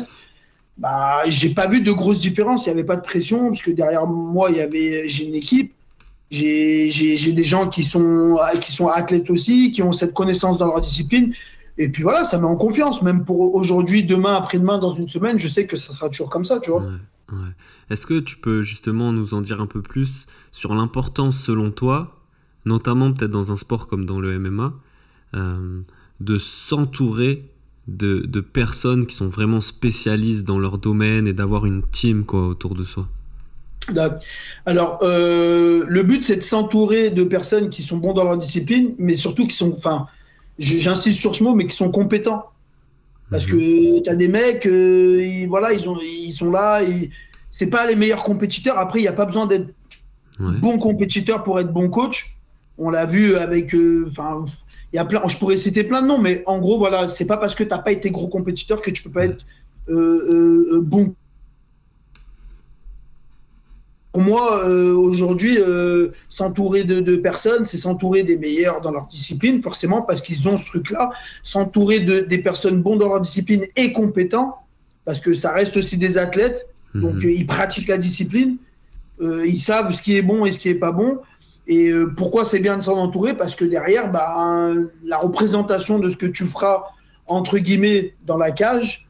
Bah, 0.77 1.21
j'ai 1.27 1.53
pas 1.53 1.67
vu 1.67 1.81
de 1.81 1.91
grosses 1.91 2.19
différences. 2.19 2.65
Il 2.65 2.69
n'y 2.69 2.73
avait 2.73 2.83
pas 2.83 2.95
de 2.95 3.01
pression 3.01 3.49
parce 3.49 3.61
que 3.61 3.71
derrière 3.71 4.07
moi, 4.07 4.49
il 4.49 4.57
y 4.57 4.61
avait, 4.61 5.07
j'ai 5.07 5.25
une 5.25 5.35
équipe. 5.35 5.73
J'ai 6.31 7.31
des 7.31 7.43
gens 7.43 7.67
qui 7.67 7.83
sont, 7.83 8.37
qui 8.59 8.71
sont 8.71 8.87
athlètes 8.87 9.29
aussi, 9.29 9.71
qui 9.71 9.83
ont 9.83 9.91
cette 9.91 10.13
connaissance 10.13 10.57
dans 10.57 10.67
leur 10.67 10.81
discipline. 10.81 11.33
Et 11.77 11.89
puis 11.89 12.03
voilà, 12.03 12.25
ça 12.25 12.39
met 12.39 12.45
en 12.45 12.55
confiance. 12.55 13.03
Même 13.03 13.23
pour 13.23 13.53
aujourd'hui, 13.53 14.03
demain, 14.03 14.35
après-demain, 14.35 14.79
dans 14.79 14.91
une 14.91 15.07
semaine, 15.07 15.37
je 15.37 15.47
sais 15.47 15.67
que 15.67 15.77
ça 15.77 15.91
sera 15.91 16.09
toujours 16.09 16.29
comme 16.29 16.45
ça, 16.45 16.59
tu 16.59 16.71
vois. 16.71 16.83
Est-ce 17.89 18.05
que 18.05 18.19
tu 18.19 18.37
peux 18.37 18.61
justement 18.61 19.11
nous 19.11 19.33
en 19.33 19.41
dire 19.41 19.61
un 19.61 19.67
peu 19.67 19.81
plus 19.81 20.25
sur 20.51 20.73
l'importance, 20.73 21.39
selon 21.39 21.71
toi, 21.71 22.11
notamment 22.65 23.11
peut-être 23.11 23.31
dans 23.31 23.51
un 23.51 23.55
sport 23.55 23.87
comme 23.87 24.05
dans 24.05 24.19
le 24.19 24.39
MMA, 24.39 24.73
euh, 25.35 25.81
de 26.19 26.37
s'entourer 26.37 27.45
de, 27.87 28.19
de, 28.25 28.39
personnes 28.41 29.05
qui 29.05 29.15
sont 29.15 29.27
vraiment 29.27 29.59
spécialistes 29.59 30.45
dans 30.45 30.57
leur 30.57 30.77
domaine 30.77 31.27
et 31.27 31.33
d'avoir 31.33 31.65
une 31.65 31.83
team 31.83 32.23
quoi, 32.23 32.47
autour 32.47 32.75
de 32.75 32.83
soi 32.83 33.07
alors, 34.65 34.99
euh, 35.01 35.83
le 35.87 36.03
but, 36.03 36.23
c'est 36.23 36.37
de 36.37 36.41
s'entourer 36.41 37.09
de 37.09 37.23
personnes 37.23 37.69
qui 37.69 37.83
sont 37.83 37.97
bons 37.97 38.13
dans 38.13 38.23
leur 38.23 38.37
discipline, 38.37 38.93
mais 38.97 39.15
surtout 39.15 39.47
qui 39.47 39.55
sont, 39.55 39.73
enfin, 39.73 40.07
j'insiste 40.57 41.19
sur 41.19 41.35
ce 41.35 41.43
mot, 41.43 41.53
mais 41.53 41.67
qui 41.67 41.75
sont 41.75 41.91
compétents. 41.91 42.45
Parce 43.29 43.47
que 43.47 44.01
tu 44.01 44.09
as 44.09 44.15
des 44.15 44.27
mecs, 44.27 44.65
euh, 44.67 45.25
ils, 45.25 45.47
voilà, 45.47 45.73
ils, 45.73 45.89
ont, 45.89 45.97
ils 46.01 46.33
sont 46.33 46.51
là, 46.51 46.81
c'est 47.49 47.67
pas 47.67 47.87
les 47.87 47.95
meilleurs 47.95 48.23
compétiteurs. 48.23 48.77
Après, 48.77 48.99
il 48.99 49.01
n'y 49.01 49.07
a 49.07 49.13
pas 49.13 49.25
besoin 49.25 49.47
d'être 49.47 49.67
bon 50.39 50.77
compétiteur 50.77 51.43
pour 51.43 51.59
être 51.59 51.73
bon 51.73 51.89
coach. 51.89 52.37
On 52.77 52.89
l'a 52.89 53.05
vu 53.05 53.35
avec, 53.35 53.73
euh, 53.73 54.09
il 54.93 54.97
y 54.97 54.99
a 54.99 55.05
plein, 55.05 55.21
je 55.27 55.37
pourrais 55.37 55.57
citer 55.57 55.83
plein 55.83 56.01
de 56.01 56.07
noms, 56.07 56.19
mais 56.19 56.43
en 56.45 56.59
gros, 56.59 56.77
voilà, 56.77 57.07
c'est 57.07 57.25
pas 57.25 57.37
parce 57.37 57.55
que 57.55 57.63
tu 57.63 57.69
n'as 57.69 57.79
pas 57.79 57.91
été 57.91 58.11
gros 58.11 58.27
compétiteur 58.27 58.81
que 58.81 58.91
tu 58.91 59.03
peux 59.03 59.09
pas 59.11 59.25
être 59.25 59.45
bon 60.81 61.15
pour 64.13 64.21
moi, 64.21 64.67
euh, 64.67 64.93
aujourd'hui, 64.93 65.57
euh, 65.57 66.09
s'entourer 66.29 66.83
de, 66.83 67.15
personnes, 67.15 67.65
c'est 67.65 67.77
s'entourer 67.77 68.21
des 68.21 68.37
meilleurs 68.37 68.79
dans 68.79 68.91
leur 68.91 69.07
discipline, 69.07 69.59
forcément, 69.59 70.03
parce 70.03 70.21
qu'ils 70.21 70.47
ont 70.47 70.55
ce 70.55 70.67
truc-là. 70.67 71.09
S'entourer 71.41 71.99
de, 71.99 72.19
des 72.19 72.37
personnes 72.37 72.79
bonnes 72.83 72.99
dans 72.99 73.09
leur 73.09 73.21
discipline 73.21 73.65
et 73.75 73.91
compétents, 73.91 74.59
parce 75.03 75.19
que 75.19 75.33
ça 75.33 75.51
reste 75.51 75.77
aussi 75.77 75.97
des 75.97 76.19
athlètes, 76.19 76.67
mhm. 76.93 77.01
donc 77.01 77.25
euh, 77.25 77.31
ils 77.31 77.47
pratiquent 77.47 77.87
la 77.87 77.97
discipline, 77.97 78.57
ils 79.19 79.59
savent 79.59 79.93
ce 79.93 80.01
qui 80.01 80.17
est 80.17 80.21
bon 80.21 80.45
et 80.45 80.51
ce 80.51 80.59
qui 80.59 80.67
est 80.67 80.75
pas 80.75 80.91
bon. 80.91 81.19
Et 81.67 81.93
pourquoi 82.17 82.43
c'est 82.43 82.59
bien 82.59 82.77
de 82.77 82.81
s'en 82.81 82.97
entourer? 82.97 83.35
Parce 83.35 83.55
que 83.55 83.63
derrière, 83.63 84.11
bah, 84.11 84.73
la 85.03 85.17
représentation 85.17 85.97
de 85.97 86.09
ce 86.09 86.17
que 86.17 86.25
tu 86.25 86.45
feras, 86.45 86.83
entre 87.27 87.57
guillemets, 87.57 88.15
dans 88.25 88.37
la 88.37 88.51
cage, 88.51 89.07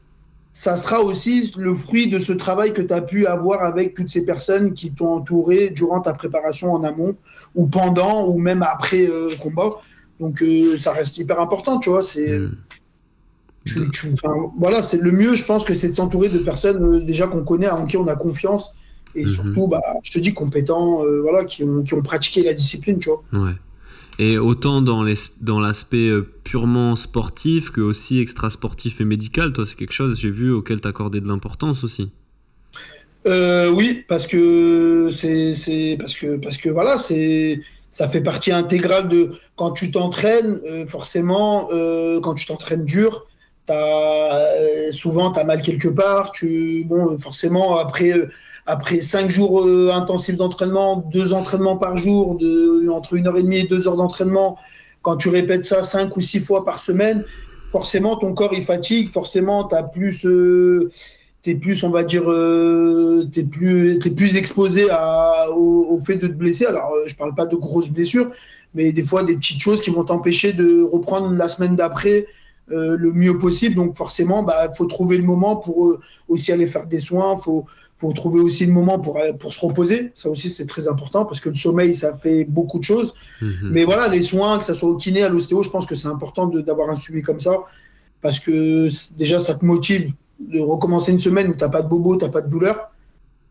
ça 0.54 0.76
sera 0.76 1.00
aussi 1.00 1.52
le 1.58 1.74
fruit 1.74 2.06
de 2.06 2.20
ce 2.20 2.32
travail 2.32 2.72
que 2.72 2.80
tu 2.80 2.94
as 2.94 3.02
pu 3.02 3.26
avoir 3.26 3.64
avec 3.64 3.92
toutes 3.94 4.08
ces 4.08 4.24
personnes 4.24 4.72
qui 4.72 4.92
t'ont 4.92 5.16
entouré 5.16 5.70
durant 5.70 6.00
ta 6.00 6.12
préparation 6.12 6.72
en 6.72 6.84
amont 6.84 7.16
ou 7.56 7.66
pendant 7.66 8.28
ou 8.28 8.38
même 8.38 8.62
après 8.62 9.08
euh, 9.08 9.30
le 9.30 9.36
combat. 9.36 9.80
Donc 10.20 10.40
euh, 10.42 10.78
ça 10.78 10.92
reste 10.92 11.18
hyper 11.18 11.40
important, 11.40 11.80
tu 11.80 11.90
vois. 11.90 12.04
C'est 12.04 12.38
hmm. 12.38 12.54
voilà, 14.56 14.80
c'est 14.80 14.98
le 14.98 15.10
mieux, 15.10 15.34
je 15.34 15.44
pense 15.44 15.64
que 15.64 15.74
c'est 15.74 15.88
de 15.88 15.94
s'entourer 15.94 16.28
de 16.28 16.38
personnes 16.38 16.84
euh, 16.84 17.00
déjà 17.00 17.26
qu'on 17.26 17.42
connaît, 17.42 17.68
en 17.68 17.84
qui 17.84 17.96
on 17.96 18.06
a 18.06 18.14
confiance 18.14 18.70
et 19.14 19.24
hmm. 19.24 19.28
surtout, 19.28 19.68
bah, 19.68 19.82
je 20.02 20.10
te 20.10 20.18
dis 20.18 20.34
compétents, 20.34 21.02
voilà, 21.22 21.44
qui 21.44 21.64
ont, 21.64 21.82
qui 21.82 21.94
ont, 21.94 22.02
pratiqué 22.02 22.42
la 22.42 22.54
discipline, 22.54 22.98
tu 22.98 23.10
vois. 23.10 23.22
Ouais. 23.32 23.54
Et 24.18 24.38
autant 24.38 24.80
dans 24.80 25.02
l'aspect 25.02 26.08
euh, 26.08 26.22
purement 26.44 26.94
sportif 26.94 27.70
que 27.70 27.80
aussi 27.80 28.20
extra-sportif 28.20 29.00
et 29.00 29.04
médical, 29.04 29.52
toi, 29.52 29.64
c'est 29.66 29.76
quelque 29.76 29.92
chose, 29.92 30.18
j'ai 30.18 30.30
vu, 30.30 30.52
auquel 30.52 30.80
t'accordais 30.80 31.20
de 31.20 31.26
l'importance 31.26 31.82
aussi. 31.82 32.10
Euh, 33.26 33.70
oui, 33.70 34.04
parce 34.06 34.26
que 34.26 35.10
c'est 35.10 35.96
parce 35.98 36.14
que 36.14 36.36
parce 36.36 36.58
que 36.58 36.68
voilà, 36.68 36.98
c'est 36.98 37.60
ça 37.90 38.08
fait 38.08 38.20
partie 38.20 38.52
intégrale 38.52 39.08
de 39.08 39.32
quand 39.56 39.72
tu 39.72 39.90
t'entraînes. 39.90 40.60
Euh, 40.66 40.86
forcément, 40.86 41.68
quand 42.22 42.34
tu 42.34 42.46
t'entraînes 42.46 42.84
dur, 42.84 43.26
as, 43.68 44.92
souvent 44.92 45.32
tu 45.32 45.40
as 45.40 45.44
mal 45.44 45.62
quelque 45.62 45.88
part. 45.88 46.30
Tu 46.32 46.84
bon, 46.86 47.18
forcément 47.18 47.78
après 47.78 48.12
après 48.66 49.00
cinq 49.02 49.30
jours 49.30 49.62
euh, 49.62 49.90
intensifs 49.92 50.36
d'entraînement, 50.36 50.96
deux 51.12 51.32
entraînements 51.32 51.76
par 51.76 51.96
jour, 51.96 52.36
de, 52.36 52.88
entre 52.88 53.14
une 53.14 53.26
heure 53.26 53.36
et 53.36 53.42
demie 53.42 53.58
et 53.58 53.64
deux 53.64 53.86
heures 53.86 53.96
d'entraînement, 53.96 54.58
quand 55.02 55.16
tu 55.16 55.28
répètes 55.28 55.64
ça 55.64 55.82
cinq 55.82 56.16
ou 56.16 56.20
six 56.20 56.40
fois 56.40 56.64
par 56.64 56.78
semaine, 56.78 57.24
forcément 57.68 58.16
ton 58.16 58.32
corps 58.32 58.54
il 58.54 58.62
fatigue, 58.62 59.10
forcément 59.10 59.68
tu 59.68 59.76
plus, 59.92 60.24
euh, 60.24 60.90
es 61.44 61.54
plus, 61.54 61.84
on 61.84 61.90
va 61.90 62.04
dire, 62.04 62.30
euh, 62.30 63.28
tu 63.30 63.40
es 63.40 63.44
plus, 63.44 63.96
es 63.96 64.10
plus 64.10 64.36
exposé 64.36 64.88
à, 64.90 65.50
au, 65.50 65.98
fait 65.98 66.16
de 66.16 66.26
te 66.26 66.32
blesser. 66.32 66.64
Alors 66.64 66.90
je 67.06 67.14
parle 67.14 67.34
pas 67.34 67.46
de 67.46 67.56
grosses 67.56 67.90
blessures, 67.90 68.30
mais 68.74 68.92
des 68.92 69.04
fois 69.04 69.24
des 69.24 69.36
petites 69.36 69.60
choses 69.60 69.82
qui 69.82 69.90
vont 69.90 70.04
t'empêcher 70.04 70.54
de 70.54 70.82
reprendre 70.84 71.30
la 71.32 71.48
semaine 71.48 71.76
d'après. 71.76 72.26
Le 72.68 73.12
mieux 73.12 73.38
possible 73.38 73.74
donc 73.74 73.96
forcément 73.96 74.40
il 74.40 74.46
bah, 74.46 74.72
faut 74.74 74.86
trouver 74.86 75.18
le 75.18 75.22
moment 75.22 75.56
pour 75.56 75.98
aussi 76.28 76.50
aller 76.50 76.66
faire 76.66 76.86
des 76.86 77.00
soins 77.00 77.36
faut 77.36 77.66
faut 77.96 78.12
trouver 78.12 78.40
aussi 78.40 78.66
le 78.66 78.72
moment 78.72 78.98
pour, 78.98 79.18
pour 79.38 79.52
se 79.52 79.64
reposer. 79.64 80.10
Ça 80.14 80.28
aussi, 80.28 80.48
c'est 80.48 80.66
très 80.66 80.88
important 80.88 81.24
parce 81.24 81.40
que 81.40 81.48
le 81.48 81.54
sommeil, 81.54 81.94
ça 81.94 82.14
fait 82.14 82.44
beaucoup 82.44 82.78
de 82.78 82.84
choses. 82.84 83.14
Mhm. 83.40 83.70
Mais 83.70 83.84
voilà, 83.84 84.08
les 84.08 84.22
soins, 84.22 84.58
que 84.58 84.64
ce 84.64 84.74
soit 84.74 84.88
au 84.88 84.96
kiné, 84.96 85.22
à 85.22 85.28
l'ostéo, 85.28 85.62
je 85.62 85.70
pense 85.70 85.86
que 85.86 85.94
c'est 85.94 86.08
important 86.08 86.46
d'avoir 86.46 86.90
un 86.90 86.94
suivi 86.94 87.22
comme 87.22 87.40
ça 87.40 87.64
parce 88.20 88.40
que 88.40 88.88
déjà, 89.16 89.38
ça 89.38 89.54
te 89.54 89.64
motive 89.64 90.12
de 90.40 90.58
recommencer 90.58 91.12
une 91.12 91.18
semaine 91.18 91.48
où 91.48 91.54
tu 91.54 91.62
n'as 91.62 91.70
pas 91.70 91.82
de 91.82 91.88
bobo, 91.88 92.16
tu 92.16 92.24
n'as 92.24 92.30
pas 92.30 92.40
de 92.40 92.50
douleur. 92.50 92.90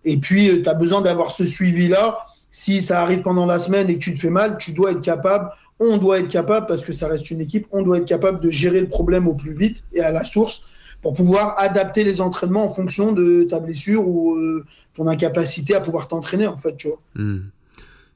Et 0.04 0.17
puis, 0.17 0.49
euh, 0.49 0.62
tu 0.62 0.67
as 0.67 0.73
besoin 0.73 1.02
d'avoir 1.02 1.32
ce 1.32 1.45
suivi-là. 1.45 2.17
Si 2.52 2.82
ça 2.82 3.02
arrive 3.02 3.21
pendant 3.21 3.45
la 3.45 3.60
semaine 3.60 3.89
et 3.89 3.95
que 3.95 4.04
tu 4.04 4.13
te 4.13 4.19
fais 4.19 4.30
mal, 4.30 4.58
tu 4.58 4.73
dois 4.73 4.91
être 4.91 5.02
capable, 5.02 5.49
on 5.79 5.97
doit 5.97 6.19
être 6.19 6.27
capable, 6.27 6.67
parce 6.67 6.83
que 6.83 6.93
ça 6.93 7.07
reste 7.07 7.31
une 7.31 7.41
équipe, 7.41 7.67
on 7.71 7.83
doit 7.83 7.97
être 7.97 8.07
capable 8.07 8.39
de 8.39 8.49
gérer 8.49 8.79
le 8.79 8.88
problème 8.88 9.27
au 9.27 9.36
plus 9.36 9.53
vite 9.53 9.83
et 9.93 10.01
à 10.01 10.12
la 10.12 10.23
source 10.23 10.63
pour 11.01 11.13
pouvoir 11.13 11.55
adapter 11.57 12.03
les 12.03 12.21
entraînements 12.21 12.63
en 12.63 12.69
fonction 12.69 13.12
de 13.12 13.43
ta 13.43 13.59
blessure 13.59 14.07
ou 14.07 14.36
euh, 14.36 14.63
ton 14.95 15.07
incapacité 15.07 15.76
à 15.76 15.82
pouvoir 15.82 16.07
t'entraîner, 16.07 16.47
en 16.47 16.57
fait, 16.57 16.78
tu 16.78 16.88
vois. 16.88 17.01
Hmm. 17.15 17.41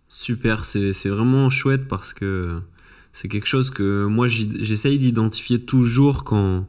Super, 0.07 0.63
c'est 0.63 1.09
vraiment 1.09 1.49
chouette 1.49 1.87
parce 1.87 2.13
que 2.13 2.61
c'est 3.11 3.27
quelque 3.27 3.47
chose 3.47 3.71
que 3.71 4.05
moi 4.05 4.27
j'essaye 4.27 4.99
d'identifier 4.99 5.59
toujours 5.59 6.23
quand, 6.23 6.65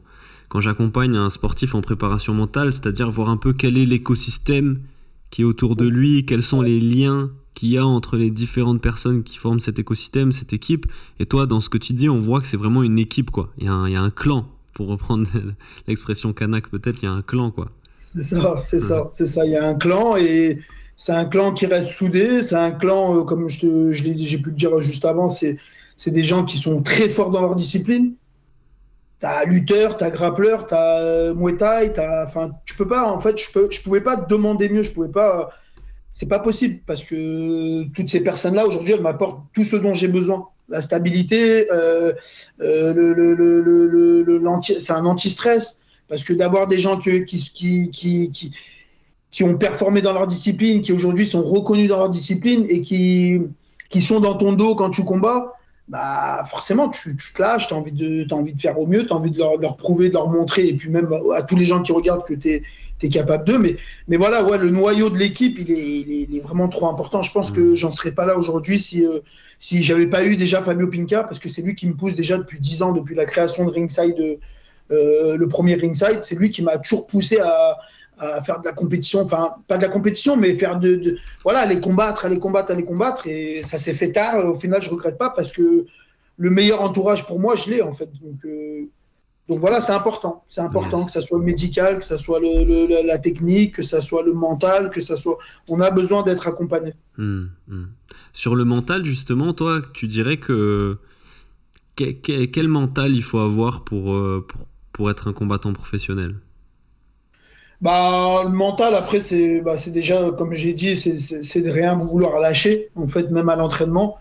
quand 0.49 0.59
j'accompagne 0.59 1.15
un 1.15 1.29
sportif 1.29 1.73
en 1.73 1.81
préparation 1.81 2.33
mentale, 2.33 2.73
c'est-à-dire 2.73 3.09
voir 3.09 3.29
un 3.29 3.37
peu 3.37 3.53
quel 3.53 3.77
est 3.77 3.85
l'écosystème 3.85 4.81
qui 5.29 5.43
est 5.43 5.45
autour 5.45 5.75
de 5.75 5.87
lui, 5.87 6.25
quels 6.25 6.43
sont 6.43 6.61
les 6.61 6.79
liens 6.79 7.31
qu'il 7.59 7.69
y 7.71 7.77
a 7.77 7.85
entre 7.85 8.15
les 8.15 8.31
différentes 8.31 8.81
personnes 8.81 9.21
qui 9.21 9.37
forment 9.37 9.59
cet 9.59 9.79
écosystème, 9.79 10.31
cette 10.31 10.53
équipe. 10.53 10.85
Et 11.19 11.25
toi, 11.25 11.45
dans 11.45 11.59
ce 11.59 11.67
que 11.67 11.77
tu 11.77 11.91
dis, 11.91 12.07
on 12.07 12.17
voit 12.17 12.39
que 12.39 12.47
c'est 12.47 12.55
vraiment 12.55 12.83
une 12.83 12.97
équipe, 12.97 13.31
quoi. 13.31 13.49
Il 13.57 13.65
y, 13.65 13.67
a 13.67 13.73
un, 13.73 13.89
y 13.89 13.97
a 13.97 14.01
un 14.01 14.11
clan, 14.11 14.45
pour 14.73 14.87
reprendre 14.87 15.27
l'expression 15.87 16.31
kanak, 16.31 16.69
peut-être, 16.69 17.01
il 17.01 17.05
y 17.05 17.09
a 17.09 17.11
un 17.11 17.21
clan, 17.21 17.51
quoi. 17.51 17.69
C'est 17.93 18.23
ça, 18.23 18.57
c'est 18.61 18.79
ça, 18.79 19.07
c'est 19.09 19.27
ça. 19.27 19.45
Il 19.45 19.51
y 19.51 19.57
a 19.57 19.67
un 19.67 19.75
clan 19.75 20.15
et 20.15 20.59
c'est 20.95 21.11
un 21.11 21.25
clan 21.25 21.51
qui 21.51 21.65
reste 21.65 21.91
soudé. 21.91 22.41
C'est 22.41 22.55
un 22.55 22.71
clan, 22.71 23.17
euh, 23.17 23.23
comme 23.23 23.49
je, 23.49 23.91
je 23.91 24.03
j'ai 24.15 24.37
pu 24.37 24.51
le 24.51 24.55
dire 24.55 24.79
juste 24.79 25.03
avant, 25.03 25.27
c'est, 25.27 25.57
des 26.07 26.23
gens 26.23 26.45
qui 26.45 26.57
sont 26.57 26.81
très 26.81 27.09
forts 27.09 27.29
dans 27.29 27.41
leur 27.41 27.57
discipline. 27.57 28.13
T'as 29.19 29.43
lutteur, 29.43 29.97
t'as 29.97 30.11
grappleur, 30.11 30.65
t'as 30.65 31.01
euh, 31.01 31.33
t'as, 31.57 32.23
enfin, 32.25 32.51
tu 32.63 32.77
peux 32.77 32.87
pas, 32.87 33.11
en 33.11 33.19
fait, 33.19 33.37
je 33.37 33.51
peux, 33.51 33.69
je 33.69 33.81
pouvais 33.81 33.99
pas 33.99 34.15
demander 34.15 34.69
mieux, 34.69 34.81
je 34.81 34.93
pouvais 34.93 35.09
pas, 35.09 35.49
c'est 36.13 36.27
pas 36.27 36.39
possible 36.39 36.79
parce 36.85 37.03
que 37.03 37.83
toutes 37.93 38.09
ces 38.09 38.21
personnes-là 38.21 38.65
aujourd'hui, 38.65 38.93
elles 38.93 39.01
m'apportent 39.01 39.41
tout 39.53 39.63
ce 39.63 39.75
dont 39.75 39.93
j'ai 39.93 40.07
besoin. 40.07 40.47
La 40.67 40.81
stabilité, 40.81 41.71
euh, 41.71 42.13
euh, 42.61 44.53
c'est 44.61 44.91
un 44.91 45.05
anti-stress 45.05 45.79
parce 46.07 46.23
que 46.23 46.33
d'avoir 46.33 46.67
des 46.67 46.79
gens 46.79 46.97
qui, 46.97 47.23
ont 49.41 49.57
performé 49.57 50.01
dans 50.01 50.13
leur 50.13 50.27
discipline, 50.27 50.81
qui 50.81 50.91
aujourd'hui 50.91 51.25
sont 51.25 51.43
reconnus 51.43 51.87
dans 51.87 51.97
leur 51.97 52.09
discipline 52.09 52.65
et 52.67 52.81
qui, 52.81 53.39
sont 54.01 54.19
dans 54.19 54.35
ton 54.35 54.53
dos 54.53 54.75
quand 54.75 54.89
tu 54.89 55.03
combats, 55.03 55.53
bah 55.87 56.43
forcément 56.45 56.89
tu, 56.89 57.15
te 57.15 57.41
lâches, 57.41 57.67
tu 57.67 57.73
as 57.73 57.77
envie 57.77 57.91
de 57.91 58.23
de 58.25 58.61
faire 58.61 58.79
au 58.79 58.85
mieux, 58.85 59.07
tu 59.07 59.13
as 59.13 59.15
envie 59.15 59.31
de 59.31 59.39
leur, 59.39 59.57
leur, 59.57 59.75
prouver, 59.75 60.09
de 60.09 60.13
leur 60.13 60.29
montrer 60.29 60.67
et 60.67 60.73
puis 60.73 60.89
même 60.89 61.09
à 61.35 61.41
tous 61.41 61.55
les 61.55 61.65
gens 61.65 61.81
qui 61.81 61.91
regardent 61.91 62.25
que 62.25 62.35
tu 62.35 62.49
es 62.49 62.63
tu 62.99 63.05
es 63.05 63.09
capable 63.09 63.45
d'eux. 63.45 63.57
Mais, 63.57 63.77
mais 64.07 64.17
voilà, 64.17 64.43
ouais, 64.43 64.57
le 64.57 64.69
noyau 64.69 65.09
de 65.09 65.17
l'équipe, 65.17 65.57
il 65.59 65.71
est, 65.71 65.99
il, 66.01 66.37
est, 66.37 66.41
vraiment 66.41 66.67
trop 66.67 66.87
important. 66.87 67.21
Je 67.21 67.31
pense 67.31 67.51
que 67.51 67.75
j'en 67.75 67.91
serais 67.91 68.11
pas 68.11 68.25
là 68.25 68.37
aujourd'hui 68.37 68.79
si, 68.79 69.05
euh, 69.05 69.19
si 69.57 69.81
j'avais 69.81 70.07
pas 70.07 70.25
eu 70.25 70.35
déjà 70.35 70.61
Fabio 70.61 70.87
Pinca, 70.87 71.23
parce 71.23 71.39
que 71.39 71.49
c'est 71.49 71.61
lui 71.61 71.75
qui 71.75 71.87
me 71.87 71.93
pousse 71.93 72.15
déjà 72.15 72.37
depuis 72.37 72.59
10 72.59 72.83
ans, 72.83 72.91
depuis 72.91 73.15
la 73.15 73.25
création 73.25 73.65
de 73.65 73.71
Ringside, 73.71 74.39
euh, 74.91 75.37
le 75.37 75.47
premier 75.47 75.75
Ringside. 75.75 76.19
C'est 76.21 76.35
lui 76.35 76.51
qui 76.51 76.61
m'a 76.61 76.77
toujours 76.77 77.07
poussé 77.07 77.39
à, 77.39 77.77
à, 78.19 78.41
faire 78.41 78.59
de 78.59 78.65
la 78.65 78.73
compétition, 78.73 79.21
enfin, 79.21 79.55
pas 79.67 79.77
de 79.77 79.83
la 79.83 79.89
compétition, 79.89 80.35
mais 80.35 80.53
faire 80.55 80.77
de, 80.77 80.95
de, 80.95 81.17
Voilà, 81.43 81.59
aller 81.59 81.79
combattre, 81.79 82.25
aller 82.25 82.39
combattre, 82.39 82.71
aller 82.71 82.85
combattre. 82.85 83.27
Et 83.27 83.63
ça 83.63 83.79
s'est 83.79 83.93
fait 83.93 84.11
tard. 84.11 84.45
Au 84.45 84.55
final, 84.55 84.81
je 84.81 84.89
regrette 84.89 85.17
pas 85.17 85.29
parce 85.29 85.51
que 85.51 85.85
le 86.37 86.49
meilleur 86.49 86.81
entourage 86.81 87.25
pour 87.25 87.39
moi, 87.39 87.55
je 87.55 87.69
l'ai, 87.69 87.81
en 87.81 87.93
fait. 87.93 88.09
Donc. 88.21 88.45
Euh, 88.45 88.89
donc 89.49 89.59
voilà, 89.59 89.81
c'est 89.81 89.93
important. 89.93 90.43
C'est 90.47 90.61
important 90.61 91.03
que 91.03 91.11
ça 91.11 91.23
soit 91.23 91.39
le 91.39 91.43
médical, 91.43 91.97
que 91.97 92.05
ça 92.05 92.19
soit 92.19 92.39
le, 92.39 93.03
la 93.03 93.17
technique, 93.17 93.75
que 93.75 93.83
ça 93.83 93.99
soit 93.99 94.21
le 94.21 94.33
mental, 94.33 94.91
que 94.91 95.01
ça 95.01 95.15
soit. 95.15 95.39
On 95.67 95.79
a 95.79 95.89
besoin 95.89 96.21
d'être 96.21 96.47
accompagné. 96.47 96.93
Hmm, 97.17 97.45
hmm. 97.67 97.85
Sur 98.31 98.55
le 98.55 98.63
mental, 98.63 99.03
justement, 99.05 99.53
toi, 99.53 99.81
tu 99.93 100.05
dirais 100.05 100.37
que 100.37 100.99
quel, 101.95 102.67
mental 102.67 103.15
il 103.15 103.23
faut 103.23 103.39
avoir 103.39 103.83
pour, 103.83 104.13
euh, 104.13 104.45
pour, 104.47 104.67
pour 104.93 105.09
être 105.09 105.27
un 105.27 105.33
combattant 105.33 105.73
professionnel? 105.73 106.35
Bah, 107.81 108.43
le 108.43 108.51
mental, 108.51 108.93
après, 108.93 109.19
c'est 109.19 109.61
bah, 109.61 109.75
déjà, 109.87 110.29
comme 110.31 110.53
j'ai 110.53 110.73
dit, 110.73 110.95
c'est 110.95 111.61
de 111.61 111.71
rien 111.71 111.95
vouloir 111.95 112.37
lâcher, 112.39 112.89
en 112.95 113.07
fait, 113.07 113.31
même 113.31 113.49
à 113.49 113.55
l'entraînement 113.55 114.19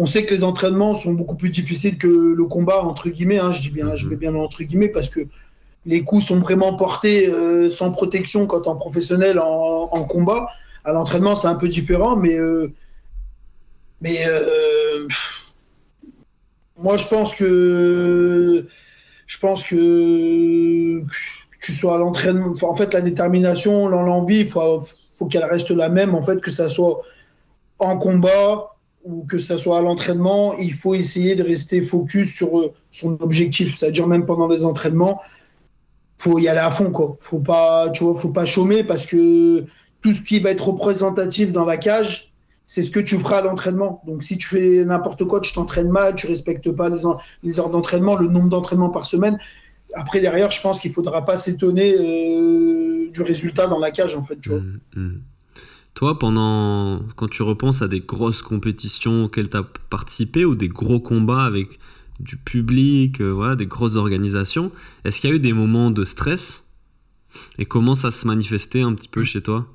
on 0.00 0.06
sait 0.06 0.24
que 0.24 0.32
les 0.32 0.44
entraînements 0.44 0.94
sont 0.94 1.12
beaucoup 1.12 1.36
plus 1.36 1.50
difficiles 1.50 1.98
que 1.98 2.06
le 2.08 2.44
combat, 2.46 2.82
entre 2.82 3.10
guillemets. 3.10 3.38
Hein, 3.38 3.52
je 3.52 3.60
dis 3.60 3.68
bien, 3.68 3.96
je 3.96 4.08
mets 4.08 4.16
bien 4.16 4.34
entre 4.34 4.62
guillemets 4.62 4.88
parce 4.88 5.10
que 5.10 5.20
les 5.84 6.02
coups 6.04 6.24
sont 6.24 6.38
vraiment 6.38 6.74
portés 6.74 7.28
euh, 7.28 7.68
sans 7.68 7.90
protection 7.90 8.46
quand 8.46 8.66
en 8.66 8.76
professionnel 8.76 9.38
en, 9.38 10.04
combat. 10.04 10.48
À 10.86 10.92
l'entraînement, 10.92 11.34
c'est 11.34 11.48
un 11.48 11.54
peu 11.54 11.68
différent, 11.68 12.16
mais, 12.16 12.34
euh, 12.34 12.72
mais 14.00 14.24
euh, 14.26 15.06
moi, 16.78 16.96
je 16.96 17.06
pense 17.06 17.34
que 17.34 18.66
je 19.26 19.38
pense 19.38 19.64
que 19.64 21.04
tu 21.60 21.74
sois 21.74 21.96
à 21.96 21.98
l'entraînement. 21.98 22.54
En 22.62 22.74
fait, 22.74 22.94
la 22.94 23.02
détermination, 23.02 23.86
l'envie, 23.86 24.40
il 24.40 24.46
faut, 24.46 24.80
faut 25.18 25.26
qu'elle 25.26 25.44
reste 25.44 25.70
la 25.70 25.90
même. 25.90 26.14
En 26.14 26.22
fait, 26.22 26.40
que 26.40 26.50
ça 26.50 26.70
soit 26.70 27.02
en 27.78 27.98
combat, 27.98 28.70
ou 29.04 29.24
que 29.24 29.38
ça 29.38 29.56
soit 29.58 29.78
à 29.78 29.82
l'entraînement, 29.82 30.54
il 30.58 30.74
faut 30.74 30.94
essayer 30.94 31.34
de 31.34 31.42
rester 31.42 31.80
focus 31.80 32.34
sur 32.34 32.58
euh, 32.58 32.72
son 32.90 33.20
objectif. 33.20 33.76
C'est-à-dire 33.76 34.06
même 34.06 34.26
pendant 34.26 34.46
les 34.46 34.64
entraînements, 34.64 35.20
faut 36.18 36.38
y 36.38 36.48
aller 36.48 36.60
à 36.60 36.70
fond 36.70 36.90
quoi. 36.90 37.16
Faut 37.20 37.40
pas, 37.40 37.88
tu 37.90 38.04
vois, 38.04 38.14
faut 38.14 38.30
pas 38.30 38.44
chômer 38.44 38.84
parce 38.84 39.06
que 39.06 39.64
tout 40.02 40.12
ce 40.12 40.20
qui 40.20 40.40
va 40.40 40.50
être 40.50 40.68
représentatif 40.68 41.52
dans 41.52 41.64
la 41.64 41.76
cage, 41.76 42.32
c'est 42.66 42.82
ce 42.82 42.90
que 42.90 43.00
tu 43.00 43.18
feras 43.18 43.38
à 43.38 43.42
l'entraînement. 43.42 44.02
Donc 44.06 44.22
si 44.22 44.36
tu 44.36 44.46
fais 44.46 44.84
n'importe 44.84 45.24
quoi, 45.24 45.40
tu 45.40 45.52
t'entraînes 45.52 45.88
mal, 45.88 46.14
tu 46.14 46.26
respectes 46.26 46.70
pas 46.70 46.88
les, 47.42 47.58
heures 47.58 47.70
d'entraînement, 47.70 48.16
le 48.16 48.28
nombre 48.28 48.48
d'entraînements 48.48 48.90
par 48.90 49.06
semaine. 49.06 49.38
Après 49.94 50.20
derrière, 50.20 50.50
je 50.50 50.60
pense 50.60 50.78
qu'il 50.78 50.92
faudra 50.92 51.24
pas 51.24 51.36
s'étonner 51.36 51.94
euh, 51.98 53.10
du 53.10 53.22
résultat 53.22 53.66
dans 53.66 53.80
la 53.80 53.90
cage 53.90 54.14
en 54.14 54.22
fait. 54.22 54.38
Mmh, 54.46 54.78
mmh. 54.94 55.10
Toi, 55.94 56.18
pendant 56.18 57.00
quand 57.16 57.28
tu 57.28 57.42
repenses 57.42 57.82
à 57.82 57.88
des 57.88 58.00
grosses 58.00 58.42
compétitions 58.42 59.24
auxquelles 59.24 59.48
tu 59.48 59.56
as 59.56 59.64
participé 59.90 60.44
ou 60.44 60.54
des 60.54 60.68
gros 60.68 61.00
combats 61.00 61.44
avec 61.44 61.78
du 62.20 62.36
public, 62.36 63.20
euh, 63.20 63.30
voilà, 63.30 63.56
des 63.56 63.66
grosses 63.66 63.96
organisations, 63.96 64.70
est-ce 65.04 65.20
qu'il 65.20 65.30
y 65.30 65.32
a 65.32 65.36
eu 65.36 65.40
des 65.40 65.52
moments 65.52 65.90
de 65.90 66.04
stress? 66.04 66.64
Et 67.58 67.64
comment 67.64 67.94
ça 67.94 68.10
se 68.10 68.26
manifestait 68.26 68.82
un 68.82 68.94
petit 68.94 69.08
peu 69.08 69.24
chez 69.24 69.40
toi? 69.40 69.66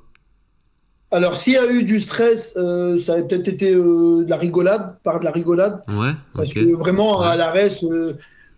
Alors, 1.10 1.36
s'il 1.36 1.54
y 1.54 1.58
a 1.58 1.70
eu 1.70 1.84
du 1.84 2.00
stress, 2.00 2.54
euh, 2.56 2.96
ça 2.96 3.14
a 3.14 3.22
peut-être 3.22 3.48
été 3.48 3.72
euh, 3.72 4.24
de 4.24 4.30
la 4.30 4.36
rigolade, 4.36 4.96
par 5.02 5.20
de 5.20 5.24
la 5.24 5.30
rigolade. 5.30 5.82
Ouais. 5.88 6.12
Parce 6.34 6.52
que 6.52 6.74
vraiment, 6.74 7.20
à 7.20 7.36
l'arrêt, 7.36 7.70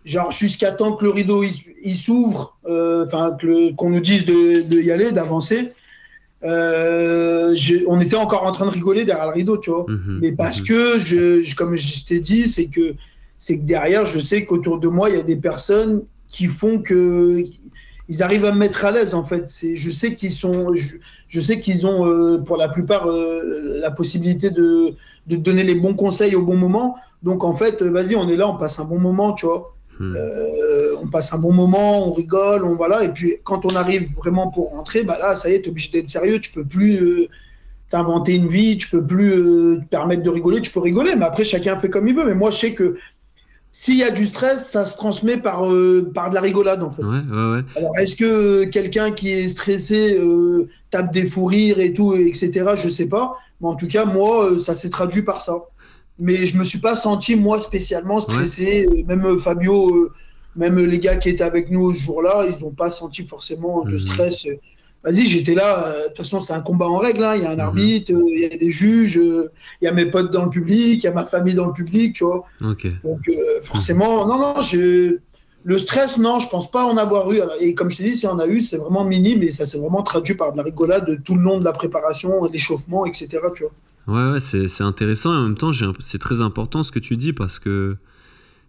genre 0.05 0.31
jusqu'à 0.31 0.71
temps 0.71 0.93
que 0.93 1.05
le 1.05 1.11
rideau 1.11 1.43
il, 1.83 1.95
s'ouvre, 1.95 2.57
enfin 2.65 3.37
qu'on 3.77 3.89
nous 3.89 3.99
dise 3.99 4.25
de, 4.25 4.61
de 4.61 4.81
y 4.81 4.91
aller, 4.91 5.11
d'avancer. 5.11 5.73
Euh, 6.43 7.55
on 7.87 7.99
était 7.99 8.15
encore 8.15 8.43
en 8.43 8.51
train 8.51 8.65
de 8.65 8.71
rigoler 8.71 9.03
derrière 9.05 9.27
le 9.27 9.33
rideau, 9.33 9.57
tu 9.57 9.71
vois. 9.71 9.85
Mhm, 9.87 10.19
mais 10.21 10.31
parce 10.31 10.61
mhm. 10.61 10.67
que, 10.67 10.99
je, 10.99 11.55
comme 11.55 11.75
je 11.75 12.05
t'ai 12.05 12.19
dit, 12.19 12.47
c'est 12.47 12.67
que, 12.67 12.95
c'est 13.37 13.57
que 13.57 13.63
derrière, 13.63 14.05
je 14.05 14.19
sais 14.19 14.45
qu'autour 14.45 14.79
de 14.79 14.87
moi, 14.87 15.09
il 15.09 15.15
y 15.15 15.19
a 15.19 15.23
des 15.23 15.37
personnes 15.37 16.03
qui 16.27 16.45
font 16.45 16.79
que 16.79 17.43
ils 18.11 18.23
arrivent 18.23 18.45
à 18.45 18.51
me 18.51 18.57
mettre 18.57 18.85
à 18.85 18.91
l'aise 18.91 19.13
en 19.13 19.23
fait. 19.23 19.53
Je 19.75 19.89
sais 19.91 20.15
qu'ils 20.15 20.31
sont, 20.31 20.73
je, 20.73 21.39
sais 21.39 21.59
qu'ils 21.59 21.85
ont 21.85 22.07
euh, 22.07 22.39
pour 22.39 22.57
la 22.57 22.67
plupart 22.67 23.07
euh, 23.07 23.79
la 23.79 23.91
possibilité 23.91 24.49
de, 24.49 24.95
de 25.27 25.35
donner 25.35 25.63
les 25.63 25.75
bons 25.75 25.93
conseils 25.93 26.35
au 26.35 26.41
bon 26.41 26.57
moment. 26.57 26.95
Donc 27.21 27.43
en 27.43 27.53
fait, 27.53 27.83
vas-y, 27.83 28.15
on 28.15 28.27
est 28.27 28.35
là, 28.35 28.49
on 28.49 28.57
passe 28.57 28.79
un 28.79 28.85
bon 28.85 28.99
moment, 28.99 29.33
tu 29.33 29.45
vois. 29.45 29.75
Hmm. 29.99 30.15
Euh, 30.15 30.95
on 31.01 31.07
passe 31.07 31.33
un 31.33 31.37
bon 31.37 31.51
moment, 31.51 32.07
on 32.07 32.13
rigole, 32.13 32.63
on 32.63 32.75
voilà. 32.75 33.03
Et 33.03 33.09
puis 33.09 33.35
quand 33.43 33.65
on 33.65 33.75
arrive 33.75 34.15
vraiment 34.15 34.49
pour 34.49 34.71
rentrer, 34.71 35.03
bah 35.03 35.17
là, 35.19 35.35
ça 35.35 35.49
y 35.49 35.53
est, 35.53 35.65
es 35.65 35.69
obligé 35.69 35.91
d'être 35.91 36.09
sérieux. 36.09 36.39
Tu 36.39 36.51
peux 36.51 36.63
plus 36.63 36.95
euh, 36.95 37.27
t'inventer 37.89 38.35
une 38.35 38.47
vie, 38.47 38.77
tu 38.77 38.89
peux 38.89 39.05
plus 39.05 39.33
euh, 39.33 39.77
te 39.77 39.85
permettre 39.89 40.23
de 40.23 40.29
rigoler. 40.29 40.61
Tu 40.61 40.71
peux 40.71 40.79
rigoler, 40.79 41.15
mais 41.15 41.25
après 41.25 41.43
chacun 41.43 41.75
fait 41.75 41.89
comme 41.89 42.07
il 42.07 42.15
veut. 42.15 42.25
Mais 42.25 42.33
moi, 42.33 42.49
je 42.49 42.57
sais 42.57 42.73
que 42.73 42.97
s'il 43.73 43.97
y 43.97 44.03
a 44.03 44.09
du 44.09 44.25
stress, 44.25 44.71
ça 44.71 44.85
se 44.85 44.95
transmet 44.95 45.37
par 45.37 45.63
par 46.13 46.29
de 46.29 46.35
la 46.35 46.41
rigolade 46.41 46.81
en 46.81 46.89
fait. 46.89 47.03
Alors 47.75 47.97
est-ce 47.99 48.15
que 48.15 48.63
quelqu'un 48.65 49.11
qui 49.11 49.31
est 49.31 49.49
stressé 49.49 50.17
tape 50.91 51.13
des 51.13 51.27
fous 51.27 51.45
rires 51.45 51.79
et 51.79 51.93
tout, 51.93 52.15
etc. 52.15 52.71
Je 52.75 52.89
sais 52.89 53.07
pas. 53.07 53.35
Mais 53.61 53.67
en 53.67 53.75
tout 53.75 53.87
cas, 53.87 54.05
moi, 54.05 54.57
ça 54.57 54.73
s'est 54.73 54.89
traduit 54.89 55.21
par 55.21 55.41
ça 55.41 55.61
mais 56.19 56.45
je 56.45 56.57
me 56.57 56.63
suis 56.63 56.79
pas 56.79 56.95
senti 56.95 57.35
moi 57.35 57.59
spécialement 57.59 58.19
stressé. 58.19 58.85
Euh, 58.85 59.03
même 59.07 59.25
euh, 59.25 59.39
Fabio, 59.39 59.89
euh, 59.89 60.11
même 60.55 60.77
les 60.77 60.99
gars 60.99 61.15
qui 61.15 61.29
étaient 61.29 61.43
avec 61.43 61.71
nous 61.71 61.93
ce 61.93 62.03
jour-là, 62.03 62.45
ils 62.45 62.61
n'ont 62.63 62.71
pas 62.71 62.91
senti 62.91 63.23
forcément 63.23 63.83
de 63.85 63.93
mhm. 63.93 63.99
stress. 63.99 64.45
Vas-y, 65.01 65.23
j'étais 65.23 65.55
là. 65.55 65.93
De 65.93 66.07
toute 66.07 66.17
façon, 66.17 66.41
c'est 66.41 66.51
un 66.51 66.59
combat 66.59 66.87
en 66.87 66.97
règle. 66.97 67.23
Hein. 67.23 67.35
Il 67.37 67.43
y 67.43 67.45
a 67.45 67.51
un 67.51 67.55
mhm. 67.55 67.59
arbitre, 67.61 68.11
il 68.27 68.41
y 68.41 68.45
a 68.45 68.57
des 68.57 68.69
juges, 68.69 69.15
il 69.15 69.85
y 69.85 69.87
a 69.87 69.93
mes 69.93 70.05
potes 70.07 70.31
dans 70.31 70.43
le 70.43 70.49
public, 70.49 71.01
il 71.01 71.05
y 71.05 71.07
a 71.07 71.13
ma 71.13 71.23
famille 71.23 71.55
dans 71.55 71.67
le 71.67 71.73
public, 71.73 72.15
tu 72.15 72.25
vois. 72.25 72.43
Donc, 72.59 73.29
forcément, 73.61 74.27
non, 74.27 74.37
non, 74.37 74.61
je 74.61 75.19
le 75.63 75.77
stress, 75.77 76.17
non, 76.17 76.39
je 76.39 76.47
pense 76.49 76.71
pas 76.71 76.85
en 76.85 76.97
avoir 76.97 77.31
eu. 77.31 77.39
Et 77.59 77.73
comme 77.73 77.89
je 77.89 77.97
te 77.97 78.03
dis, 78.03 78.15
si 78.15 78.27
on 78.27 78.39
a 78.39 78.47
eu, 78.47 78.61
c'est 78.61 78.77
vraiment 78.77 79.03
minime 79.03 79.43
et 79.43 79.51
ça 79.51 79.65
s'est 79.65 79.77
vraiment 79.77 80.03
traduit 80.03 80.35
par 80.35 80.51
de 80.53 80.57
la 80.57 80.63
rigolade 80.63 81.21
tout 81.23 81.35
le 81.35 81.41
long 81.41 81.59
de 81.59 81.65
la 81.65 81.73
préparation, 81.73 82.45
l'échauffement, 82.45 83.05
etc. 83.05 83.27
Tu 83.53 83.63
vois. 83.63 83.71
Ouais, 84.07 84.31
ouais 84.33 84.39
c'est 84.39 84.83
intéressant 84.83 85.33
et 85.33 85.37
en 85.37 85.43
même 85.43 85.57
temps, 85.57 85.71
c'est 85.99 86.19
très 86.19 86.41
important 86.41 86.83
ce 86.83 86.91
que 86.91 86.99
tu 86.99 87.17
dis 87.17 87.33
parce 87.33 87.59
que 87.59 87.97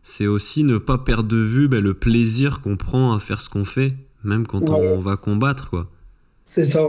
c'est 0.03 0.27
aussi 0.27 0.65
ne 0.65 0.79
pas 0.79 0.99
perdre 0.99 1.29
de 1.29 1.37
vue 1.37 1.69
ben, 1.69 1.83
le 1.83 1.95
plaisir 1.95 2.61
qu'on 2.61 2.77
prend 2.77 3.15
à 3.15 3.21
faire 3.21 3.41
ce 3.41 3.49
qu'on 3.49 3.65
fait, 3.65 3.95
même 4.25 4.47
quand 4.47 4.71
on 4.71 4.99
va 4.99 5.17
combattre, 5.17 5.71
quoi. 5.71 5.89
C'est 6.45 6.65
ça. 6.65 6.81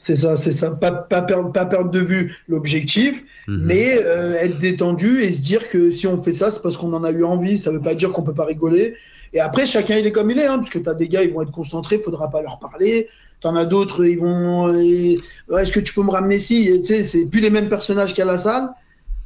C'est 0.00 0.14
ça, 0.14 0.36
c'est 0.36 0.52
ça. 0.52 0.70
Pas, 0.70 0.92
pas, 0.92 1.22
perdre, 1.22 1.50
pas 1.50 1.66
perdre 1.66 1.90
de 1.90 1.98
vue 1.98 2.36
l'objectif, 2.46 3.24
mhm. 3.48 3.62
mais 3.64 3.98
euh, 4.04 4.34
être 4.34 4.58
détendu 4.58 5.22
et 5.22 5.32
se 5.32 5.40
dire 5.40 5.66
que 5.66 5.90
si 5.90 6.06
on 6.06 6.22
fait 6.22 6.34
ça, 6.34 6.52
c'est 6.52 6.62
parce 6.62 6.76
qu'on 6.76 6.92
en 6.92 7.02
a 7.02 7.10
eu 7.10 7.24
envie. 7.24 7.58
Ça 7.58 7.72
veut 7.72 7.80
pas 7.80 7.94
dire 7.94 8.12
qu'on 8.12 8.22
peut 8.22 8.34
pas 8.34 8.44
rigoler. 8.44 8.94
Et 9.32 9.40
après, 9.40 9.66
chacun 9.66 9.96
il 9.96 10.06
est 10.06 10.12
comme 10.12 10.30
il 10.30 10.38
est, 10.38 10.46
hein, 10.46 10.56
parce 10.56 10.70
que 10.70 10.78
tu 10.78 10.88
as 10.88 10.94
des 10.94 11.08
gars, 11.08 11.22
ils 11.22 11.32
vont 11.32 11.42
être 11.42 11.52
concentrés, 11.52 11.96
il 11.96 12.02
faudra 12.02 12.30
pas 12.30 12.42
leur 12.42 12.58
parler. 12.58 13.08
T'en 13.40 13.54
as 13.54 13.66
d'autres, 13.66 14.04
ils 14.04 14.18
vont. 14.18 14.68
Est-ce 14.68 15.72
que 15.72 15.80
tu 15.80 15.94
peux 15.94 16.02
me 16.02 16.10
ramener 16.10 16.38
si 16.38 16.82
Tu 16.82 16.86
sais, 16.86 17.04
c'est 17.04 17.26
plus 17.26 17.40
les 17.40 17.50
mêmes 17.50 17.68
personnages 17.68 18.14
qu'à 18.14 18.24
la 18.24 18.38
salle. 18.38 18.70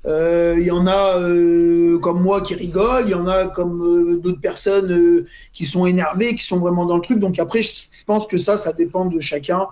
Euh, 0.04 0.56
il 0.58 0.66
y 0.66 0.70
en 0.70 0.86
a 0.86 1.18
euh, 1.18 1.98
comme 1.98 2.22
moi 2.22 2.40
qui 2.40 2.54
rigolent, 2.54 3.04
il 3.06 3.10
y 3.10 3.14
en 3.14 3.28
a 3.28 3.46
comme 3.46 3.82
euh, 3.82 4.16
d'autres 4.18 4.40
personnes 4.40 5.24
qui 5.52 5.66
sont 5.66 5.86
énervées, 5.86 6.34
qui 6.34 6.44
sont 6.44 6.58
vraiment 6.58 6.86
dans 6.86 6.96
le 6.96 7.02
truc. 7.02 7.20
Donc 7.20 7.38
après, 7.38 7.62
je, 7.62 8.04
pense 8.04 8.26
que 8.26 8.36
ça, 8.36 8.56
ça 8.56 8.72
dépend 8.72 9.06
de 9.06 9.20
chacun. 9.20 9.66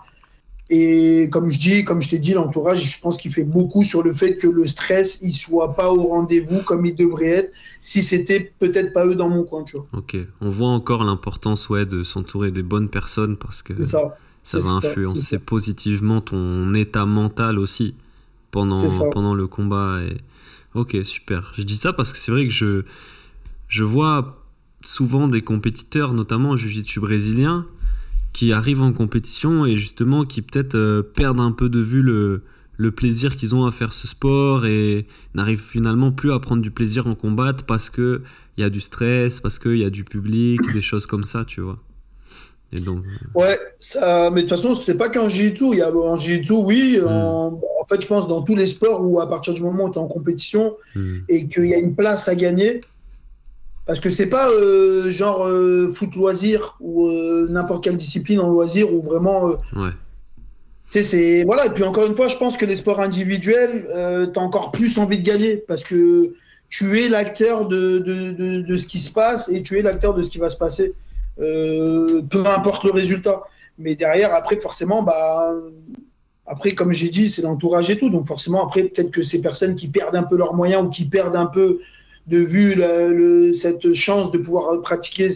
Et 0.73 1.29
comme 1.33 1.51
je 1.51 1.59
dis, 1.59 1.85
comme 1.85 2.01
je 2.01 2.11
t'ai 2.11 2.19
dit, 2.19 2.33
l'entourage, 2.33 2.81
je 2.81 3.01
pense 3.01 3.17
qu'il 3.17 3.33
fait 3.33 3.43
beaucoup 3.43 3.83
sur 3.83 4.05
le 4.05 4.13
fait 4.13 4.37
que 4.37 4.47
le 4.47 4.67
stress, 4.69 5.19
il 5.23 5.33
soit 5.33 5.75
pas 5.75 5.91
au 5.91 6.05
rendez-vous 6.05 6.63
comme 6.63 6.87
il 6.87 6.95
devrait 6.95 7.31
être. 7.31 7.53
Si 7.83 8.03
c'était 8.03 8.53
peut-être 8.59 8.93
pas 8.93 9.07
eux 9.07 9.15
dans 9.15 9.29
mon 9.29 9.45
coin, 9.45 9.65
tu 9.65 9.77
vois. 9.77 9.87
Ok, 9.93 10.17
on 10.41 10.51
voit 10.51 10.69
encore 10.69 11.05
l'importance, 11.05 11.69
ouais, 11.69 11.87
de 11.87 12.03
s'entourer 12.03 12.51
des 12.51 12.63
bonnes 12.63 12.89
personnes 12.89 13.37
parce 13.37 13.63
que 13.63 13.83
ça, 13.83 14.17
ça 14.43 14.59
va 14.59 14.71
influencer 14.71 15.39
positivement 15.39 16.21
ton 16.21 16.75
état 16.75 17.07
mental 17.07 17.59
aussi 17.59 17.95
pendant, 18.51 18.83
pendant 19.11 19.35
le 19.35 19.47
combat. 19.47 20.01
Et... 20.03 20.17
Ok, 20.75 20.97
super. 21.05 21.53
Je 21.57 21.63
dis 21.63 21.77
ça 21.77 21.93
parce 21.93 22.13
que 22.13 22.19
c'est 22.19 22.31
vrai 22.31 22.47
que 22.47 22.53
je, 22.53 22.83
je 23.69 23.85
vois 23.85 24.45
souvent 24.85 25.29
des 25.29 25.43
compétiteurs, 25.43 26.13
notamment 26.13 26.57
jiu-jitsu 26.57 27.01
brésilien, 27.01 27.67
qui 28.33 28.53
arrivent 28.53 28.83
en 28.83 28.93
compétition 28.93 29.67
et 29.67 29.77
justement 29.77 30.25
qui 30.25 30.43
peut-être 30.43 30.75
euh, 30.75 31.03
perdent 31.03 31.41
un 31.41 31.53
peu 31.53 31.69
de 31.69 31.81
vue 31.81 32.03
le, 32.03 32.43
le 32.81 32.91
plaisir 32.91 33.37
qu'ils 33.37 33.55
ont 33.55 33.67
à 33.67 33.73
faire 33.73 33.93
ce 33.93 34.09
sport 34.09 34.65
et 34.65 35.07
n'arrivent 35.35 35.63
finalement 35.63 36.13
plus 36.13 36.33
à 36.33 36.39
prendre 36.39 36.63
du 36.63 36.71
plaisir 36.71 37.07
en 37.07 37.15
combat 37.15 37.53
parce 37.67 37.91
qu'il 37.91 38.23
y 38.57 38.63
a 38.63 38.71
du 38.71 38.81
stress, 38.81 39.39
parce 39.39 39.59
qu'il 39.59 39.77
y 39.77 39.85
a 39.85 39.91
du 39.91 40.03
public, 40.03 40.61
des 40.73 40.81
choses 40.81 41.05
comme 41.05 41.25
ça, 41.25 41.45
tu 41.45 41.61
vois. 41.61 41.77
Ouais, 43.35 43.59
ça, 43.81 44.31
mais 44.31 44.43
de 44.43 44.49
toute 44.49 44.57
façon, 44.57 44.73
c'est 44.73 44.97
pas 44.97 45.11
qu'en 45.11 45.29
jiu-jitsu. 45.29 45.73
Il 45.73 45.79
y 45.79 45.83
a 45.83 45.95
en 45.95 46.17
jiu-jitsu, 46.17 46.55
oui. 46.55 46.99
Hmm. 47.03 47.07
En, 47.07 47.61
fait, 47.87 48.01
je 48.01 48.07
pense 48.07 48.29
dans 48.29 48.41
tous 48.41 48.57
les 48.57 48.67
sports 48.67 49.05
où 49.05 49.21
à 49.21 49.29
partir 49.29 49.53
du 49.53 49.63
moment 49.63 49.85
où 49.85 49.91
tu 49.91 49.99
es 49.99 50.01
en 50.01 50.07
compétition 50.07 50.75
hmm. 50.95 51.19
et 51.29 51.49
qu'il 51.49 51.67
y 51.67 51.75
a 51.75 51.79
une 51.79 51.95
place 51.95 52.29
à 52.29 52.35
gagner, 52.35 52.81
parce 53.85 54.01
que 54.01 54.09
c'est 54.09 54.29
pas 54.31 54.49
euh, 54.49 55.11
genre 55.11 55.47
euh, 55.47 55.89
foot 55.89 56.15
loisir 56.15 56.77
ou 56.81 57.09
euh, 57.09 57.47
n'importe 57.51 57.85
quelle 57.85 57.97
discipline 57.97 58.41
en 58.41 58.49
loisir 58.49 58.91
ou 58.91 59.03
vraiment. 59.03 59.49
ouais. 59.77 59.91
C'est 60.91 61.45
voilà. 61.45 61.67
Et 61.67 61.71
puis 61.71 61.85
encore 61.85 62.07
une 62.07 62.17
fois, 62.17 62.29
je 62.29 62.37
pense 62.37 62.57
que 62.57 62.67
les 62.67 62.77
sports 62.77 63.01
individuels, 63.01 63.89
as 63.95 64.41
encore 64.41 64.73
plus 64.73 64.99
envie 64.99 65.19
de 65.19 65.25
gagner 65.25 65.57
parce 65.57 65.85
que 65.85 66.35
tu 66.71 67.01
es 67.01 67.09
l'acteur 67.09 67.67
de, 67.67 67.99
de, 67.99 68.61
de, 68.61 68.77
ce 68.77 68.87
qui 68.87 69.01
se 69.01 69.11
passe 69.11 69.49
et 69.49 69.61
tu 69.61 69.79
es 69.79 69.83
l'acteur 69.83 70.15
de 70.15 70.23
ce 70.23 70.31
qui 70.31 70.39
va 70.39 70.49
se 70.49 70.57
passer. 70.57 70.95
Euh, 71.41 72.23
peu 72.23 72.45
importe 72.47 72.85
le 72.85 72.93
résultat. 72.93 73.43
Mais 73.79 73.97
derrière, 73.97 74.33
après, 74.35 74.59
forcément, 74.59 75.03
bah, 75.03 75.53
après, 76.47 76.73
comme 76.73 76.93
j'ai 76.93 77.09
dit, 77.09 77.29
c'est 77.29 77.43
l'entourage 77.43 77.91
et 77.91 77.99
tout. 77.99 78.09
Donc 78.09 78.27
forcément, 78.27 78.65
après, 78.65 78.85
peut-être 78.85 79.11
que 79.11 79.23
ces 79.23 79.41
personnes 79.41 79.75
qui 79.75 79.89
perdent 79.89 80.17
un 80.17 80.23
peu 80.23 80.37
leurs 80.37 80.55
moyens 80.55 80.85
ou 80.85 80.91
qui 80.91 81.07
perdent 81.07 81.37
un 81.37 81.47
peu 81.47 81.81
de 82.27 82.39
vue 82.39 82.81
cette 83.55 83.95
chance 83.95 84.31
de 84.31 84.39
pouvoir 84.39 84.81
pratiquer 84.83 85.29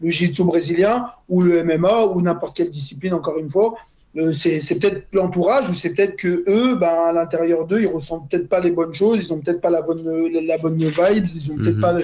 le 0.00 0.10
jiu-jitsu 0.10 0.44
brésilien 0.44 1.06
ou 1.28 1.42
le 1.42 1.64
MMA 1.64 2.04
ou 2.06 2.20
n'importe 2.20 2.56
quelle 2.56 2.70
discipline, 2.70 3.14
encore 3.14 3.38
une 3.38 3.50
fois, 3.50 3.74
euh, 4.16 4.32
c'est 4.32 4.78
peut-être 4.78 5.06
l'entourage 5.12 5.68
ou 5.68 5.74
c'est 5.74 5.90
peut-être 5.90 6.16
que 6.16 6.44
eux, 6.48 6.74
ben, 6.76 6.88
à 7.08 7.12
l'intérieur 7.12 7.66
d'eux, 7.66 7.82
ils 7.82 7.86
ressentent 7.86 8.30
peut-être 8.30 8.48
pas 8.48 8.60
les 8.60 8.70
bonnes 8.70 8.94
choses, 8.94 9.24
ils 9.24 9.32
ont 9.32 9.40
peut-être 9.40 9.60
pas 9.60 9.70
la 9.70 9.82
bonne, 9.82 10.04
la, 10.32 10.58
bonne 10.58 10.78
vibes, 10.78 11.26
ils 11.34 11.50
ont 11.50 11.56
peut-être 11.56 11.76
mhm. 11.76 11.80
pas 11.80 11.98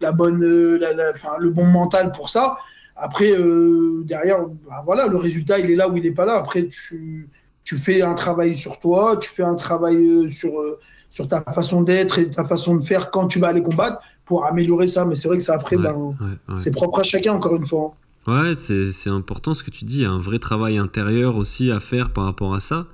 la 0.00 0.12
bonne, 0.12 0.40
le 0.40 1.50
bon 1.50 1.64
mental 1.64 2.12
pour 2.12 2.28
ça. 2.28 2.56
Après, 2.96 3.30
euh, 3.30 4.02
derrière, 4.04 4.46
bah, 4.66 4.82
voilà, 4.84 5.06
le 5.06 5.18
résultat, 5.18 5.58
il 5.58 5.70
est 5.70 5.76
là 5.76 5.88
ou 5.88 5.96
il 5.96 6.02
n'est 6.02 6.12
pas 6.12 6.24
là. 6.24 6.36
Après, 6.36 6.66
tu, 6.66 7.28
tu, 7.62 7.76
fais 7.76 8.00
un 8.00 8.14
travail 8.14 8.56
sur 8.56 8.80
toi, 8.80 9.18
tu 9.18 9.28
fais 9.28 9.42
un 9.42 9.54
travail 9.54 9.96
euh, 9.96 10.28
sur, 10.30 10.58
euh, 10.58 10.80
sur 11.10 11.28
ta 11.28 11.42
façon 11.42 11.82
d'être 11.82 12.18
et 12.18 12.30
ta 12.30 12.46
façon 12.46 12.76
de 12.76 12.84
faire 12.84 13.10
quand 13.10 13.28
tu 13.28 13.38
vas 13.38 13.48
aller 13.48 13.62
combattre 13.62 14.00
pour 14.24 14.46
améliorer 14.46 14.88
ça. 14.88 15.04
Mais 15.04 15.14
c'est 15.14 15.28
vrai 15.28 15.36
que 15.36 15.44
ça, 15.44 15.54
après, 15.54 15.76
ben, 15.76 16.16
c'est 16.56 16.70
propre 16.70 17.00
à 17.00 17.02
chacun, 17.02 17.34
encore 17.34 17.54
une 17.56 17.66
fois. 17.66 17.94
Ouais, 18.26 18.54
c'est 18.56 19.10
important 19.10 19.54
ce 19.54 19.62
que 19.62 19.70
tu 19.70 19.84
dis. 19.84 19.98
Il 19.98 20.02
y 20.02 20.04
a 20.04 20.10
un 20.10 20.18
vrai 20.18 20.38
travail 20.38 20.78
intérieur 20.78 21.36
aussi 21.36 21.70
à 21.70 21.80
faire 21.80 22.10
par 22.10 22.24
rapport 22.24 22.54
à 22.54 22.60
ça. 22.60 22.86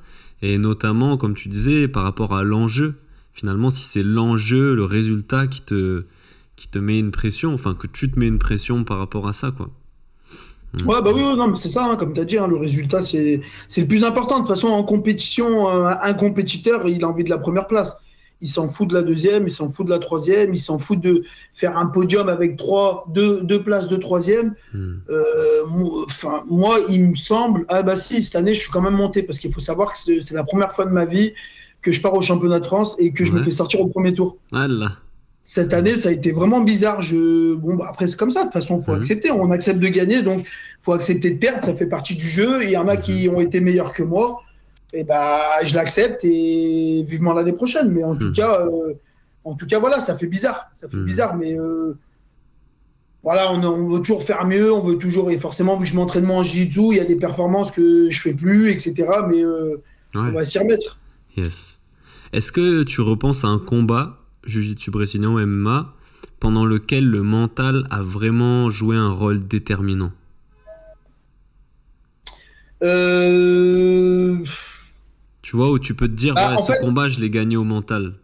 Et 0.43 0.59
notamment, 0.59 1.17
comme 1.17 1.35
tu 1.35 1.49
disais, 1.49 1.89
par 1.89 2.03
rapport 2.03 2.35
à 2.35 2.43
l'enjeu. 2.43 2.97
Finalement, 3.33 3.71
si 3.71 3.85
c'est 3.85 4.03
l'enjeu, 4.03 4.75
le 4.75 4.85
résultat 4.85 5.47
qui 5.47 5.63
te, 5.63 6.05
qui 6.57 6.69
te 6.69 6.79
met 6.79 6.99
une 6.99 7.13
pression, 7.13 7.55
enfin 7.55 7.75
que 7.75 7.87
tu 7.87 8.11
te 8.11 8.19
mets 8.19 8.29
une 8.29 8.39
pression 8.39 8.85
par 8.85 8.99
rapport 8.99 9.27
à 9.27 9.33
ça, 9.33 9.53
quoi. 9.53 9.71
Mm. 10.75 10.87
Ouais, 10.87 11.03
bah 11.03 11.13
oui, 11.15 11.23
non, 11.23 11.49
mais 11.49 11.57
c'est 11.57 11.71
ça, 11.71 11.87
hein, 11.87 11.97
comme 11.97 12.13
tu 12.13 12.21
as 12.21 12.25
dit, 12.25 12.39
hein, 12.39 12.47
le 12.47 12.57
résultat, 12.57 13.03
c'est 13.03 13.41
le 13.77 13.87
plus 13.87 14.05
important. 14.05 14.37
De 14.37 14.41
toute 14.41 14.49
façon, 14.49 14.69
en 14.69 14.83
compétition, 14.85 15.69
euh, 15.69 15.93
un 16.03 16.13
compétiteur, 16.15 16.87
il 16.89 17.05
a 17.05 17.09
envie 17.09 17.25
de 17.25 17.31
la 17.31 17.39
première 17.39 17.67
place. 17.67 17.97
Il 18.43 18.49
s'en 18.49 18.69
fout 18.69 18.89
de 18.89 18.95
la 18.95 19.03
deuxième, 19.03 19.47
il 19.47 19.51
s'en 19.51 19.69
fout 19.69 19.87
de 19.87 19.91
la 19.91 19.99
troisième, 19.99 20.53
il 20.53 20.59
s'en 20.59 20.79
fout 20.79 21.01
de 21.01 21.23
faire 21.55 21.79
un 21.79 21.87
podium 21.87 22.29
avec 22.29 22.57
trois, 22.57 23.07
deux, 23.09 23.41
deux 23.41 23.63
places 23.63 23.89
de 23.89 23.97
troisième. 23.97 24.55
Mm. 24.75 24.95
Euh, 25.09 26.05
enfin, 26.05 26.43
moi, 26.47 26.77
il 26.91 27.09
me 27.09 27.15
semble, 27.15 27.65
ah 27.69 27.83
bah 27.83 27.97
si, 27.97 28.23
cette 28.23 28.37
année, 28.37 28.53
je 28.53 28.61
suis 28.61 28.71
quand 28.71 28.83
même 28.83 28.97
monté 28.97 29.23
parce 29.23 29.39
qu'il 29.39 29.53
faut 29.53 29.61
savoir 29.61 29.93
que 29.93 29.99
c'est 29.99 30.33
la 30.33 30.45
première 30.45 30.75
fois 30.75 30.85
de 30.85 30.93
ma 30.93 31.07
vie 31.07 31.33
que 31.81 31.91
je 31.91 32.01
pars 32.01 32.15
au 32.15 32.21
championnat 32.21 32.61
de 32.61 32.67
France 32.67 32.97
et 32.99 33.13
que 33.13 33.25
je 33.25 33.33
me 33.33 33.43
fais 33.43 33.51
sortir 33.51 33.81
au 33.81 33.87
premier 33.87 34.13
tour. 34.13 34.37
Voilà 34.51 34.99
cette 35.45 35.75
année, 35.75 35.95
ça 35.95 36.09
a 36.09 36.13
été 36.13 36.33
vraiment 36.33 36.61
bizarre. 36.61 37.03
Je... 37.03 37.55
Bon, 37.55 37.75
bah, 37.75 37.87
après, 37.91 38.07
c'est 38.07 38.17
comme 38.17 38.31
ça. 38.31 38.41
De 38.41 38.45
toute 38.45 38.53
façon, 38.55 38.79
il 38.79 38.85
faut 38.85 38.93
accepter. 38.93 39.31
On 39.31 39.51
accepte 39.51 39.81
de 39.81 39.89
gagner, 39.89 40.23
donc 40.23 40.47
il 40.47 40.85
faut 40.85 40.93
accepter 40.93 41.31
de 41.31 41.39
perdre. 41.39 41.65
Ça 41.65 41.75
fait 41.75 41.87
partie 41.87 42.15
du 42.15 42.29
jeu. 42.29 42.63
Il 42.63 42.71
y 42.71 42.77
en 42.77 42.89
a 42.89 42.97
qui 42.97 43.29
ont 43.29 43.41
été 43.41 43.61
meilleurs 43.61 43.93
que 43.93 44.03
moi. 44.03 44.43
Et 44.93 45.05
bah, 45.05 45.63
je 45.65 45.75
l'accepte 45.75 46.25
et 46.25 47.03
vivement 47.07 47.33
l'année 47.33 47.53
prochaine. 47.53 47.91
Mais 47.91 48.05
en 48.05 48.15
tout 48.15 48.27
mhm. 48.27 48.33
cas, 48.33 48.61
euh, 48.61 48.95
en 49.45 49.55
tout 49.55 49.67
cas, 49.67 49.79
voilà, 49.79 49.99
ça 49.99 50.17
fait 50.17 50.27
bizarre. 50.27 50.67
Ça 50.75 50.89
fait 50.89 50.99
bizarre, 50.99 51.37
mais 51.37 51.59
euh, 51.59 51.95
voilà, 53.23 53.53
on, 53.53 53.87
veut 53.87 54.01
toujours 54.01 54.23
faire 54.23 54.45
mieux. 54.45 54.73
On 54.73 54.81
veut 54.81 54.99
toujours. 54.99 55.31
Et 55.31 55.39
forcément, 55.39 55.77
vu 55.77 55.85
que 55.85 55.91
je 55.91 55.97
m'entraîne 55.97 56.31
en 56.31 56.43
jiu-jitsu, 56.43 56.89
il 56.91 56.97
y 56.97 57.01
a 57.01 57.05
des 57.05 57.17
performances 57.17 57.71
que 57.71 58.11
je 58.11 58.21
fais 58.21 58.35
plus, 58.35 58.69
etc. 58.69 59.07
Mais 59.29 59.43
euh, 59.43 59.83
on 60.15 60.33
va 60.33 60.45
s'y 60.45 60.59
remettre. 60.59 60.99
Yes. 61.37 61.79
Est-ce 62.33 62.53
que 62.53 62.83
tu 62.83 63.01
repenses 63.01 63.45
à 63.45 63.49
un 63.49 63.59
combat 63.59 64.19
Jiu-Jitsu 64.45 64.91
brésilien 64.91 65.29
ou 65.29 65.39
MMA, 65.39 65.95
pendant 66.41 66.65
lequel 66.65 67.09
le 67.09 67.23
mental 67.23 67.87
a 67.91 68.03
vraiment 68.03 68.71
joué 68.71 68.97
un 68.97 69.11
rôle 69.11 69.47
déterminant? 69.47 70.13
Euh... 72.83 74.43
Tu 75.43 75.57
vois, 75.57 75.71
où 75.71 75.79
tu 75.79 75.95
peux 75.95 76.09
te 76.09 76.15
dire, 76.15 76.35
bah, 76.35 76.57
ce 76.57 76.73
combat, 76.81 77.09
je 77.09 77.21
l'ai 77.21 77.31
gagné 77.31 77.57
au 77.57 77.65
mental. 77.65 78.15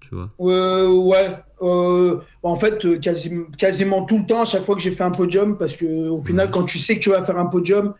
Tu 0.00 0.14
vois 0.14 0.30
euh, 0.40 0.88
Ouais. 0.88 1.30
Euh, 1.62 2.18
en 2.42 2.56
fait, 2.56 2.84
euh, 2.84 2.98
quasiment 3.56 4.04
tout 4.04 4.18
le 4.18 4.26
temps, 4.26 4.42
à 4.42 4.44
chaque 4.44 4.62
fois 4.62 4.74
que 4.74 4.82
j'ai 4.82 4.90
fait 4.90 5.04
un 5.04 5.10
podium, 5.10 5.56
parce 5.56 5.76
que 5.76 6.08
au 6.08 6.22
final, 6.22 6.50
quand 6.50 6.64
tu 6.64 6.78
sais 6.78 6.96
que 6.96 7.00
tu 7.00 7.10
vas 7.10 7.24
faire 7.24 7.38
un 7.38 7.46
podium, 7.46 7.94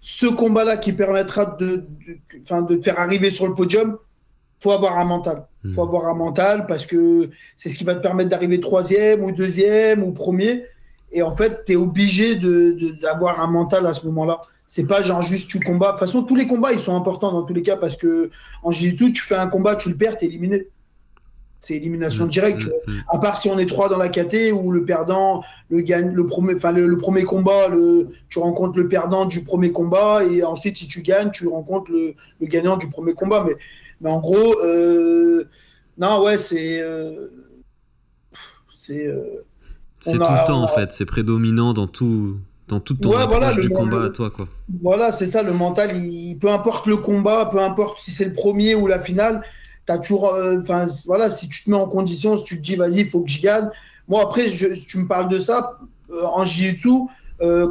ce 0.00 0.26
combat-là 0.26 0.76
qui 0.76 0.92
permettra 0.92 1.46
de, 1.46 1.86
de, 2.06 2.66
de 2.68 2.76
te 2.76 2.82
faire 2.82 2.98
arriver 2.98 3.30
sur 3.30 3.46
le 3.46 3.54
podium, 3.54 3.98
faut 4.60 4.72
avoir 4.72 4.98
un 4.98 5.04
mental. 5.04 5.46
Il 5.64 5.72
faut 5.72 5.82
avoir 5.82 6.06
un 6.06 6.14
mental 6.14 6.66
parce 6.66 6.86
que 6.86 7.30
c'est 7.56 7.68
ce 7.68 7.74
qui 7.74 7.84
va 7.84 7.94
te 7.94 8.00
permettre 8.00 8.30
d'arriver 8.30 8.60
troisième 8.60 9.22
ou 9.22 9.32
deuxième 9.32 10.02
ou 10.02 10.12
premier. 10.12 10.64
Et 11.12 11.22
en 11.22 11.34
fait, 11.34 11.64
tu 11.64 11.72
es 11.72 11.76
obligé 11.76 12.36
d'avoir 12.36 13.36
de, 13.36 13.42
un 13.42 13.46
mental 13.46 13.86
à 13.86 13.94
ce 13.94 14.04
moment-là. 14.06 14.40
C'est 14.66 14.86
pas 14.86 15.02
genre 15.02 15.22
juste 15.22 15.50
tu 15.50 15.60
combats. 15.60 15.88
De 15.88 15.92
toute 15.92 16.00
façon, 16.00 16.22
tous 16.22 16.36
les 16.36 16.46
combats, 16.46 16.72
ils 16.72 16.80
sont 16.80 16.96
importants 16.96 17.32
dans 17.32 17.42
tous 17.42 17.54
les 17.54 17.62
cas 17.62 17.76
parce 17.76 17.96
que 17.96 18.30
en 18.62 18.70
jiu-jitsu, 18.70 19.12
tu 19.12 19.22
fais 19.22 19.36
un 19.36 19.46
combat, 19.46 19.76
tu 19.76 19.90
le 19.90 19.96
perds, 19.96 20.16
es 20.20 20.26
éliminé. 20.26 20.68
C'est 21.60 21.74
élimination 21.74 22.26
hmm. 22.26 22.28
directe. 22.28 22.70
Hmm. 22.86 22.98
À 23.08 23.18
part 23.18 23.36
si 23.36 23.48
on 23.48 23.58
est 23.58 23.66
trois 23.66 23.88
dans 23.88 23.96
la 23.96 24.08
KT 24.08 24.52
où 24.52 24.72
le 24.72 24.84
perdant, 24.84 25.42
le 25.70 25.80
gagne, 25.80 26.12
le 26.12 26.26
premier, 26.26 26.54
enfin 26.56 26.72
le, 26.72 26.96
premier 26.96 27.24
combat, 27.24 27.68
le, 27.68 28.08
tu 28.28 28.38
rencontres 28.38 28.78
le 28.78 28.88
perdant 28.88 29.24
du 29.24 29.44
premier 29.44 29.72
combat 29.72 30.24
et 30.24 30.42
ensuite 30.44 30.76
si 30.76 30.86
tu 30.86 31.02
gagnes, 31.02 31.30
tu 31.30 31.46
rencontres 31.48 31.90
le, 31.90 32.14
le 32.40 32.46
gagnant 32.46 32.76
du 32.76 32.90
premier 32.90 33.14
combat. 33.14 33.44
Mais 33.46 33.56
mais 34.00 34.10
en 34.10 34.20
gros, 34.20 34.54
euh, 34.64 35.44
non, 35.98 36.22
ouais, 36.22 36.36
c'est. 36.36 36.80
Euh, 36.80 37.28
c'est 38.68 39.06
euh, 39.06 39.44
tout 40.02 40.12
le 40.12 40.46
temps, 40.46 40.62
en 40.62 40.66
fait. 40.66 40.92
C'est 40.92 41.06
prédominant 41.06 41.72
dans 41.72 41.86
tout. 41.86 42.38
Dans 42.68 42.80
toute 42.80 43.00
ton 43.00 43.10
ouais, 43.10 43.56
du 43.60 43.68
combat 43.68 44.04
à 44.04 44.08
toi, 44.10 44.30
quoi. 44.30 44.48
Voilà, 44.82 45.12
c'est 45.12 45.26
ça, 45.26 45.42
le 45.42 45.52
mental, 45.52 45.96
il, 45.96 46.38
peu 46.38 46.48
importe 46.48 46.86
le 46.86 46.96
combat, 46.96 47.46
peu 47.46 47.60
importe 47.60 47.98
si 48.00 48.10
c'est 48.10 48.24
le 48.24 48.32
premier 48.32 48.74
ou 48.74 48.86
la 48.86 48.98
finale, 48.98 49.42
as 49.88 49.98
toujours, 49.98 50.34
enfin, 50.58 50.86
voilà, 51.04 51.28
si 51.28 51.48
tu 51.48 51.64
te 51.64 51.70
mets 51.70 51.76
en 51.76 51.86
condition, 51.86 52.36
si 52.38 52.44
tu 52.44 52.56
te 52.56 52.62
dis, 52.62 52.76
vas-y, 52.76 53.00
il 53.00 53.06
faut 53.06 53.20
que 53.20 53.30
je 53.30 53.42
gagne. 53.42 53.68
Moi, 54.08 54.22
après, 54.22 54.48
je, 54.48 54.66
tu 54.86 54.98
me 54.98 55.06
parles 55.06 55.28
de 55.28 55.38
ça, 55.38 55.78
en 56.10 56.44
jiu-jitsu, 56.44 57.06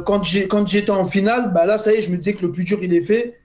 quand 0.04 0.22
j'étais 0.22 0.90
en 0.90 1.06
finale, 1.06 1.52
bah 1.52 1.66
là, 1.66 1.76
ça 1.76 1.92
y 1.92 1.96
est, 1.96 2.02
je 2.02 2.10
me 2.10 2.16
disais 2.16 2.34
que 2.34 2.42
le 2.42 2.52
plus 2.52 2.62
dur, 2.62 2.78
il 2.80 2.94
est 2.94 3.02
fait, 3.02 3.40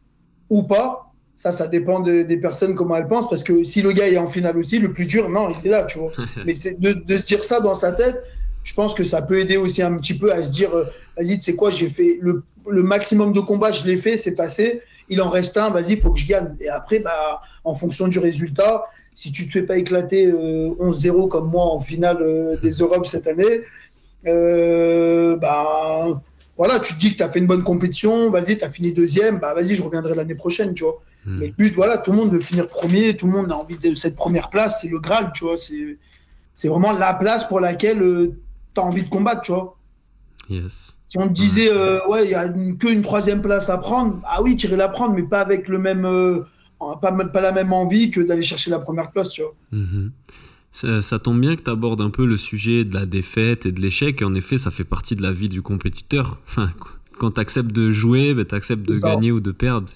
ou 0.52 0.64
pas 0.64 1.10
ça, 1.40 1.52
ça 1.52 1.68
dépend 1.68 2.02
des 2.02 2.38
personnes, 2.38 2.76
comment 2.76 2.98
elles 2.98 3.08
pensent. 3.08 3.30
Parce 3.30 3.44
que 3.44 3.64
si 3.64 3.82
le 3.82 3.94
gars 3.94 4.10
est 4.10 4.18
en 4.18 4.26
finale 4.26 4.58
aussi, 4.58 4.78
le 4.78 4.92
plus 4.92 5.06
dur, 5.06 5.30
non, 5.30 5.48
il 5.50 5.68
est 5.68 5.70
là, 5.70 5.86
tu 5.86 5.98
vois. 5.98 6.12
Mais 6.46 6.54
c'est 6.54 6.78
de, 6.82 6.92
de, 6.92 7.16
se 7.16 7.24
dire 7.24 7.42
ça 7.42 7.62
dans 7.62 7.76
sa 7.76 7.94
tête, 7.94 8.22
je 8.64 8.74
pense 8.74 8.94
que 8.94 9.04
ça 9.04 9.22
peut 9.22 9.40
aider 9.40 9.58
aussi 9.58 9.82
un 9.82 9.98
petit 9.98 10.14
peu 10.14 10.32
à 10.32 10.44
se 10.44 10.50
dire, 10.52 10.74
euh, 10.74 10.86
vas-y, 11.18 11.38
tu 11.40 11.46
sais 11.46 11.56
quoi, 11.56 11.72
j'ai 11.72 11.90
fait 11.90 12.20
le, 12.22 12.44
le, 12.68 12.84
maximum 12.84 13.34
de 13.34 13.40
combats, 13.40 13.72
je 13.72 13.86
l'ai 13.86 13.98
fait, 13.98 14.18
c'est 14.18 14.34
passé. 14.34 14.82
Il 15.10 15.22
en 15.22 15.30
reste 15.30 15.58
un, 15.58 15.70
vas-y, 15.70 15.94
il 15.94 16.02
faut 16.02 16.12
que 16.12 16.20
je 16.20 16.28
gagne. 16.28 16.56
Et 16.62 16.70
après, 16.70 17.00
bah, 17.00 17.42
en 17.64 17.74
fonction 17.74 18.08
du 18.08 18.20
résultat, 18.20 18.86
si 19.16 19.32
tu 19.32 19.48
te 19.48 19.52
fais 19.52 19.64
pas 19.64 19.78
éclater 19.78 20.32
11-0 20.32 21.08
euh, 21.26 21.28
comme 21.28 21.50
moi 21.50 21.66
en 21.66 21.80
finale 21.80 22.22
euh, 22.22 22.58
des 22.58 22.72
Europes 22.72 23.06
cette 23.06 23.28
année, 23.28 23.64
bah, 24.24 26.22
voilà, 26.60 26.78
tu 26.82 26.94
te 26.94 27.00
dis 27.00 27.14
que 27.14 27.18
tu 27.18 27.24
as 27.24 27.30
fait 27.30 27.40
une 27.40 27.48
bonne 27.48 27.64
compétition, 27.64 28.30
vas-y, 28.30 28.58
tu 28.58 28.66
as 28.66 28.70
fini 28.70 28.92
deuxième, 28.92 29.40
bah 29.40 29.54
vas-y, 29.54 29.76
je 29.76 29.82
reviendrai 29.82 30.14
l'année 30.14 30.36
prochaine, 30.36 30.74
tu 30.74 30.84
vois. 30.84 31.02
Hmm. 31.26 31.40
Mais 31.40 31.48
le 31.48 31.54
but, 31.54 31.74
voilà, 31.74 31.98
tout 31.98 32.12
le 32.12 32.18
monde 32.18 32.32
veut 32.32 32.42
finir 32.42 32.68
premier, 32.68 33.16
tout 33.16 33.28
le 33.28 33.32
monde 33.32 33.50
a 33.50 33.56
envie 33.56 33.78
de 33.78 33.96
cette 33.96 34.18
première 34.18 34.50
place, 34.50 34.82
c'est 34.82 34.90
le 34.90 35.00
Graal, 35.00 35.32
tu 35.34 35.46
vois. 35.46 35.56
C'est 35.58 36.68
vraiment 36.68 36.92
la 36.92 37.14
place 37.14 37.48
pour 37.48 37.62
laquelle 37.62 38.02
euh, 38.02 38.34
tu 38.80 38.86
as 38.86 38.88
envie 38.88 39.04
de 39.04 39.10
combattre, 39.10 39.42
tu 39.42 39.52
vois. 39.52 39.78
Yes. 40.50 40.98
Si 41.08 41.18
on 41.18 41.28
te 41.28 41.34
disait, 41.34 41.70
euh, 41.72 42.06
ouais, 42.08 42.26
il 42.26 42.30
n'y 42.30 42.34
a 42.36 42.48
qu'une 42.50 43.02
troisième 43.02 43.42
place 43.42 43.70
à 43.70 43.78
prendre, 43.78 44.20
ah 44.26 44.42
oui, 44.42 44.56
tu 44.56 44.68
irais 44.68 44.78
la 44.78 44.90
prendre, 44.90 45.14
mais 45.16 45.24
pas 45.24 45.42
avec 45.42 45.68
le 45.68 45.80
même, 45.80 46.06
euh, 46.06 46.42
pas, 47.02 47.12
pas 47.12 47.42
la 47.42 47.52
même 47.52 47.74
envie 47.74 48.12
que 48.12 48.22
d'aller 48.22 48.42
chercher 48.42 48.70
la 48.70 48.80
première 48.80 49.12
place, 49.12 49.30
tu 49.30 49.42
vois. 49.42 49.56
Mm-hmm. 49.74 50.12
Ça, 50.72 51.02
ça, 51.02 51.20
tombe 51.20 51.42
bien 51.42 51.56
que 51.56 51.62
tu 51.62 51.70
abordes 51.70 52.02
un 52.02 52.12
peu 52.12 52.26
le 52.26 52.38
sujet 52.38 52.86
de 52.86 52.94
la 52.94 53.06
défaite 53.06 53.66
et 53.66 53.72
de 53.72 53.82
l'échec. 53.82 54.22
Et 54.22 54.26
en 54.26 54.36
effet, 54.36 54.60
ça 54.60 54.70
fait 54.70 54.84
partie 54.84 55.16
de 55.16 55.24
la 55.24 55.32
vie 55.32 55.50
du 55.50 55.62
compétiteur. 55.62 56.40
Enfin, 56.48 56.72
quand 57.18 57.32
tu 57.32 57.40
acceptes 57.40 57.72
de 57.72 57.92
jouer, 57.92 58.34
ben, 58.34 58.46
tu 58.46 58.56
acceptes 58.56 58.88
de 58.88 58.98
gagner 58.98 59.32
ou 59.32 59.40
de 59.40 59.52
perdre. 59.52 59.92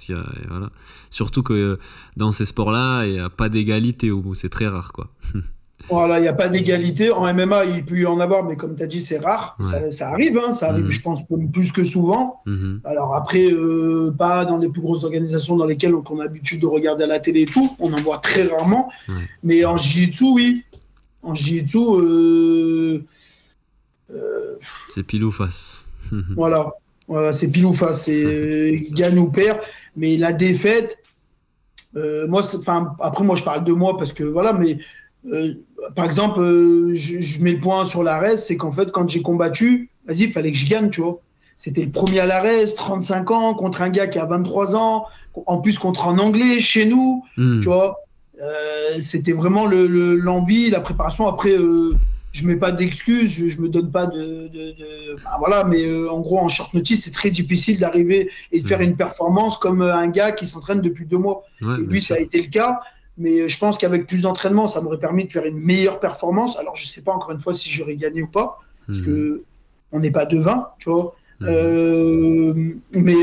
Voilà. 0.50 0.72
Surtout 1.10 1.44
que 1.44 1.54
euh, 1.54 1.80
dans 2.18 2.32
ces 2.32 2.46
sports-là, 2.46 3.06
il 3.06 3.14
n'y 3.14 3.20
a 3.20 3.30
pas 3.30 3.50
d'égalité, 3.50 4.12
c'est 4.34 4.50
très 4.50 4.68
rare. 4.68 4.92
quoi. 4.94 5.10
Voilà, 5.90 6.20
il 6.20 6.22
n'y 6.22 6.28
a 6.28 6.34
pas 6.34 6.48
d'égalité. 6.48 7.12
En 7.12 7.32
MMA, 7.34 7.66
il 7.66 7.86
peut 7.86 7.98
y 7.98 8.06
en 8.06 8.20
avoir, 8.20 8.46
mais 8.46 8.56
comme 8.56 8.76
tu 8.76 8.84
as 8.84 8.88
dit, 8.88 9.02
c'est 9.02 9.18
rare. 9.18 9.58
Ça, 9.92 10.10
arrive, 10.10 10.38
hein. 10.38 10.52
ça 10.52 10.70
arrive, 10.70 10.86
mhm. 10.86 10.92
je 10.92 11.02
pense, 11.02 11.22
plus 11.52 11.72
que 11.72 11.84
souvent. 11.84 12.42
Mhm. 12.46 12.82
Alors 12.86 13.16
après, 13.16 13.52
euh, 13.52 14.14
pas 14.18 14.46
dans 14.46 14.58
les 14.58 14.70
plus 14.70 14.82
grosses 14.82 15.04
organisations 15.04 15.56
dans 15.56 15.66
lesquelles 15.66 15.94
on 15.94 16.20
a 16.20 16.24
l'habitude 16.24 16.62
de 16.62 16.68
regarder 16.68 17.04
à 17.04 17.08
la 17.08 17.20
télé 17.20 17.42
et 17.42 17.46
tout. 17.46 17.76
On 17.80 17.92
en 17.94 18.02
voit 18.02 18.20
très 18.20 18.44
rarement. 18.44 18.90
Mais 19.44 19.66
en 19.66 19.78
Jiu-Jitsu, 19.78 20.26
oui. 20.34 20.64
En 21.22 21.36
Jiu-Jitsu, 21.36 21.78
euh, 21.78 23.06
c'est 24.90 25.04
pile 25.04 25.24
ou 25.24 25.32
face. 25.32 25.82
voilà. 26.36 26.72
Voilà, 27.08 27.34
c'est 27.34 27.50
pile 27.50 27.66
ou 27.66 27.74
face, 27.74 28.06
c'est 28.06 28.88
gagne 28.92 29.20
ou 29.20 29.30
perd. 29.30 29.60
Mais 29.98 30.18
la 30.18 30.32
défaite, 30.32 30.98
euh, 31.96 32.28
moi, 32.28 32.42
enfin, 32.56 32.96
après, 33.00 33.24
moi, 33.24 33.36
je 33.36 33.44
parle 33.44 33.64
de 33.64 33.74
moi 33.74 33.98
parce 33.98 34.14
que 34.14 34.24
voilà, 34.24 34.54
mais 34.54 34.78
euh, 35.32 35.54
par 35.96 36.06
exemple, 36.06 36.42
euh, 36.42 36.94
je, 36.94 37.42
mets 37.42 37.54
le 37.54 37.60
point 37.60 37.86
sur 37.86 38.04
l'arrêt, 38.04 38.38
c'est 38.38 38.58
qu'en 38.58 38.72
fait, 38.72 38.92
quand 38.92 39.08
j'ai 39.10 39.22
combattu, 39.22 39.90
vas-y, 40.06 40.24
il 40.24 40.32
fallait 40.32 40.52
que 40.52 40.58
je 40.58 40.68
gagne, 40.68 40.90
tu 40.90 41.02
vois. 41.02 41.20
C'était 41.56 41.84
le 41.84 41.92
premier 41.92 42.20
à 42.20 42.26
l'arrêt, 42.26 42.66
35 42.66 43.32
ans, 43.32 43.54
contre 43.54 43.82
un 43.82 43.90
gars 43.90 44.08
qui 44.08 44.20
a 44.20 44.26
23 44.26 44.76
ans, 44.76 45.06
en 45.46 45.58
plus 45.60 45.78
contre 45.78 46.08
un 46.08 46.20
anglais 46.20 46.60
chez 46.60 46.86
nous, 46.86 47.24
hmm. 47.38 47.62
tu 47.62 47.68
vois. 47.68 48.00
c'était 49.00 49.34
vraiment 49.34 49.66
l'envie, 49.68 50.70
la 50.70 50.82
préparation. 50.82 51.28
Après, 51.28 51.56
je 52.34 52.48
mets 52.48 52.56
pas 52.56 52.72
d'excuses, 52.72 53.32
je, 53.32 53.48
je 53.48 53.62
me 53.62 53.70
donne 53.70 53.92
pas 53.92 54.08
de, 54.08 54.50
voilà, 55.40 55.64
mais 55.64 55.86
euh, 55.86 56.12
en 56.12 56.20
gros 56.20 56.40
en 56.40 56.48
short 56.48 56.74
notice 56.74 57.04
c'est 57.04 57.12
très 57.12 57.30
difficile 57.30 57.80
d'arriver 57.80 58.30
et 58.52 58.60
de 58.60 58.68
faire 58.68 58.82
une 58.82 58.96
performance 58.96 59.58
comme 59.58 59.84
euh, 59.84 59.96
un 59.96 60.08
gars 60.08 60.32
qui 60.32 60.48
s'entraîne 60.48 60.82
depuis 60.82 61.06
deux 61.06 61.20
mois. 61.20 61.46
et 61.62 61.82
lui 61.84 62.02
ça 62.02 62.16
a 62.16 62.18
été 62.18 62.42
le 62.42 62.50
cas, 62.50 62.82
mais 63.18 63.42
euh, 63.42 63.48
je 63.48 63.58
pense 63.58 63.78
qu'avec 63.78 64.08
plus 64.08 64.24
d'entraînement 64.24 64.68
ça 64.68 64.82
m'aurait 64.82 65.00
permis 65.00 65.26
de 65.26 65.32
faire 65.32 65.46
une 65.46 65.60
meilleure 65.60 66.00
performance. 66.00 66.58
Alors 66.58 66.76
je 66.76 66.86
sais 66.86 67.02
pas 67.02 67.14
encore 67.14 67.32
une 67.32 67.42
fois 67.42 67.56
si 67.56 67.70
j'aurais 67.70 67.96
gagné 67.96 68.22
ou 68.22 68.28
pas, 68.28 68.60
parce 68.88 69.00
mmh. 69.00 69.06
que 69.06 69.44
on 69.92 70.00
n'est 70.00 70.12
pas 70.12 70.26
devin, 70.26 70.68
tu 70.80 70.90
vois. 70.90 71.16
Mmh. 71.40 72.80
mais 72.96 73.16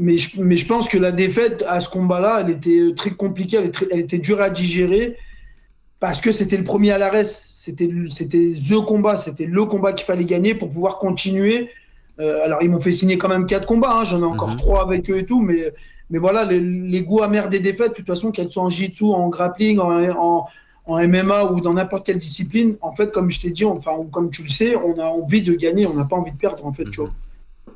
mais 0.00 0.16
je, 0.16 0.40
mais 0.40 0.56
je 0.56 0.66
pense 0.66 0.88
que 0.88 0.96
la 0.96 1.10
défaite 1.10 1.64
à 1.66 1.80
ce 1.80 1.88
combat-là, 1.88 2.42
elle 2.44 2.50
était 2.50 2.94
très 2.94 3.10
compliquée, 3.10 3.56
elle, 3.56 3.72
elle 3.90 3.98
était 4.00 4.18
dure 4.18 4.40
à 4.40 4.48
digérer 4.48 5.16
parce 5.98 6.20
que 6.20 6.30
c'était 6.30 6.56
le 6.56 6.62
premier 6.62 6.92
à 6.92 6.98
l'arrêt 6.98 7.24
c'était 7.24 7.90
c'était 8.10 8.54
the 8.54 8.84
combat, 8.84 9.16
c'était 9.16 9.46
le 9.46 9.64
combat 9.64 9.92
qu'il 9.92 10.06
fallait 10.06 10.24
gagner 10.24 10.54
pour 10.54 10.70
pouvoir 10.70 10.98
continuer. 10.98 11.70
Euh, 12.20 12.44
alors 12.44 12.62
ils 12.62 12.70
m'ont 12.70 12.80
fait 12.80 12.92
signer 12.92 13.18
quand 13.18 13.28
même 13.28 13.46
quatre 13.46 13.66
combats, 13.66 13.92
hein, 13.92 14.04
j'en 14.04 14.20
ai 14.20 14.24
encore 14.24 14.50
mhm. 14.50 14.56
trois 14.56 14.82
avec 14.82 15.10
eux 15.10 15.18
et 15.18 15.26
tout, 15.26 15.40
mais 15.40 15.72
mais 16.10 16.18
voilà 16.18 16.44
les, 16.44 17.02
goûts 17.02 17.22
amers 17.22 17.48
des 17.48 17.60
défaites, 17.60 17.90
de 17.90 17.94
toute 17.94 18.06
façon 18.06 18.30
qu'elles 18.30 18.50
soient 18.50 18.64
en 18.64 18.70
jiu-jitsu, 18.70 19.04
en 19.04 19.28
grappling, 19.28 19.78
en, 19.78 20.46
en, 20.86 21.08
MMA 21.08 21.52
ou 21.52 21.60
dans 21.60 21.74
n'importe 21.74 22.06
quelle 22.06 22.18
discipline, 22.18 22.76
en 22.80 22.94
fait 22.94 23.12
comme 23.12 23.30
je 23.30 23.40
t'ai 23.40 23.50
dit, 23.50 23.64
enfin 23.64 23.92
comme 24.10 24.30
tu 24.30 24.42
le 24.42 24.48
sais, 24.48 24.76
on 24.76 24.98
a 24.98 25.04
envie 25.04 25.42
de 25.42 25.54
gagner, 25.54 25.86
on 25.86 25.94
n'a 25.94 26.04
pas 26.04 26.16
envie 26.16 26.32
de 26.32 26.36
perdre 26.36 26.64
en 26.64 26.72
fait, 26.72 26.88
tu 26.90 27.00
vois. 27.00 27.10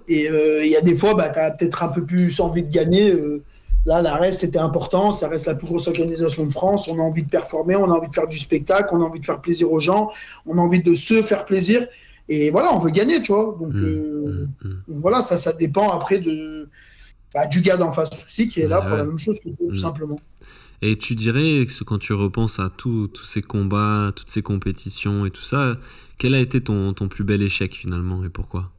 Et 0.09 0.29
euh, 0.29 0.65
il 0.65 0.71
y 0.71 0.77
a 0.77 0.81
des 0.81 0.97
fois, 0.97 1.15
bah, 1.15 1.29
tu 1.29 1.39
as 1.39 1.51
peut-être 1.53 1.83
un 1.83 1.89
peu 1.89 2.05
plus 2.05 2.41
envie 2.41 2.63
de 2.63 2.71
gagner. 2.71 3.11
Euh, 3.13 3.43
Là, 3.85 4.01
la 4.01 4.15
reste, 4.15 4.41
c'était 4.41 4.59
important. 4.59 5.11
Ça 5.11 5.29
reste 5.29 5.47
la 5.47 5.55
plus 5.55 5.67
grosse 5.67 5.89
organisation 5.89 6.47
de 6.47 6.53
France. 6.53 6.87
On 6.89 6.99
a 7.01 7.03
envie 7.03 7.25
de 7.25 7.29
performer, 7.29 7.75
on 7.75 7.91
a 7.91 7.95
envie 7.95 8.09
de 8.09 8.15
faire 8.15 8.29
du 8.29 8.39
spectacle, 8.39 8.91
on 8.93 9.03
a 9.03 9.05
envie 9.05 9.19
de 9.19 9.25
faire 9.25 9.41
plaisir 9.41 9.73
aux 9.73 9.81
gens, 9.81 10.11
on 10.47 10.59
a 10.59 10.61
envie 10.61 10.83
de 10.83 10.95
se 10.95 11.21
faire 11.21 11.45
plaisir. 11.45 11.87
Et 12.29 12.51
voilà, 12.53 12.73
on 12.75 12.79
veut 12.79 12.91
gagner, 12.91 13.21
tu 13.21 13.33
vois. 13.33 13.57
Donc, 13.59 13.75
mmh, 13.75 13.85
euh, 13.85 14.49
mmh, 14.63 14.69
mmh. 14.69 15.01
voilà, 15.01 15.21
ça, 15.21 15.37
ça 15.37 15.53
dépend 15.53 15.91
après 15.91 16.19
de, 16.19 16.69
bah, 17.35 17.47
du 17.47 17.61
gars 17.61 17.77
d'en 17.77 17.93
face 17.93 18.11
aussi 18.25 18.49
qui 18.49 18.61
est 18.61 18.69
là 18.69 18.81
pour 18.81 18.97
la 18.97 19.05
même 19.05 19.19
chose 19.19 19.41
que 19.41 19.49
tout 19.49 19.75
simplement. 19.75 20.21
Et 20.85 20.99
tu 20.99 21.15
dirais 21.15 21.65
que 21.67 21.85
quand 21.85 21.99
tu 21.99 22.13
repenses 22.13 22.59
à 22.59 22.69
tous 22.69 23.09
ces 23.25 23.41
combats, 23.41 24.13
toutes 24.15 24.31
ces 24.31 24.43
compétitions 24.43 25.25
et 25.25 25.31
tout 25.31 25.43
ça, 25.43 25.77
quel 26.19 26.35
a 26.35 26.41
été 26.41 26.61
ton, 26.61 26.93
ton 26.93 27.09
plus 27.09 27.25
bel 27.25 27.41
échec 27.41 27.75
finalement 27.75 28.25
et 28.25 28.29
pourquoi? 28.29 28.73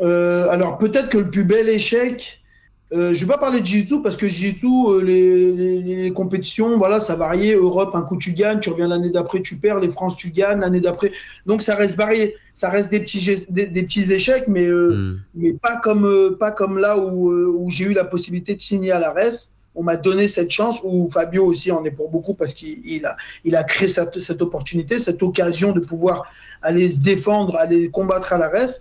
Euh, 0.00 0.48
Alors 0.48 0.78
peut-être 0.78 1.10
que 1.10 1.18
le 1.18 1.30
plus 1.30 1.44
bel 1.44 1.68
échec, 1.68 2.42
euh, 2.90 3.12
je 3.12 3.20
vais 3.20 3.26
pas 3.26 3.38
parler 3.38 3.60
de 3.60 3.66
Jiu-Jitsu 3.66 4.00
parce 4.02 4.16
que 4.16 4.26
Jiu-Jitsu, 4.26 4.66
euh, 4.66 5.02
les, 5.02 5.52
les, 5.82 6.12
compétitions, 6.12 6.78
voilà, 6.78 7.00
ça 7.00 7.16
variait. 7.16 7.54
Europe, 7.54 7.94
un 7.94 8.00
coup 8.00 8.16
tu 8.16 8.32
gagnes, 8.32 8.60
tu 8.60 8.70
reviens 8.70 8.88
l'année 8.88 9.10
d'après, 9.10 9.42
tu 9.42 9.56
perds. 9.56 9.80
Les 9.80 9.90
France, 9.90 10.16
tu 10.16 10.30
gagnes 10.30 10.60
l'année 10.60 10.80
d'après. 10.80 11.12
Donc 11.44 11.60
ça 11.60 11.74
reste 11.74 11.96
varié. 11.96 12.36
Ça 12.54 12.70
reste 12.70 12.90
des 12.90 13.00
petits, 13.00 13.46
des, 13.50 13.66
petits 13.66 14.10
échecs, 14.10 14.48
mais, 14.48 14.66
euh, 14.66 14.90
hmm. 14.90 15.20
mais 15.34 15.52
pas, 15.52 15.76
comme, 15.76 16.06
euh, 16.06 16.36
pas 16.38 16.50
comme 16.50 16.78
là 16.78 16.98
où, 16.98 17.30
où 17.30 17.70
j'ai 17.70 17.84
eu 17.84 17.92
la 17.92 18.04
possibilité 18.04 18.54
de 18.54 18.60
signer 18.60 18.90
à 18.90 18.98
la 18.98 19.12
RES. 19.12 19.52
On 19.74 19.82
m'a 19.84 19.96
donné 19.96 20.26
cette 20.26 20.50
chance, 20.50 20.80
où 20.82 21.08
Fabio 21.10 21.44
aussi 21.44 21.70
en 21.70 21.84
est 21.84 21.92
pour 21.92 22.08
beaucoup 22.08 22.34
parce 22.34 22.52
qu'il 22.54 23.06
a, 23.06 23.16
il 23.44 23.54
a 23.54 23.62
créé 23.62 23.86
cette, 23.86 24.18
cette 24.18 24.42
opportunité, 24.42 24.98
cette 24.98 25.22
occasion 25.22 25.72
de 25.72 25.78
pouvoir 25.78 26.24
aller 26.62 26.88
se 26.88 26.98
défendre, 26.98 27.54
aller 27.56 27.90
combattre 27.90 28.32
à 28.32 28.38
la 28.38 28.48
RES. 28.48 28.80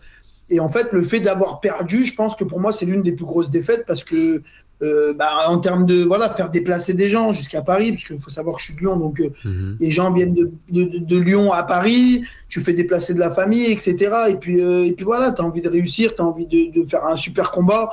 Et 0.49 0.59
en 0.59 0.69
fait, 0.69 0.91
le 0.91 1.03
fait 1.03 1.19
d'avoir 1.19 1.59
perdu, 1.59 2.05
je 2.05 2.15
pense 2.15 2.35
que 2.35 2.43
pour 2.43 2.59
moi, 2.59 2.71
c'est 2.71 2.85
l'une 2.85 3.01
des 3.01 3.11
plus 3.11 3.25
grosses 3.25 3.49
défaites 3.49 3.85
parce 3.85 4.03
que, 4.03 4.41
euh, 4.81 5.13
bah, 5.13 5.29
en 5.47 5.59
termes 5.59 5.85
de 5.85 6.03
voilà, 6.03 6.33
faire 6.33 6.49
déplacer 6.49 6.93
des 6.93 7.09
gens 7.09 7.33
jusqu'à 7.33 7.61
Paris, 7.61 7.91
parce 7.91 8.05
qu'il 8.05 8.19
faut 8.19 8.29
savoir 8.29 8.55
que 8.55 8.61
je 8.61 8.67
suis 8.67 8.75
de 8.75 8.79
Lyon, 8.79 8.95
donc 8.95 9.19
euh, 9.19 9.29
mhm. 9.43 9.77
les 9.79 9.91
gens 9.91 10.11
viennent 10.11 10.33
de, 10.33 10.51
de, 10.69 10.99
de, 10.99 11.17
Lyon 11.17 11.51
à 11.51 11.63
Paris, 11.63 12.23
tu 12.47 12.61
fais 12.61 12.73
déplacer 12.73 13.13
de 13.13 13.19
la 13.19 13.31
famille, 13.31 13.71
etc. 13.71 13.95
Et 14.29 14.35
puis, 14.35 14.61
euh, 14.61 14.85
et 14.85 14.93
puis 14.93 15.03
voilà, 15.03 15.31
tu 15.31 15.41
as 15.41 15.45
envie 15.45 15.61
de 15.61 15.69
réussir, 15.69 16.15
tu 16.15 16.21
as 16.21 16.25
envie 16.25 16.45
de, 16.45 16.79
de, 16.79 16.87
faire 16.87 17.05
un 17.05 17.17
super 17.17 17.51
combat. 17.51 17.89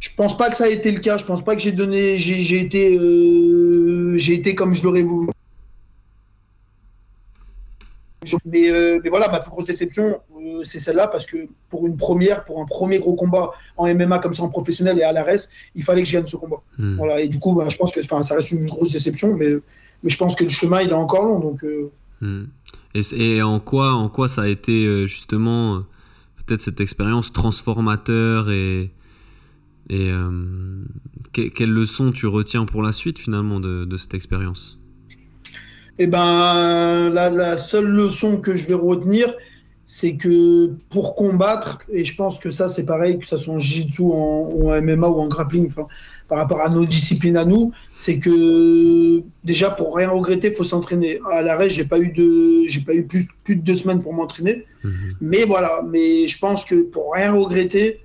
Je 0.00 0.08
pense 0.16 0.36
pas 0.36 0.50
que 0.50 0.56
ça 0.56 0.64
a 0.64 0.68
été 0.68 0.90
le 0.90 1.00
cas. 1.00 1.16
Je 1.16 1.24
pense 1.24 1.44
pas 1.44 1.54
que 1.54 1.62
j'ai 1.62 1.72
donné, 1.72 2.18
j'ai 2.18 2.58
été, 2.58 2.98
j'ai 4.16 4.34
été 4.34 4.54
comme 4.54 4.74
je 4.74 4.82
l'aurais 4.82 5.02
voulu. 5.02 5.28
Mais, 8.44 8.70
euh, 8.70 9.00
mais, 9.02 9.10
voilà, 9.10 9.28
ma 9.28 9.40
plus 9.40 9.50
grosse 9.50 9.66
déception, 9.66 10.20
euh, 10.38 10.62
c'est 10.64 10.78
celle-là, 10.78 11.08
parce 11.08 11.26
que 11.26 11.48
pour 11.68 11.86
une 11.86 11.96
première, 11.96 12.44
pour 12.44 12.60
un 12.60 12.66
premier 12.66 12.98
gros 12.98 13.14
combat 13.14 13.52
en 13.76 13.92
MMA 13.92 14.18
comme 14.18 14.34
ça 14.34 14.42
en 14.42 14.48
professionnel 14.48 14.98
et 14.98 15.02
à 15.02 15.12
l'ARES, 15.12 15.48
il 15.74 15.82
fallait 15.82 16.02
que 16.02 16.08
je 16.08 16.12
gagne 16.12 16.26
ce 16.26 16.36
combat. 16.36 16.62
Hmm. 16.78 16.96
Voilà, 16.96 17.20
et 17.20 17.28
du 17.28 17.38
coup, 17.38 17.54
bah, 17.54 17.68
je 17.68 17.76
pense 17.76 17.92
que 17.92 18.02
ça 18.02 18.34
reste 18.34 18.52
une 18.52 18.66
grosse 18.66 18.92
déception, 18.92 19.34
mais, 19.34 19.54
mais 20.02 20.10
je 20.10 20.16
pense 20.16 20.34
que 20.34 20.44
le 20.44 20.50
chemin, 20.50 20.80
il 20.80 20.90
est 20.90 20.94
encore 20.94 21.26
long. 21.26 21.40
Donc, 21.40 21.64
euh. 21.64 21.90
hmm. 22.20 22.44
et, 22.94 23.36
et, 23.36 23.42
en, 23.42 23.60
quoi, 23.60 23.92
en 23.92 24.08
quoi 24.08 24.28
ça 24.28 24.42
a 24.42 24.48
été 24.48 25.06
justement 25.06 25.82
peut-être 26.46 26.60
cette 26.60 26.80
expérience 26.80 27.32
transformateur 27.32 28.50
et, 28.50 28.90
et 29.88 30.10
quelle 31.32 31.72
leçon 31.72 32.12
tu 32.12 32.26
retiens 32.26 32.66
pour 32.66 32.82
la 32.82 32.92
suite 32.92 33.18
finalement 33.18 33.60
de, 33.60 33.84
de 33.84 33.96
cette 33.96 34.14
expérience? 34.14 34.78
Eh 35.98 36.06
ben, 36.06 37.10
la, 37.10 37.56
seule 37.56 37.86
leçon 37.86 38.40
que 38.40 38.54
je 38.56 38.66
vais 38.66 38.74
retenir, 38.74 39.34
c'est 39.86 40.16
que 40.16 40.72
pour 40.88 41.14
combattre, 41.14 41.82
et 41.90 42.04
je 42.04 42.16
pense 42.16 42.38
que 42.38 42.50
ça 42.50 42.68
c'est 42.68 42.84
pareil, 42.84 43.18
que 43.18 43.26
ça 43.26 43.36
soit 43.36 43.54
en 43.54 43.58
jiu-jitsu, 43.58 44.02
en, 44.02 44.48
en, 44.50 44.82
MMA 44.82 45.08
ou 45.08 45.20
en 45.20 45.28
grappling, 45.28 45.66
enfin, 45.66 45.86
par 46.26 46.38
rapport 46.38 46.62
à 46.62 46.70
nos 46.70 46.86
disciplines 46.86 47.36
à 47.36 47.44
nous, 47.44 47.72
c'est 47.94 48.18
que 48.18 49.22
déjà 49.44 49.70
pour 49.70 49.94
rien 49.94 50.10
regretter, 50.10 50.48
il 50.48 50.54
faut 50.54 50.64
s'entraîner. 50.64 51.20
À 51.30 51.42
l'arrêt, 51.42 51.68
j'ai 51.68 51.84
pas 51.84 51.98
eu 51.98 52.08
de, 52.08 52.66
j'ai 52.66 52.80
pas 52.80 52.94
eu 52.94 53.06
plus, 53.06 53.28
plus, 53.44 53.56
de 53.56 53.62
deux 53.62 53.74
semaines 53.74 54.00
pour 54.00 54.14
m'entraîner, 54.14 54.64
mhm. 54.82 55.16
mais 55.20 55.44
voilà. 55.44 55.82
Mais 55.88 56.26
je 56.26 56.38
pense 56.38 56.64
que 56.64 56.82
pour 56.84 57.12
rien 57.12 57.32
regretter, 57.32 58.00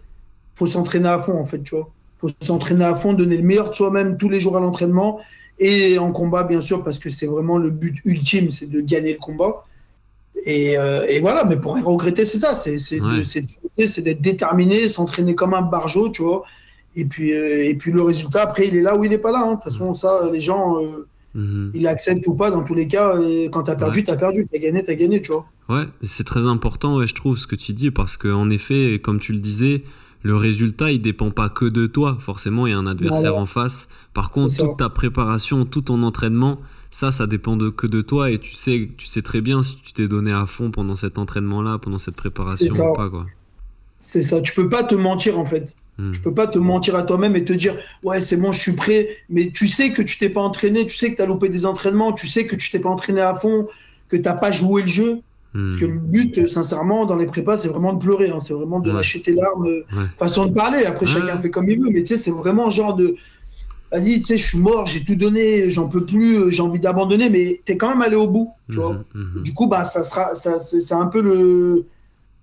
faut 0.55 0.65
s'entraîner 0.65 1.07
à 1.07 1.19
fond 1.19 1.39
en 1.39 1.45
fait, 1.45 1.63
tu 1.63 1.75
vois. 1.75 1.89
faut 2.17 2.29
s'entraîner 2.41 2.83
à 2.85 2.93
fond, 2.93 3.13
donner 3.13 3.37
le 3.37 3.43
meilleur 3.43 3.69
de 3.69 3.75
soi-même 3.75 4.17
tous 4.17 4.29
les 4.29 4.41
jours 4.41 4.57
à 4.57 4.59
l'entraînement 4.59 5.21
et 5.59 5.99
en 5.99 6.11
combat, 6.11 6.43
bien 6.43 6.61
sûr, 6.61 6.83
parce 6.83 6.99
que 6.99 7.09
c'est 7.09 7.27
vraiment 7.27 7.57
le 7.57 7.69
but 7.69 8.01
ultime, 8.05 8.49
c'est 8.49 8.69
de 8.69 8.81
gagner 8.81 9.13
le 9.13 9.19
combat. 9.19 9.65
Et, 10.45 10.77
euh, 10.77 11.05
et, 11.09 11.19
voilà, 11.19 11.43
mais 11.43 11.57
pour 11.57 11.73
regretter, 11.73 12.23
c'est 12.23 12.39
ça, 12.39 12.55
c'est 12.55 12.77
ouais. 13.01 14.01
d'être 14.01 14.21
déterminé, 14.21 14.87
s'entraîner 14.87 15.35
comme 15.35 15.53
un 15.53 15.61
barjot, 15.61 16.09
tu 16.09 16.23
vois. 16.23 16.43
Et 16.95 17.05
puis, 17.05 17.33
euh, 17.33 17.65
et 17.65 17.75
puis 17.75 17.91
le 17.91 18.01
résultat, 18.01 18.43
après, 18.43 18.67
il 18.67 18.77
est 18.77 18.81
là 18.81 18.95
ou 18.95 19.03
il 19.03 19.09
n'est 19.09 19.17
pas 19.17 19.31
là. 19.31 19.43
Hein. 19.43 19.51
De 19.51 19.55
toute 19.55 19.71
façon, 19.71 19.93
ça, 19.93 20.29
les 20.31 20.39
gens, 20.39 20.81
euh, 20.81 21.07
mm-hmm. 21.35 21.71
ils 21.73 21.81
l'acceptent 21.81 22.25
ou 22.27 22.35
pas. 22.35 22.51
Dans 22.51 22.63
tous 22.63 22.73
les 22.73 22.87
cas, 22.87 23.15
quand 23.51 23.63
tu 23.63 23.71
as 23.71 23.75
perdu, 23.75 24.03
tu 24.03 24.11
as 24.11 24.15
perdu. 24.15 24.47
Tu 24.49 24.55
as 24.55 24.59
gagné, 24.59 24.83
tu 24.83 24.91
as 24.91 24.95
gagné, 24.95 25.21
tu 25.21 25.31
vois. 25.31 25.45
Ouais, 25.67 25.83
c'est 26.03 26.25
très 26.25 26.45
important, 26.47 26.97
ouais, 26.97 27.05
je 27.05 27.13
trouve, 27.13 27.37
ce 27.37 27.45
que 27.45 27.55
tu 27.55 27.73
dis, 27.73 27.91
parce 27.91 28.17
qu'en 28.17 28.49
effet, 28.49 28.99
comme 29.03 29.19
tu 29.19 29.33
le 29.33 29.39
disais, 29.39 29.83
le 30.21 30.35
résultat, 30.35 30.91
il 30.91 31.01
dépend 31.01 31.31
pas 31.31 31.49
que 31.49 31.65
de 31.65 31.87
toi. 31.87 32.17
Forcément, 32.19 32.67
il 32.67 32.71
y 32.71 32.73
a 32.73 32.77
un 32.77 32.87
adversaire 32.87 33.37
en 33.37 33.45
face. 33.45 33.87
Par 34.13 34.31
contre, 34.31 34.55
toute 34.55 34.77
ta 34.77 34.89
préparation, 34.89 35.65
tout 35.65 35.81
ton 35.81 36.03
entraînement, 36.03 36.59
ça, 36.91 37.11
ça 37.11 37.25
dépend 37.25 37.55
de, 37.55 37.69
que 37.69 37.87
de 37.87 38.01
toi. 38.01 38.29
Et 38.31 38.37
tu 38.37 38.53
sais, 38.53 38.89
tu 38.97 39.07
sais 39.07 39.21
très 39.21 39.41
bien 39.41 39.61
si 39.61 39.77
tu 39.77 39.93
t'es 39.93 40.07
donné 40.07 40.33
à 40.33 40.45
fond 40.45 40.71
pendant 40.71 40.95
cet 40.95 41.17
entraînement-là, 41.17 41.77
pendant 41.77 41.99
cette 41.99 42.17
préparation 42.17 42.67
ou 42.67 42.95
pas. 42.95 43.09
Quoi. 43.09 43.27
C'est 43.99 44.21
ça. 44.21 44.41
Tu 44.41 44.53
peux 44.53 44.67
pas 44.67 44.83
te 44.83 44.95
mentir, 44.95 45.39
en 45.39 45.45
fait. 45.45 45.73
Hmm. 45.97 46.11
Tu 46.11 46.19
peux 46.19 46.33
pas 46.33 46.47
te 46.47 46.59
mentir 46.59 46.95
à 46.95 47.03
toi-même 47.03 47.35
et 47.35 47.43
te 47.43 47.51
dire 47.51 47.75
ouais 48.03 48.21
c'est 48.21 48.37
bon 48.37 48.53
je 48.53 48.59
suis 48.59 48.71
prêt 48.71 49.17
mais 49.29 49.51
tu 49.51 49.67
sais 49.67 49.91
que 49.91 50.01
tu 50.01 50.17
t'es 50.17 50.29
pas 50.29 50.39
entraîné 50.39 50.85
tu 50.85 50.95
sais 50.95 51.11
que 51.11 51.17
tu 51.17 51.21
as 51.21 51.25
loupé 51.25 51.49
des 51.49 51.65
entraînements 51.65 52.13
tu 52.13 52.25
sais 52.25 52.47
que 52.47 52.55
tu 52.55 52.71
t'es 52.71 52.79
pas 52.79 52.87
entraîné 52.87 53.19
à 53.19 53.33
fond 53.33 53.67
que 54.07 54.15
tu 54.15 54.21
n'as 54.21 54.35
pas 54.35 54.49
joué 54.49 54.83
le 54.83 54.87
jeu 54.87 55.19
parce 55.53 55.77
que 55.77 55.85
le 55.85 55.93
hmm. 55.93 56.09
but, 56.11 56.47
sincèrement, 56.47 57.05
dans 57.05 57.15
les 57.15 57.25
prépas, 57.25 57.57
c'est 57.57 57.69
vraiment 57.69 57.93
de 57.93 57.99
pleurer. 57.99 58.29
Hein. 58.29 58.39
C'est 58.39 58.53
vraiment 58.53 58.79
de 58.79 58.91
lâcher 58.91 59.21
tes 59.21 59.33
larmes. 59.33 59.65
Euh, 59.65 60.05
façon 60.17 60.45
de 60.45 60.53
parler. 60.53 60.85
Après, 60.85 61.07
chacun 61.07 61.39
fait 61.39 61.49
comme 61.49 61.67
il 61.69 61.79
veut. 61.79 61.89
Mais 61.89 62.03
tu 62.03 62.15
sais, 62.15 62.17
c'est 62.17 62.31
vraiment 62.31 62.69
genre 62.69 62.95
de. 62.95 63.15
Vas-y, 63.91 64.19
tu 64.19 64.25
sais, 64.25 64.37
je 64.37 64.45
suis 64.45 64.59
mort, 64.59 64.85
j'ai 64.85 65.03
tout 65.03 65.15
donné, 65.15 65.67
j'en 65.71 65.87
peux 65.87 66.05
plus, 66.05 66.35
euh, 66.35 66.49
j'ai 66.51 66.61
envie 66.61 66.79
d'abandonner. 66.79 67.31
Mais 67.31 67.61
tu 67.65 67.71
es 67.71 67.77
quand 67.77 67.89
même 67.89 68.03
allé 68.03 68.15
au 68.15 68.27
bout. 68.27 68.51
Tu 68.69 68.77
vois. 68.77 69.03
Hmm, 69.15 69.37
hmm, 69.37 69.41
du 69.41 69.53
coup, 69.55 69.65
bah, 69.65 69.83
ça 69.83 70.03
sera, 70.03 70.35
ça, 70.35 70.59
c'est 70.59 70.93
un 70.93 71.07
peu 71.07 71.23
le, 71.23 71.85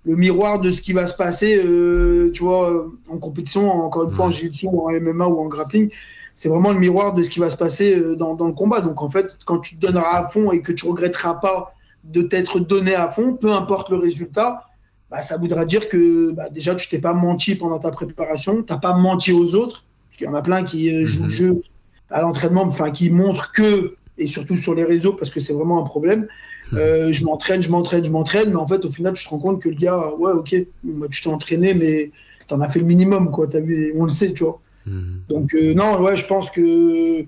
le 0.05 0.17
miroir 0.17 0.61
de 0.61 0.73
ce 0.73 0.81
qui 0.81 0.93
va 0.93 1.07
se 1.07 1.15
passer, 1.15 1.63
euh, 1.65 2.33
tu 2.33 2.43
vois, 2.43 2.89
en 3.09 3.19
compétition, 3.19 3.71
encore 3.71 4.09
une 4.09 4.15
fois, 4.15 4.25
en 4.27 4.31
jiu-jitsu, 4.33 4.67
en 4.67 4.91
MMA 4.91 5.29
ou 5.29 5.39
en 5.39 5.47
grappling. 5.47 5.91
C'est 6.35 6.49
vraiment 6.49 6.73
le 6.73 6.81
miroir 6.81 7.15
de 7.15 7.23
ce 7.23 7.31
qui 7.31 7.39
va 7.39 7.51
se 7.51 7.57
passer 7.57 8.17
dans, 8.17 8.35
dans 8.35 8.49
le 8.49 8.53
combat. 8.53 8.81
Donc, 8.81 9.01
en 9.01 9.09
fait, 9.09 9.39
quand 9.45 9.59
tu 9.61 9.77
te 9.77 9.87
donneras 9.87 10.25
à 10.25 10.29
fond 10.29 10.51
et 10.51 10.61
que 10.61 10.73
tu 10.73 10.89
regretteras 10.89 11.35
pas 11.35 11.76
de 12.13 12.23
t'être 12.23 12.61
donné 12.61 12.95
à 12.95 13.09
fond, 13.09 13.35
peu 13.35 13.53
importe 13.53 13.91
le 13.91 13.97
résultat, 13.97 14.67
bah, 15.11 15.23
ça 15.23 15.37
voudra 15.37 15.65
dire 15.65 15.89
que 15.89 16.33
bah, 16.33 16.49
déjà 16.51 16.75
tu 16.75 16.89
t'es 16.89 16.99
pas 16.99 17.13
menti 17.13 17.55
pendant 17.55 17.79
ta 17.79 17.91
préparation, 17.91 18.63
tu 18.63 18.73
n'as 18.73 18.79
pas 18.79 18.95
menti 18.97 19.33
aux 19.33 19.55
autres, 19.55 19.85
parce 20.09 20.17
qu'il 20.19 20.27
y 20.27 20.31
en 20.31 20.35
a 20.35 20.43
plein 20.43 20.65
qui 20.65 20.93
euh, 20.93 21.07
jouent 21.07 21.23
le 21.23 21.25
mhm. 21.25 21.31
jeu 21.31 21.63
à 22.11 22.23
l'entraînement, 22.23 22.65
enfin 22.65 22.91
qui 22.91 23.11
montrent 23.11 23.53
que, 23.53 23.95
et 24.19 24.27
surtout 24.27 24.57
sur 24.57 24.75
les 24.75 24.85
réseaux, 24.85 25.13
parce 25.13 25.31
que 25.31 25.41
c'est 25.41 25.53
vraiment 25.53 25.81
un 25.81 25.85
problème, 25.85 26.27
mhm. 26.73 26.79
euh, 26.79 27.13
je 27.13 27.25
m'entraîne, 27.25 27.63
je 27.63 27.71
m'entraîne, 27.71 28.05
je 28.05 28.11
m'entraîne, 28.11 28.51
mais 28.51 28.57
en 28.57 28.67
fait 28.67 28.85
au 28.85 28.91
final 28.91 29.13
tu 29.13 29.25
te 29.25 29.29
rends 29.29 29.39
compte 29.39 29.63
que 29.63 29.69
le 29.69 29.77
gars, 29.77 30.13
ouais 30.19 30.33
ok, 30.33 30.57
bah, 30.83 31.07
tu 31.11 31.23
t'es 31.23 31.29
entraîné, 31.29 31.75
mais 31.75 32.11
tu 32.49 32.55
en 32.55 32.61
as 32.61 32.69
fait 32.69 32.81
le 32.81 32.87
minimum, 32.87 33.31
quoi, 33.31 33.47
as 33.55 33.61
vu, 33.61 33.93
on 33.97 34.05
le 34.05 34.13
sait, 34.13 34.33
tu 34.33 34.45
vois. 34.45 34.61
Mhm. 34.87 35.23
Donc 35.29 35.55
euh, 35.55 35.75
non, 35.75 36.01
ouais, 36.01 36.17
je 36.17 36.27
pense 36.27 36.51
que 36.51 37.25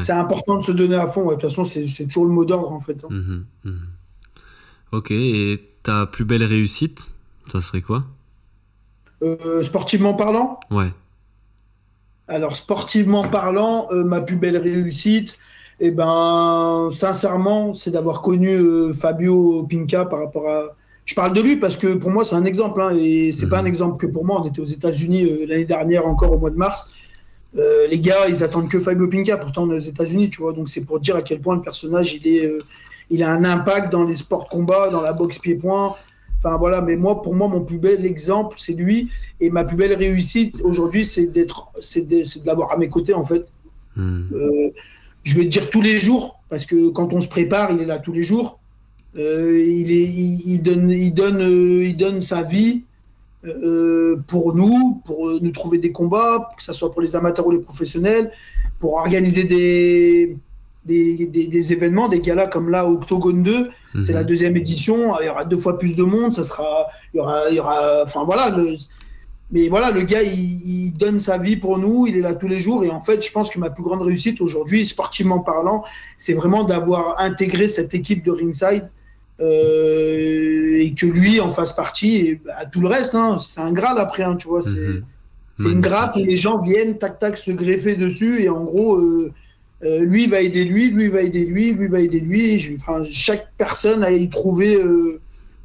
c'est 0.00 0.12
important 0.12 0.58
de 0.58 0.62
se 0.62 0.72
donner 0.72 0.96
à 0.96 1.06
fond, 1.06 1.26
de 1.26 1.32
toute 1.32 1.42
façon 1.42 1.64
c'est 1.64 2.04
toujours 2.04 2.26
le 2.26 2.32
mot 2.32 2.44
d'ordre 2.44 2.72
en 2.72 2.80
fait. 2.80 2.98
Hein. 3.04 3.42
Ok, 4.92 5.10
et 5.10 5.58
ta 5.82 6.04
plus 6.04 6.26
belle 6.26 6.44
réussite, 6.44 7.08
ça 7.50 7.62
serait 7.62 7.80
quoi? 7.80 8.04
Euh, 9.22 9.62
Sportivement 9.62 10.12
parlant? 10.12 10.60
Ouais. 10.70 10.90
Alors, 12.28 12.54
sportivement 12.54 13.26
parlant, 13.26 13.88
euh, 13.90 14.04
ma 14.04 14.20
plus 14.20 14.36
belle 14.36 14.58
réussite, 14.58 15.38
eh 15.80 15.90
ben, 15.90 16.90
sincèrement, 16.92 17.72
c'est 17.72 17.90
d'avoir 17.90 18.20
connu 18.20 18.50
euh, 18.50 18.92
Fabio 18.92 19.66
Pinca 19.68 20.04
par 20.04 20.20
rapport 20.20 20.46
à. 20.46 20.76
Je 21.06 21.14
parle 21.14 21.32
de 21.32 21.40
lui 21.40 21.56
parce 21.56 21.76
que 21.76 21.94
pour 21.94 22.10
moi, 22.10 22.24
c'est 22.24 22.36
un 22.36 22.44
exemple, 22.44 22.80
hein, 22.80 22.90
et 22.94 23.32
c'est 23.32 23.48
pas 23.48 23.58
un 23.58 23.62
mhm. 23.62 23.68
exemple 23.68 23.96
que 23.96 24.06
pour 24.06 24.26
moi. 24.26 24.42
On 24.42 24.46
était 24.46 24.60
aux 24.60 24.66
États-Unis 24.66 25.46
l'année 25.46 25.64
dernière, 25.64 26.06
encore 26.06 26.32
au 26.32 26.38
mois 26.38 26.50
de 26.50 26.56
mars. 26.56 26.90
les 27.54 27.98
gars, 27.98 28.28
ils 28.28 28.44
attendent 28.44 28.68
que 28.68 28.78
Fabio 28.78 29.08
Pinca, 29.08 29.38
pourtant 29.38 29.64
on 29.64 29.72
est 29.72 29.76
aux 29.76 29.90
États-Unis, 29.90 30.28
tu 30.28 30.42
vois. 30.42 30.52
Donc 30.52 30.68
c'est 30.68 30.82
pour 30.82 31.00
dire 31.00 31.16
à 31.16 31.22
quel 31.22 31.40
point 31.40 31.56
le 31.56 31.62
personnage, 31.62 32.14
il 32.14 32.28
est, 32.28 32.52
il 33.10 33.22
a 33.22 33.30
un 33.30 33.44
impact 33.44 33.92
dans 33.92 34.04
les 34.04 34.16
sports 34.16 34.44
de 34.44 34.48
combat, 34.48 34.90
dans 34.90 35.02
la 35.02 35.12
boxe 35.12 35.38
pied-point. 35.38 35.94
Enfin 36.38 36.56
voilà, 36.56 36.80
mais 36.80 36.96
moi, 36.96 37.22
pour 37.22 37.34
moi, 37.34 37.46
mon 37.46 37.60
plus 37.60 37.78
bel 37.78 38.04
exemple, 38.04 38.56
c'est 38.58 38.72
lui. 38.72 39.10
Et 39.40 39.50
ma 39.50 39.64
plus 39.64 39.76
belle 39.76 39.94
réussite 39.94 40.60
aujourd'hui, 40.62 41.04
c'est 41.04 41.26
d'être, 41.26 41.68
c'est 41.80 42.06
de, 42.06 42.24
l'avoir 42.44 42.72
à 42.72 42.76
mes 42.76 42.88
côtés 42.88 43.14
en 43.14 43.24
fait. 43.24 43.46
Hmm. 43.96 44.22
Euh, 44.32 44.70
je 45.22 45.36
vais 45.36 45.44
te 45.44 45.48
dire 45.48 45.70
tous 45.70 45.80
les 45.80 46.00
jours, 46.00 46.40
parce 46.48 46.66
que 46.66 46.88
quand 46.88 47.12
on 47.12 47.20
se 47.20 47.28
prépare, 47.28 47.70
il 47.70 47.80
est 47.80 47.86
là 47.86 47.98
tous 47.98 48.12
les 48.12 48.24
jours. 48.24 48.58
Euh, 49.16 49.62
il, 49.64 49.92
est, 49.92 50.04
il, 50.04 50.62
donne, 50.62 50.90
il 50.90 51.14
donne, 51.14 51.42
euh, 51.42 51.84
il 51.84 51.96
donne 51.96 52.22
sa 52.22 52.42
vie 52.42 52.82
pour 54.28 54.54
nous, 54.54 55.02
pour 55.04 55.28
nous 55.40 55.50
trouver 55.50 55.78
des 55.78 55.90
combats, 55.90 56.48
que 56.56 56.62
ce 56.62 56.72
soit 56.72 56.92
pour 56.92 57.02
les 57.02 57.16
amateurs 57.16 57.44
ou 57.46 57.50
les 57.50 57.58
professionnels, 57.58 58.30
pour 58.78 58.94
organiser 58.94 59.42
des, 59.42 60.36
des, 60.84 61.26
des, 61.26 61.72
événements, 61.72 62.08
des 62.08 62.20
galas 62.20 62.48
comme 62.48 62.68
là 62.68 62.86
au 62.86 62.94
Octogone 62.94 63.42
2. 63.42 63.70
C'est 64.02 64.12
la 64.12 64.20
mhm. 64.20 64.26
deuxième 64.26 64.56
édition. 64.56 65.14
Il 65.20 65.26
y 65.26 65.28
aura 65.28 65.44
deux 65.44 65.56
fois 65.56 65.78
plus 65.78 65.94
de 65.94 66.02
monde. 66.02 66.32
Ça 66.32 66.44
sera, 66.44 66.88
il 67.12 67.18
y 67.18 67.20
aura, 67.20 67.42
il 67.50 67.56
y 67.56 67.60
aura, 67.60 68.02
enfin 68.04 68.24
voilà. 68.24 68.56
mais 69.50 69.68
voilà, 69.68 69.90
le 69.90 70.02
gars, 70.02 70.22
il, 70.22 70.92
donne 70.98 71.20
sa 71.20 71.38
vie 71.38 71.56
pour 71.56 71.78
nous. 71.78 72.06
Il 72.06 72.16
est 72.16 72.20
là 72.20 72.34
tous 72.34 72.48
les 72.48 72.60
jours. 72.60 72.84
Et 72.84 72.90
en 72.90 73.00
fait, 73.00 73.24
je 73.24 73.32
pense 73.32 73.50
que 73.50 73.58
ma 73.58 73.70
plus 73.70 73.82
grande 73.82 74.02
réussite 74.02 74.40
aujourd'hui, 74.40 74.86
sportivement 74.86 75.40
parlant, 75.40 75.84
c'est 76.16 76.34
vraiment 76.34 76.64
d'avoir 76.64 77.20
intégré 77.20 77.68
cette 77.68 77.94
équipe 77.94 78.24
de 78.24 78.30
ringside. 78.30 78.88
Euh, 79.40 80.78
et 80.78 80.92
que 80.94 81.06
lui 81.06 81.40
en 81.40 81.48
fasse 81.48 81.72
partie 81.72 82.16
et 82.16 82.40
à 82.54 82.66
tout 82.66 82.80
le 82.80 82.86
reste 82.86 83.14
hein, 83.14 83.38
c'est 83.38 83.62
un 83.62 83.72
Graal 83.72 83.98
après 83.98 84.22
hein, 84.22 84.36
tu 84.36 84.46
vois 84.46 84.60
c'est 84.60 84.78
mhm. 84.78 85.04
une 85.58 85.80
grappe 85.80 86.16
où 86.16 86.18
les 86.24 86.36
gens 86.36 86.58
viennent 86.58 86.98
tac 86.98 87.18
tac 87.18 87.38
se 87.38 87.50
greffer 87.50 87.96
dessus 87.96 88.42
et 88.42 88.50
en 88.50 88.62
gros 88.62 88.98
euh, 88.98 89.32
euh, 89.84 90.04
lui 90.04 90.26
va 90.28 90.40
aider 90.40 90.64
lui, 90.64 90.90
lui 90.90 91.08
va 91.08 91.22
aider 91.22 91.44
lui, 91.44 91.72
lui 91.72 91.88
va 91.88 92.00
aider 92.00 92.20
lui. 92.20 92.76
Enfin, 92.78 93.02
chaque 93.10 93.52
personne 93.58 94.04
a 94.04 94.12
y 94.12 94.28
trouvé, 94.28 94.76
euh, 94.76 95.20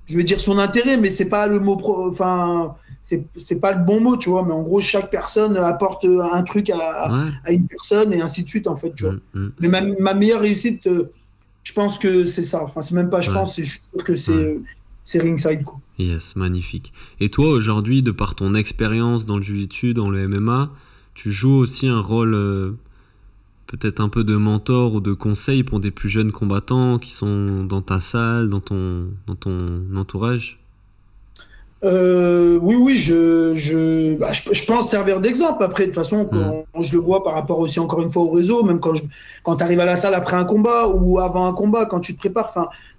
je 0.08 0.18
veux 0.18 0.24
dire 0.24 0.40
son 0.40 0.58
intérêt, 0.58 0.98
mais 0.98 1.12
c'est 1.12 1.30
pas 1.30 1.46
le 1.46 1.60
mot, 1.60 1.80
enfin, 2.08 2.76
c'est 3.02 3.62
pas 3.62 3.74
le 3.74 3.84
bon 3.84 4.02
mot, 4.02 4.18
tu 4.18 4.30
vois. 4.30 4.44
Mais 4.44 4.54
en 4.54 4.64
gros, 4.64 4.82
chaque 4.82 5.12
personne 5.12 5.56
apporte 5.58 6.06
un 6.06 6.42
truc 6.44 6.72
à, 6.72 7.12
une 7.50 7.68
personne 7.68 8.12
et 8.12 8.22
ainsi 8.22 8.44
de 8.44 8.50
suite, 8.50 8.68
en 8.68 8.76
fait, 8.76 8.94
tu 8.96 9.04
vois. 9.04 9.14
Mm, 9.14 9.40
mm. 9.40 9.52
Mais 9.60 9.68
ma, 10.00 10.14
meilleure 10.16 10.42
réussite, 10.42 10.88
euh, 10.88 11.12
je 11.64 11.74
pense 11.74 12.00
que 12.00 12.26
c'est 12.26 12.42
ça. 12.42 12.64
Enfin, 12.64 12.82
c'est 12.82 12.96
même 12.96 13.12
pas, 13.12 13.22
je 13.22 13.32
pense, 13.32 13.56
c'est 13.56 13.64
juste 13.64 14.02
que 14.04 14.16
c'est 14.16 14.58
c'est 15.04 15.22
ringside, 15.22 15.64
quoi. 15.64 15.80
Yes, 16.00 16.36
magnifique. 16.36 16.92
Et 17.22 17.30
toi, 17.30 17.48
aujourd'hui, 17.50 18.02
de 18.02 18.12
par 18.12 18.36
ton 18.36 18.54
expérience 18.56 19.26
dans 19.26 19.38
le 19.38 19.44
jiu-jitsu, 19.44 19.94
dans 19.94 20.10
le 20.10 20.28
MMA, 20.28 20.70
tu 21.14 21.32
joues 21.32 21.56
aussi 21.56 21.88
un 21.88 22.02
rôle 22.02 22.78
peut-être 23.68 24.00
un 24.00 24.10
peu 24.10 24.24
de 24.24 24.36
mentor 24.36 24.94
ou 24.94 25.02
de 25.02 25.14
conseil 25.14 25.64
pour 25.64 25.80
des 25.80 25.92
plus 25.92 26.10
jeunes 26.10 26.32
combattants 26.32 26.98
qui 26.98 27.12
sont 27.12 27.66
dans 27.66 27.82
ta 27.82 28.00
salle, 28.00 28.50
dans 28.50 28.62
ton, 28.62 29.08
dans 29.28 29.36
ton 29.36 29.84
entourage? 29.96 30.60
Euh, 31.84 32.58
oui, 32.62 32.76
oui, 32.76 32.96
je, 32.96 33.54
je, 33.54 34.16
bah, 34.16 34.32
je, 34.34 34.66
pense 34.66 34.90
servir 34.90 35.20
d'exemple. 35.20 35.64
Après, 35.64 35.84
de 35.84 35.88
toute 35.90 35.96
façon, 35.96 36.26
quand, 36.26 36.82
je 36.82 36.92
le 36.94 37.00
vois 37.00 37.24
par 37.24 37.34
rapport 37.36 37.60
aussi, 37.60 37.80
encore 37.80 38.02
une 38.02 38.10
fois, 38.10 38.24
au 38.24 38.32
réseau, 38.32 38.64
même 38.64 38.80
quand, 38.80 38.94
quand 39.44 39.58
tu 39.58 39.64
arrives 39.64 39.80
à 39.80 39.86
la 39.86 39.96
salle 39.96 40.16
après 40.16 40.36
un 40.38 40.46
combat 40.46 40.88
ou 40.88 41.20
avant 41.20 41.46
un 41.46 41.54
combat, 41.54 41.86
quand 41.86 42.00
tu 42.00 42.16
te 42.16 42.20
prépares, 42.20 42.52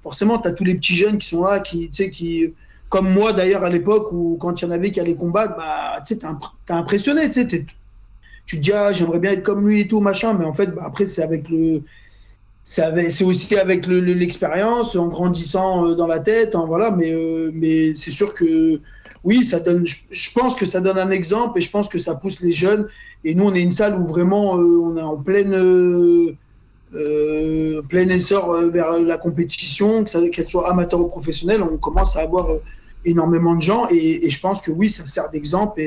forcément, 0.03 0.39
tu 0.39 0.47
as 0.47 0.53
tous 0.53 0.65
les 0.65 0.77
petits 0.77 0.95
jeunes 0.95 1.19
qui 1.19 1.27
sont 1.27 1.43
là, 1.43 1.59
qui, 1.59 1.91
qui 1.91 2.55
comme 2.89 3.13
moi 3.13 3.33
d'ailleurs 3.33 3.65
à 3.65 3.69
l'époque, 3.69 4.13
où 4.13 4.37
quand 4.41 4.63
il 4.63 4.65
y 4.65 4.69
en 4.69 4.71
avait 4.71 4.93
qui 4.93 5.01
allaient 5.01 5.17
combattre, 5.17 5.57
bah, 5.57 6.01
tu 6.07 6.15
es, 6.15 6.21
impressionné. 6.69 7.31
Tu 7.31 7.67
tu 8.49 8.57
te 8.57 8.63
dis, 8.63 8.73
ah, 8.73 8.93
j'aimerais 8.93 9.21
bien 9.21 9.33
être 9.33 9.43
comme 9.43 9.69
lui 9.69 9.81
et 9.81 9.87
tout, 9.87 10.01
machin, 10.01 10.33
mais 10.33 10.47
en 10.47 10.55
fait, 10.55 10.69
bah, 10.75 10.83
après, 10.87 11.07
c'est 11.07 11.23
avec 11.23 11.49
le. 11.51 11.83
C'est 12.65 13.25
aussi 13.25 13.57
avec 13.57 13.87
l'expérience, 13.87 14.95
en 14.95 15.09
grandissant 15.09 15.87
euh, 15.87 15.95
dans 15.95 16.07
la 16.07 16.19
tête, 16.19 16.55
hein, 16.55 16.65
voilà, 16.67 16.91
mais, 16.91 17.13
euh, 17.13 17.51
mais 17.55 17.95
c'est 17.95 18.11
sûr 18.11 18.35
que 18.35 18.79
oui, 19.25 19.43
ça 19.43 19.59
donne, 19.59 19.87
je, 19.87 20.31
pense 20.35 20.55
que 20.55 20.67
ça 20.67 20.81
donne 20.81 20.99
un 20.99 21.11
exemple 21.11 21.59
et 21.59 21.63
je 21.63 21.71
pense 21.71 21.89
que 21.89 21.99
ça 21.99 22.15
pousse 22.15 22.41
les 22.41 22.53
jeunes. 22.53 22.87
Et 23.25 23.35
nous, 23.35 23.45
on 23.45 23.55
est 23.55 23.63
une 23.63 23.71
salle 23.71 23.99
où 23.99 24.07
vraiment 24.07 24.59
euh, 24.59 24.81
on 24.83 24.97
est 24.99 25.03
en 25.03 25.17
pleine, 25.17 25.53
plein 27.89 28.09
essor 28.11 28.55
vers 28.71 28.93
la 29.01 29.17
compétition, 29.17 30.05
qu'elle 30.05 30.49
soit 30.49 30.71
amateur 30.71 31.01
ou 31.01 31.09
professionnelle. 31.09 31.63
On 31.63 31.79
commence 31.79 32.17
à 32.17 32.21
avoir 32.21 32.49
énormément 33.07 33.57
de 33.57 33.63
gens 33.63 33.87
et, 33.91 34.29
je 34.29 34.41
pense 34.41 34.61
que 34.61 34.71
oui, 34.71 34.91
ça 34.91 35.07
sert 35.07 35.31
d'exemple 35.31 35.81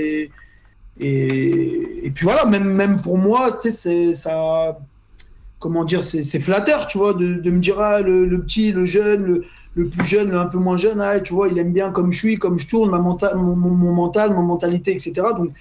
et, 1.00 2.12
puis 2.14 2.26
voilà, 2.26 2.46
même, 2.46 2.66
même 2.66 3.02
pour 3.02 3.18
moi, 3.18 3.58
tu 3.62 3.72
sais, 3.72 4.14
ça. 4.14 4.78
Comment 5.60 5.86
dire, 5.86 6.04
c'est 6.04 6.39
flatteur, 6.39 6.88
tu 6.88 6.98
vois, 6.98 7.14
de, 7.14 7.52
me 7.52 7.60
dire, 7.60 7.80
ah, 7.80 8.02
le, 8.02 8.42
petit, 8.42 8.72
le 8.72 8.84
jeune, 8.84 9.44
le, 9.76 9.89
plus 9.89 10.06
jeune, 10.06 10.32
le 10.32 10.39
un 10.39 10.48
peu 10.48 10.58
moins 10.58 10.76
jeune, 10.76 11.00
ah, 11.00 11.20
tu 11.20 11.34
vois, 11.34 11.50
il 11.50 11.58
aime 11.60 11.72
bien 11.72 11.92
comme 11.92 12.12
je 12.12 12.18
suis, 12.18 12.38
comme 12.39 12.58
je 12.58 12.68
tourne, 12.68 12.89
ma 12.89 12.98
mental, 12.98 13.38
mon, 13.38 13.56
mental, 13.56 14.34
ma 14.34 14.42
mentalité, 14.42 14.92
etc. 14.92 15.14
Donc, 15.38 15.52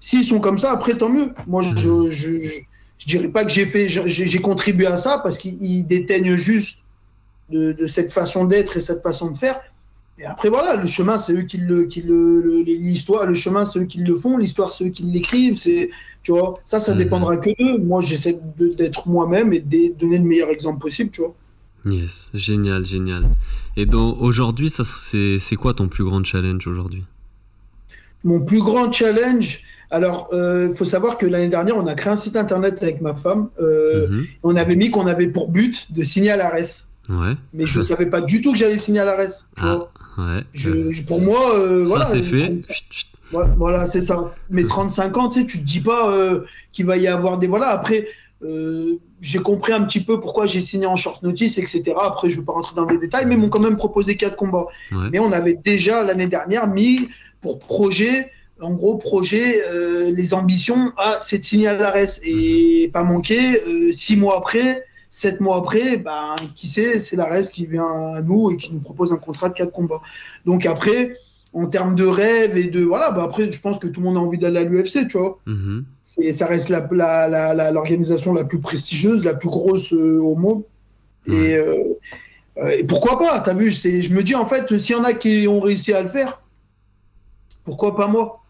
s'ils 0.00 0.24
sont 0.24 0.40
comme 0.40 0.58
ça, 0.58 0.72
après, 0.72 0.94
tant 0.94 1.08
mieux. 1.08 1.32
Moi, 1.46 1.62
je, 1.62 1.76
je, 1.76 2.10
je, 2.10 2.50
je 2.98 3.06
dirais 3.06 3.28
pas 3.28 3.44
que 3.44 3.50
j'ai 3.50 3.64
fait, 3.64 3.88
j'ai 3.88 4.40
contribué 4.40 4.86
à 4.86 4.96
ça 4.96 5.20
parce 5.22 5.38
qu'ils 5.38 5.86
déteignent 5.86 6.34
juste 6.36 6.78
de, 7.50 7.72
de 7.72 7.86
cette 7.86 8.12
façon 8.12 8.44
d'être 8.44 8.76
et 8.76 8.80
cette 8.80 9.04
façon 9.04 9.30
de 9.30 9.36
faire. 9.36 9.60
Et 10.18 10.24
après, 10.24 10.48
voilà, 10.48 10.76
le 10.76 10.86
chemin, 10.86 11.18
c'est 11.18 11.32
eux 11.32 11.42
qui 11.42 11.58
le, 11.58 11.84
qui 11.84 12.00
le, 12.00 12.62
l'histoire, 12.62 13.26
le 13.26 13.34
chemin, 13.34 13.64
c'est 13.64 13.80
eux 13.80 13.84
qui 13.84 13.98
le 13.98 14.14
font, 14.14 14.36
l'histoire, 14.36 14.70
c'est 14.70 14.84
eux 14.84 14.90
qui 14.90 15.02
l'écrivent, 15.02 15.56
c'est, 15.56 15.90
tu 16.22 16.30
vois, 16.30 16.60
ça, 16.64 16.78
ça 16.78 16.94
dépendra 16.94 17.36
que 17.36 17.50
d'eux. 17.58 17.82
Moi, 17.82 18.00
j'essaie 18.00 18.38
d'être 18.56 19.08
moi-même 19.08 19.52
et 19.52 19.58
de 19.58 19.92
donner 19.98 20.18
le 20.18 20.24
meilleur 20.24 20.50
exemple 20.50 20.78
possible, 20.78 21.10
tu 21.10 21.22
vois. 21.22 21.34
Yes, 21.86 22.30
génial, 22.32 22.84
génial. 22.84 23.28
Et 23.76 23.86
donc, 23.86 24.16
aujourd'hui, 24.20 24.70
ça, 24.70 24.84
c'est, 24.84 25.38
c'est 25.38 25.56
quoi 25.56 25.74
ton 25.74 25.88
plus 25.88 26.04
grand 26.04 26.24
challenge 26.24 26.66
aujourd'hui? 26.66 27.04
Mon 28.22 28.40
plus 28.40 28.60
grand 28.60 28.90
challenge, 28.90 29.62
alors, 29.90 30.28
il 30.32 30.38
euh, 30.38 30.74
faut 30.74 30.84
savoir 30.84 31.18
que 31.18 31.26
l'année 31.26 31.48
dernière, 31.48 31.76
on 31.76 31.86
a 31.86 31.94
créé 31.94 32.12
un 32.12 32.16
site 32.16 32.36
internet 32.36 32.82
avec 32.82 33.00
ma 33.00 33.14
femme. 33.14 33.48
Euh, 33.60 34.08
mhm. 34.08 34.26
On 34.42 34.56
avait 34.56 34.76
mis 34.76 34.90
qu'on 34.90 35.06
avait 35.06 35.28
pour 35.28 35.50
but 35.50 35.92
de 35.92 36.04
signer 36.04 36.30
à 36.30 36.36
l'ARES. 36.36 36.83
Ouais. 37.08 37.34
Mais 37.52 37.66
je 37.66 37.78
ne 37.78 37.84
savais 37.84 38.06
pas 38.06 38.20
du 38.20 38.40
tout 38.40 38.52
que 38.52 38.58
j'allais 38.58 38.78
signer 38.78 39.00
à 39.00 39.04
l'ARES. 39.04 39.46
Ah, 39.60 39.88
ouais. 40.18 40.44
pour 41.06 41.20
moi, 41.20 41.58
euh, 41.58 41.84
voilà. 41.84 42.06
Ça, 42.06 42.12
c'est 42.12 42.22
fait. 42.22 42.58
Voilà, 43.30 43.86
c'est 43.86 44.00
ça. 44.00 44.32
Mais 44.50 44.64
35 44.64 45.16
ans, 45.16 45.28
tu 45.28 45.40
sais, 45.40 45.46
tu 45.46 45.58
te 45.58 45.64
dis 45.64 45.80
pas 45.80 46.14
qu'il 46.72 46.86
va 46.86 46.96
y 46.96 47.06
avoir 47.06 47.38
des. 47.38 47.46
Voilà, 47.46 47.68
après. 47.68 48.06
j'ai 49.20 49.38
compris 49.38 49.72
un 49.72 49.82
petit 49.82 50.00
peu 50.00 50.20
pourquoi 50.20 50.46
j'ai 50.46 50.60
signé 50.60 50.86
en 50.86 50.96
short 50.96 51.22
notice, 51.22 51.58
etc. 51.58 51.94
Après, 52.00 52.30
je 52.30 52.36
ne 52.36 52.40
veux 52.40 52.46
pas 52.46 52.52
rentrer 52.52 52.74
dans 52.74 52.86
les 52.86 52.98
détails, 52.98 53.26
mais 53.26 53.34
ils 53.34 53.40
m'ont 53.40 53.48
quand 53.48 53.60
même 53.60 53.76
proposé 53.76 54.16
quatre 54.16 54.36
combats. 54.36 54.66
Mais 55.12 55.18
on 55.18 55.32
avait 55.32 55.54
déjà 55.54 56.02
l'année 56.02 56.28
dernière 56.28 56.66
mis 56.68 57.08
pour 57.40 57.58
projet 57.58 58.30
en 58.60 58.72
gros, 58.72 58.96
projet, 58.96 59.62
euh, 59.68 60.12
les 60.14 60.34
ambitions, 60.34 60.92
c'est 61.20 61.38
de 61.38 61.44
signer 61.44 61.68
à 61.68 61.76
l'ARES 61.76 62.20
et 62.22 62.90
pas 62.92 63.02
manquer. 63.02 63.60
Euh, 63.66 63.92
six 63.92 64.16
mois 64.16 64.38
après, 64.38 64.84
sept 65.14 65.40
mois 65.40 65.58
après, 65.58 65.96
ben, 65.96 66.34
qui 66.56 66.66
sait, 66.66 66.98
c'est 66.98 67.14
l'ARES 67.14 67.48
qui 67.52 67.66
vient 67.66 68.14
à 68.14 68.20
nous 68.20 68.50
et 68.50 68.56
qui 68.56 68.72
nous 68.72 68.80
propose 68.80 69.12
un 69.12 69.16
contrat 69.16 69.48
de 69.48 69.54
quatre 69.54 69.70
combats. 69.70 70.02
Donc 70.44 70.66
après, 70.66 71.16
en 71.52 71.66
termes 71.66 71.94
de 71.94 72.04
rêve 72.04 72.58
et 72.58 72.66
de 72.66 72.82
voilà, 72.82 73.12
ben 73.12 73.22
après, 73.22 73.48
je 73.48 73.60
pense 73.60 73.78
que 73.78 73.86
tout 73.86 74.00
le 74.00 74.06
monde 74.06 74.16
a 74.16 74.20
envie 74.20 74.38
d'aller 74.38 74.58
à 74.58 74.64
l'UFC, 74.64 75.06
tu 75.06 75.16
vois. 75.16 75.38
Mm-hmm. 75.46 75.84
Et 76.18 76.32
ça 76.32 76.48
reste 76.48 76.68
l'organisation 76.68 78.34
la, 78.34 78.40
la, 78.40 78.48
plus 78.48 78.58
prestigieuse, 78.58 79.24
la 79.24 79.34
plus 79.34 79.50
grosse 79.50 79.92
euh, 79.92 80.18
au 80.20 80.34
monde. 80.34 80.64
Et, 81.28 81.60
et, 82.56 82.84
pourquoi 82.84 83.16
pas 83.16 83.38
T'as 83.38 83.54
vu 83.54 83.70
Je 83.70 84.12
me 84.12 84.24
dis 84.24 84.34
en 84.34 84.46
fait, 84.46 84.76
s'il 84.78 84.96
y 84.96 84.98
en 84.98 85.04
a 85.04 85.14
qui 85.14 85.46
ont 85.46 85.60
réussi 85.60 85.92
à 85.92 86.02
le 86.02 86.08
faire, 86.08 86.42
pourquoi 87.62 87.94
pas 87.94 88.08
moi? 88.08 88.43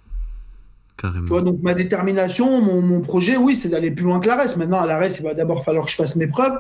Donc 1.02 1.60
ma 1.62 1.74
détermination, 1.74 2.60
mon, 2.60 3.00
projet, 3.00 3.36
oui, 3.36 3.56
c'est 3.56 3.68
d'aller 3.68 3.90
plus 3.90 4.04
loin 4.04 4.20
que 4.20 4.28
l'ARES. 4.28 4.56
Maintenant, 4.56 4.80
à 4.80 4.86
l'ARES, 4.86 5.16
il 5.18 5.24
va 5.24 5.34
d'abord 5.34 5.64
falloir 5.64 5.84
que 5.84 5.90
je 5.90 5.96
fasse 5.96 6.16
mes 6.16 6.26
preuves. 6.26 6.56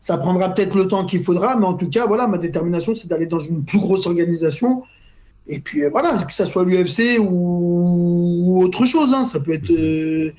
Ça 0.00 0.16
prendra 0.18 0.54
peut-être 0.54 0.76
le 0.76 0.86
temps 0.86 1.04
qu'il 1.04 1.22
faudra, 1.24 1.56
mais 1.56 1.66
en 1.66 1.74
tout 1.74 1.88
cas, 1.88 2.06
voilà, 2.06 2.28
ma 2.28 2.38
détermination, 2.38 2.94
c'est 2.94 3.08
d'aller 3.08 3.26
dans 3.26 3.40
une 3.40 3.64
plus 3.64 3.78
grosse 3.78 4.06
organisation. 4.06 4.84
Et 5.48 5.60
puis 5.60 5.82
euh, 5.82 5.90
voilà, 5.90 6.22
que 6.22 6.32
ça 6.32 6.46
soit 6.46 6.64
l'UFC 6.64 7.18
ou, 7.18 8.62
autre 8.62 8.84
chose. 8.84 9.12
Hein. 9.14 9.24
Ça 9.24 9.40
peut 9.40 9.52
être. 9.52 9.70
Euh, 9.70 10.32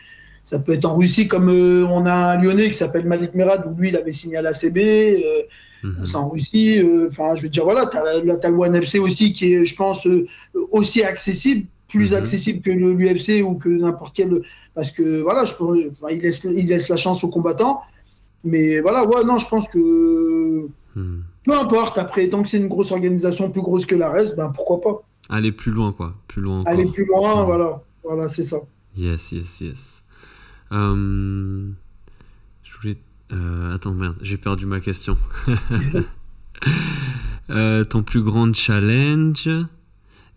ça 0.46 0.58
peut 0.58 0.74
être 0.74 0.86
en 0.86 0.96
Russie, 0.96 1.28
comme 1.28 1.50
euh, 1.50 1.86
on 1.86 2.08
a 2.08 2.14
un 2.14 2.42
Lyonnais 2.42 2.70
qui 2.70 2.74
s'appelle 2.74 3.06
Malik 3.06 3.36
Merad, 3.36 3.68
où 3.68 3.80
lui, 3.80 3.90
il 3.90 3.98
avait 3.98 4.12
signé 4.12 4.38
à 4.38 4.42
l'ACB. 4.42 4.78
Mhm. 5.84 6.06
C'est 6.06 6.16
en 6.16 6.30
Russie. 6.30 6.82
Enfin, 7.08 7.36
je 7.36 7.44
veux 7.44 7.50
dire, 7.50 7.66
voilà, 7.66 7.86
tu 7.86 7.98
as, 7.98 8.50
le 8.50 8.76
FC 8.78 8.98
aussi, 8.98 9.32
qui 9.32 9.54
est, 9.54 9.66
je 9.66 9.76
pense, 9.76 10.08
aussi 10.72 11.04
accessible 11.04 11.68
plus 11.90 12.12
mhm. 12.12 12.18
accessible 12.18 12.62
que 12.62 12.72
l'UFC 12.72 13.44
ou 13.44 13.56
que 13.56 13.70
n'importe 13.70 14.16
quel. 14.16 14.42
Parce 14.74 14.92
que 14.92 15.22
voilà, 15.22 15.44
je, 15.44 15.54
il, 16.12 16.22
laisse, 16.22 16.44
il 16.46 16.68
laisse 16.68 16.88
la 16.88 16.96
chance 16.96 17.24
aux 17.24 17.30
combattants. 17.30 17.82
Mais 18.44 18.80
voilà, 18.80 19.06
ouais, 19.06 19.24
non, 19.26 19.38
je 19.38 19.48
pense 19.50 19.68
que 19.68 20.68
mhm. 20.96 21.24
peu 21.44 21.54
importe, 21.54 21.98
après, 21.98 22.30
tant 22.30 22.42
que 22.42 22.48
c'est 22.48 22.58
une 22.58 22.70
grosse 22.70 22.92
organisation 22.92 23.52
plus 23.52 23.62
grosse 23.62 23.86
que 23.86 23.96
la 23.96 24.10
reste, 24.10 24.38
ben 24.38 24.50
pourquoi 24.50 24.80
pas. 24.80 25.04
Aller 25.30 25.52
plus 25.52 25.72
loin, 25.72 25.92
quoi. 25.92 26.16
Plus 26.28 26.42
loin 26.42 26.64
Aller 26.66 26.86
plus 26.86 27.06
loin, 27.06 27.44
voilà. 27.44 27.84
Voilà, 28.04 28.30
c'est 28.30 28.44
ça. 28.44 28.58
Yes, 28.96 29.32
yes, 29.32 29.62
yes. 29.62 30.04
Euh, 30.72 31.68
je 32.64 32.72
voulais. 32.80 32.98
Euh, 33.32 33.76
attends, 33.76 33.94
merde, 33.94 34.16
j'ai 34.22 34.38
perdu 34.38 34.66
ma 34.66 34.80
question. 34.80 35.18
Euh, 37.52 37.84
ton 37.84 38.04
plus 38.04 38.22
grand 38.22 38.54
challenge 38.54 39.50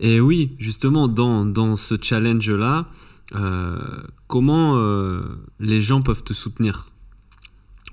et 0.03 0.19
oui, 0.19 0.51
justement, 0.59 1.07
dans, 1.07 1.77
ce 1.77 1.95
challenge-là, 1.99 2.87
euh, 3.35 4.03
comment 4.27 4.75
euh, 4.75 5.21
les 5.61 5.81
gens 5.81 6.01
peuvent 6.01 6.25
te 6.25 6.33
soutenir? 6.33 6.89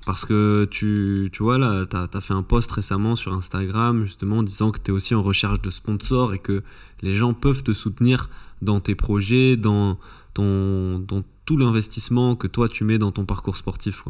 Parce 0.07 0.25
que 0.25 0.67
tu, 0.69 1.31
vois, 1.39 1.57
là, 1.57 1.87
tu 1.87 1.97
as, 1.97 2.21
fait 2.21 2.35
un 2.35 2.43
post 2.43 2.69
récemment 2.73 3.15
sur 3.15 3.33
Instagram, 3.33 4.05
justement, 4.07 4.43
disant 4.43 4.73
que 4.73 4.81
tu 4.81 4.91
es 4.91 4.93
aussi 4.93 5.15
en 5.15 5.23
recherche 5.23 5.63
de 5.63 5.71
sponsors 5.71 6.35
et 6.35 6.41
que 6.41 6.65
les 7.01 7.15
gens 7.15 7.33
peuvent 7.33 7.63
te 7.63 7.73
soutenir 7.73 8.29
dans 8.61 8.81
tes 8.81 8.97
projets, 8.97 9.57
dans, 9.57 9.97
tout 10.35 11.57
l'investissement 11.57 12.35
que 12.35 12.49
toi, 12.49 12.69
tu 12.69 12.83
mets 12.83 12.99
dans 12.99 13.13
ton 13.13 13.25
parcours 13.25 13.55
sportif. 13.55 14.03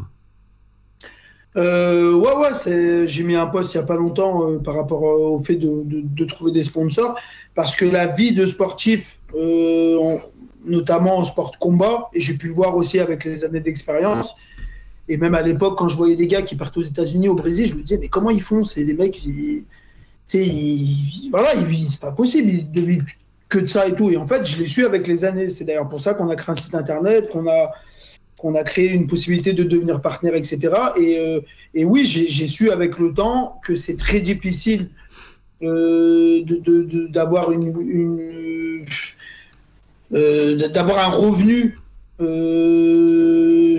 Euh, 1.57 2.13
ouais, 2.13 2.35
ouais, 2.35 3.07
j'ai 3.07 3.23
mis 3.23 3.35
un 3.35 3.47
post 3.47 3.73
il 3.73 3.77
n'y 3.77 3.83
a 3.83 3.85
pas 3.85 3.95
longtemps 3.95 4.47
euh, 4.47 4.59
par 4.59 4.75
rapport 4.75 5.01
au 5.03 5.37
fait 5.39 5.55
de, 5.55 6.25
trouver 6.25 6.51
des 6.51 6.63
sponsors, 6.63 7.19
parce 7.55 7.75
que 7.75 7.85
la 7.85 8.07
vie 8.07 8.33
de 8.33 8.45
sportif, 8.45 9.19
euh, 9.35 10.17
notamment 10.65 11.17
en 11.17 11.23
sport 11.23 11.57
combat, 11.59 12.09
et 12.13 12.21
j'ai 12.21 12.35
pu 12.35 12.47
le 12.47 12.53
voir 12.53 12.75
aussi 12.75 12.99
avec 12.99 13.25
les 13.25 13.43
années 13.43 13.59
d'expérience, 13.59 14.35
et 15.09 15.17
même 15.17 15.35
à 15.35 15.41
l'époque, 15.41 15.77
quand 15.77 15.89
je 15.89 15.97
voyais 15.97 16.15
des 16.15 16.27
gars 16.27 16.41
qui 16.41 16.55
partent 16.55 16.77
aux 16.77 16.83
États-Unis, 16.83 17.27
au 17.27 17.35
Brésil, 17.35 17.65
je 17.65 17.73
me 17.75 17.81
disais, 17.81 17.97
mais 17.97 18.07
comment 18.07 18.29
ils 18.29 18.41
font 18.41 18.63
C'est 18.63 18.85
des 18.85 18.93
mecs, 18.93 19.25
ils, 19.25 19.65
voilà, 21.31 21.49
c'est 21.49 21.99
pas 21.99 22.11
possible, 22.11 22.49
ils 22.49 22.71
ne 22.71 22.81
vivent 22.81 23.05
que 23.49 23.59
de 23.59 23.67
ça 23.67 23.87
et 23.87 23.93
tout. 23.93 24.09
Et 24.09 24.17
en 24.17 24.25
fait, 24.25 24.45
je 24.45 24.57
l'ai 24.57 24.67
su 24.67 24.85
avec 24.85 25.05
les 25.07 25.25
années. 25.25 25.49
C'est 25.49 25.65
d'ailleurs 25.65 25.89
pour 25.89 25.99
ça 25.99 26.13
qu'on 26.13 26.29
a 26.29 26.35
créé 26.35 26.53
un 26.53 26.55
site 26.55 26.73
internet, 26.73 27.29
qu'on 27.29 27.47
a 27.47 27.71
qu'on 28.41 28.55
a 28.55 28.63
créé 28.63 28.89
une 28.89 29.05
possibilité 29.05 29.53
de 29.53 29.61
devenir 29.61 30.01
partenaire, 30.01 30.33
etc. 30.33 30.57
Et, 30.97 31.19
euh, 31.19 31.41
et 31.75 31.85
oui, 31.85 32.05
j'ai 32.05 32.47
su 32.47 32.71
avec 32.71 32.97
le 32.97 33.13
temps 33.13 33.61
que 33.63 33.75
c'est 33.75 33.97
très 33.97 34.19
difficile 34.19 34.89
euh, 35.61 36.41
d'avoir 37.09 37.51
une, 37.51 38.85
euh, 40.13 40.67
d'avoir 40.69 41.05
un 41.05 41.11
revenu 41.11 41.77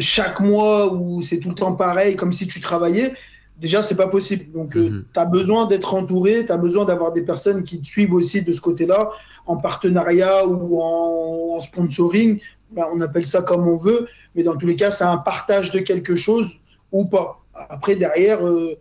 chaque 0.00 0.40
mois 0.40 0.92
où 0.92 1.22
c'est 1.22 1.38
tout 1.38 1.48
le 1.48 1.54
temps 1.56 1.74
pareil, 1.74 2.14
comme 2.14 2.32
si 2.32 2.46
tu 2.46 2.60
travaillais. 2.60 3.14
Déjà, 3.58 3.82
c'est 3.82 3.96
pas 3.96 4.08
possible. 4.08 4.50
Donc, 4.52 4.76
mhm. 4.76 5.04
tu 5.12 5.20
as 5.20 5.24
besoin 5.24 5.66
d'être 5.66 5.94
entouré, 5.94 6.46
tu 6.46 6.52
as 6.52 6.56
besoin 6.56 6.84
d'avoir 6.84 7.12
des 7.12 7.22
personnes 7.22 7.64
qui 7.64 7.80
te 7.80 7.86
suivent 7.86 8.14
aussi 8.14 8.42
de 8.42 8.52
ce 8.52 8.60
côté-là, 8.60 9.10
en 9.46 9.56
partenariat 9.56 10.46
ou 10.46 10.80
en, 10.80 11.56
en 11.56 11.60
sponsoring. 11.60 12.40
On 12.77 13.01
appelle 13.01 13.27
ça 13.27 13.43
comme 13.43 13.66
on 13.68 13.77
veut 13.77 14.07
mais 14.35 14.43
dans 14.43 14.57
tous 14.57 14.66
les 14.66 14.77
cas, 14.77 14.91
c'est 14.91 15.05
un 15.05 15.18
partage 15.18 15.70
de 15.70 15.81
quelque 15.81 16.16
chose 16.16 16.57
ou 16.91 17.05
pas. 17.05 17.41
Après, 17.55 17.97
derrière, 17.97 18.47
euh, 18.47 18.75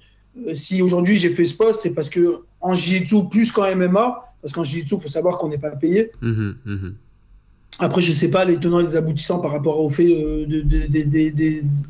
euh, 0.47 0.55
si 0.55 0.81
aujourd'hui 0.81 1.17
j'ai 1.17 1.33
fait 1.35 1.45
ce 1.45 1.55
poste, 1.55 1.81
c'est 1.81 1.93
parce 1.93 2.09
que 2.09 2.43
en 2.61 2.73
Jiu-Jitsu, 2.73 3.27
plus 3.29 3.51
qu'en 3.51 3.75
MMA, 3.75 4.33
parce 4.41 4.53
qu'en 4.53 4.63
Jiu-Jitsu, 4.63 4.95
il 4.95 5.01
faut 5.01 5.09
savoir 5.09 5.37
qu'on 5.37 5.49
n'est 5.49 5.57
pas 5.57 5.71
payé. 5.71 6.11
Mmh, 6.21 6.51
mmh. 6.65 6.89
Après, 7.79 8.01
je 8.01 8.11
ne 8.11 8.17
sais 8.17 8.29
pas 8.29 8.45
les 8.45 8.57
tenants 8.57 8.79
et 8.79 8.83
les 8.83 8.95
aboutissants 8.95 9.39
par 9.39 9.51
rapport 9.51 9.79
au 9.79 9.89
fait 9.89 10.23
euh, 10.23 10.45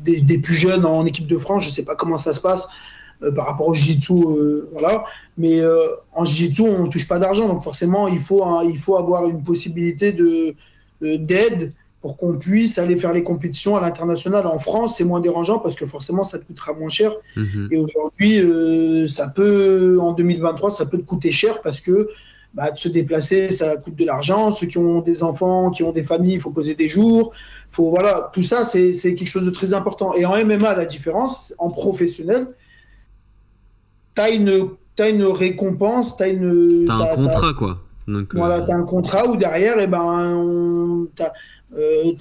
des 0.04 0.38
plus 0.38 0.54
jeunes 0.54 0.86
en 0.86 1.04
équipe 1.06 1.26
de 1.26 1.36
France. 1.36 1.64
Je 1.64 1.68
ne 1.68 1.74
sais 1.74 1.84
pas 1.84 1.94
comment 1.94 2.18
ça 2.18 2.32
se 2.32 2.40
passe 2.40 2.66
par 3.36 3.46
rapport 3.46 3.68
au 3.68 3.74
Jiu-Jitsu. 3.74 4.14
voilà. 4.72 5.04
Mais 5.36 5.60
en 6.12 6.24
Jiu-Jitsu, 6.24 6.62
on 6.62 6.84
ne 6.84 6.88
touche 6.88 7.06
pas 7.06 7.18
d'argent. 7.18 7.46
Donc 7.48 7.62
forcément, 7.62 8.08
il 8.08 8.20
faut, 8.20 8.44
il 8.62 8.78
faut 8.78 8.96
avoir 8.96 9.28
une 9.28 9.42
possibilité 9.42 10.16
d'aide 11.00 11.72
pour 12.02 12.16
qu'on 12.16 12.36
puisse 12.36 12.78
aller 12.78 12.96
faire 12.96 13.12
les 13.12 13.22
compétitions 13.22 13.76
à 13.76 13.80
l'international. 13.80 14.44
En 14.46 14.58
France, 14.58 14.96
c'est 14.98 15.04
moins 15.04 15.20
dérangeant 15.20 15.60
parce 15.60 15.76
que 15.76 15.86
forcément, 15.86 16.24
ça 16.24 16.38
te 16.38 16.44
coûtera 16.44 16.72
moins 16.72 16.88
cher. 16.88 17.12
Mhm. 17.36 17.68
Et 17.70 17.76
aujourd'hui, 17.78 18.40
euh, 18.40 19.06
ça 19.06 19.28
peut, 19.28 19.98
en 20.00 20.12
2023, 20.12 20.70
ça 20.70 20.84
peut 20.84 20.98
te 20.98 21.04
coûter 21.04 21.30
cher 21.30 21.62
parce 21.62 21.80
que 21.80 22.10
bah, 22.54 22.72
de 22.72 22.76
se 22.76 22.88
déplacer, 22.88 23.50
ça 23.50 23.76
coûte 23.76 23.94
de 23.94 24.04
l'argent. 24.04 24.50
Ceux 24.50 24.66
qui 24.66 24.78
ont 24.78 25.00
des 25.00 25.22
enfants, 25.22 25.70
qui 25.70 25.84
ont 25.84 25.92
des 25.92 26.02
familles, 26.02 26.34
il 26.34 26.40
faut 26.40 26.50
poser 26.50 26.74
des 26.74 26.88
jours. 26.88 27.32
Faut, 27.70 27.90
voilà, 27.90 28.30
tout 28.32 28.42
ça, 28.42 28.64
c'est 28.64 28.92
quelque 28.92 29.26
chose 29.26 29.44
de 29.44 29.50
très 29.50 29.72
important. 29.72 30.12
Et 30.14 30.26
en 30.26 30.32
MMA, 30.44 30.74
la 30.74 30.84
différence, 30.84 31.54
en 31.58 31.70
professionnel, 31.70 32.48
tu 34.16 34.20
as 34.20 34.30
une, 34.30 34.70
as 34.98 35.08
une 35.08 35.24
récompense, 35.24 36.16
tu 36.16 36.22
as 36.24 36.28
une. 36.28 36.90
un 36.90 37.14
contrat, 37.14 37.54
quoi. 37.54 37.78
Donc, 38.08 38.34
voilà, 38.34 38.56
euh, 38.56 38.64
tu 38.66 38.72
as 38.72 38.76
un 38.76 38.84
contrat 38.84 39.26
où 39.26 39.36
derrière, 39.36 39.78
et 39.78 39.84
eh 39.84 39.86
ben, 39.86 40.02
on, 40.02 41.08
euh, 41.74 42.12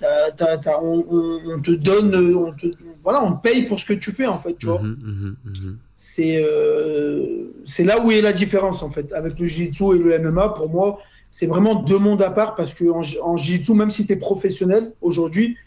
on, 0.82 1.62
te 1.62 1.72
donne, 1.72 2.16
on 2.16 2.54
te, 2.54 2.68
voilà, 3.04 3.24
on 3.24 3.34
paye 3.34 3.64
pour 3.64 3.80
ce 3.80 3.86
que 3.86 3.94
tu 3.94 4.12
fais 4.12 4.26
en 4.26 4.40
fait, 4.40 4.56
tu 4.58 4.68
vois. 4.68 4.82
Mhm, 4.82 4.98
mhm, 5.04 5.36
mhm. 5.44 5.78
C'est 5.96 6.42
euh, 6.44 7.52
c'est 7.66 7.84
là 7.84 8.04
où 8.04 8.12
est 8.12 8.22
la 8.22 8.32
différence 8.32 8.82
en 8.82 8.90
fait 8.90 9.12
avec 9.14 9.38
le 9.40 9.46
jiu-jitsu 9.46 9.96
et 9.96 10.00
le 10.00 10.18
MMA. 10.20 10.50
Pour 10.50 10.70
moi, 10.70 11.00
c'est 11.32 11.48
vraiment 11.48 11.76
deux 11.76 12.00
mondes 12.00 12.22
à 12.22 12.32
part 12.32 12.56
parce 12.56 12.74
que 12.74 12.86
en, 12.86 13.02
en 13.24 13.36
jiu-jitsu, 13.36 13.74
même 13.74 13.90
si 13.90 14.08
tu 14.08 14.14
es 14.14 14.16
professionnel 14.16 14.94
aujourd'hui, 15.02 15.58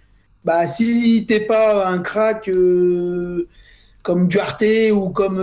bah, 0.44 0.66
si 0.66 1.24
t'es 1.28 1.40
pas 1.40 1.86
un 1.86 1.98
crack 1.98 2.48
euh, 2.48 3.46
comme 4.02 4.28
Duarte 4.28 4.64
ou 4.92 5.10
comme 5.10 5.38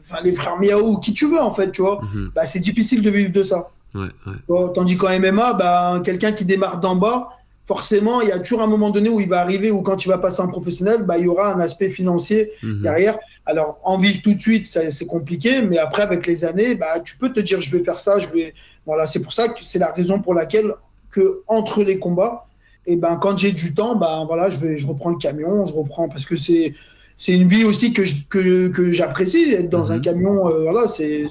enfin, 0.00 0.22
les 0.22 0.32
frères 0.32 0.58
Miaou, 0.60 0.98
qui 0.98 1.12
tu 1.12 1.26
veux 1.26 1.40
en 1.40 1.50
fait, 1.50 1.72
tu 1.72 1.82
vois, 1.82 2.00
bah, 2.34 2.46
c'est 2.46 2.60
difficile 2.60 3.02
de 3.02 3.10
vivre 3.10 3.32
de 3.32 3.42
ça. 3.42 3.70
Ouais, 3.94 4.00
ouais. 4.26 4.32
Bon, 4.48 4.68
tandis 4.68 4.96
qu'en 4.96 5.10
MMA, 5.10 5.54
bah, 5.54 6.00
quelqu'un 6.04 6.32
qui 6.32 6.44
démarre 6.44 6.78
d'en 6.80 6.96
bas, 6.96 7.28
forcément, 7.64 8.20
il 8.20 8.28
y 8.28 8.32
a 8.32 8.38
toujours 8.38 8.62
un 8.62 8.66
moment 8.66 8.90
donné 8.90 9.08
où 9.08 9.20
il 9.20 9.28
va 9.28 9.40
arriver, 9.40 9.70
ou 9.70 9.82
quand 9.82 10.04
il 10.04 10.08
va 10.08 10.18
passer 10.18 10.40
en 10.40 10.48
professionnel, 10.48 11.04
bah, 11.04 11.18
il 11.18 11.24
y 11.24 11.28
aura 11.28 11.52
un 11.54 11.60
aspect 11.60 11.90
financier 11.90 12.52
Mhm. 12.62 12.82
derrière. 12.82 13.18
Alors, 13.46 13.78
en 13.84 13.98
vivre 13.98 14.20
tout 14.22 14.34
de 14.34 14.40
suite, 14.40 14.66
c'est 14.66 15.06
compliqué, 15.06 15.62
mais 15.62 15.78
après, 15.78 16.02
avec 16.02 16.26
les 16.26 16.44
années, 16.44 16.74
bah, 16.74 17.00
tu 17.04 17.16
peux 17.18 17.32
te 17.32 17.40
dire, 17.40 17.60
je 17.60 17.76
vais 17.76 17.84
faire 17.84 18.00
ça, 18.00 18.18
je 18.18 18.28
vais. 18.28 18.54
Voilà, 18.86 19.06
c'est 19.06 19.20
pour 19.20 19.32
ça 19.32 19.48
que 19.48 19.62
c'est 19.62 19.78
la 19.78 19.92
raison 19.92 20.20
pour 20.20 20.34
laquelle 20.34 20.72
que 21.10 21.42
entre 21.46 21.82
les 21.82 21.98
combats, 21.98 22.46
et 22.86 22.96
ben, 22.96 23.16
quand 23.16 23.36
j'ai 23.36 23.52
du 23.52 23.74
temps, 23.74 23.94
bah, 23.96 24.24
voilà, 24.26 24.48
je 24.48 24.58
vais, 24.58 24.76
je 24.78 24.86
reprends 24.86 25.10
le 25.10 25.16
camion, 25.18 25.66
je 25.66 25.74
reprends 25.74 26.08
parce 26.08 26.24
que 26.24 26.36
c'est, 26.36 26.74
c'est 27.16 27.32
une 27.32 27.46
vie 27.46 27.64
aussi 27.64 27.92
que, 27.92 28.04
je- 28.04 28.16
que, 28.28 28.68
que 28.68 28.90
j'apprécie, 28.90 29.52
être 29.52 29.68
dans 29.68 29.84
Mhm. 29.86 29.92
un 29.92 30.00
camion, 30.00 30.48
euh, 30.48 30.62
voilà, 30.62 30.88
c'est, 30.88 31.26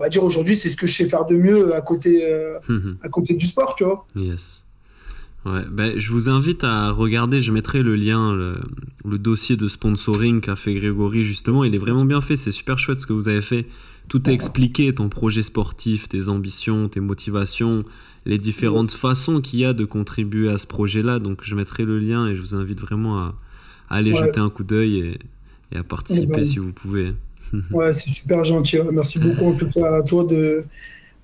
on 0.00 0.02
va 0.02 0.08
dire 0.08 0.24
aujourd'hui, 0.24 0.56
c'est 0.56 0.70
ce 0.70 0.76
que 0.76 0.86
je 0.86 0.94
sais 0.94 1.06
faire 1.08 1.26
de 1.26 1.36
mieux 1.36 1.74
à 1.74 1.82
côté, 1.82 2.22
euh, 2.24 2.58
Mhm. 2.70 2.96
à 3.02 3.08
côté 3.10 3.34
du 3.34 3.46
sport, 3.46 3.74
tu 3.76 3.84
vois. 3.84 4.06
Yes. 4.16 4.64
Ouais, 5.44 5.62
ben, 5.70 5.98
je 5.98 6.10
vous 6.12 6.28
invite 6.30 6.64
à 6.64 6.90
regarder, 6.90 7.40
je 7.42 7.52
mettrai 7.52 7.82
le 7.82 7.96
lien, 7.96 8.34
le, 8.34 8.54
le 9.04 9.18
dossier 9.18 9.56
de 9.56 9.68
sponsoring 9.68 10.40
qu'a 10.40 10.56
fait 10.56 10.72
Grégory 10.74 11.22
justement, 11.22 11.64
il 11.64 11.74
est 11.74 11.78
vraiment 11.78 12.04
bien 12.06 12.20
fait, 12.22 12.36
c'est 12.36 12.52
super 12.52 12.78
chouette 12.78 12.98
ce 12.98 13.06
que 13.06 13.12
vous 13.14 13.28
avez 13.28 13.40
fait. 13.42 13.66
Tout 14.08 14.28
est 14.28 14.32
expliqué, 14.34 14.94
ton 14.94 15.08
projet 15.10 15.42
sportif, 15.42 16.08
tes 16.08 16.28
ambitions, 16.28 16.88
tes 16.88 17.00
motivations, 17.00 17.82
les 18.26 18.38
différentes 18.38 18.92
façons 18.92 19.40
qu'il 19.42 19.60
y 19.60 19.64
a 19.66 19.72
de 19.74 19.84
contribuer 19.86 20.50
à 20.50 20.58
ce 20.58 20.66
projet-là, 20.66 21.18
donc 21.20 21.40
je 21.42 21.54
mettrai 21.54 21.84
le 21.84 21.98
lien 21.98 22.26
et 22.26 22.34
je 22.34 22.40
vous 22.40 22.54
invite 22.54 22.80
vraiment 22.80 23.18
à, 23.18 23.34
à 23.90 23.96
aller 23.96 24.12
Ouais. 24.12 24.18
jeter 24.26 24.40
un 24.40 24.50
coup 24.50 24.64
d'œil 24.64 24.98
et, 24.98 25.18
et 25.72 25.78
à 25.78 25.82
participer 25.84 26.26
Eh 26.32 26.36
ben. 26.36 26.44
si 26.44 26.58
vous 26.58 26.72
pouvez. 26.72 27.12
Ouais, 27.70 27.92
c'est 27.92 28.10
super 28.10 28.44
gentil. 28.44 28.78
ouais. 28.78 28.88
Merci 28.92 29.18
beaucoup 29.18 29.46
en 29.46 29.54
tout 29.54 29.68
cas 29.68 29.96
à 29.98 30.02
toi 30.02 30.24
de, 30.24 30.64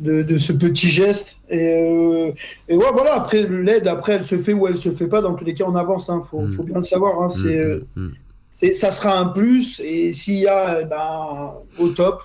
de, 0.01 0.22
de 0.22 0.39
ce 0.39 0.53
petit 0.53 0.89
geste. 0.89 1.39
Et, 1.49 1.59
euh, 1.59 2.33
et 2.68 2.77
ouais, 2.77 2.91
voilà, 2.93 3.14
après, 3.14 3.47
l'aide, 3.47 3.89
après, 3.89 4.12
elle 4.14 4.24
se 4.24 4.37
fait 4.39 4.53
ou 4.53 4.66
elle 4.66 4.77
se 4.77 4.91
fait 4.91 5.07
pas. 5.09 5.20
Dans 5.22 5.35
tous 5.35 5.45
les 5.45 5.55
cas, 5.55 5.64
on 5.66 5.74
avance. 5.74 6.11
Il 6.14 6.27
faut, 6.29 6.41
Mm. 6.43 6.53
faut 6.55 6.62
bien 6.64 6.77
le 6.77 6.83
savoir. 6.83 7.22
hein. 7.22 7.29
C'est, 7.29 7.59
euh, 7.59 7.81
mhm. 7.97 8.12
c'est, 8.53 8.72
ça 8.72 8.91
sera 8.91 9.18
un 9.18 9.27
plus. 9.27 9.81
Et 9.81 10.12
s'il 10.12 10.39
y 10.41 10.47
a, 10.47 10.81
eh 10.83 10.85
ben, 10.85 11.53
au 11.79 11.89
top, 11.89 12.22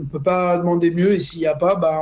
on 0.00 0.04
peut 0.04 0.20
pas 0.22 0.58
demander 0.58 0.90
mieux. 0.90 1.12
Et 1.14 1.20
s'il 1.20 1.40
y 1.40 1.46
a 1.46 1.54
pas, 1.54 1.76
ben, 1.76 1.98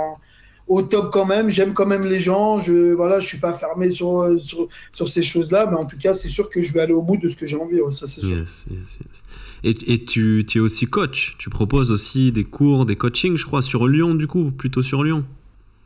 au 0.69 0.83
top 0.83 1.11
quand 1.13 1.27
même. 1.27 1.51
J'aime 1.51 1.73
quand 1.75 1.87
même 1.87 2.05
les 2.05 2.21
gens. 2.21 2.59
Je, 2.59 2.93
voilà, 2.93 3.21
je 3.21 3.27
suis 3.27 3.39
pas 3.39 3.53
fermé 3.53 3.91
sur, 3.91 4.35
sur, 4.39 4.69
sur 4.93 5.09
ces 5.09 5.23
choses-là. 5.23 5.67
Mais 5.71 5.77
en 5.77 5.85
tout 5.85 5.99
cas, 5.99 6.15
c'est 6.15 6.29
sûr 6.29 6.49
que 6.51 6.63
je 6.63 6.73
vais 6.73 6.81
aller 6.81 6.93
au 6.93 7.03
bout 7.03 7.17
de 7.17 7.29
ce 7.29 7.37
que 7.37 7.47
j'ai 7.47 7.57
envie. 7.57 7.81
ouais, 7.81 7.91
ça, 7.91 8.07
c'est 8.07 8.21
sûr. 8.21 8.37
Yes, 8.39 8.65
yes, 8.71 8.79
yes. 9.01 9.23
Et, 9.65 9.93
et 9.95 10.05
tu, 10.05 10.45
tu 10.49 10.59
es 10.59 10.61
aussi 10.61 10.87
coach. 10.87 11.37
Tu 11.39 11.51
proposes 11.51 11.93
aussi 11.93 12.33
des 12.33 12.45
cours, 12.45 12.85
des 12.85 12.97
coachings, 12.97 13.37
je 13.37 13.45
crois, 13.47 13.63
sur 13.63 13.87
Lyon, 13.89 14.15
du 14.15 14.27
coup, 14.27 14.51
plutôt 14.51 14.83
sur 14.83 15.05
Lyon. 15.05 15.23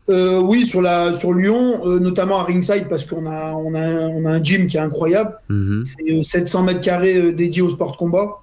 Euh, 0.08 0.38
oui, 0.40 0.64
sur, 0.64 0.82
la, 0.82 1.12
sur 1.12 1.32
Lyon, 1.34 1.80
euh, 1.84 1.98
notamment 1.98 2.38
à 2.38 2.44
Ringside, 2.44 2.86
parce 2.88 3.04
qu'on 3.04 3.26
a, 3.26 3.52
on 3.54 3.74
a, 3.74 3.80
un- 3.80 4.08
on 4.10 4.24
a 4.24 4.30
un 4.34 4.42
gym 4.42 4.68
qui 4.68 4.76
est 4.76 4.80
incroyable. 4.80 5.36
Mhm. 5.48 5.84
C'est 5.84 6.12
euh, 6.12 6.22
700 6.22 6.62
mètres 6.62 6.80
carrés 6.80 7.16
euh, 7.18 7.32
dédiés 7.32 7.62
au 7.62 7.68
sport 7.68 7.90
de 7.90 7.96
combat. 7.96 8.36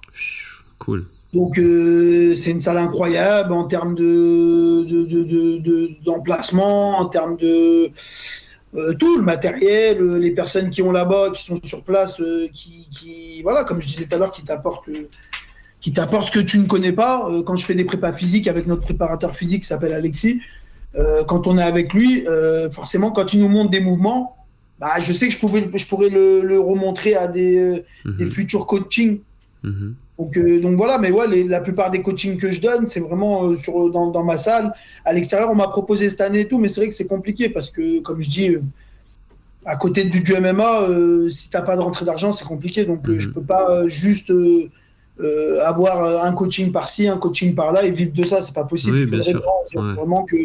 Cool. 0.78 1.06
Donc, 1.34 1.58
euh, 1.58 2.36
c'est 2.36 2.50
une 2.52 2.60
salle 2.60 2.78
incroyable 2.78 3.52
en 3.52 3.64
termes 3.64 3.94
de, 3.96 4.84
de, 4.84 5.04
de, 5.04 5.24
de- 5.24 5.58
de- 5.58 5.90
d'emplacement, 6.04 6.98
en 7.00 7.06
termes 7.06 7.36
de 7.36 7.90
euh, 8.76 8.94
tout, 8.98 9.16
le 9.18 9.22
matériel, 9.22 10.00
euh, 10.00 10.18
les 10.18 10.30
personnes 10.30 10.70
qui 10.70 10.80
ont 10.82 10.92
là-bas, 10.92 11.30
qui 11.34 11.42
sont 11.44 11.58
sur 11.64 11.82
place, 11.82 12.20
euh, 12.20 12.46
qui, 12.52 12.86
qui, 12.90 13.42
voilà, 13.42 13.64
comme 13.64 13.80
je 13.80 13.86
disais 13.88 14.04
tout 14.06 14.14
à 14.14 14.18
l'heure, 14.18 14.30
qui 14.32 14.42
t'apportent 14.44 14.88
qui 15.80 15.92
t'apportent 15.92 16.28
ce 16.28 16.32
que 16.32 16.40
tu 16.44 16.58
ne 16.58 16.66
connais 16.66 16.92
pas. 16.92 17.28
Quand 17.44 17.56
je 17.56 17.66
fais 17.66 17.74
des 17.74 17.84
prépas 17.84 18.14
physiques 18.14 18.46
avec 18.48 18.66
notre 18.66 18.82
préparateur 18.82 19.34
physique 19.36 19.62
qui 19.62 19.68
s'appelle 19.68 19.92
Alexis, 19.92 20.40
quand 21.26 21.46
on 21.46 21.58
est 21.58 21.62
avec 21.62 21.92
lui, 21.92 22.24
forcément, 22.72 23.10
quand 23.10 23.34
il 23.34 23.40
nous 23.40 23.50
montre 23.50 23.70
des 23.70 23.80
mouvements, 23.80 24.34
bah, 24.78 24.98
je 24.98 25.12
sais 25.12 25.28
que 25.28 25.34
je, 25.34 25.38
pouvais, 25.38 25.68
je 25.74 25.86
pourrais 25.86 26.08
le, 26.08 26.40
le 26.40 26.58
remontrer 26.58 27.16
à 27.16 27.26
des, 27.28 27.84
des 28.06 28.24
Mhm. 28.24 28.30
futurs 28.32 28.66
coachings. 28.66 29.20
Mhm. 29.62 29.94
Donc, 30.18 30.36
euh, 30.36 30.60
donc 30.60 30.76
voilà, 30.76 30.98
mais 30.98 31.10
ouais, 31.10 31.26
les- 31.26 31.42
la 31.44 31.60
plupart 31.60 31.90
des 31.90 32.00
coachings 32.00 32.36
que 32.38 32.52
je 32.52 32.60
donne, 32.60 32.86
c'est 32.86 33.00
vraiment 33.00 33.46
euh, 33.46 33.56
sur, 33.56 33.90
dans, 33.90 34.10
dans 34.12 34.22
ma 34.22 34.38
salle. 34.38 34.72
À 35.04 35.12
l'extérieur, 35.12 35.50
on 35.50 35.56
m'a 35.56 35.66
proposé 35.68 36.08
cette 36.08 36.20
année 36.20 36.40
et 36.40 36.48
tout, 36.48 36.58
mais 36.58 36.68
c'est 36.68 36.80
vrai 36.82 36.88
que 36.88 36.94
c'est 36.94 37.08
compliqué 37.08 37.48
parce 37.48 37.70
que, 37.70 38.00
comme 38.00 38.20
je 38.22 38.28
dis, 38.30 38.48
euh, 38.50 38.60
à 39.66 39.74
côté 39.76 40.04
du, 40.04 40.20
du 40.22 40.32
MMA, 40.34 40.86
si 41.30 41.50
t'as 41.50 41.62
pas 41.62 41.74
de 41.76 41.80
rentrée 41.80 42.04
d'argent, 42.04 42.30
c'est 42.32 42.44
compliqué. 42.44 42.84
Donc, 42.84 43.08
euh, 43.08 43.14
Mhm. 43.14 43.20
je 43.20 43.28
peux 43.30 43.42
pas 43.42 43.88
juste 43.88 44.30
avoir 45.66 46.24
un 46.24 46.32
coaching 46.32 46.70
par-ci, 46.72 47.06
un 47.08 47.16
coaching 47.18 47.54
par-là 47.54 47.84
et 47.84 47.90
vivre 47.92 48.12
de 48.12 48.24
ça, 48.24 48.42
c'est 48.42 48.54
pas 48.54 48.64
possible. 48.64 48.96
Oui, 48.98 49.02
Il 49.04 49.10
bien 49.10 49.22
sûr. 49.22 49.32
vraiment, 49.38 49.52
c'est 49.64 49.78
Ouais. 49.78 49.94
vraiment 49.94 50.24
que 50.24 50.36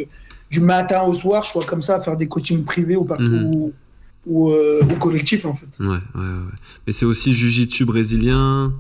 du 0.52 0.62
matin 0.62 1.04
au 1.04 1.14
soir, 1.14 1.44
je 1.44 1.50
sois 1.50 1.66
comme 1.66 1.82
ça 1.82 1.96
à 1.96 2.02
faire 2.02 2.18
des 2.18 2.28
coachings 2.28 2.64
privés 2.64 2.96
ou, 2.96 3.04
par- 3.06 3.20
Mhm. 3.22 3.72
ou, 4.26 4.52
euh, 4.52 4.82
en 4.82 5.54
fait. 5.54 5.66
Ouais, 5.80 5.88
ouais, 5.88 5.96
ouais. 6.16 6.54
Mais 6.88 6.94
c'est 6.94 7.06
aussi 7.06 7.34
Jiu-Jitsu 7.34 7.86
brésilien. 7.86 8.74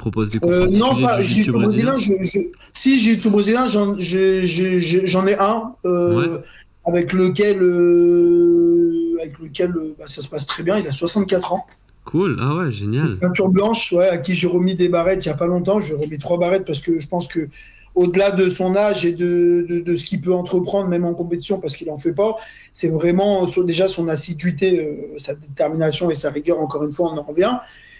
Proposes 0.00 0.30
des 0.30 0.38
cours 0.38 0.50
Euh, 0.50 0.66
non, 0.66 0.96
particuliers 1.00 1.04
pas 1.06 1.18
de 1.18 1.22
jiu-jitsu 1.22 1.50
brésilien. 1.52 1.96
Je, 1.98 2.12
je- 2.22 2.38
si 2.74 2.96
jiu-jitsu 2.96 3.28
brésilien, 3.30 3.66
j'en 3.66 3.94
je- 3.94 4.46
je- 4.46 4.78
je- 4.78 5.04
j'en 5.04 5.26
ai 5.26 5.34
un 5.38 5.74
euh, 5.84 6.38
avec 6.86 7.12
lequel, 7.12 7.62
euh, 7.62 9.16
avec 9.20 9.38
lequel 9.38 9.72
bah, 9.98 10.06
ça 10.08 10.22
se 10.22 10.28
passe 10.28 10.46
très 10.46 10.62
bien. 10.62 10.78
Il 10.78 10.86
a 10.88 10.92
64 10.92 11.52
ans. 11.52 11.66
Cool. 12.06 12.38
Ah 12.40 12.56
ouais, 12.56 12.72
génial. 12.72 13.16
Ceinture 13.20 13.50
blanche, 13.50 13.92
ouais, 13.92 14.08
à 14.08 14.16
qui 14.18 14.34
j'ai 14.34 14.46
remis 14.46 14.74
des 14.74 14.88
barrettes 14.88 15.24
il 15.26 15.28
n'y 15.28 15.34
a 15.34 15.36
pas 15.36 15.46
longtemps. 15.46 15.78
J'ai 15.78 15.94
remis 15.94 16.18
trois 16.18 16.38
barrettes 16.38 16.64
parce 16.64 16.80
que 16.80 16.98
je 16.98 17.06
pense 17.06 17.28
que 17.28 17.48
au-delà 17.94 18.30
de 18.30 18.48
son 18.48 18.74
âge 18.76 19.04
et 19.04 19.12
de, 19.12 19.66
de, 19.68 19.80
de 19.80 19.96
ce 19.96 20.06
qu'il 20.06 20.20
peut 20.20 20.32
entreprendre, 20.32 20.88
même 20.88 21.04
en 21.04 21.12
compétition, 21.12 21.60
parce 21.60 21.76
qu'il 21.76 21.88
n'en 21.88 21.98
fait 21.98 22.14
pas, 22.14 22.36
c'est 22.72 22.88
vraiment 22.88 23.44
déjà 23.66 23.88
son 23.88 24.08
assiduité, 24.08 24.80
euh, 24.80 25.18
sa 25.18 25.34
détermination 25.34 26.10
et 26.10 26.14
sa 26.14 26.30
rigueur, 26.30 26.58
encore 26.60 26.84
une 26.84 26.92
fois, 26.92 27.12
on 27.12 27.18
en 27.18 27.22
revient. 27.22 27.56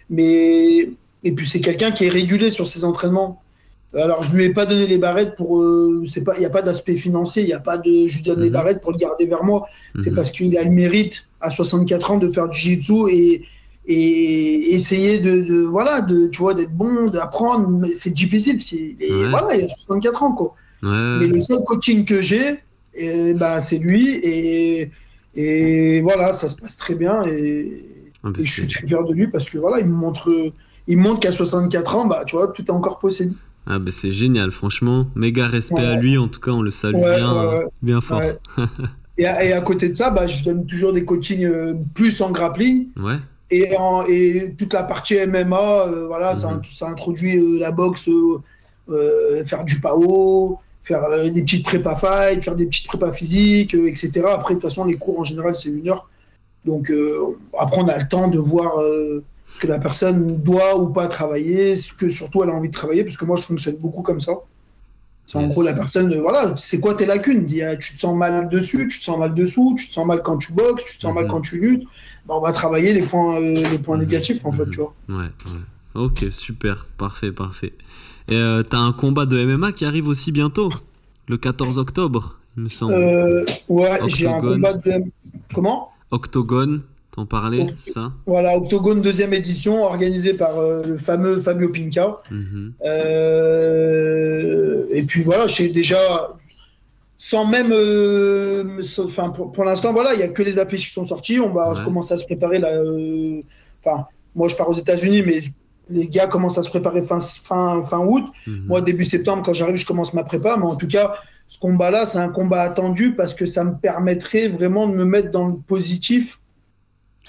Mais, 0.08 0.90
et 1.24 1.32
puis 1.32 1.46
c'est 1.46 1.60
quelqu'un 1.60 1.90
qui 1.90 2.04
est 2.06 2.08
régulé 2.10 2.50
sur 2.50 2.66
ses 2.66 2.84
entraînements. 2.84 3.42
Alors 3.96 4.22
je 4.22 4.36
lui 4.36 4.44
ai 4.44 4.50
pas 4.50 4.66
donné 4.66 4.86
les 4.86 4.98
barrettes 4.98 5.34
pour, 5.36 5.60
euh, 5.60 6.04
c'est 6.08 6.22
pas, 6.22 6.36
il 6.36 6.40
n'y 6.40 6.46
a 6.46 6.50
pas 6.50 6.62
d'aspect 6.62 6.94
financier, 6.94 7.42
il 7.42 7.46
n'y 7.46 7.52
a 7.52 7.58
pas 7.60 7.76
de, 7.76 7.90
je 8.06 8.16
lui 8.16 8.22
donne 8.22 8.40
les 8.40 8.46
Mhm. 8.48 8.52
barrettes 8.52 8.80
pour 8.80 8.92
le 8.92 8.98
garder 8.98 9.26
vers 9.26 9.42
moi. 9.42 9.66
C'est 9.98 10.10
Mhm. 10.10 10.16
parce 10.16 10.30
qu'il 10.30 10.56
a 10.56 10.62
le 10.64 10.70
mérite 10.70 11.26
à 11.40 11.50
64 11.50 12.10
ans 12.12 12.18
de 12.18 12.28
faire 12.30 12.48
du 12.48 12.56
jiu-jitsu 12.58 13.10
et, 13.10 13.42
et 13.86 14.74
essayer 14.74 15.18
de, 15.18 15.40
de- 15.40 15.62
voilà 15.62 16.02
de 16.02 16.28
tu 16.28 16.38
vois 16.38 16.54
d'être 16.54 16.72
bon 16.72 17.06
d'apprendre 17.06 17.66
mais 17.68 17.88
c'est 17.88 18.10
difficile 18.10 18.56
parce 18.56 18.66
qu'il 18.66 18.96
est- 19.02 19.10
Ouais. 19.12 19.28
voilà 19.30 19.56
il 19.56 19.64
a 19.64 19.68
64 19.68 20.22
ans 20.22 20.32
quoi 20.32 20.54
Ouais. 20.82 21.18
mais 21.18 21.26
le 21.26 21.40
seul 21.40 21.58
coaching 21.64 22.04
que 22.04 22.20
j'ai 22.22 22.58
ben, 23.34 23.58
c'est 23.60 23.78
lui 23.78 24.16
et 24.22 24.90
et 25.34 26.00
voilà 26.02 26.32
ça 26.32 26.48
se 26.48 26.56
passe 26.56 26.76
très 26.76 26.94
bien 26.94 27.22
et, 27.24 27.72
Ah, 28.22 28.30
bah, 28.30 28.38
et 28.38 28.44
je 28.44 28.52
suis 28.52 28.66
très 28.66 28.86
fier 28.86 29.02
de 29.02 29.12
lui 29.14 29.26
parce 29.28 29.48
que 29.48 29.58
voilà 29.58 29.80
il 29.80 29.86
me 29.86 29.94
montre 29.94 30.30
il 30.86 30.98
montre 30.98 31.20
qu'à 31.20 31.32
64 31.32 31.96
ans 31.96 32.06
bah 32.06 32.24
tu 32.26 32.36
vois 32.36 32.48
tout 32.48 32.64
est 32.64 32.70
encore 32.70 32.98
possible 32.98 33.34
Ah 33.66 33.78
bah 33.78 33.90
c'est 33.92 34.12
génial, 34.12 34.50
franchement. 34.50 35.06
Méga 35.14 35.46
respect 35.46 35.74
Ouais. 35.74 35.84
à 35.86 35.96
lui, 35.96 36.18
en 36.18 36.28
tout 36.28 36.40
cas, 36.40 36.50
on 36.52 36.62
le 36.62 36.70
salue 36.70 36.96
Ouais, 36.96 37.16
bien, 37.16 37.32
ouais, 37.48 37.54
ouais. 37.58 37.66
bien 37.82 38.00
fort. 38.00 38.22
Et, 39.18 39.26
à, 39.26 39.44
et 39.44 39.52
à 39.52 39.60
côté 39.60 39.88
de 39.90 39.94
ça 39.94 40.08
bah, 40.10 40.26
je 40.26 40.44
donne 40.44 40.64
toujours 40.64 40.94
des 40.94 41.04
coachings 41.04 41.44
euh, 41.44 41.74
plus 41.94 42.22
en 42.22 42.30
grappling 42.30 42.86
Ouais. 42.98 43.16
et, 43.50 43.76
en- 43.76 44.02
et 44.08 44.54
toute 44.56 44.72
la 44.72 44.82
partie 44.82 45.14
MMA, 45.26 45.58
euh, 45.88 46.06
voilà, 46.06 46.34
ça, 46.34 46.48
Mhm. 46.52 46.62
ça 46.70 46.88
introduit 46.88 47.36
euh, 47.36 47.58
la 47.58 47.70
boxe, 47.70 48.08
euh, 48.08 48.38
euh, 48.88 49.44
faire 49.44 49.64
du 49.64 49.78
PAO, 49.78 50.58
faire 50.84 51.04
euh, 51.04 51.28
des 51.28 51.42
petites 51.42 51.66
prépa 51.66 51.96
fight, 51.96 52.42
faire 52.42 52.54
des 52.56 52.64
petites 52.66 52.86
prépa 52.86 53.12
physiques, 53.12 53.74
euh, 53.74 53.88
etc. 53.88 54.22
Après, 54.32 54.54
de 54.54 54.60
toute 54.60 54.68
façon, 54.70 54.84
les 54.86 54.96
cours 54.96 55.20
en 55.20 55.24
général, 55.24 55.54
c'est 55.54 55.68
une 55.68 55.86
heure. 55.90 56.08
Donc, 56.64 56.90
euh, 56.90 57.36
après, 57.58 57.82
on 57.82 57.88
a 57.88 57.98
le 57.98 58.08
temps 58.08 58.28
de 58.28 58.38
voir 58.38 58.80
euh, 58.80 59.22
que 59.60 59.66
la 59.66 59.78
personne 59.78 60.38
doit 60.42 60.76
ou 60.78 60.88
pas 60.88 61.06
travailler, 61.06 61.76
ce 61.76 61.92
que 61.92 62.10
surtout 62.10 62.42
elle 62.42 62.50
a 62.50 62.54
envie 62.54 62.68
de 62.68 62.74
travailler, 62.74 63.04
parce 63.04 63.16
que 63.16 63.24
moi, 63.24 63.36
je 63.36 63.42
fonctionne 63.42 63.76
beaucoup 63.76 64.02
comme 64.02 64.20
ça. 64.20 64.32
C'est 65.26 65.38
en 65.38 65.46
gros 65.46 65.62
la 65.62 65.74
personne, 65.74 66.12
voilà, 66.20 66.54
c'est 66.56 66.80
quoi 66.80 66.94
tes 66.94 67.06
lacunes? 67.06 67.44
Il 67.48 67.54
y 67.54 67.62
a- 67.62 67.76
Tu 67.76 67.94
te 67.94 68.00
sens 68.00 68.16
mal 68.16 68.48
dessus, 68.48 68.88
tu 68.88 68.98
te 68.98 69.04
sens 69.04 69.16
mal 69.18 69.32
dessous, 69.32 69.76
tu 69.78 69.86
te 69.86 69.92
sens 69.92 70.04
mal 70.04 70.22
quand 70.22 70.38
tu 70.38 70.52
boxes, 70.52 70.84
tu 70.86 70.96
te 70.96 71.02
sens 71.02 71.14
mal 71.14 71.24
Mhm. 71.24 71.30
quand 71.30 71.40
tu 71.42 71.60
luttes. 71.60 71.84
Bah, 72.26 72.34
on 72.36 72.40
va 72.40 72.50
travailler 72.52 72.92
les 72.92 73.02
points, 73.02 73.36
euh, 73.40 73.54
les 73.70 73.78
points 73.78 73.96
Mhm. 73.96 74.02
négatifs, 74.04 74.44
en 74.44 74.50
fait, 74.50 74.68
tu 74.70 74.78
vois. 74.78 74.92
Ouais, 75.08 75.16
ouais. 75.46 75.60
Ok, 75.94 76.24
super, 76.32 76.86
parfait, 76.98 77.30
parfait. 77.30 77.72
Et 78.28 78.34
euh, 78.34 78.62
t'as 78.64 78.78
un 78.78 78.92
combat 78.92 79.24
de 79.26 79.38
MMA 79.38 79.70
qui 79.72 79.84
arrive 79.84 80.08
aussi 80.08 80.32
bientôt, 80.32 80.70
le 81.28 81.36
14 81.36 81.78
octobre, 81.78 82.38
il 82.56 82.64
me 82.64 82.68
semble. 82.68 82.94
Euh, 82.94 83.44
ouais, 83.68 84.00
j'ai 84.08 84.26
un 84.26 84.40
combat 84.40 84.72
de. 84.74 85.04
Comment? 85.54 85.90
Octogone, 86.10 86.82
t'en 87.12 87.26
parlais, 87.26 87.66
ça 87.86 88.12
Voilà, 88.26 88.56
Octogone 88.56 89.02
deuxième 89.02 89.32
édition, 89.34 89.82
organisée 89.82 90.34
par 90.34 90.58
euh, 90.58 90.82
le 90.84 90.96
fameux 90.96 91.38
Fabio 91.38 91.68
Pinca. 91.70 92.20
Mhm. 92.30 92.72
Euh, 92.84 94.86
et 94.90 95.02
puis 95.02 95.22
voilà, 95.22 95.46
j'ai 95.46 95.68
déjà. 95.68 95.98
sans 97.18 97.46
même. 97.46 97.70
euh, 97.72 98.80
Enfin, 99.04 99.30
pour, 99.30 99.52
pour 99.52 99.64
l'instant, 99.64 99.92
voilà, 99.92 100.14
il 100.14 100.18
n'y 100.18 100.22
a 100.22 100.28
que 100.28 100.42
les 100.42 100.58
affiches 100.58 100.86
qui 100.88 100.92
sont 100.94 101.04
sorties. 101.04 101.38
On 101.40 101.52
va 101.52 101.72
Ouais. 101.72 101.84
commencer 101.84 102.14
à 102.14 102.16
se 102.16 102.24
préparer 102.24 102.58
là. 102.58 102.70
Enfin, 103.84 104.06
moi, 104.34 104.48
je 104.48 104.56
pars 104.56 104.68
aux 104.68 104.74
États-Unis, 104.74 105.22
mais 105.26 105.40
les 105.90 106.08
gars 106.08 106.26
commencent 106.28 106.58
à 106.58 106.62
se 106.62 106.70
préparer 106.70 107.02
fin, 107.02 107.20
fin, 107.20 107.82
fin 107.84 107.98
août. 107.98 108.24
Mhm. 108.46 108.64
Moi, 108.68 108.80
début 108.80 109.04
septembre, 109.04 109.42
quand 109.44 109.52
j'arrive, 109.52 109.76
je 109.76 109.86
commence 109.86 110.14
ma 110.14 110.24
prépa. 110.24 110.56
Mais 110.56 110.64
en 110.66 110.76
tout 110.76 110.86
cas, 110.88 111.12
ce 111.46 111.58
combat-là, 111.58 112.06
c'est 112.06 112.18
un 112.18 112.28
combat 112.30 112.62
attendu 112.62 113.14
parce 113.14 113.34
que 113.34 113.44
ça 113.44 113.64
me 113.64 113.74
permettrait 113.76 114.48
vraiment 114.48 114.88
de 114.88 114.94
me 114.94 115.04
mettre 115.04 115.30
dans 115.30 115.48
le 115.48 115.56
positif, 115.56 116.39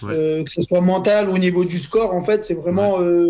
Ouais. 0.04 0.14
euh, 0.16 0.44
que 0.44 0.52
ce 0.52 0.64
soit 0.64 0.82
mental 0.82 1.30
ou 1.30 1.36
au 1.36 1.38
niveau 1.38 1.66
du 1.66 1.78
score. 1.78 2.14
En 2.14 2.24
fait, 2.24 2.44
c'est 2.46 2.54
vraiment. 2.56 3.00
euh, 3.02 3.30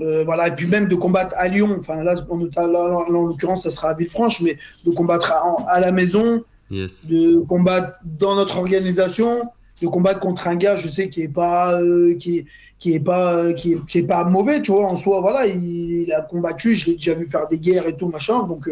euh, 0.00 0.24
voilà, 0.24 0.48
et 0.48 0.50
puis 0.56 0.66
même 0.66 0.88
de 0.88 0.96
combattre 0.96 1.34
à 1.38 1.46
Lyon, 1.46 1.76
enfin 1.78 2.02
là, 2.02 2.16
en, 2.28 3.08
l'occurrence, 3.10 3.62
ça 3.62 3.70
sera 3.70 3.90
à 3.90 3.94
Villefranche, 3.94 4.40
mais 4.40 4.58
de 4.84 4.90
combattre 4.90 5.30
à, 5.30 5.54
à 5.68 5.78
la 5.80 5.92
maison, 5.92 6.42
Yes. 6.70 7.06
de 7.06 7.40
combattre 7.42 8.00
dans 8.04 8.34
notre 8.34 8.58
organisation, 8.58 9.42
de 9.80 9.86
combattre 9.86 10.18
contre 10.18 10.48
un 10.48 10.56
gars, 10.56 10.74
je 10.74 10.88
sais, 10.88 11.08
qui 11.10 11.22
est 11.22 11.28
pas, 11.28 11.78
qui, 12.18 12.44
qui 12.80 12.94
est 12.94 13.00
pas, 13.00 13.52
qui 13.52 13.74
est, 13.74 13.86
qui 13.86 13.98
est 13.98 14.02
pas 14.06 14.24
mauvais, 14.24 14.60
tu 14.62 14.72
vois, 14.72 14.86
en 14.86 14.96
soi, 14.96 15.20
voilà, 15.20 15.46
il, 15.46 15.62
il 16.02 16.12
a 16.12 16.22
combattu, 16.22 16.74
je 16.74 16.86
l'ai 16.86 16.94
déjà 16.94 17.14
vu 17.14 17.26
faire 17.26 17.46
des 17.48 17.58
guerres 17.60 17.86
et 17.86 17.96
tout, 17.96 18.08
machin, 18.08 18.42
donc 18.42 18.68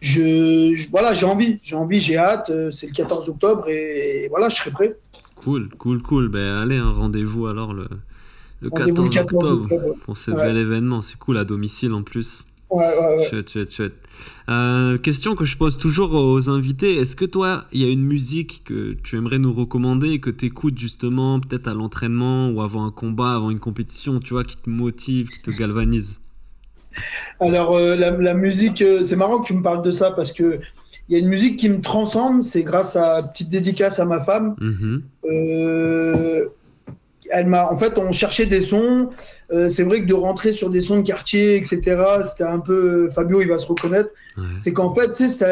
je, 0.00 0.72
je- 0.76 0.88
voilà, 0.90 1.14
j'ai 1.14 1.26
envie, 1.26 1.58
j'ai 1.64 1.74
envie, 1.76 1.98
j'ai 1.98 2.16
hâte, 2.16 2.52
c'est 2.70 2.86
le 2.86 2.92
14 2.92 3.28
octobre 3.28 3.68
et, 3.68 4.28
voilà, 4.28 4.48
je 4.50 4.54
serai 4.56 4.70
prêt. 4.70 4.90
Cool, 5.44 5.68
cool, 5.78 6.02
cool. 6.02 6.28
Ben 6.28 6.56
allez, 6.62 6.76
un 6.78 6.90
rendez-vous 6.90 7.46
alors 7.46 7.72
le, 7.74 7.86
le 8.60 8.70
Rendez-vous 8.70 9.08
14, 9.08 9.08
le 9.08 9.14
14 9.22 9.44
octobre 9.44 9.62
octobre. 9.74 9.94
pour 10.04 10.16
ce 10.16 10.30
Ouais. 10.30 10.44
bel 10.46 10.56
événement. 10.56 11.00
C'est 11.00 11.18
cool 11.18 11.36
à 11.38 11.44
domicile 11.44 11.92
en 11.92 12.02
plus. 12.02 12.44
Ouais, 12.70 12.86
ouais, 12.86 13.16
ouais. 13.18 13.28
Chouette, 13.28 13.50
chouette, 13.52 13.72
chouette. 13.72 13.94
Euh, 14.48 14.98
question 14.98 15.36
que 15.36 15.44
je 15.44 15.56
pose 15.56 15.76
toujours 15.78 16.12
aux 16.14 16.48
invités. 16.48 16.96
Est-ce 16.96 17.14
que 17.14 17.24
toi, 17.26 17.66
il 17.72 17.82
y 17.82 17.84
a 17.84 17.90
une 17.92 18.02
musique 18.02 18.62
que 18.64 18.94
tu 18.94 19.16
aimerais 19.16 19.38
nous 19.38 19.52
recommander, 19.52 20.18
que 20.18 20.30
tu 20.30 20.46
écoutes 20.46 20.76
justement 20.78 21.38
peut-être 21.38 21.68
à 21.68 21.74
l'entraînement 21.74 22.50
ou 22.50 22.62
avant 22.62 22.84
un 22.84 22.90
combat, 22.90 23.34
avant 23.36 23.50
une 23.50 23.60
compétition, 23.60 24.18
tu 24.18 24.34
vois, 24.34 24.42
qui 24.42 24.56
te 24.56 24.68
motive, 24.70 25.28
qui 25.28 25.42
te 25.42 25.50
galvanise? 25.52 26.18
Alors, 27.40 27.76
euh, 27.76 27.96
la, 27.96 28.10
la 28.12 28.34
musique, 28.34 28.80
euh, 28.82 29.02
c'est 29.04 29.16
marrant 29.16 29.40
que 29.40 29.46
tu 29.46 29.54
me 29.54 29.62
parles 29.62 29.82
de 29.82 29.90
ça 29.90 30.10
parce 30.12 30.32
que 30.32 30.58
il 31.08 31.12
y 31.14 31.16
a 31.16 31.18
une 31.20 31.28
musique 31.28 31.58
qui 31.58 31.68
me 31.68 31.80
transcende, 31.80 32.42
c'est 32.44 32.62
grâce 32.62 32.96
à 32.96 33.22
petite 33.22 33.50
dédicace 33.50 33.98
à 34.00 34.04
ma 34.04 34.20
femme. 34.20 34.56
Mhm. 34.60 35.02
Euh, 35.30 36.46
elle 37.30 37.46
m'a, 37.46 37.70
en 37.70 37.76
fait, 37.76 37.98
on 37.98 38.12
cherchait 38.12 38.44
des 38.46 38.60
sons. 38.60 39.08
Euh, 39.52 39.68
c'est 39.68 39.82
vrai 39.82 40.02
que 40.02 40.06
de 40.06 40.14
rentrer 40.14 40.52
sur 40.52 40.68
des 40.68 40.80
sons 40.82 40.98
de 40.98 41.02
quartier, 41.06 41.56
etc., 41.56 41.80
c'était 42.22 42.44
un 42.44 42.58
peu. 42.58 43.08
Fabio, 43.08 43.40
il 43.40 43.48
va 43.48 43.58
se 43.58 43.66
reconnaître. 43.66 44.10
Ouais. 44.36 44.44
C'est 44.58 44.72
qu'en 44.72 44.90
fait, 44.94 45.14
ça, 45.16 45.46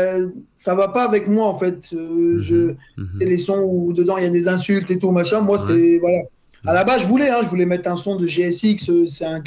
ça 0.56 0.74
va 0.74 0.88
pas 0.88 1.04
avec 1.04 1.28
moi, 1.28 1.46
en 1.46 1.54
fait. 1.54 1.78
Euh, 1.94 2.36
je, 2.38 2.74
Mhm. 2.98 3.08
c'est 3.18 3.24
les 3.24 3.38
sons 3.38 3.64
où 3.66 3.92
dedans 3.94 4.18
il 4.18 4.24
y 4.24 4.26
a 4.26 4.30
des 4.30 4.48
insultes 4.48 4.90
et 4.90 4.98
tout, 4.98 5.10
machin. 5.10 5.40
Moi, 5.40 5.58
Ouais. 5.58 5.66
c'est. 5.66 5.98
Voilà. 5.98 6.18
À 6.64 6.72
la 6.74 6.84
base, 6.84 7.02
je 7.02 7.06
voulais, 7.08 7.28
hein, 7.28 7.40
je 7.42 7.48
voulais 7.48 7.66
mettre 7.66 7.90
un 7.90 7.96
son 7.96 8.16
de 8.16 8.26
GSX. 8.26 8.90
C'est 9.08 9.24
un. 9.24 9.42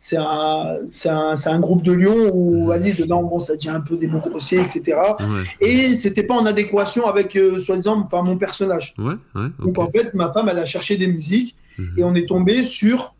C'est- 0.00 0.16
un, 0.16 0.78
un, 1.06 1.34
un 1.46 1.60
groupe 1.60 1.82
de 1.82 1.92
Lyon 1.92 2.30
où, 2.32 2.66
vas-y, 2.66 2.94
dedans, 2.94 3.22
bon, 3.24 3.38
ça 3.38 3.56
dit 3.56 3.68
un 3.68 3.80
peu 3.80 3.96
des 3.96 4.06
mots 4.06 4.20
grossiers, 4.20 4.60
etc. 4.60 4.96
Ouais, 5.20 5.42
Et 5.60 5.94
c'était 5.94 6.22
pas 6.22 6.34
en 6.34 6.46
adéquation 6.46 7.06
avec, 7.06 7.34
euh, 7.36 7.58
soi-disant, 7.58 7.98
enfin, 8.06 8.22
mon 8.22 8.36
personnage. 8.36 8.94
ouais, 8.98 9.14
ouais. 9.34 9.48
Donc 9.58 9.78
en 9.78 9.88
fait, 9.88 10.14
ma 10.14 10.30
femme, 10.30 10.48
elle 10.48 10.58
a 10.58 10.66
cherché 10.66 10.96
des 10.96 11.08
musiques 11.08 11.56
Mhm. 11.78 11.94
et 11.96 12.04
on 12.04 12.14
est 12.14 12.28
tombé 12.28 12.64
sur 12.64 13.14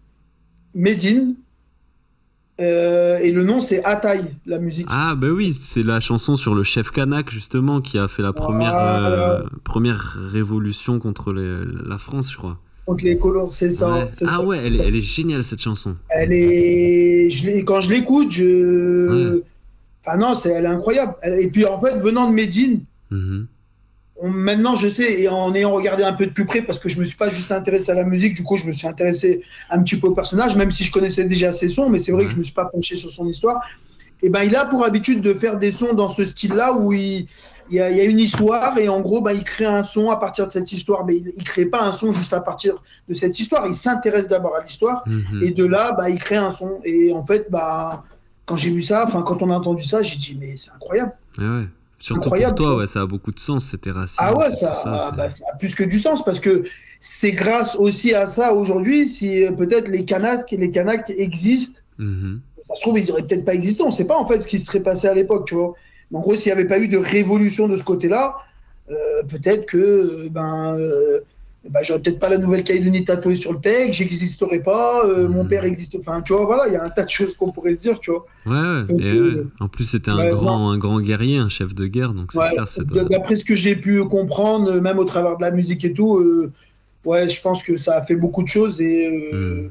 Medine. 0.74 1.34
Euh, 2.60 3.18
et 3.18 3.30
le 3.30 3.44
nom, 3.44 3.60
c'est 3.60 3.84
Ataï, 3.84 4.34
la 4.44 4.58
musique. 4.58 4.88
Ah 4.90 5.14
bah 5.14 5.28
oui, 5.32 5.54
c'est 5.54 5.84
la 5.84 6.00
chanson 6.00 6.34
sur 6.34 6.56
le 6.56 6.64
chef 6.64 6.90
Kanak 6.90 7.30
justement 7.30 7.80
qui 7.80 7.98
a 7.98 8.08
fait 8.08 8.22
la 8.22 8.32
première 8.32 8.74
euh, 8.76 9.42
première 9.62 10.16
révolution 10.32 10.98
contre 10.98 11.32
les- 11.32 11.64
la 11.86 11.98
France, 11.98 12.32
je 12.32 12.36
crois. 12.36 12.58
Contre 12.88 13.04
les 13.04 13.18
colons, 13.18 13.46
c'est 13.50 13.70
ça. 13.70 13.92
Ouais. 13.92 14.04
Ah 14.22 14.26
ça, 14.28 14.42
ouais, 14.46 14.58
elle, 14.64 14.72
est- 14.72 14.76
ça. 14.78 14.84
elle 14.86 14.96
est 14.96 15.02
géniale 15.02 15.44
cette 15.44 15.60
chanson. 15.60 15.94
Elle 16.08 16.32
est. 16.32 17.28
Je 17.28 17.60
quand 17.62 17.82
je 17.82 17.90
l'écoute, 17.90 18.30
je. 18.30 19.34
Ouais. 19.36 19.42
Enfin 20.06 20.16
non, 20.16 20.34
c'est, 20.34 20.48
elle 20.52 20.64
est 20.64 20.68
incroyable. 20.68 21.12
Et 21.38 21.48
puis 21.48 21.66
en 21.66 21.78
fait, 21.82 21.98
venant 21.98 22.30
de 22.30 22.34
Medine, 22.34 22.80
Mhm. 23.10 23.46
on- 24.22 24.30
maintenant 24.30 24.74
je 24.74 24.88
sais, 24.88 25.20
et 25.20 25.28
en 25.28 25.54
ayant 25.54 25.72
regardé 25.74 26.02
un 26.02 26.14
peu 26.14 26.24
de 26.24 26.30
plus 26.30 26.46
près, 26.46 26.62
parce 26.62 26.78
que 26.78 26.88
je 26.88 26.98
me 26.98 27.04
suis 27.04 27.18
pas 27.18 27.28
juste 27.28 27.52
intéressé 27.52 27.90
à 27.92 27.94
la 27.94 28.04
musique, 28.04 28.32
du 28.32 28.42
coup 28.42 28.56
je 28.56 28.64
me 28.64 28.72
suis 28.72 28.86
intéressé 28.88 29.42
un 29.68 29.82
petit 29.82 29.96
peu 29.96 30.06
au 30.06 30.12
personnage, 30.14 30.56
même 30.56 30.70
si 30.70 30.82
je 30.82 30.90
connaissais 30.90 31.24
déjà 31.24 31.52
ses 31.52 31.68
sons, 31.68 31.90
mais 31.90 31.98
c'est 31.98 32.12
vrai 32.12 32.22
Ouais. 32.22 32.26
que 32.28 32.32
je 32.32 32.38
me 32.38 32.42
suis 32.42 32.54
pas 32.54 32.64
penché 32.64 32.94
sur 32.94 33.10
son 33.10 33.28
histoire. 33.28 33.60
Et 34.22 34.30
ben 34.30 34.42
il 34.42 34.54
a 34.56 34.64
pour 34.64 34.84
habitude 34.84 35.22
de 35.22 35.32
faire 35.34 35.58
des 35.58 35.70
sons 35.72 35.94
dans 35.94 36.08
ce 36.08 36.24
style-là 36.24 36.72
où 36.72 36.92
il, 36.92 37.26
il, 37.70 37.76
y 37.76 37.80
a, 37.80 37.90
il 37.90 37.96
y 37.96 38.00
a 38.00 38.04
une 38.04 38.18
histoire 38.18 38.76
et 38.78 38.88
en 38.88 39.00
gros 39.00 39.20
ben, 39.20 39.32
il 39.32 39.44
crée 39.44 39.64
un 39.66 39.82
son 39.84 40.10
à 40.10 40.16
partir 40.16 40.46
de 40.46 40.52
cette 40.52 40.72
histoire, 40.72 41.04
mais 41.04 41.16
il, 41.16 41.32
il 41.36 41.44
crée 41.44 41.66
pas 41.66 41.82
un 41.84 41.92
son 41.92 42.10
juste 42.12 42.32
à 42.32 42.40
partir 42.40 42.74
de 43.08 43.14
cette 43.14 43.38
histoire. 43.38 43.66
Il 43.68 43.74
s'intéresse 43.76 44.26
d'abord 44.26 44.56
à 44.56 44.62
l'histoire 44.62 45.04
Mhm. 45.06 45.42
et 45.42 45.50
de 45.52 45.64
là 45.64 45.92
bah, 45.92 46.10
il 46.10 46.18
crée 46.18 46.36
un 46.36 46.50
son. 46.50 46.80
Et 46.84 47.12
en 47.12 47.24
fait 47.24 47.48
bah 47.50 48.04
quand 48.46 48.56
j'ai 48.56 48.70
vu 48.70 48.82
ça, 48.82 49.04
enfin 49.06 49.22
quand 49.22 49.42
on 49.42 49.50
a 49.50 49.56
entendu 49.56 49.84
ça, 49.84 50.02
j'ai 50.02 50.16
dit 50.16 50.36
mais 50.40 50.56
c'est 50.56 50.70
incroyable. 50.72 51.12
Ah 51.38 51.42
ouais. 51.42 51.68
Surtout 52.00 52.20
Incroyable, 52.22 52.54
pour 52.54 52.66
toi, 52.66 52.76
ouais, 52.76 52.86
ça 52.86 53.00
a 53.02 53.06
beaucoup 53.06 53.32
de 53.32 53.40
sens, 53.40 53.64
c'était 53.64 53.90
raciste. 53.90 54.20
Ah 54.22 54.36
ouais, 54.36 54.52
ça, 54.52 55.12
bah, 55.16 55.26
a 55.52 55.56
plus 55.56 55.74
que 55.74 55.82
du 55.82 55.98
sens 55.98 56.24
parce 56.24 56.38
que 56.38 56.62
c'est 57.00 57.32
grâce 57.32 57.74
aussi 57.74 58.14
à 58.14 58.28
ça 58.28 58.54
aujourd'hui 58.54 59.08
si 59.08 59.44
euh, 59.44 59.50
peut-être 59.50 59.88
les 59.88 60.04
Kanaks 60.04 60.50
les 60.52 60.70
Kanaks 60.70 61.10
existent. 61.10 61.80
Mhm. 61.98 62.40
Ça 62.68 62.74
se 62.74 62.82
trouve, 62.82 62.98
ils 62.98 63.10
auraient 63.10 63.22
peut-être 63.22 63.46
pas 63.46 63.54
existé. 63.54 63.82
On 63.82 63.86
ne 63.86 63.92
sait 63.92 64.06
pas 64.06 64.18
en 64.18 64.26
fait 64.26 64.42
ce 64.42 64.46
qui 64.46 64.58
se 64.58 64.66
serait 64.66 64.80
passé 64.82 65.08
à 65.08 65.14
l'époque, 65.14 65.46
tu 65.46 65.54
vois. 65.54 65.74
Mais 66.10 66.18
en 66.18 66.20
gros, 66.20 66.36
s'il 66.36 66.52
n'y 66.52 66.58
avait 66.58 66.68
pas 66.68 66.78
eu 66.78 66.86
de 66.86 66.98
révolution 66.98 67.66
de 67.66 67.76
ce 67.76 67.84
côté-là, 67.84 68.36
euh, 68.90 69.22
peut-être 69.28 69.66
que 69.66 69.76
euh, 69.78 70.28
ben, 70.30 70.76
euh, 70.78 71.20
ben 71.68 71.80
j'aurais 71.82 72.00
peut-être 72.00 72.18
pas 72.18 72.28
la 72.28 72.36
nouvelle 72.36 72.64
Calédonie 72.64 73.04
tatouée 73.04 73.36
sur 73.36 73.52
le 73.54 73.58
pec, 73.58 73.94
j'existerais 73.94 74.60
pas, 74.60 75.02
euh, 75.06 75.28
mon 75.28 75.46
père 75.46 75.64
existe. 75.64 75.96
Enfin, 75.98 76.20
tu 76.20 76.34
vois, 76.34 76.44
voilà, 76.44 76.66
il 76.66 76.74
y 76.74 76.76
a 76.76 76.84
un 76.84 76.90
tas 76.90 77.04
de 77.04 77.10
choses 77.10 77.34
qu'on 77.34 77.50
pourrait 77.50 77.74
se 77.74 77.80
dire, 77.80 77.98
tu 78.00 78.10
vois. 78.10 78.26
Ouais, 78.44 78.84
Donc, 78.84 79.00
et 79.00 79.18
ouais. 79.18 79.42
En 79.60 79.68
plus, 79.68 79.84
c'était 79.84 80.10
un 80.10 80.28
grand, 80.28 80.70
un 80.70 80.78
grand 80.78 81.00
guerrier, 81.00 81.38
un 81.38 81.48
chef 81.48 81.74
de 81.74 81.86
guerre, 81.86 82.12
donc 82.12 82.32
c'est 82.32 82.38
Ouais, 82.38 83.04
D'après 83.08 83.36
ce 83.36 83.44
que 83.44 83.54
j'ai 83.54 83.76
pu 83.76 84.04
comprendre, 84.04 84.80
même 84.80 84.98
au 84.98 85.04
travers 85.04 85.38
de 85.38 85.42
la 85.42 85.50
musique 85.50 85.84
et 85.84 85.92
tout, 85.92 86.22
ouais, 87.04 87.28
je 87.28 87.40
pense 87.40 87.62
que 87.62 87.76
ça 87.76 87.96
a 87.96 88.02
fait 88.02 88.16
beaucoup 88.16 88.42
de 88.42 88.48
choses 88.48 88.80
et, 88.80 89.30
euh, 89.32 89.62
Mm. 89.62 89.70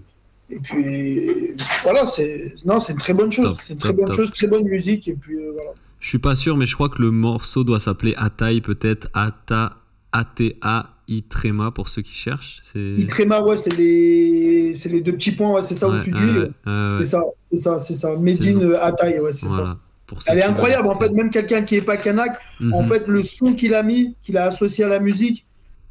Et 0.49 0.59
puis 0.59 1.55
voilà, 1.83 2.05
c'est 2.05 2.53
non, 2.65 2.79
c'est 2.79 2.93
une 2.93 2.99
très 2.99 3.13
bonne 3.13 3.31
chose, 3.31 3.57
c'est 3.61 3.73
une 3.73 3.79
très 3.79 3.93
bonne 3.93 4.05
top. 4.05 4.15
chose, 4.15 4.31
très 4.31 4.47
bonne 4.47 4.63
musique 4.65 5.07
et 5.07 5.13
puis 5.13 5.35
euh, 5.35 5.51
voilà. 5.53 5.71
Je 5.99 6.07
suis 6.07 6.19
pas 6.19 6.35
sûr, 6.35 6.55
mais 6.57 6.65
je 6.65 6.75
crois 6.75 6.89
que 6.89 7.01
le 7.01 7.11
morceau 7.11 7.63
doit 7.63 7.79
s'appeler 7.79 8.13
Ataï, 8.17 8.61
peut-être 8.61 9.09
Ata, 9.13 9.77
A-T-A, 10.11 10.93
I-Tréma, 11.07 11.71
pour 11.71 11.89
ceux 11.89 12.01
qui 12.01 12.13
cherchent. 12.13 12.61
Itrema, 12.75 13.41
ouais, 13.41 13.57
c'est 13.57 13.73
les 13.75 14.73
les 14.73 15.01
deux 15.01 15.13
petits 15.13 15.31
points, 15.31 15.51
ouais, 15.51 15.61
c'est 15.61 15.75
ça 15.75 15.87
Ouais, 15.87 15.95
au-dessus 15.95 16.13
ouais, 16.13 16.19
du. 16.19 16.39
ouais, 16.39 16.45
ouais, 16.65 16.97
C'est 16.99 17.09
ça, 17.09 17.21
c'est 17.43 17.57
ça, 17.57 17.79
c'est 17.79 17.95
ça. 17.95 18.15
Medine 18.15 18.61
euh, 18.63 18.83
Ataï, 18.83 19.19
ouais, 19.19 19.31
c'est 19.31 19.47
ça. 19.47 19.77
Pour 20.05 20.19
Elle 20.27 20.39
est 20.39 20.43
incroyable, 20.43 20.87
en 20.87 20.93
fait, 20.93 21.09
même 21.11 21.29
quelqu'un 21.29 21.63
qui 21.63 21.75
est 21.75 21.81
pas 21.81 21.97
kanak, 21.97 22.39
en 22.71 22.83
Mhm. 22.83 22.87
fait, 22.87 23.07
le 23.07 23.21
son 23.23 23.53
qu'il 23.53 23.73
a 23.73 23.83
mis, 23.83 24.15
qu'il 24.23 24.37
a 24.37 24.45
associé 24.45 24.85
à 24.85 24.87
la 24.87 24.99
musique, 24.99 25.45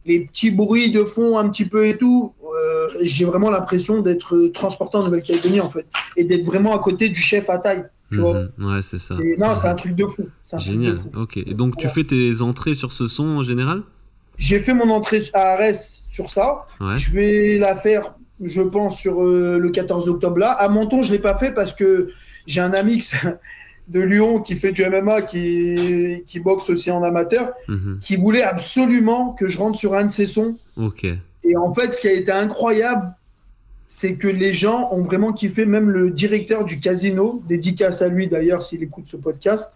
les 0.07 0.21
petits 0.21 0.51
bruits 0.51 0.91
de 0.91 1.05
fond 1.05 1.37
un 1.39 1.49
petit 1.49 1.65
peu 1.65 1.87
et 1.87 1.97
tout, 1.97 2.33
euh, 2.45 2.89
j'ai 3.03 3.25
vraiment 3.25 3.51
l'impression 3.51 4.01
d'être 4.01 4.35
euh, 4.37 4.51
transporté 4.53 4.97
en 4.97 5.05
Nouvelle-Calédonie, 5.05 5.61
en 5.61 5.69
fait, 5.69 5.87
et 6.17 6.25
d'être 6.25 6.45
vraiment 6.45 6.75
à 6.75 6.79
côté 6.79 7.09
du 7.09 7.21
chef 7.21 7.51
à 7.51 7.59
taille. 7.59 7.85
Tu 8.13 8.19
vois 8.19 8.45
Mhm. 8.57 8.67
Ouais, 8.75 8.83
c'est 8.83 8.99
ça. 9.01 9.17
Et 9.21 9.37
Non, 9.37 9.55
c'est 9.57 9.67
un 9.69 9.75
truc 9.75 9.97
de 9.97 10.05
fou. 10.07 10.27
un 10.53 10.57
de 10.59 10.63
Génial. 10.63 10.95
fou. 10.95 11.11
Ok. 11.23 11.37
Et 11.39 11.55
donc, 11.55 11.77
tu 11.77 11.89
fais 11.89 12.05
tes 12.05 12.41
entrées 12.41 12.75
sur 12.75 12.93
ce 12.93 13.09
son 13.09 13.25
en 13.25 13.43
général? 13.43 13.83
J'ai 14.39 14.59
fait 14.61 14.75
mon 14.75 14.91
entrée 14.91 15.21
à 15.35 15.55
Arès 15.55 16.03
sur 16.07 16.31
ça. 16.31 16.67
Ouais. 16.81 16.97
Je 16.99 17.11
vais 17.11 17.59
la 17.59 17.75
faire, 17.75 18.15
je 18.41 18.61
pense, 18.63 18.99
sur 19.01 19.23
euh, 19.23 19.59
le 19.59 19.71
14 19.71 20.09
octobre 20.09 20.39
là. 20.39 20.53
À 20.53 20.69
Menton, 20.69 21.03
je 21.03 21.09
ne 21.09 21.15
l'ai 21.17 21.19
pas 21.23 21.37
fait 21.37 21.51
parce 21.53 21.73
que 21.75 22.11
j'ai 22.47 22.61
un 22.61 22.73
ami 22.75 22.99
qui- 22.99 23.17
de 23.89 24.01
Lyon 24.01 24.41
qui 24.41 24.55
fait 24.57 24.73
du 24.73 24.85
MMA, 24.85 25.23
qui, 25.23 26.25
qui 26.27 26.41
boxe 26.41 26.69
aussi 26.71 26.91
en 26.91 27.03
amateur, 27.03 27.53
Mhm. 27.69 27.99
qui 28.01 28.17
voulait 28.17 28.43
absolument 28.43 29.33
que 29.33 29.47
je 29.47 29.59
rentre 29.59 29.79
sur 29.79 29.95
un 29.95 30.05
de 30.07 30.11
ses 30.11 30.27
sons. 30.27 30.57
Ok. 30.77 31.05
Et 31.05 31.57
en 31.57 31.73
fait, 31.73 31.95
ce 31.95 32.01
qui 32.01 32.09
a 32.09 32.13
été 32.13 32.33
incroyable, 32.33 33.13
c'est 33.87 34.15
que 34.15 34.27
les 34.27 34.53
gens 34.53 34.89
ont 34.93 35.03
vraiment 35.03 35.33
kiffé, 35.33 35.65
même 35.65 35.91
le 35.91 36.11
directeur 36.11 36.65
du 36.65 36.81
casino, 36.81 37.41
dédicace 37.49 38.03
à 38.03 38.09
lui 38.09 38.27
d'ailleurs 38.27 38.63
s'il 38.63 38.83
écoute 38.83 39.07
ce 39.07 39.17
podcast, 39.17 39.73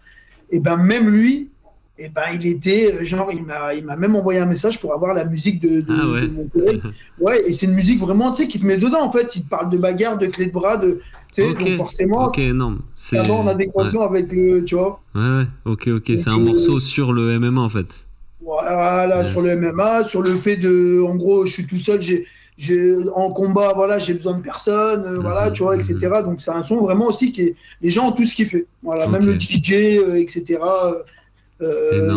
et 0.51 0.59
ben 0.59 0.75
même 0.75 1.09
lui, 1.09 1.49
et 1.97 2.09
ben 2.09 2.23
il 2.33 2.45
était 2.47 2.93
euh, 2.95 3.03
genre, 3.03 3.29
il 3.31 3.43
m'a, 3.45 3.73
il 3.73 3.85
m'a 3.85 3.95
même 3.95 4.15
envoyé 4.15 4.39
un 4.39 4.45
message 4.45 4.79
pour 4.79 4.93
avoir 4.93 5.13
la 5.13 5.25
musique 5.25 5.61
de, 5.61 5.81
de- 5.81 5.85
Ah 6.01 6.07
ouais. 6.09 6.21
de 6.21 6.27
mon 6.27 6.47
collègue. 6.47 6.81
Ouais, 7.19 7.37
et 7.47 7.53
c'est 7.53 7.65
une 7.67 7.73
musique 7.73 7.99
vraiment, 7.99 8.31
tu 8.31 8.41
sais, 8.43 8.47
qui 8.47 8.59
te 8.59 8.65
met 8.65 8.77
dedans 8.77 9.03
en 9.03 9.11
fait. 9.11 9.35
Il 9.35 9.43
te 9.43 9.49
parle 9.49 9.69
de 9.69 9.77
bagarre, 9.77 10.17
de 10.17 10.25
clé 10.27 10.47
de 10.47 10.51
bras, 10.51 10.77
de, 10.77 11.01
tu 11.31 11.43
sais, 11.43 11.53
donc 11.53 11.69
forcément, 11.75 12.25
Ok, 12.25 12.39
énorme. 12.39 12.79
c'est 12.95 13.19
en 13.29 13.45
adéquation 13.47 14.01
avec 14.01 14.31
le, 14.31 14.63
tu 14.63 14.75
vois. 14.75 15.01
Ouais, 15.13 15.21
ouais. 15.21 15.45
Ok, 15.65 15.87
ok. 15.87 16.11
C'est 16.17 16.29
un 16.29 16.39
euh, 16.39 16.43
morceau 16.43 16.79
sur 16.79 17.13
le 17.13 17.37
MMA 17.39 17.61
en 17.61 17.69
fait. 17.69 17.87
Voilà, 18.43 19.21
Yes. 19.21 19.29
sur 19.31 19.41
le 19.41 19.55
MMA, 19.55 20.03
sur 20.03 20.21
le 20.23 20.35
fait 20.35 20.55
de, 20.57 21.01
en 21.01 21.15
gros, 21.15 21.45
je 21.45 21.51
suis 21.53 21.67
tout 21.67 21.77
seul, 21.77 22.01
j'ai, 22.01 22.25
j'ai, 22.57 22.95
en 23.15 23.29
combat, 23.31 23.73
voilà, 23.75 23.99
j'ai 23.99 24.15
besoin 24.15 24.33
de 24.37 24.41
personne, 24.41 25.05
euh, 25.05 25.19
voilà, 25.21 25.51
tu 25.51 25.61
vois, 25.61 25.75
etc. 25.75 25.95
Donc 26.25 26.41
c'est 26.41 26.49
un 26.51 26.63
son 26.63 26.77
vraiment 26.81 27.07
aussi 27.07 27.31
qui 27.31 27.41
est, 27.43 27.55
les 27.83 27.89
gens 27.91 28.09
ont 28.09 28.11
tout 28.13 28.25
ce 28.25 28.33
qu'il 28.33 28.47
fait. 28.47 28.65
Voilà, 28.81 29.07
même 29.07 29.25
le 29.25 29.33
DJ, 29.39 29.73
euh, 29.99 30.15
etc. 30.15 30.59
euh, 31.61 32.15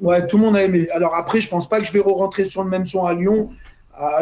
ouais, 0.00 0.26
tout 0.26 0.38
le 0.38 0.44
monde 0.44 0.56
a 0.56 0.64
aimé. 0.64 0.88
Alors 0.90 1.14
après, 1.14 1.40
je 1.40 1.48
pense 1.48 1.68
pas 1.68 1.80
que 1.80 1.86
je 1.86 1.92
vais 1.92 2.00
re-rentrer 2.00 2.44
sur 2.44 2.62
le 2.64 2.70
même 2.70 2.86
son 2.86 3.04
à 3.04 3.14
Lyon 3.14 3.50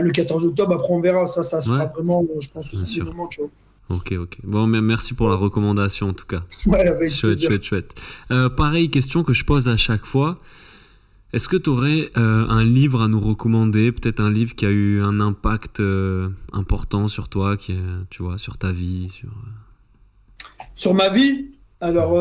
le 0.00 0.10
14 0.10 0.44
octobre. 0.44 0.74
Après, 0.74 0.92
on 0.92 1.00
verra. 1.00 1.26
Ça, 1.26 1.42
ça 1.42 1.60
sera 1.60 1.86
vraiment, 1.86 2.24
je 2.40 2.48
pense, 2.50 2.74
au 2.74 3.04
moment, 3.04 3.28
tu 3.28 3.40
vois. 3.40 3.50
Ok, 3.90 4.12
ok. 4.12 4.38
Bon, 4.44 4.66
merci 4.66 5.14
pour 5.14 5.28
la 5.28 5.34
recommandation 5.34 6.10
en 6.10 6.12
tout 6.12 6.26
cas. 6.26 6.42
Ouais, 6.66 6.86
avec 6.86 7.12
chouette, 7.12 7.40
chouette, 7.40 7.64
chouette, 7.64 7.94
euh, 8.30 8.50
pareille 8.50 8.90
question 8.90 9.24
que 9.24 9.32
je 9.32 9.44
pose 9.44 9.68
à 9.68 9.76
chaque 9.76 10.04
fois. 10.04 10.38
Est-ce 11.32 11.48
que 11.48 11.56
tu 11.56 11.70
aurais 11.70 12.10
euh, 12.16 12.46
un 12.48 12.64
livre 12.64 13.02
à 13.02 13.08
nous 13.08 13.20
recommander 13.20 13.92
Peut-être 13.92 14.20
un 14.20 14.30
livre 14.30 14.54
qui 14.54 14.66
a 14.66 14.70
eu 14.70 15.02
un 15.02 15.20
impact 15.20 15.80
euh, 15.80 16.28
important 16.52 17.08
sur 17.08 17.28
toi, 17.28 17.56
qui, 17.56 17.76
tu 18.10 18.22
vois, 18.22 18.38
sur 18.38 18.56
ta 18.56 18.72
vie 18.72 19.08
Sur, 19.08 19.28
sur 20.74 20.94
ma 20.94 21.08
vie? 21.10 21.50
Alors, 21.80 22.18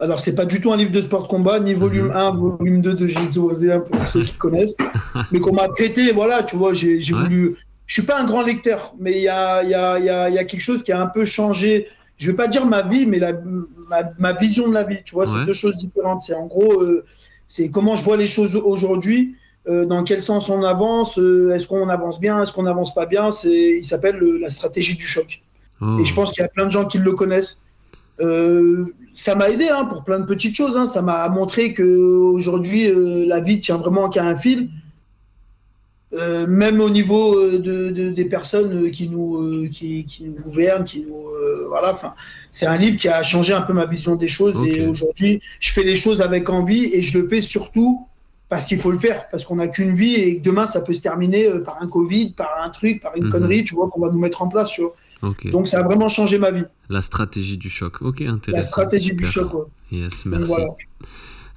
alors 0.00 0.20
c'est 0.20 0.34
pas 0.34 0.44
du 0.44 0.60
tout 0.60 0.72
un 0.72 0.76
livre 0.76 0.90
de 0.90 1.00
sport 1.00 1.28
combat, 1.28 1.60
ni 1.60 1.74
volume 1.74 2.10
1, 2.10 2.32
mhm. 2.32 2.38
volume 2.38 2.80
2 2.80 2.94
de 2.94 3.06
Jiu-Jitsu 3.06 3.40
brésilien 3.40 3.80
pour 3.80 4.08
ceux 4.08 4.24
qui 4.24 4.36
connaissent, 4.36 4.76
mais 5.32 5.38
qu'on 5.40 5.54
m'a 5.54 5.68
traité, 5.68 6.12
voilà, 6.12 6.42
tu 6.42 6.56
vois, 6.56 6.74
j'ai 6.74 6.98
voulu 7.12 7.56
je 7.86 7.94
suis 7.94 8.02
pas 8.02 8.20
un 8.20 8.24
grand 8.24 8.42
lecteur, 8.42 8.94
mais 8.98 9.12
il 9.12 9.22
y 9.22 9.28
a, 9.28 9.62
y, 9.62 9.74
a, 9.74 9.98
y, 9.98 10.10
a, 10.10 10.28
y 10.28 10.38
a, 10.38 10.44
quelque 10.44 10.60
chose 10.60 10.82
qui 10.82 10.92
a 10.92 11.00
un 11.00 11.06
peu 11.06 11.24
changé. 11.24 11.88
Je 12.18 12.30
vais 12.30 12.36
pas 12.36 12.48
dire 12.48 12.66
ma 12.66 12.82
vie, 12.82 13.06
mais 13.06 13.18
la, 13.18 13.32
ma, 13.88 14.02
ma, 14.18 14.32
vision 14.32 14.68
de 14.68 14.74
la 14.74 14.82
vie. 14.82 14.98
Tu 15.04 15.14
vois, 15.14 15.26
c'est 15.26 15.44
deux 15.44 15.52
choses 15.52 15.76
différentes. 15.76 16.22
C'est 16.22 16.34
en 16.34 16.46
gros, 16.46 16.82
euh, 16.82 17.04
c'est 17.46 17.70
comment 17.70 17.94
je 17.94 18.02
vois 18.02 18.16
les 18.16 18.26
choses 18.26 18.56
aujourd'hui, 18.56 19.36
euh, 19.68 19.86
dans 19.86 20.02
quel 20.02 20.22
sens 20.22 20.48
on 20.48 20.64
avance, 20.64 21.18
euh, 21.18 21.54
est-ce 21.54 21.66
qu'on 21.68 21.88
avance 21.88 22.18
bien, 22.18 22.42
est-ce 22.42 22.52
qu'on 22.52 22.64
n'avance 22.64 22.92
pas 22.92 23.06
bien. 23.06 23.30
C'est, 23.30 23.78
il 23.78 23.84
s'appelle 23.84 24.18
la 24.40 24.50
stratégie 24.50 24.96
du 24.96 25.06
choc. 25.06 25.42
Oh. 25.80 25.98
Et 26.00 26.04
je 26.04 26.14
pense 26.14 26.32
qu'il 26.32 26.42
y 26.42 26.44
a 26.44 26.48
plein 26.48 26.64
de 26.64 26.70
gens 26.70 26.86
qui 26.86 26.98
le 26.98 27.12
connaissent. 27.12 27.62
Ça 28.18 29.34
m'a 29.34 29.48
aidé 29.50 29.68
hein, 29.68 29.84
pour 29.84 30.04
plein 30.04 30.18
de 30.18 30.26
petites 30.26 30.54
choses. 30.54 30.76
Hein. 30.76 30.86
Ça 30.86 31.02
m'a 31.02 31.28
montré 31.28 31.72
que 31.72 31.82
aujourd'hui, 31.82 32.90
la 33.26 33.40
vie 33.40 33.60
tient 33.60 33.76
vraiment 33.76 34.08
qu'à 34.08 34.24
un 34.24 34.36
fil 34.36 34.68
euh, 36.12 36.46
même 36.46 36.80
au 36.80 36.88
niveau 36.88 37.36
euh, 37.36 37.58
de, 37.58 38.10
des 38.10 38.24
personnes 38.26 38.90
qui 38.92 39.08
nous, 39.08 39.36
euh, 39.38 39.68
qui, 39.68 40.04
qui, 40.04 40.24
nous 40.24 40.40
gouvernent, 40.40 40.84
qui 40.84 41.00
nous, 41.00 41.26
voilà. 41.68 41.92
Enfin, 41.92 42.14
c'est 42.52 42.66
un 42.66 42.76
livre 42.76 42.96
qui 42.96 43.08
a 43.08 43.22
changé 43.24 43.52
un 43.52 43.62
peu 43.62 43.72
ma 43.72 43.86
vision 43.86 44.14
des 44.14 44.28
choses 44.28 44.62
et 44.66 44.86
aujourd'hui, 44.86 45.40
je 45.58 45.72
fais 45.72 45.82
les 45.82 45.96
choses 45.96 46.20
avec 46.20 46.48
envie 46.48 46.84
et 46.94 47.02
je 47.02 47.18
le 47.18 47.28
fais 47.28 47.40
surtout 47.40 48.06
parce 48.48 48.64
qu'il 48.64 48.78
faut 48.78 48.92
le 48.92 48.98
faire, 48.98 49.28
parce 49.30 49.44
qu'on 49.44 49.56
n'a 49.56 49.66
qu'une 49.66 49.94
vie 49.94 50.14
et 50.14 50.38
que 50.38 50.44
demain 50.44 50.66
ça 50.66 50.80
peut 50.80 50.94
se 50.94 51.02
terminer 51.02 51.48
par 51.64 51.82
un 51.82 51.88
Covid, 51.88 52.30
par 52.30 52.62
un 52.62 52.70
truc, 52.70 53.02
par 53.02 53.16
une 53.16 53.24
mhm. 53.24 53.32
connerie, 53.32 53.64
tu 53.64 53.74
vois, 53.74 53.88
qu'on 53.88 54.00
va 54.00 54.10
nous 54.10 54.20
mettre 54.20 54.42
en 54.42 54.48
place. 54.48 54.80
Donc 55.22 55.66
ça 55.66 55.80
a 55.80 55.82
vraiment 55.82 56.08
changé 56.08 56.38
ma 56.38 56.50
vie. 56.50 56.64
La 56.88 57.02
stratégie 57.02 57.56
du 57.56 57.70
choc, 57.70 58.02
ok, 58.02 58.20
intéressant. 58.22 58.52
La 58.52 58.62
stratégie 58.62 59.14
du 59.14 59.24
choc, 59.24 59.54
ouais. 59.54 59.64
Yes, 59.92 60.26
merci. 60.26 60.52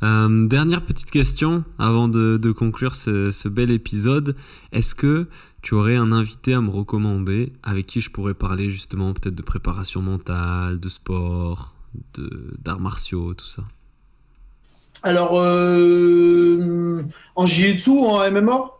Euh, 0.02 0.48
dernière 0.48 0.84
petite 0.84 1.11
question 1.11 1.65
avant 1.77 2.07
de, 2.07 2.52
conclure 2.52 2.95
ce, 2.95 3.48
bel 3.48 3.69
épisode. 3.69 4.36
Est-ce 4.72 4.95
que 4.95 5.27
tu 5.61 5.73
aurais 5.73 5.98
un 5.98 6.11
invité 6.11 6.53
à 6.53 6.61
me 6.61 6.69
recommander 6.69 7.52
avec 7.64 7.86
qui 7.86 7.99
je 7.99 8.10
pourrais 8.10 8.34
parler 8.34 8.69
justement 8.69 9.14
peut-être 9.14 9.36
de 9.36 9.41
préparation 9.41 10.02
mentale, 10.02 10.80
de 10.80 10.90
sport, 10.90 11.76
d'arts 12.64 12.80
martiaux, 12.80 13.34
tout 13.34 13.48
ça? 13.48 13.64
Alors, 15.03 15.40
euh, 15.40 17.02
en 17.36 17.45
jiu-jitsu 17.45 17.90
ou 17.90 18.06
en 18.06 18.31
MMA 18.31 18.78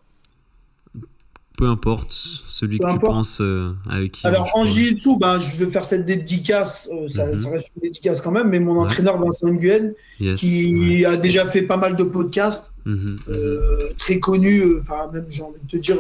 peu 1.60 1.68
importe 1.68 2.14
celui 2.14 2.80
que 2.80 2.90
tu 2.90 3.00
penses 3.00 3.40
euh, 3.42 3.74
avec 3.90 4.14
qui. 4.14 4.26
Alors 4.26 4.50
en 4.54 4.64
jiu-jitsu, 4.64 5.18
ben, 5.20 5.40
je 5.40 5.58
vais 5.58 5.70
faire 5.70 5.84
cette 5.84 6.06
dédicace, 6.06 6.90
euh, 6.94 7.10
ça, 7.10 7.26
mhm. 7.26 7.42
ça, 7.42 7.50
reste 7.50 7.72
une 7.76 7.82
dédicace 7.90 8.22
quand 8.22 8.32
même, 8.32 8.48
mais 8.48 8.62
mon 8.62 8.80
entraîneur 8.80 9.20
Vincent 9.20 9.50
Nguyen, 9.50 9.92
qui 10.38 11.06
a 11.06 11.18
déjà 11.18 11.46
fait 11.46 11.64
pas 11.64 11.76
mal 11.76 11.98
de 11.98 12.06
podcasts, 12.06 12.72
mhm, 12.86 13.18
euh, 13.28 13.90
très 13.98 14.20
connu, 14.20 14.80
enfin 14.80 15.10
même 15.12 15.26
j'ai 15.28 15.44
envie 15.44 15.60
de 15.62 15.68
te 15.68 15.76
dire, 15.76 15.98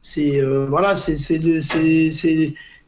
c'est 0.00 0.40
voilà, 0.70 0.96
c'est 0.96 1.18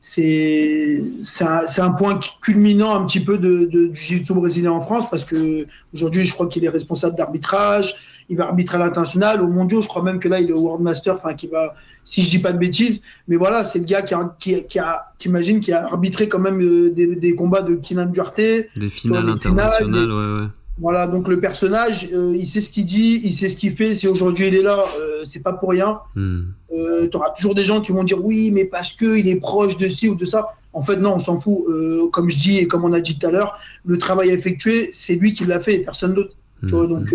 c'est 0.01 1.45
un, 1.45 1.61
un, 1.79 1.91
point 1.91 2.19
culminant 2.41 2.95
un 2.95 3.05
petit 3.05 3.21
peu 3.21 3.37
de, 3.37 3.65
de 3.65 3.89
du 3.89 4.01
jiu-jitsu 4.01 4.33
brésilien 4.33 4.73
en 4.73 4.81
France 4.81 5.11
parce 5.11 5.25
que 5.25 5.67
aujourd'hui 5.93 6.25
je 6.25 6.33
crois 6.33 6.47
qu'il 6.47 6.65
est 6.65 6.71
responsable 6.71 7.17
d'arbitrage 7.17 7.97
il 8.29 8.37
va 8.37 8.47
arbitrer 8.47 8.77
à 8.77 8.81
l'international, 8.81 9.41
au 9.43 9.49
mondiaux, 9.49 9.83
je 9.83 9.89
crois 9.89 10.03
même 10.03 10.19
que 10.19 10.29
là, 10.29 10.41
il 10.41 10.51
est 10.51 10.53
au 10.53 10.61
World 10.61 10.83
Master, 10.83 11.15
enfin, 11.15 11.35
qui 11.35 11.47
va, 11.47 11.75
si 12.05 12.23
je 12.23 12.31
dis 12.31 12.39
pas 12.39 12.53
de 12.53 12.59
bêtises, 12.59 13.03
mais 13.29 13.37
voilà, 13.37 13.65
c'est 13.65 13.79
le 13.79 13.85
gars 13.85 14.03
qui 14.03 14.15
a, 14.15 14.37
qui, 14.39 14.79
a 14.79 15.07
t'imagines, 15.19 15.61
qui 15.61 15.73
a 15.73 15.85
arbitré 15.85 16.29
quand 16.29 16.39
même 16.39 16.61
euh, 16.61 16.91
des, 16.91 17.35
combats 17.35 17.63
de 17.63 17.75
Kinan 17.75 18.07
Duarte. 18.07 18.37
Des 18.37 18.89
finales 18.89 19.29
internationales, 19.29 20.11
ouais, 20.11 20.41
ouais. 20.41 20.49
Voilà, 20.79 21.07
donc 21.07 21.29
le 21.29 21.41
personnage, 21.41 22.11
euh, 22.13 22.37
il 22.37 22.47
sait 22.47 22.61
ce 22.61 22.71
qu'il 22.71 22.85
dit, 22.85 23.21
il 23.25 23.33
sait 23.33 23.49
ce 23.49 23.57
qu'il 23.57 23.75
fait. 23.75 23.95
Si 23.95 24.07
aujourd'hui 24.07 24.49
il 24.49 24.55
est 24.55 24.63
là, 24.63 24.85
euh, 25.01 25.23
c'est 25.25 25.43
pas 25.43 25.55
pour 25.55 25.71
rien. 25.71 26.01
Hmm. 26.15 26.43
tu 26.71 27.17
auras 27.17 27.31
toujours 27.31 27.55
des 27.55 27.65
gens 27.65 27.81
qui 27.81 27.93
vont 27.93 28.05
dire 28.05 28.23
oui, 28.23 28.51
mais 28.53 28.67
parce 28.67 28.93
que 28.93 29.17
il 29.17 29.27
est 29.27 29.41
proche 29.41 29.79
de 29.79 29.89
ci 29.89 30.09
ou 30.09 30.15
de 30.15 30.27
ça. 30.27 30.49
En 30.75 30.83
fait, 30.83 30.97
non, 30.97 31.15
on 31.15 31.19
s'en 31.19 31.39
fout. 31.39 31.65
comme 32.13 32.29
je 32.29 32.37
dis 32.37 32.59
et 32.59 32.67
comme 32.69 32.85
on 32.85 32.93
a 32.93 33.01
dit 33.01 33.19
tout 33.19 33.27
à 33.27 33.31
l'heure, 33.31 33.59
le 33.87 33.97
travail 33.97 34.29
effectué, 34.29 34.91
c'est 34.93 35.15
lui 35.15 35.33
qui 35.33 35.47
l'a 35.47 35.61
fait 35.61 35.77
et 35.77 35.79
personne 35.79 36.13
d'autre. 36.13 36.35
Hmm. 36.63 36.87
donc 36.87 37.15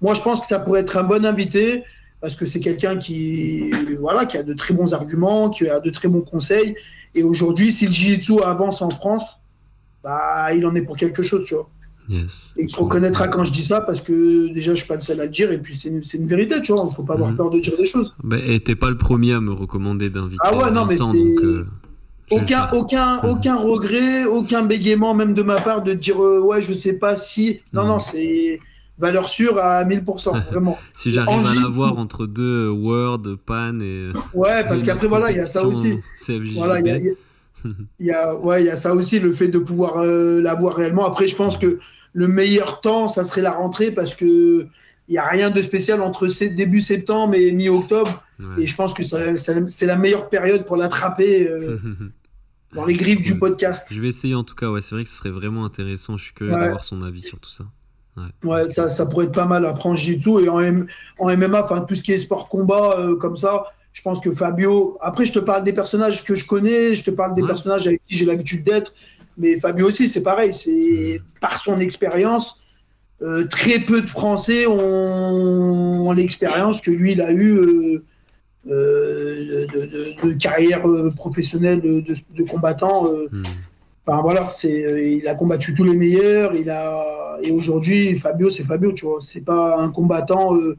moi, 0.00 0.14
je 0.14 0.22
pense 0.22 0.40
que 0.40 0.46
ça 0.46 0.58
pourrait 0.58 0.80
être 0.80 0.96
un 0.96 1.04
bon 1.04 1.24
invité 1.24 1.84
parce 2.20 2.34
que 2.36 2.46
c'est 2.46 2.60
quelqu'un 2.60 2.96
qui, 2.96 3.70
voilà, 4.00 4.24
qui 4.26 4.36
a 4.36 4.42
de 4.42 4.52
très 4.52 4.74
bons 4.74 4.92
arguments, 4.94 5.50
qui 5.50 5.68
a 5.68 5.80
de 5.80 5.90
très 5.90 6.08
bons 6.08 6.22
conseils. 6.22 6.74
Et 7.14 7.22
aujourd'hui, 7.22 7.72
si 7.72 7.86
le 7.86 7.92
Jiu-Jitsu 7.92 8.42
avance 8.42 8.82
en 8.82 8.90
France, 8.90 9.38
bah, 10.02 10.52
il 10.54 10.66
en 10.66 10.74
est 10.74 10.82
pour 10.82 10.96
quelque 10.96 11.22
chose, 11.22 11.46
tu 11.46 11.54
vois. 11.54 11.68
Yes. 12.08 12.52
Et 12.56 12.64
il 12.64 12.70
se 12.70 12.76
reconnaîtra 12.76 13.28
quand 13.28 13.44
je 13.44 13.52
dis 13.52 13.62
ça 13.62 13.82
parce 13.82 14.00
que 14.00 14.48
déjà 14.48 14.72
je 14.72 14.78
suis 14.78 14.88
pas 14.88 14.94
le 14.94 15.02
seul 15.02 15.20
à 15.20 15.24
le 15.24 15.30
dire 15.30 15.52
et 15.52 15.58
puis 15.58 15.74
c'est 15.74 15.90
une, 15.90 16.00
une, 16.14 16.26
vérité, 16.26 16.60
tu 16.62 16.72
vois. 16.72 16.86
Il 16.88 16.94
faut 16.94 17.02
pas 17.02 17.14
avoir 17.14 17.30
mhm. 17.30 17.36
peur 17.36 17.50
de 17.50 17.60
dire 17.60 17.76
des 17.76 17.84
choses. 17.84 18.14
Bah, 18.24 18.38
et 18.42 18.60
t'es 18.60 18.74
pas 18.74 18.88
le 18.88 18.96
premier 18.96 19.34
à 19.34 19.40
me 19.40 19.52
recommander 19.52 20.08
d'inviter. 20.08 20.38
Ah 20.42 20.56
ouais, 20.56 20.70
non, 20.70 20.86
mais 20.86 20.96
c'est. 20.96 21.44
Euh, 21.44 21.66
aucun, 22.30 22.68
aucun, 22.72 23.18
aucun 23.24 23.56
regret, 23.56 24.24
aucun 24.24 24.62
bégaiement 24.62 25.14
même 25.14 25.34
de 25.34 25.42
ma 25.42 25.60
part 25.60 25.82
de 25.82 25.92
dire 25.92 26.22
euh, 26.22 26.40
ouais, 26.40 26.60
je 26.60 26.72
sais 26.72 26.94
pas 26.94 27.16
si. 27.16 27.60
Non, 27.72 27.84
non, 27.84 27.98
c'est 27.98 28.60
valeur 28.98 29.28
sûre 29.28 29.58
à 29.58 29.84
1000%, 29.84 30.46
vraiment. 30.50 30.78
si 30.96 31.12
j'arrive 31.12 31.46
à 31.46 31.54
l'avoir 31.54 31.98
entre 31.98 32.26
deux 32.26 32.68
euh, 32.68 32.70
Word, 32.70 33.22
Pan 33.44 33.78
et. 33.80 34.12
Ouais, 34.34 34.64
parce 34.68 34.82
qu'après, 34.82 35.08
voilà, 35.08 35.30
il 35.30 35.36
y 35.36 35.40
a 35.40 35.46
ça 35.46 35.64
aussi. 35.64 35.98
Voilà, 36.54 36.80
il 36.80 36.86
y 36.86 36.90
a, 36.90 36.98
y, 38.00 38.10
a, 38.10 38.34
ouais, 38.34 38.62
il 38.62 38.66
y 38.66 38.70
a 38.70 38.76
ça 38.76 38.94
aussi, 38.94 39.20
le 39.20 39.32
fait 39.32 39.48
de 39.48 39.58
pouvoir 39.58 39.98
euh, 39.98 40.40
l'avoir 40.40 40.76
réellement. 40.76 41.06
Après, 41.06 41.26
je 41.26 41.36
pense 41.36 41.56
que 41.56 41.78
le 42.12 42.28
meilleur 42.28 42.80
temps, 42.80 43.08
ça 43.08 43.24
serait 43.24 43.42
la 43.42 43.52
rentrée 43.52 43.90
parce 43.90 44.14
que 44.14 44.66
il 45.08 45.12
n'y 45.12 45.18
a 45.18 45.26
rien 45.26 45.48
de 45.48 45.62
spécial 45.62 46.02
entre 46.02 46.26
début 46.48 46.82
septembre 46.82 47.34
et 47.34 47.50
mi-octobre. 47.52 48.22
Et 48.58 48.66
je 48.66 48.76
pense 48.76 48.92
que 48.92 49.02
c'est 49.02 49.86
la 49.86 49.96
meilleure 49.96 50.28
période 50.28 50.66
pour 50.66 50.76
l'attraper. 50.76 51.48
Euh, 51.48 51.78
dans 52.74 52.84
les 52.84 52.94
griffes 52.94 53.22
du 53.22 53.38
podcast. 53.38 53.88
Je 53.90 54.00
vais 54.00 54.08
essayer 54.08 54.34
en 54.34 54.44
tout 54.44 54.54
cas, 54.54 54.70
ouais, 54.70 54.82
c'est 54.82 54.94
vrai 54.94 55.04
que 55.04 55.10
ce 55.10 55.16
serait 55.16 55.30
vraiment 55.30 55.64
intéressant. 55.64 56.16
Je 56.16 56.24
suis 56.24 56.34
curieux 56.34 56.52
d'avoir 56.52 56.84
son 56.84 57.02
avis 57.02 57.22
sur 57.22 57.40
tout 57.40 57.50
ça. 57.50 57.64
Ouais, 58.44 58.68
ça, 58.68 58.88
ça, 58.88 59.06
pourrait 59.06 59.26
être 59.26 59.32
pas 59.34 59.46
mal. 59.46 59.66
Après, 59.66 59.88
en 59.88 59.94
jiu-jitsu 59.94 60.44
et 60.44 60.48
en, 60.48 60.60
en 61.18 61.36
MMA, 61.36 61.64
enfin, 61.64 61.80
tout 61.82 61.94
ce 61.94 62.02
qui 62.02 62.12
est 62.12 62.18
sport 62.18 62.48
combat, 62.48 62.98
euh, 62.98 63.16
comme 63.16 63.36
ça, 63.36 63.64
je 63.92 64.02
pense 64.02 64.20
que 64.20 64.32
Fabio. 64.32 64.96
Après, 65.00 65.24
je 65.24 65.32
te 65.32 65.38
parle 65.38 65.64
des 65.64 65.72
personnages 65.72 66.24
que 66.24 66.34
je 66.34 66.46
connais, 66.46 66.94
je 66.94 67.04
te 67.04 67.10
parle 67.10 67.34
des 67.34 67.42
personnages 67.42 67.86
avec 67.86 68.02
qui 68.06 68.16
j'ai 68.16 68.24
l'habitude 68.24 68.64
d'être. 68.64 68.92
Mais 69.36 69.58
Fabio 69.58 69.88
aussi, 69.88 70.08
c'est 70.08 70.22
pareil. 70.22 70.54
C'est 70.54 71.20
par 71.40 71.58
son 71.58 71.80
expérience. 71.80 72.60
Euh, 73.20 73.44
très 73.46 73.80
peu 73.80 74.00
de 74.00 74.06
Français 74.06 74.66
ont, 74.68 76.12
l'expérience 76.12 76.80
que 76.80 76.92
lui, 76.92 77.12
il 77.12 77.20
a 77.20 77.32
eu 77.32 78.00
euh, 78.68 79.66
de, 79.66 80.32
carrière 80.34 80.82
professionnelle 81.16 81.80
de, 81.80 82.44
combattant. 82.44 83.06
Hmm 84.08 84.22
voilà, 84.22 84.48
c'est, 84.50 84.84
euh, 84.84 85.02
il 85.02 85.28
a 85.28 85.34
combattu 85.34 85.74
tous 85.74 85.84
les 85.84 85.96
meilleurs. 85.96 86.54
Il 86.54 86.70
a 86.70 87.04
et 87.42 87.52
aujourd'hui 87.52 88.16
Fabio, 88.16 88.50
c'est 88.50 88.64
Fabio, 88.64 88.92
tu 88.92 89.06
vois. 89.06 89.18
C'est 89.20 89.42
pas 89.42 89.78
un 89.78 89.90
combattant 89.90 90.56
euh, 90.56 90.76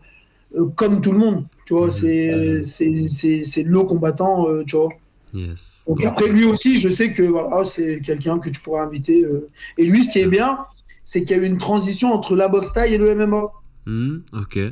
euh, 0.55 0.65
comme 0.75 1.01
tout 1.01 1.11
le 1.11 1.19
monde, 1.19 1.45
tu 1.65 1.73
vois. 1.73 1.91
C'est 1.91 2.63
c'est 2.63 3.43
c'est 3.43 3.63
le 3.63 3.83
combattant, 3.83 4.47
tu 4.65 4.75
vois. 4.75 4.89
Donc 5.87 6.03
après 6.03 6.27
lui 6.27 6.45
aussi, 6.45 6.75
je 6.79 6.89
sais 6.89 7.13
que 7.13 7.23
voilà, 7.23 7.65
c'est 7.65 8.01
quelqu'un 8.01 8.39
que 8.39 8.49
tu 8.49 8.61
pourrais 8.61 8.81
inviter. 8.81 9.25
Et 9.77 9.85
lui, 9.85 10.03
ce 10.03 10.11
qui 10.11 10.19
est 10.19 10.27
bien, 10.27 10.59
c'est 11.03 11.23
qu'il 11.23 11.37
y 11.37 11.39
a 11.39 11.43
eu 11.43 11.45
une 11.45 11.57
transition 11.57 12.13
entre 12.13 12.35
la 12.35 12.47
boxe 12.47 12.73
taille 12.73 12.95
et 12.95 12.97
le 12.97 13.15
MMA. 13.15 13.51
Hmm, 13.85 14.17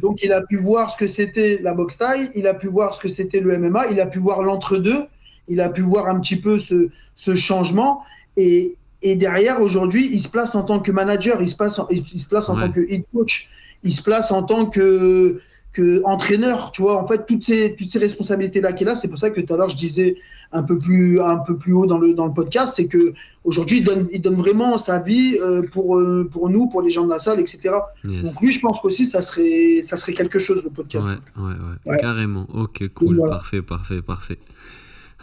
Donc 0.01 0.21
il 0.23 0.31
a 0.31 0.41
pu 0.41 0.57
voir 0.57 0.91
ce 0.91 0.97
que 0.97 1.07
c'était 1.07 1.59
la 1.61 1.73
boxe 1.73 1.97
taille, 1.97 2.29
il 2.35 2.45
a 2.45 2.53
pu 2.53 2.67
voir 2.67 2.93
ce 2.93 2.99
que 2.99 3.07
c'était 3.07 3.39
le 3.39 3.57
MMA, 3.57 3.87
il 3.91 3.99
a 3.99 4.05
pu 4.05 4.19
voir 4.19 4.43
l'entre-deux, 4.43 5.05
il 5.47 5.61
a 5.61 5.69
pu 5.69 5.81
voir 5.81 6.07
un 6.07 6.19
petit 6.19 6.35
peu 6.35 6.59
ce, 6.59 6.89
ce 7.15 7.33
changement. 7.33 8.03
Et, 8.37 8.75
et 9.01 9.15
derrière, 9.15 9.61
aujourd'hui, 9.61 10.09
il 10.11 10.19
se 10.19 10.29
place 10.29 10.55
en 10.55 10.63
tant 10.63 10.79
que 10.79 10.91
manager, 10.91 11.41
il 11.41 11.49
se, 11.49 11.55
passe 11.55 11.81
il 11.89 12.05
se 12.05 12.27
place 12.27 12.49
en 12.49 12.55
tant 12.55 12.71
que 12.71 12.79
head 12.79 13.03
coach, 13.11 13.49
il 13.83 13.91
se 13.91 14.01
place 14.01 14.31
en 14.31 14.43
tant 14.43 14.65
que, 14.67 15.41
que 15.73 16.01
entraîneur. 16.05 16.71
Tu 16.71 16.81
vois, 16.81 17.01
en 17.01 17.05
fait, 17.05 17.25
toutes 17.25 17.43
ces, 17.43 17.75
toutes 17.77 17.89
ces 17.89 17.99
responsabilités-là 17.99 18.73
qu'il 18.73 18.87
a, 18.87 18.95
c'est 18.95 19.07
pour 19.07 19.19
ça 19.19 19.29
que 19.29 19.41
tout 19.41 19.53
à 19.53 19.57
l'heure, 19.57 19.69
je 19.69 19.75
disais 19.75 20.15
un 20.51 20.63
peu 20.63 20.77
plus, 20.77 21.19
un 21.19 21.37
peu 21.37 21.57
plus 21.57 21.73
haut 21.73 21.85
dans 21.85 21.97
le, 21.97 22.13
dans 22.13 22.25
le 22.25 22.33
podcast, 22.33 22.73
c'est 22.75 22.87
que 22.87 23.13
aujourd'hui, 23.43 23.79
il 23.79 23.83
donne, 23.83 24.07
il 24.11 24.21
donne 24.21 24.35
vraiment 24.35 24.77
sa 24.77 24.99
vie 24.99 25.37
euh, 25.41 25.61
pour, 25.61 25.97
euh, 25.97 26.27
pour 26.31 26.49
nous, 26.49 26.67
pour 26.67 26.81
les 26.81 26.89
gens 26.89 27.05
de 27.05 27.09
la 27.09 27.19
salle, 27.19 27.39
etc. 27.39 27.75
Donc 28.03 28.41
lui, 28.41 28.51
je 28.51 28.59
pense 28.59 28.79
qu'aussi, 28.79 29.05
ça 29.05 29.21
serait, 29.21 29.81
ça 29.83 29.97
serait 29.97 30.13
quelque 30.13 30.39
chose, 30.39 30.63
le 30.63 30.69
podcast. 30.69 31.07
Ouais, 31.07 31.43
ouais, 31.43 31.53
ouais. 31.85 31.97
carrément. 31.99 32.47
Ok, 32.53 32.87
cool, 32.93 33.17
parfait, 33.27 33.61
parfait, 33.61 34.01
parfait. 34.01 34.39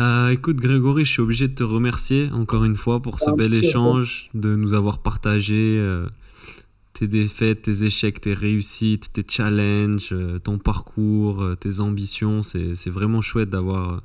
Euh, 0.01 0.31
écoute, 0.31 0.57
Grégory, 0.57 1.05
je 1.05 1.13
suis 1.13 1.23
obligé 1.23 1.49
de 1.49 1.55
te 1.55 1.63
remercier 1.63 2.31
encore 2.33 2.65
une 2.65 2.77
fois 2.77 3.01
pour 3.01 3.21
ce 3.21 3.31
ah, 3.31 3.35
bel 3.35 3.55
échange, 3.55 4.29
de 4.35 4.57
nous 4.57 4.75
avoir 4.75 4.99
partagé 4.99 5.81
tes 6.95 7.07
défaites, 7.07 7.63
tes 7.63 7.85
échecs, 7.85 8.21
tes 8.21 8.35
réussites, 8.35 9.13
tes 9.13 9.25
challenges, 9.29 10.15
ton 10.43 10.59
parcours, 10.59 11.45
tes 11.61 11.81
ambitions. 11.81 12.43
C'est 12.43 12.91
vraiment 12.91 13.23
chouette 13.23 13.51
d'avoir 13.51 14.03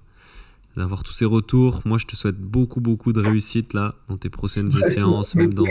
d'avoir 0.80 1.04
tous 1.04 1.14
ces 1.14 1.26
retours. 1.26 1.82
Moi, 1.86 1.98
je 1.98 2.06
te 2.06 2.16
souhaite 2.16 2.40
beaucoup, 2.40 2.82
beaucoup 2.82 3.14
de 3.14 3.22
réussite 3.22 3.74
là, 3.74 3.96
dans 4.08 4.18
tes 4.18 4.30
prochaines 4.30 4.72
séances, 4.72 5.36
même 5.36 5.54
dans, 5.54 5.66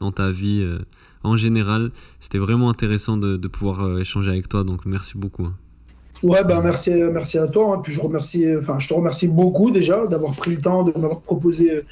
dans 0.00 0.12
ta 0.12 0.30
vie 0.30 0.60
euh, 0.62 0.78
en 1.22 1.36
général. 1.36 1.90
C'était 2.20 2.38
vraiment 2.38 2.70
intéressant 2.70 3.16
de, 3.16 3.36
de 3.36 3.48
pouvoir 3.48 3.80
euh, 3.80 3.98
échanger 3.98 4.30
avec 4.30 4.48
toi, 4.48 4.64
donc 4.64 4.86
merci 4.86 5.16
beaucoup. 5.16 5.48
Ouais, 6.22 6.44
ben 6.44 6.60
merci, 6.62 6.90
merci 6.90 7.38
à 7.38 7.46
toi. 7.48 7.74
Hein. 7.74 7.80
Puis 7.82 7.92
je 7.92 8.00
remercie, 8.00 8.44
enfin, 8.58 8.78
je 8.78 8.88
te 8.88 8.94
remercie 8.94 9.28
beaucoup 9.28 9.70
déjà 9.70 10.06
d'avoir 10.06 10.34
pris 10.34 10.54
le 10.54 10.60
temps 10.60 10.82
de 10.82 10.92
m'avoir 10.98 11.20
proposé 11.20 11.82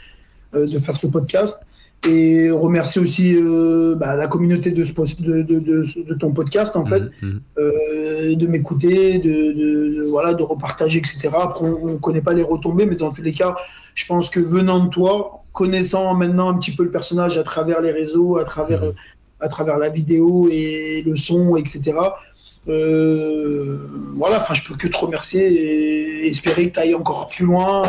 euh, 0.55 0.67
de 0.67 0.79
faire 0.79 0.97
ce 0.97 1.07
podcast 1.07 1.61
et 2.07 2.51
remercier 2.51 3.03
aussi 3.03 3.35
euh, 3.37 3.97
bah, 3.97 4.15
la 4.15 4.29
communauté 4.29 4.71
de, 4.71 4.83
de, 4.85 5.43
de, 5.43 5.59
de, 5.59 6.15
ton 6.15 6.33
podcast 6.33 6.77
en 6.77 6.85
fait, 6.85 7.01
mmh, 7.01 7.27
mmh. 7.27 7.41
Euh, 7.59 8.35
de 8.37 8.47
m'écouter, 8.47 9.19
de, 9.19 10.09
voilà, 10.11 10.35
de 10.35 10.43
repartager, 10.43 11.01
etc. 11.01 11.29
Après, 11.35 11.67
on 11.67 11.87
ne 11.87 11.97
connaît 11.97 12.23
pas 12.23 12.33
les 12.33 12.43
retombées, 12.43 12.87
mais 12.87 12.95
dans 12.95 13.11
tous 13.11 13.23
les 13.23 13.33
cas, 13.33 13.57
je 13.95 14.07
pense 14.07 14.31
que 14.31 14.41
venant 14.41 14.85
de 14.85 14.89
toi, 14.89 15.43
connaissant 15.53 16.15
maintenant 16.15 16.49
un 16.49 16.55
petit 16.55 16.71
peu 16.71 16.85
le 16.85 16.91
personnage 16.91 17.37
à 17.37 17.43
travers 17.43 17.81
les 17.81 17.91
réseaux, 17.91 18.39
à 18.39 18.45
travers, 18.45 18.83
mmh. 18.85 18.93
à 19.41 19.49
travers 19.49 19.77
la 19.77 19.89
vidéo 19.89 20.49
et 20.51 21.03
le 21.05 21.17
son, 21.17 21.57
etc. 21.57 21.93
Euh, 22.69 23.79
voilà, 24.17 24.41
enfin, 24.41 24.55
je 24.55 24.63
peux 24.65 24.75
que 24.75 24.89
te 24.89 24.97
remercier 24.97 25.47
et 25.47 26.27
espérer 26.27 26.71
que 26.71 26.75
tu 26.75 26.81
ailles 26.81 26.95
encore 26.95 27.29
plus 27.29 27.47
loin 27.47 27.85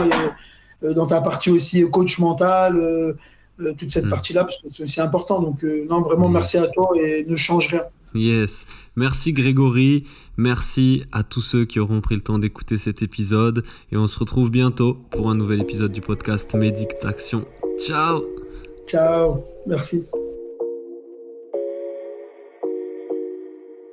dans 0.82 1.08
ta 1.08 1.20
partie 1.20 1.50
aussi 1.50 1.82
coach 1.90 2.20
mental 2.20 3.16
euh, 3.62 3.74
toute 3.78 3.92
cette 3.92 4.06
mm. 4.06 4.10
partie-là, 4.10 4.44
parce 4.44 4.58
que 4.62 4.68
c'est 4.72 4.84
aussi 4.84 5.02
important. 5.02 5.42
Donc, 5.42 5.64
euh, 5.64 5.86
non, 5.90 6.02
vraiment, 6.02 6.30
merci 6.30 6.58
à 6.58 6.68
toi 6.68 6.92
et 6.96 7.26
ne 7.28 7.36
change 7.36 7.68
rien. 7.68 7.84
Yes. 8.16 8.66
Merci 8.96 9.34
Grégory. 9.34 10.06
Merci 10.38 11.04
à 11.12 11.24
tous 11.24 11.42
ceux 11.42 11.66
qui 11.66 11.80
auront 11.80 12.02
pris 12.02 12.16
le 12.16 12.22
temps 12.22 12.40
d'écouter 12.40 12.78
cet 12.78 13.02
épisode. 13.02 13.64
Et 13.92 13.98
on 13.98 14.08
se 14.08 14.18
retrouve 14.18 14.50
bientôt 14.50 14.98
pour 15.12 15.30
un 15.30 15.36
nouvel 15.36 15.62
épisode 15.62 15.92
du 15.92 16.02
podcast 16.02 16.54
Méditation. 16.56 17.46
Ciao. 17.86 18.24
Ciao. 18.88 19.44
Merci. 19.68 20.04